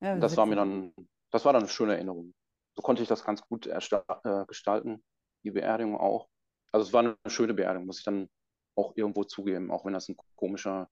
ja 0.00 0.16
das 0.18 0.36
war 0.36 0.46
mir 0.46 0.56
dann, 0.56 0.92
das 1.30 1.44
war 1.44 1.52
dann 1.52 1.62
eine 1.62 1.68
schöne 1.68 1.94
Erinnerung. 1.94 2.34
So 2.74 2.82
konnte 2.82 3.02
ich 3.02 3.08
das 3.08 3.24
ganz 3.24 3.42
gut 3.42 3.66
äh, 3.66 4.44
gestalten, 4.46 5.04
die 5.44 5.52
Beerdigung 5.52 5.96
auch. 5.96 6.28
Also 6.72 6.86
es 6.86 6.92
war 6.92 7.00
eine 7.00 7.16
schöne 7.26 7.54
Beerdigung, 7.54 7.86
muss 7.86 7.98
ich 7.98 8.04
dann 8.04 8.28
auch 8.76 8.96
irgendwo 8.96 9.24
zugeben, 9.24 9.70
auch 9.70 9.84
wenn 9.84 9.92
das 9.92 10.08
ein 10.08 10.16
komischer 10.34 10.88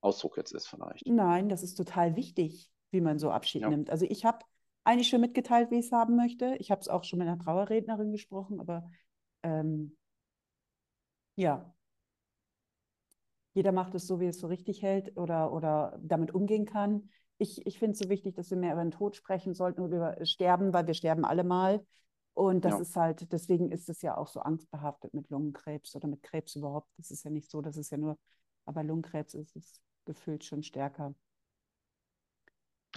Ausdruck 0.00 0.36
jetzt 0.36 0.52
ist 0.52 0.68
vielleicht. 0.68 1.06
Nein, 1.06 1.48
das 1.48 1.62
ist 1.62 1.74
total 1.74 2.16
wichtig, 2.16 2.70
wie 2.90 3.00
man 3.00 3.18
so 3.18 3.30
Abschied 3.30 3.62
ja. 3.62 3.68
nimmt. 3.68 3.90
Also 3.90 4.06
ich 4.08 4.24
habe 4.24 4.44
eigentlich 4.84 5.08
schon 5.08 5.20
mitgeteilt, 5.20 5.70
wie 5.70 5.78
ich 5.78 5.86
es 5.86 5.92
haben 5.92 6.16
möchte. 6.16 6.56
Ich 6.58 6.70
habe 6.70 6.80
es 6.80 6.88
auch 6.88 7.04
schon 7.04 7.18
mit 7.18 7.28
einer 7.28 7.38
Trauerrednerin 7.38 8.12
gesprochen, 8.12 8.60
aber 8.60 8.88
ähm, 9.42 9.97
ja, 11.38 11.72
jeder 13.54 13.72
macht 13.72 13.94
es 13.94 14.06
so, 14.06 14.20
wie 14.20 14.26
es 14.26 14.38
so 14.40 14.46
richtig 14.46 14.82
hält 14.82 15.16
oder, 15.16 15.52
oder 15.52 15.98
damit 16.02 16.32
umgehen 16.34 16.66
kann. 16.66 17.08
Ich, 17.38 17.64
ich 17.66 17.78
finde 17.78 17.92
es 17.92 17.98
so 17.98 18.08
wichtig, 18.08 18.34
dass 18.34 18.50
wir 18.50 18.56
mehr 18.56 18.72
über 18.72 18.82
den 18.82 18.90
Tod 18.90 19.16
sprechen 19.16 19.54
sollten 19.54 19.80
oder 19.80 19.96
über 19.96 20.26
Sterben, 20.26 20.72
weil 20.72 20.86
wir 20.86 20.94
sterben 20.94 21.24
alle 21.24 21.44
mal. 21.44 21.84
Und 22.34 22.64
das 22.64 22.74
ja. 22.74 22.80
ist 22.80 22.96
halt, 22.96 23.32
deswegen 23.32 23.70
ist 23.70 23.88
es 23.88 24.02
ja 24.02 24.16
auch 24.16 24.28
so 24.28 24.40
angstbehaftet 24.40 25.14
mit 25.14 25.30
Lungenkrebs 25.30 25.94
oder 25.96 26.08
mit 26.08 26.22
Krebs 26.22 26.56
überhaupt. 26.56 26.88
Das 26.96 27.10
ist 27.10 27.24
ja 27.24 27.30
nicht 27.30 27.50
so, 27.50 27.60
dass 27.60 27.76
es 27.76 27.90
ja 27.90 27.98
nur, 27.98 28.18
aber 28.64 28.82
Lungenkrebs 28.84 29.34
ist 29.34 29.56
es 29.56 29.80
gefühlt 30.04 30.44
schon 30.44 30.62
stärker. 30.62 31.14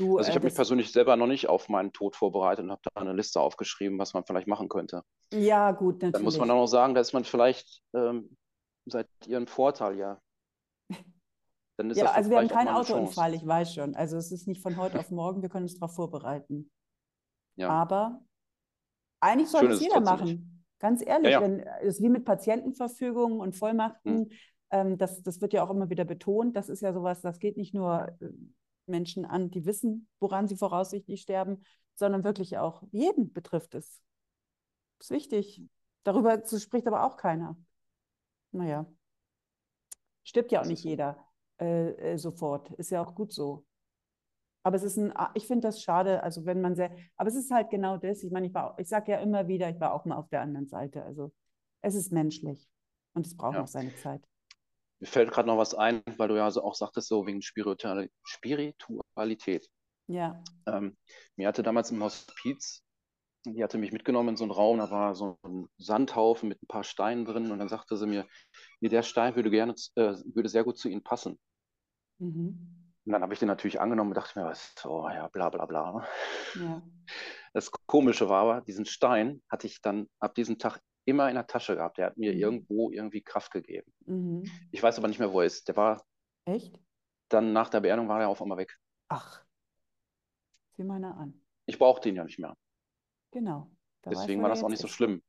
Du, 0.02 0.18
also 0.18 0.30
ich 0.30 0.34
äh, 0.34 0.40
habe 0.40 0.46
mich 0.46 0.56
persönlich 0.56 0.92
selber 0.92 1.16
noch 1.16 1.28
nicht 1.28 1.48
auf 1.48 1.70
meinen 1.70 1.94
Tod 1.94 2.16
vorbereitet 2.16 2.66
und 2.66 2.72
habe 2.72 2.82
da 2.92 3.00
eine 3.00 3.14
Liste 3.14 3.40
aufgeschrieben, 3.40 4.00
was 4.00 4.16
man 4.16 4.26
vielleicht 4.26 4.48
machen 4.48 4.68
könnte. 4.68 5.04
Ja, 5.32 5.72
gut, 5.74 5.96
natürlich. 5.96 6.14
Dann 6.14 6.24
muss 6.24 6.40
man 6.40 6.50
auch 6.50 6.56
noch 6.56 6.68
sagen, 6.68 6.96
da 6.96 7.02
ist 7.02 7.14
man 7.14 7.24
vielleicht 7.24 7.84
ähm, 7.94 8.36
seit 8.88 9.08
ihrem 9.28 9.46
Vorteil 9.46 10.00
ja. 10.00 10.20
Dann 11.78 11.92
ist 11.92 11.98
ja, 11.98 12.06
also 12.12 12.32
wir 12.32 12.40
haben 12.40 12.48
keinen 12.48 12.70
Autounfall, 12.70 13.36
ich 13.36 13.46
weiß 13.46 13.76
schon. 13.76 13.96
Also 13.96 14.18
es 14.18 14.32
ist 14.32 14.48
nicht 14.48 14.64
von 14.64 14.76
heute 14.78 14.98
auf 15.00 15.12
morgen, 15.12 15.44
wir 15.44 15.50
können 15.50 15.66
uns 15.66 15.78
darauf 15.78 15.94
vorbereiten. 15.94 16.72
Ja. 17.58 17.70
Aber 17.70 18.22
eigentlich 19.20 19.50
sollte 19.50 19.74
es 19.74 19.82
jeder 19.82 20.00
machen. 20.00 20.26
Nicht. 20.26 20.44
Ganz 20.80 21.06
ehrlich, 21.06 21.32
ja, 21.32 21.42
ja. 21.42 21.42
Wenn, 21.44 21.60
es 21.60 21.98
ist 21.98 22.02
wie 22.02 22.10
mit 22.10 22.26
Patientenverfügungen 22.26 23.40
und 23.40 23.56
Vollmachten. 23.56 24.32
Hm. 24.32 24.32
Ähm, 24.72 24.98
das, 24.98 25.22
das 25.22 25.42
wird 25.42 25.54
ja 25.54 25.64
auch 25.64 25.70
immer 25.70 25.92
wieder 25.92 26.06
betont. 26.06 26.56
Das 26.56 26.70
ist 26.70 26.82
ja 26.82 26.92
sowas, 26.92 27.22
das 27.22 27.38
geht 27.38 27.56
nicht 27.56 27.76
nur 27.76 28.08
äh, 28.20 28.30
Menschen 28.92 29.26
an, 29.26 29.50
die 29.50 29.66
wissen, 29.66 30.08
woran 30.20 30.48
sie 30.48 30.56
voraussichtlich 30.56 31.22
sterben, 31.22 31.64
sondern 31.96 32.24
wirklich 32.24 32.58
auch 32.58 32.84
jeden 32.92 33.34
betrifft 33.34 33.76
es. 33.76 34.02
Das 35.00 35.10
ist 35.10 35.12
wichtig. 35.12 35.64
Darüber 36.04 36.44
spricht 36.46 36.88
aber 36.88 37.06
auch 37.06 37.18
keiner. 37.18 37.58
Naja. 38.52 38.86
Stirbt 40.24 40.52
ja 40.52 40.62
auch 40.62 40.66
nicht 40.66 40.84
jeder 40.84 41.26
äh, 41.60 42.14
äh, 42.14 42.18
sofort. 42.18 42.72
Ist 42.72 42.92
ja 42.92 43.04
auch 43.04 43.16
gut 43.16 43.34
so. 43.34 43.66
Aber 44.64 44.76
es 44.76 44.84
ist 44.84 44.98
ein, 44.98 45.16
ah, 45.16 45.32
ich 45.34 45.48
finde 45.48 45.68
das 45.68 45.82
schade, 45.82 46.22
also 46.22 46.46
wenn 46.46 46.62
man 46.62 46.76
sehr, 46.76 46.96
aber 47.18 47.30
es 47.30 47.36
ist 47.36 47.50
halt 47.50 47.72
genau 47.72 47.98
das. 47.98 48.22
Ich 48.22 48.32
meine, 48.32 48.46
ich 48.46 48.54
war, 48.54 48.78
ich 48.78 48.88
sage 48.88 49.12
ja 49.12 49.20
immer 49.20 49.48
wieder, 49.48 49.70
ich 49.70 49.80
war 49.80 49.94
auch 49.94 50.06
mal 50.06 50.18
auf 50.18 50.30
der 50.30 50.42
anderen 50.42 50.68
Seite. 50.68 51.04
Also 51.04 51.32
es 51.82 51.96
ist 51.96 52.12
menschlich 52.12 52.70
und 53.14 53.26
es 53.26 53.36
braucht 53.36 53.56
ja. 53.56 53.62
noch 53.62 53.68
seine 53.68 53.96
Zeit. 53.96 54.28
Mir 55.02 55.08
fällt 55.08 55.32
gerade 55.32 55.48
noch 55.48 55.58
was 55.58 55.74
ein, 55.74 56.04
weil 56.18 56.28
du 56.28 56.38
ja 56.38 56.48
auch 56.48 56.76
sagtest, 56.76 57.08
so 57.08 57.26
wegen 57.26 57.42
Spiritualität. 57.42 59.68
Ja. 60.08 60.44
Ähm, 60.68 60.96
mir 61.36 61.48
hatte 61.48 61.64
damals 61.64 61.90
im 61.90 62.04
Hospiz, 62.04 62.84
die 63.46 63.64
hatte 63.64 63.80
mich 63.80 63.92
mitgenommen 63.92 64.30
in 64.30 64.38
so 64.38 64.44
einen 64.44 64.52
Raum, 64.52 64.78
da 64.78 64.92
war 64.92 65.16
so 65.16 65.40
ein 65.44 65.68
Sandhaufen 65.78 66.50
mit 66.50 66.62
ein 66.62 66.68
paar 66.68 66.84
Steinen 66.84 67.26
drin 67.26 67.52
und 67.52 67.58
dann 67.58 67.70
sagte 67.70 67.98
sie 67.98 68.06
mir, 68.06 68.28
nee, 68.80 68.90
der 68.90 69.02
Stein 69.02 69.36
würde 69.36 69.50
gerne, 69.50 69.74
äh, 69.96 70.14
würde 70.34 70.50
sehr 70.50 70.64
gut 70.64 70.78
zu 70.78 70.88
Ihnen 70.88 71.04
passen. 71.04 71.40
Mhm. 72.20 72.94
Und 73.04 73.12
dann 73.12 73.24
habe 73.24 73.34
ich 73.34 73.40
den 73.40 73.48
natürlich 73.48 73.82
angenommen 73.82 74.12
und 74.12 74.18
dachte 74.18 74.40
mir, 74.40 74.46
was, 74.46 74.76
oh 74.86 75.10
ja, 75.10 75.28
bla 75.30 75.50
bla 75.50 75.66
bla. 75.66 75.94
Ne? 75.94 76.64
Ja. 76.64 76.82
Das 77.54 77.72
Komische 77.72 78.30
war 78.30 78.44
aber, 78.44 78.62
diesen 78.62 78.86
Stein 78.86 79.42
hatte 79.50 79.66
ich 79.66 79.82
dann 79.82 80.08
ab 80.20 80.36
diesem 80.36 80.60
Tag 80.60 80.80
immer 81.06 81.30
in 81.30 81.36
der 81.36 81.48
Tasche 81.48 81.76
gehabt. 81.76 81.98
Der 81.98 82.08
hat 82.08 82.18
mir 82.18 82.34
mhm. 82.34 82.40
irgendwo 82.40 82.92
irgendwie 82.92 83.22
Kraft 83.22 83.52
gegeben. 83.52 83.92
Mhm. 84.06 84.44
Ich 84.72 84.82
weiß 84.82 84.98
aber 84.98 85.08
nicht 85.08 85.20
mehr, 85.20 85.32
wo 85.32 85.42
er 85.42 85.48
ist. 85.48 85.68
Der 85.68 85.76
war. 85.76 86.06
Echt? 86.46 86.80
Dann 87.30 87.54
nach 87.54 87.70
der 87.70 87.82
Beerdigung 87.82 88.10
war 88.10 88.22
er 88.22 88.30
auf 88.30 88.42
einmal 88.42 88.58
weg. 88.58 88.78
Ach. 89.08 89.44
Sieh 90.72 90.84
mal 90.84 91.04
an. 91.04 91.42
Ich 91.66 91.78
brauchte 91.78 92.10
ihn 92.10 92.16
ja 92.16 92.24
nicht 92.24 92.40
mehr. 92.40 92.58
Genau. 93.32 93.70
Da 94.02 94.10
Deswegen 94.10 94.42
war 94.42 94.50
das 94.50 94.64
auch 94.64 94.70
nicht 94.70 94.80
ist. 94.80 94.82
so 94.82 94.88
schlimm. 94.88 95.22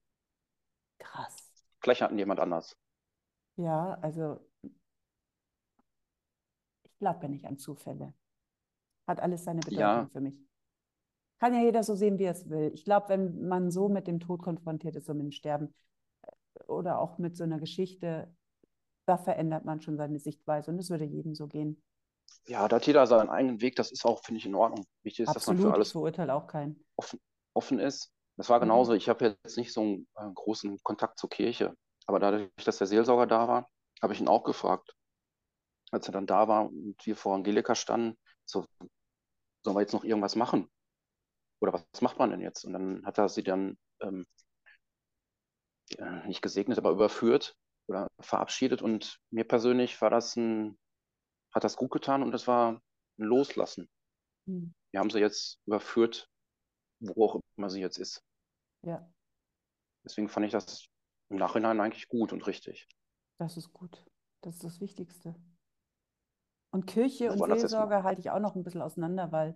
Krass. 0.99 1.53
Vielleicht 1.81 2.01
hatten 2.01 2.19
jemand 2.19 2.41
anders. 2.41 2.77
Ja, 3.57 3.95
also 4.01 4.41
ich 6.83 6.99
glaube 6.99 7.23
ja 7.23 7.29
nicht 7.29 7.45
an 7.45 7.59
Zufälle. 7.59 8.15
Hat 9.07 9.21
alles 9.21 9.45
seine 9.45 9.61
Bedeutung 9.61 9.81
ja. 9.81 10.07
für 10.07 10.21
mich. 10.21 10.35
Kann 11.43 11.55
ja 11.55 11.61
jeder 11.61 11.83
so 11.83 11.97
sehen, 11.97 12.21
wie 12.21 12.25
er 12.25 12.31
es 12.31 12.49
will. 12.49 12.71
Ich 12.73 12.85
glaube, 12.85 13.09
wenn 13.09 13.49
man 13.49 13.73
so 13.73 13.89
mit 13.89 14.07
dem 14.07 14.21
Tod 14.21 14.45
konfrontiert 14.45 14.95
ist, 14.95 15.07
so 15.07 15.13
mit 15.13 15.25
dem 15.25 15.33
Sterben 15.33 15.75
äh, 16.23 16.63
oder 16.67 17.01
auch 17.01 17.19
mit 17.19 17.37
so 17.37 17.43
einer 17.43 17.59
Geschichte, 17.59 18.33
da 19.07 19.19
verändert 19.19 19.65
man 19.65 19.81
schon 19.81 19.97
seine 19.97 20.21
Sichtweise 20.21 20.71
und 20.71 20.79
es 20.79 20.89
würde 20.89 21.05
jedem 21.05 21.35
so 21.35 21.49
gehen. 21.49 21.83
Ja, 22.47 22.69
da 22.69 22.77
hat 22.77 22.87
jeder 22.87 23.09
seinen 23.09 23.29
eigenen 23.29 23.61
Weg, 23.61 23.75
das 23.75 23.91
ist 23.91 24.05
auch, 24.05 24.23
finde 24.23 24.39
ich, 24.39 24.47
in 24.47 24.55
Ordnung. 24.55 24.87
Wichtig 25.03 25.25
ist, 25.25 25.31
Absolut, 25.31 25.59
dass 25.59 25.65
man 25.65 25.73
für 25.73 25.75
alles 25.75 25.91
verurteile 25.91 26.33
auch 26.33 26.47
keinen. 26.47 26.85
Offen, 26.95 27.19
offen 27.55 27.81
ist. 27.81 28.13
Das 28.37 28.49
war 28.49 28.59
mhm. 28.59 28.63
genauso. 28.63 28.93
Mhm. 28.93 28.99
Ich 28.99 29.09
habe 29.09 29.37
jetzt 29.43 29.57
nicht 29.57 29.73
so 29.73 29.81
einen 29.81 30.07
äh, 30.15 30.33
großen 30.33 30.79
Kontakt 30.85 31.19
zur 31.19 31.29
Kirche, 31.29 31.75
aber 32.07 32.21
dadurch, 32.21 32.53
dass 32.65 32.79
der 32.79 32.87
Seelsorger 32.87 33.27
da 33.27 33.49
war, 33.49 33.69
habe 34.01 34.13
ich 34.13 34.21
ihn 34.21 34.29
auch 34.29 34.45
gefragt. 34.45 34.95
Als 35.91 36.07
er 36.07 36.13
dann 36.13 36.29
da 36.29 36.47
war 36.47 36.67
und 36.67 37.05
wir 37.05 37.17
vor 37.17 37.35
Angelika 37.35 37.75
standen, 37.75 38.17
so, 38.45 38.65
sollen 39.65 39.77
wir 39.77 39.81
jetzt 39.81 39.93
noch 39.93 40.05
irgendwas 40.05 40.37
machen? 40.37 40.71
Oder 41.63 41.73
was 41.73 42.03
macht 42.03 42.19
man 42.19 42.31
denn 42.31 42.41
jetzt? 42.41 42.65
Und 42.65 42.73
dann 42.73 43.07
hat 43.07 43.19
er 43.19 43.29
sie 43.29 43.45
dann 43.45 43.79
ähm, 44.01 44.27
nicht 46.27 46.43
gesegnet, 46.43 46.77
aber 46.77 46.91
überführt 46.91 47.57
oder 47.87 48.09
verabschiedet. 48.19 48.83
Und 48.83 49.21
mir 49.31 49.45
persönlich 49.45 50.01
war 50.03 50.11
das 50.11 50.37
ein, 50.37 50.77
hat 51.55 51.63
das 51.63 51.77
gut 51.77 51.93
getan 51.93 52.23
und 52.23 52.33
das 52.33 52.49
war 52.49 52.73
ein 52.73 53.25
Loslassen. 53.25 53.89
Hm. 54.47 54.75
Wir 54.91 55.01
haben 55.01 55.11
sie 55.11 55.21
jetzt 55.21 55.61
überführt, 55.67 56.29
wo 57.01 57.27
auch 57.27 57.41
immer 57.57 57.71
sie 57.71 57.81
jetzt 57.81 57.99
ist. 57.99 58.25
Ja. 58.83 59.09
Deswegen 60.05 60.29
fand 60.29 60.47
ich 60.47 60.53
das 60.53 60.89
im 61.29 61.37
Nachhinein 61.37 61.81
eigentlich 61.81 62.09
gut 62.09 62.33
und 62.33 62.45
richtig. 62.49 62.89
Das 63.39 63.57
ist 63.57 63.73
gut. 63.73 64.05
Das 64.41 64.55
ist 64.55 64.65
das 64.65 64.81
Wichtigste. 64.81 65.37
Und 66.73 66.87
Kirche 66.87 67.31
und 67.31 67.39
Seelsorge 67.39 68.03
halte 68.03 68.21
ich 68.21 68.31
auch 68.31 68.41
noch 68.41 68.57
ein 68.57 68.65
bisschen 68.65 68.83
auseinander, 68.83 69.31
weil 69.31 69.55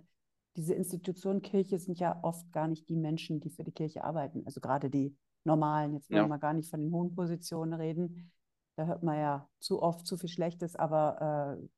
diese 0.56 0.74
Institution 0.74 1.42
Kirche 1.42 1.78
sind 1.78 1.98
ja 1.98 2.18
oft 2.22 2.50
gar 2.52 2.66
nicht 2.66 2.88
die 2.88 2.96
Menschen, 2.96 3.40
die 3.40 3.50
für 3.50 3.64
die 3.64 3.72
Kirche 3.72 4.04
arbeiten. 4.04 4.42
Also 4.46 4.60
gerade 4.60 4.90
die 4.90 5.16
normalen, 5.44 5.94
jetzt 5.94 6.10
wollen 6.10 6.22
ja. 6.22 6.28
wir 6.28 6.38
gar 6.38 6.54
nicht 6.54 6.70
von 6.70 6.80
den 6.80 6.92
hohen 6.92 7.14
Positionen 7.14 7.74
reden. 7.74 8.32
Da 8.76 8.86
hört 8.86 9.02
man 9.02 9.18
ja 9.18 9.48
zu 9.60 9.82
oft 9.82 10.06
zu 10.06 10.16
viel 10.16 10.28
Schlechtes, 10.28 10.76
aber 10.76 11.58
äh, 11.60 11.68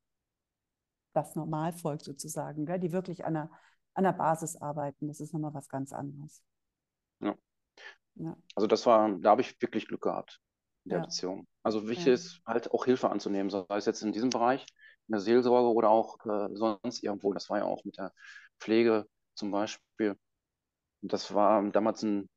das 1.12 1.34
Normalvolk 1.34 2.02
sozusagen, 2.02 2.66
gell, 2.66 2.78
die 2.78 2.92
wirklich 2.92 3.24
an 3.24 3.34
der, 3.34 3.50
an 3.94 4.04
der 4.04 4.12
Basis 4.12 4.56
arbeiten, 4.56 5.08
das 5.08 5.20
ist 5.20 5.32
nochmal 5.32 5.54
was 5.54 5.68
ganz 5.68 5.92
anderes. 5.92 6.42
Ja. 7.20 7.36
ja. 8.14 8.36
Also 8.54 8.66
das 8.66 8.86
war, 8.86 9.10
da 9.18 9.30
habe 9.30 9.40
ich 9.40 9.60
wirklich 9.60 9.88
Glück 9.88 10.02
gehabt 10.02 10.40
in 10.84 10.90
der 10.90 10.98
ja. 11.00 11.04
Beziehung. 11.04 11.46
Also 11.62 11.88
wichtig 11.88 12.08
ist 12.08 12.40
halt 12.46 12.70
auch 12.72 12.84
Hilfe 12.84 13.10
anzunehmen, 13.10 13.50
sei 13.50 13.64
es 13.70 13.86
jetzt 13.86 14.02
in 14.02 14.12
diesem 14.12 14.30
Bereich, 14.30 14.66
in 15.08 15.12
der 15.12 15.20
Seelsorge 15.20 15.74
oder 15.74 15.90
auch 15.90 16.18
äh, 16.26 16.54
sonst 16.54 17.02
irgendwo. 17.02 17.32
Das 17.32 17.50
war 17.50 17.58
ja 17.58 17.64
auch 17.64 17.84
mit 17.84 17.96
der 17.98 18.12
Pflege 18.58 19.06
zum 19.34 19.50
Beispiel. 19.50 20.16
Und 21.02 21.12
das 21.12 21.32
war 21.34 21.62
damals 21.70 22.02
ein, 22.02 22.28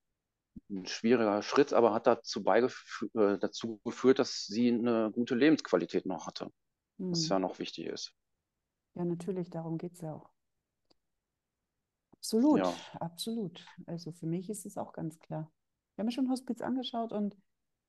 ein 0.70 0.86
schwieriger 0.86 1.42
Schritt, 1.42 1.74
aber 1.74 1.94
hat 1.94 2.08
dazu, 2.08 2.44
äh, 2.46 3.38
dazu 3.40 3.80
geführt, 3.84 4.20
dass 4.20 4.46
sie 4.46 4.70
eine 4.70 5.12
gute 5.12 5.36
Lebensqualität 5.36 6.06
noch 6.06 6.28
hatte, 6.28 6.52
hm. 6.98 7.12
was 7.12 7.28
ja 7.28 7.40
noch 7.40 7.60
wichtig 7.60 7.88
ist. 7.88 8.14
Ja, 8.96 9.06
natürlich, 9.06 9.50
darum 9.50 9.78
geht 9.78 9.94
es 9.94 10.02
ja 10.02 10.14
auch. 10.14 10.30
Absolut, 12.12 12.60
ja. 12.60 12.74
absolut. 13.00 13.66
Also 13.88 14.12
für 14.12 14.28
mich 14.28 14.50
ist 14.50 14.66
es 14.66 14.78
auch 14.78 14.94
ganz 14.94 15.18
klar. 15.20 15.52
Ich 15.94 15.98
habe 15.98 16.06
mir 16.06 16.12
schon 16.12 16.30
Hospiz 16.30 16.62
angeschaut 16.62 17.14
und 17.14 17.36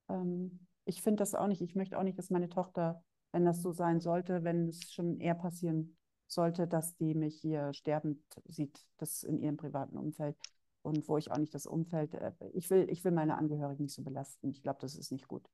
ähm, 0.08 0.66
ich 0.84 1.02
finde 1.02 1.18
das 1.18 1.34
auch 1.34 1.48
nicht. 1.48 1.60
Ich 1.60 1.74
möchte 1.74 1.98
auch 1.98 2.02
nicht, 2.02 2.18
dass 2.18 2.30
meine 2.30 2.48
Tochter, 2.48 3.04
wenn 3.32 3.44
das 3.44 3.60
so 3.60 3.72
sein 3.72 4.00
sollte, 4.00 4.42
wenn 4.42 4.68
es 4.68 4.92
schon 4.92 5.20
eher 5.20 5.34
passieren 5.34 5.96
sollte, 6.32 6.66
dass 6.66 6.96
die 6.96 7.14
mich 7.14 7.40
hier 7.40 7.72
sterbend 7.72 8.18
sieht, 8.48 8.84
das 8.98 9.22
in 9.22 9.38
ihrem 9.38 9.56
privaten 9.56 9.96
Umfeld 9.96 10.36
und 10.82 11.08
wo 11.08 11.16
ich 11.16 11.30
auch 11.30 11.38
nicht 11.38 11.54
das 11.54 11.66
Umfeld, 11.66 12.14
äh, 12.14 12.32
ich 12.52 12.68
will, 12.70 12.88
ich 12.90 13.04
will 13.04 13.12
meine 13.12 13.36
Angehörigen 13.36 13.84
nicht 13.84 13.94
so 13.94 14.02
belasten. 14.02 14.50
Ich 14.50 14.62
glaube, 14.62 14.80
das 14.80 14.96
ist 14.96 15.12
nicht 15.12 15.28
gut. 15.28 15.48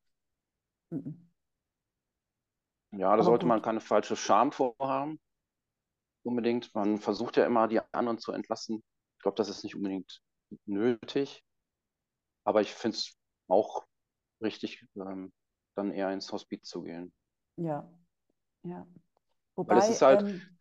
Mhm. 0.91 1.31
Ja, 2.93 3.15
da 3.15 3.23
sollte 3.23 3.45
gut. 3.45 3.49
man 3.49 3.63
keine 3.63 3.81
falsche 3.81 4.17
Scham 4.17 4.53
vorhaben. 4.53 5.21
Unbedingt. 6.23 6.75
Man 6.75 6.99
versucht 6.99 7.37
ja 7.37 7.45
immer, 7.45 7.69
die 7.69 7.81
anderen 7.93 8.19
zu 8.19 8.33
entlassen. 8.33 8.83
Ich 9.17 9.23
glaube, 9.23 9.37
das 9.37 9.51
ist 9.51 9.65
nicht 9.65 9.77
unbedingt 9.77 10.23
nötig. 10.65 11.45
Aber 12.45 12.63
ich 12.63 12.73
finde 12.73 12.97
es 12.97 13.19
auch 13.49 13.87
richtig, 14.41 14.83
ähm, 14.97 15.33
dann 15.75 15.93
eher 15.93 16.11
ins 16.11 16.33
Hospiz 16.33 16.67
zu 16.67 16.83
gehen. 16.83 17.13
Ja, 17.57 17.87
ja. 18.63 18.87
Wobei, 19.55 19.75
Weil 19.75 19.81
das 19.81 19.91
ist 19.91 20.03
halt, 20.03 20.23
ähm, 20.23 20.58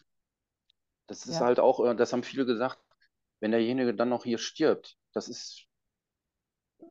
das 1.07 1.25
ist 1.25 1.39
ja. 1.39 1.45
halt 1.45 1.59
auch, 1.59 1.83
äh, 1.85 1.95
das 1.95 2.13
haben 2.13 2.23
viele 2.23 2.45
gesagt, 2.45 2.79
wenn 3.39 3.51
derjenige 3.51 3.93
dann 3.93 4.09
noch 4.09 4.23
hier 4.23 4.37
stirbt, 4.37 4.97
das 5.13 5.27
ist 5.27 5.65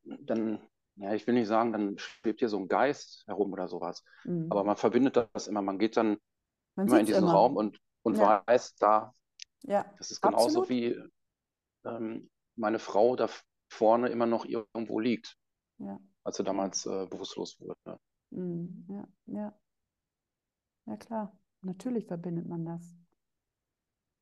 dann, 0.05 0.61
ja, 0.97 1.15
ich 1.15 1.27
will 1.27 1.35
nicht 1.35 1.49
sagen, 1.49 1.73
dann 1.73 1.99
schwebt 1.99 2.41
hier 2.41 2.49
so 2.49 2.59
ein 2.59 2.69
Geist 2.69 3.25
herum 3.27 3.53
oder 3.53 3.69
sowas. 3.69 4.05
Mhm. 4.25 4.47
Aber 4.51 4.65
man 4.65 4.77
verbindet 4.77 5.17
das 5.33 5.47
immer. 5.47 5.63
Man 5.63 5.79
geht 5.79 5.97
dann 5.97 6.19
man 6.75 6.89
immer 6.89 7.01
in 7.01 7.07
diesen 7.07 7.25
immer. 7.25 7.33
Raum 7.33 7.57
und, 7.57 7.81
und 8.03 8.17
ja. 8.17 8.43
weiß, 8.47 8.77
da, 8.77 9.15
ja. 9.63 9.93
das 9.99 10.11
ist 10.11 10.21
genauso 10.21 10.63
Absolut. 10.63 10.69
wie 10.69 11.01
ähm, 11.85 12.31
meine 12.57 12.79
Frau 12.79 13.17
da 13.17 13.29
vorne 13.69 14.09
immer 14.09 14.27
noch 14.27 14.45
irgendwo 14.45 15.01
liegt. 15.01 15.37
Ja. 15.79 16.01
als 16.25 16.39
er 16.39 16.45
damals 16.45 16.87
äh, 16.87 17.07
bewusstlos 17.07 17.61
wurde. 17.61 18.01
Mhm. 18.31 18.87
Ja, 18.89 19.09
ja. 19.27 19.61
Ja, 20.87 20.97
klar. 20.97 21.39
Natürlich 21.63 22.07
verbindet 22.07 22.49
man 22.49 22.65
das. 22.65 22.97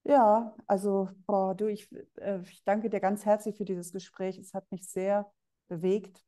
Ja, 0.05 0.55
also, 0.67 1.09
boah, 1.27 1.55
du, 1.55 1.67
ich, 1.67 1.91
äh, 2.17 2.41
ich 2.43 2.63
danke 2.65 2.91
dir 2.91 3.01
ganz 3.01 3.25
herzlich 3.25 3.57
für 3.57 3.65
dieses 3.65 3.91
Gespräch. 3.91 4.39
Es 4.39 4.53
hat 4.53 4.71
mich 4.71 4.87
sehr 4.87 5.31
bewegt. 5.69 6.23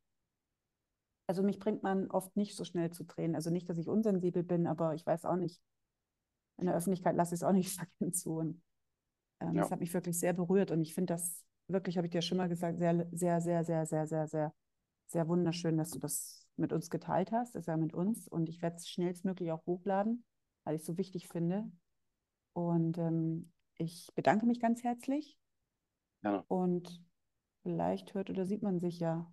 Also 1.27 1.43
mich 1.43 1.59
bringt 1.59 1.83
man 1.83 2.09
oft 2.09 2.35
nicht 2.35 2.55
so 2.55 2.63
schnell 2.63 2.89
zu 2.89 3.03
Tränen. 3.03 3.35
Also 3.35 3.51
nicht, 3.51 3.69
dass 3.69 3.77
ich 3.77 3.87
unsensibel 3.87 4.43
bin, 4.43 4.65
aber 4.65 4.95
ich 4.95 5.05
weiß 5.05 5.25
auch 5.25 5.35
nicht. 5.35 5.61
In 6.57 6.65
der 6.65 6.75
Öffentlichkeit 6.75 7.15
lasse 7.15 7.35
ich 7.35 7.41
es 7.41 7.43
auch 7.43 7.53
nicht 7.53 7.75
sagen 7.75 8.13
zu. 8.13 8.37
Und 8.37 8.61
ähm, 9.41 9.53
ja. 9.53 9.61
das 9.61 9.71
hat 9.71 9.79
mich 9.79 9.93
wirklich 9.93 10.17
sehr 10.17 10.33
berührt. 10.33 10.71
Und 10.71 10.81
ich 10.81 10.95
finde 10.95 11.13
das 11.13 11.45
wirklich, 11.67 11.97
habe 11.97 12.07
ich 12.07 12.11
dir 12.11 12.23
schon 12.23 12.37
mal 12.37 12.49
gesagt, 12.49 12.79
sehr, 12.79 13.07
sehr, 13.11 13.41
sehr, 13.41 13.63
sehr, 13.63 13.85
sehr, 13.85 14.07
sehr, 14.07 14.27
sehr, 14.27 14.53
sehr 15.05 15.27
wunderschön, 15.27 15.77
dass 15.77 15.91
du 15.91 15.99
das 15.99 16.47
mit 16.55 16.73
uns 16.73 16.89
geteilt 16.89 17.31
hast. 17.31 17.53
Das 17.53 17.63
ist 17.63 17.67
ja 17.67 17.77
mit 17.77 17.93
uns. 17.93 18.27
Und 18.27 18.49
ich 18.49 18.59
werde 18.63 18.77
es 18.77 18.89
schnellstmöglich 18.89 19.51
auch 19.51 19.65
hochladen, 19.67 20.23
weil 20.63 20.75
ich 20.75 20.81
es 20.81 20.87
so 20.87 20.97
wichtig 20.97 21.27
finde. 21.27 21.69
Und 22.53 22.97
ähm, 22.97 23.51
ich 23.77 24.09
bedanke 24.15 24.45
mich 24.45 24.59
ganz 24.59 24.83
herzlich. 24.83 25.37
Ja. 26.23 26.43
Und 26.47 27.03
vielleicht 27.63 28.13
hört 28.13 28.29
oder 28.29 28.45
sieht 28.45 28.63
man 28.63 28.79
sich 28.79 28.99
ja 28.99 29.31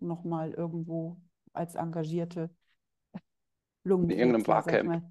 nochmal 0.00 0.52
irgendwo 0.52 1.20
als 1.52 1.74
engagierte 1.74 2.50
Lungen. 3.84 4.10
In 4.10 4.18
irgendeinem 4.18 4.44
Barcamp. 4.44 5.04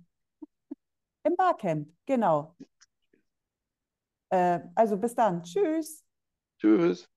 Im 1.25 1.35
Barcamp, 1.37 1.89
genau. 2.05 2.55
Äh, 4.29 4.59
also 4.75 4.97
bis 4.97 5.15
dann. 5.15 5.43
Tschüss. 5.43 6.03
Tschüss. 6.59 7.09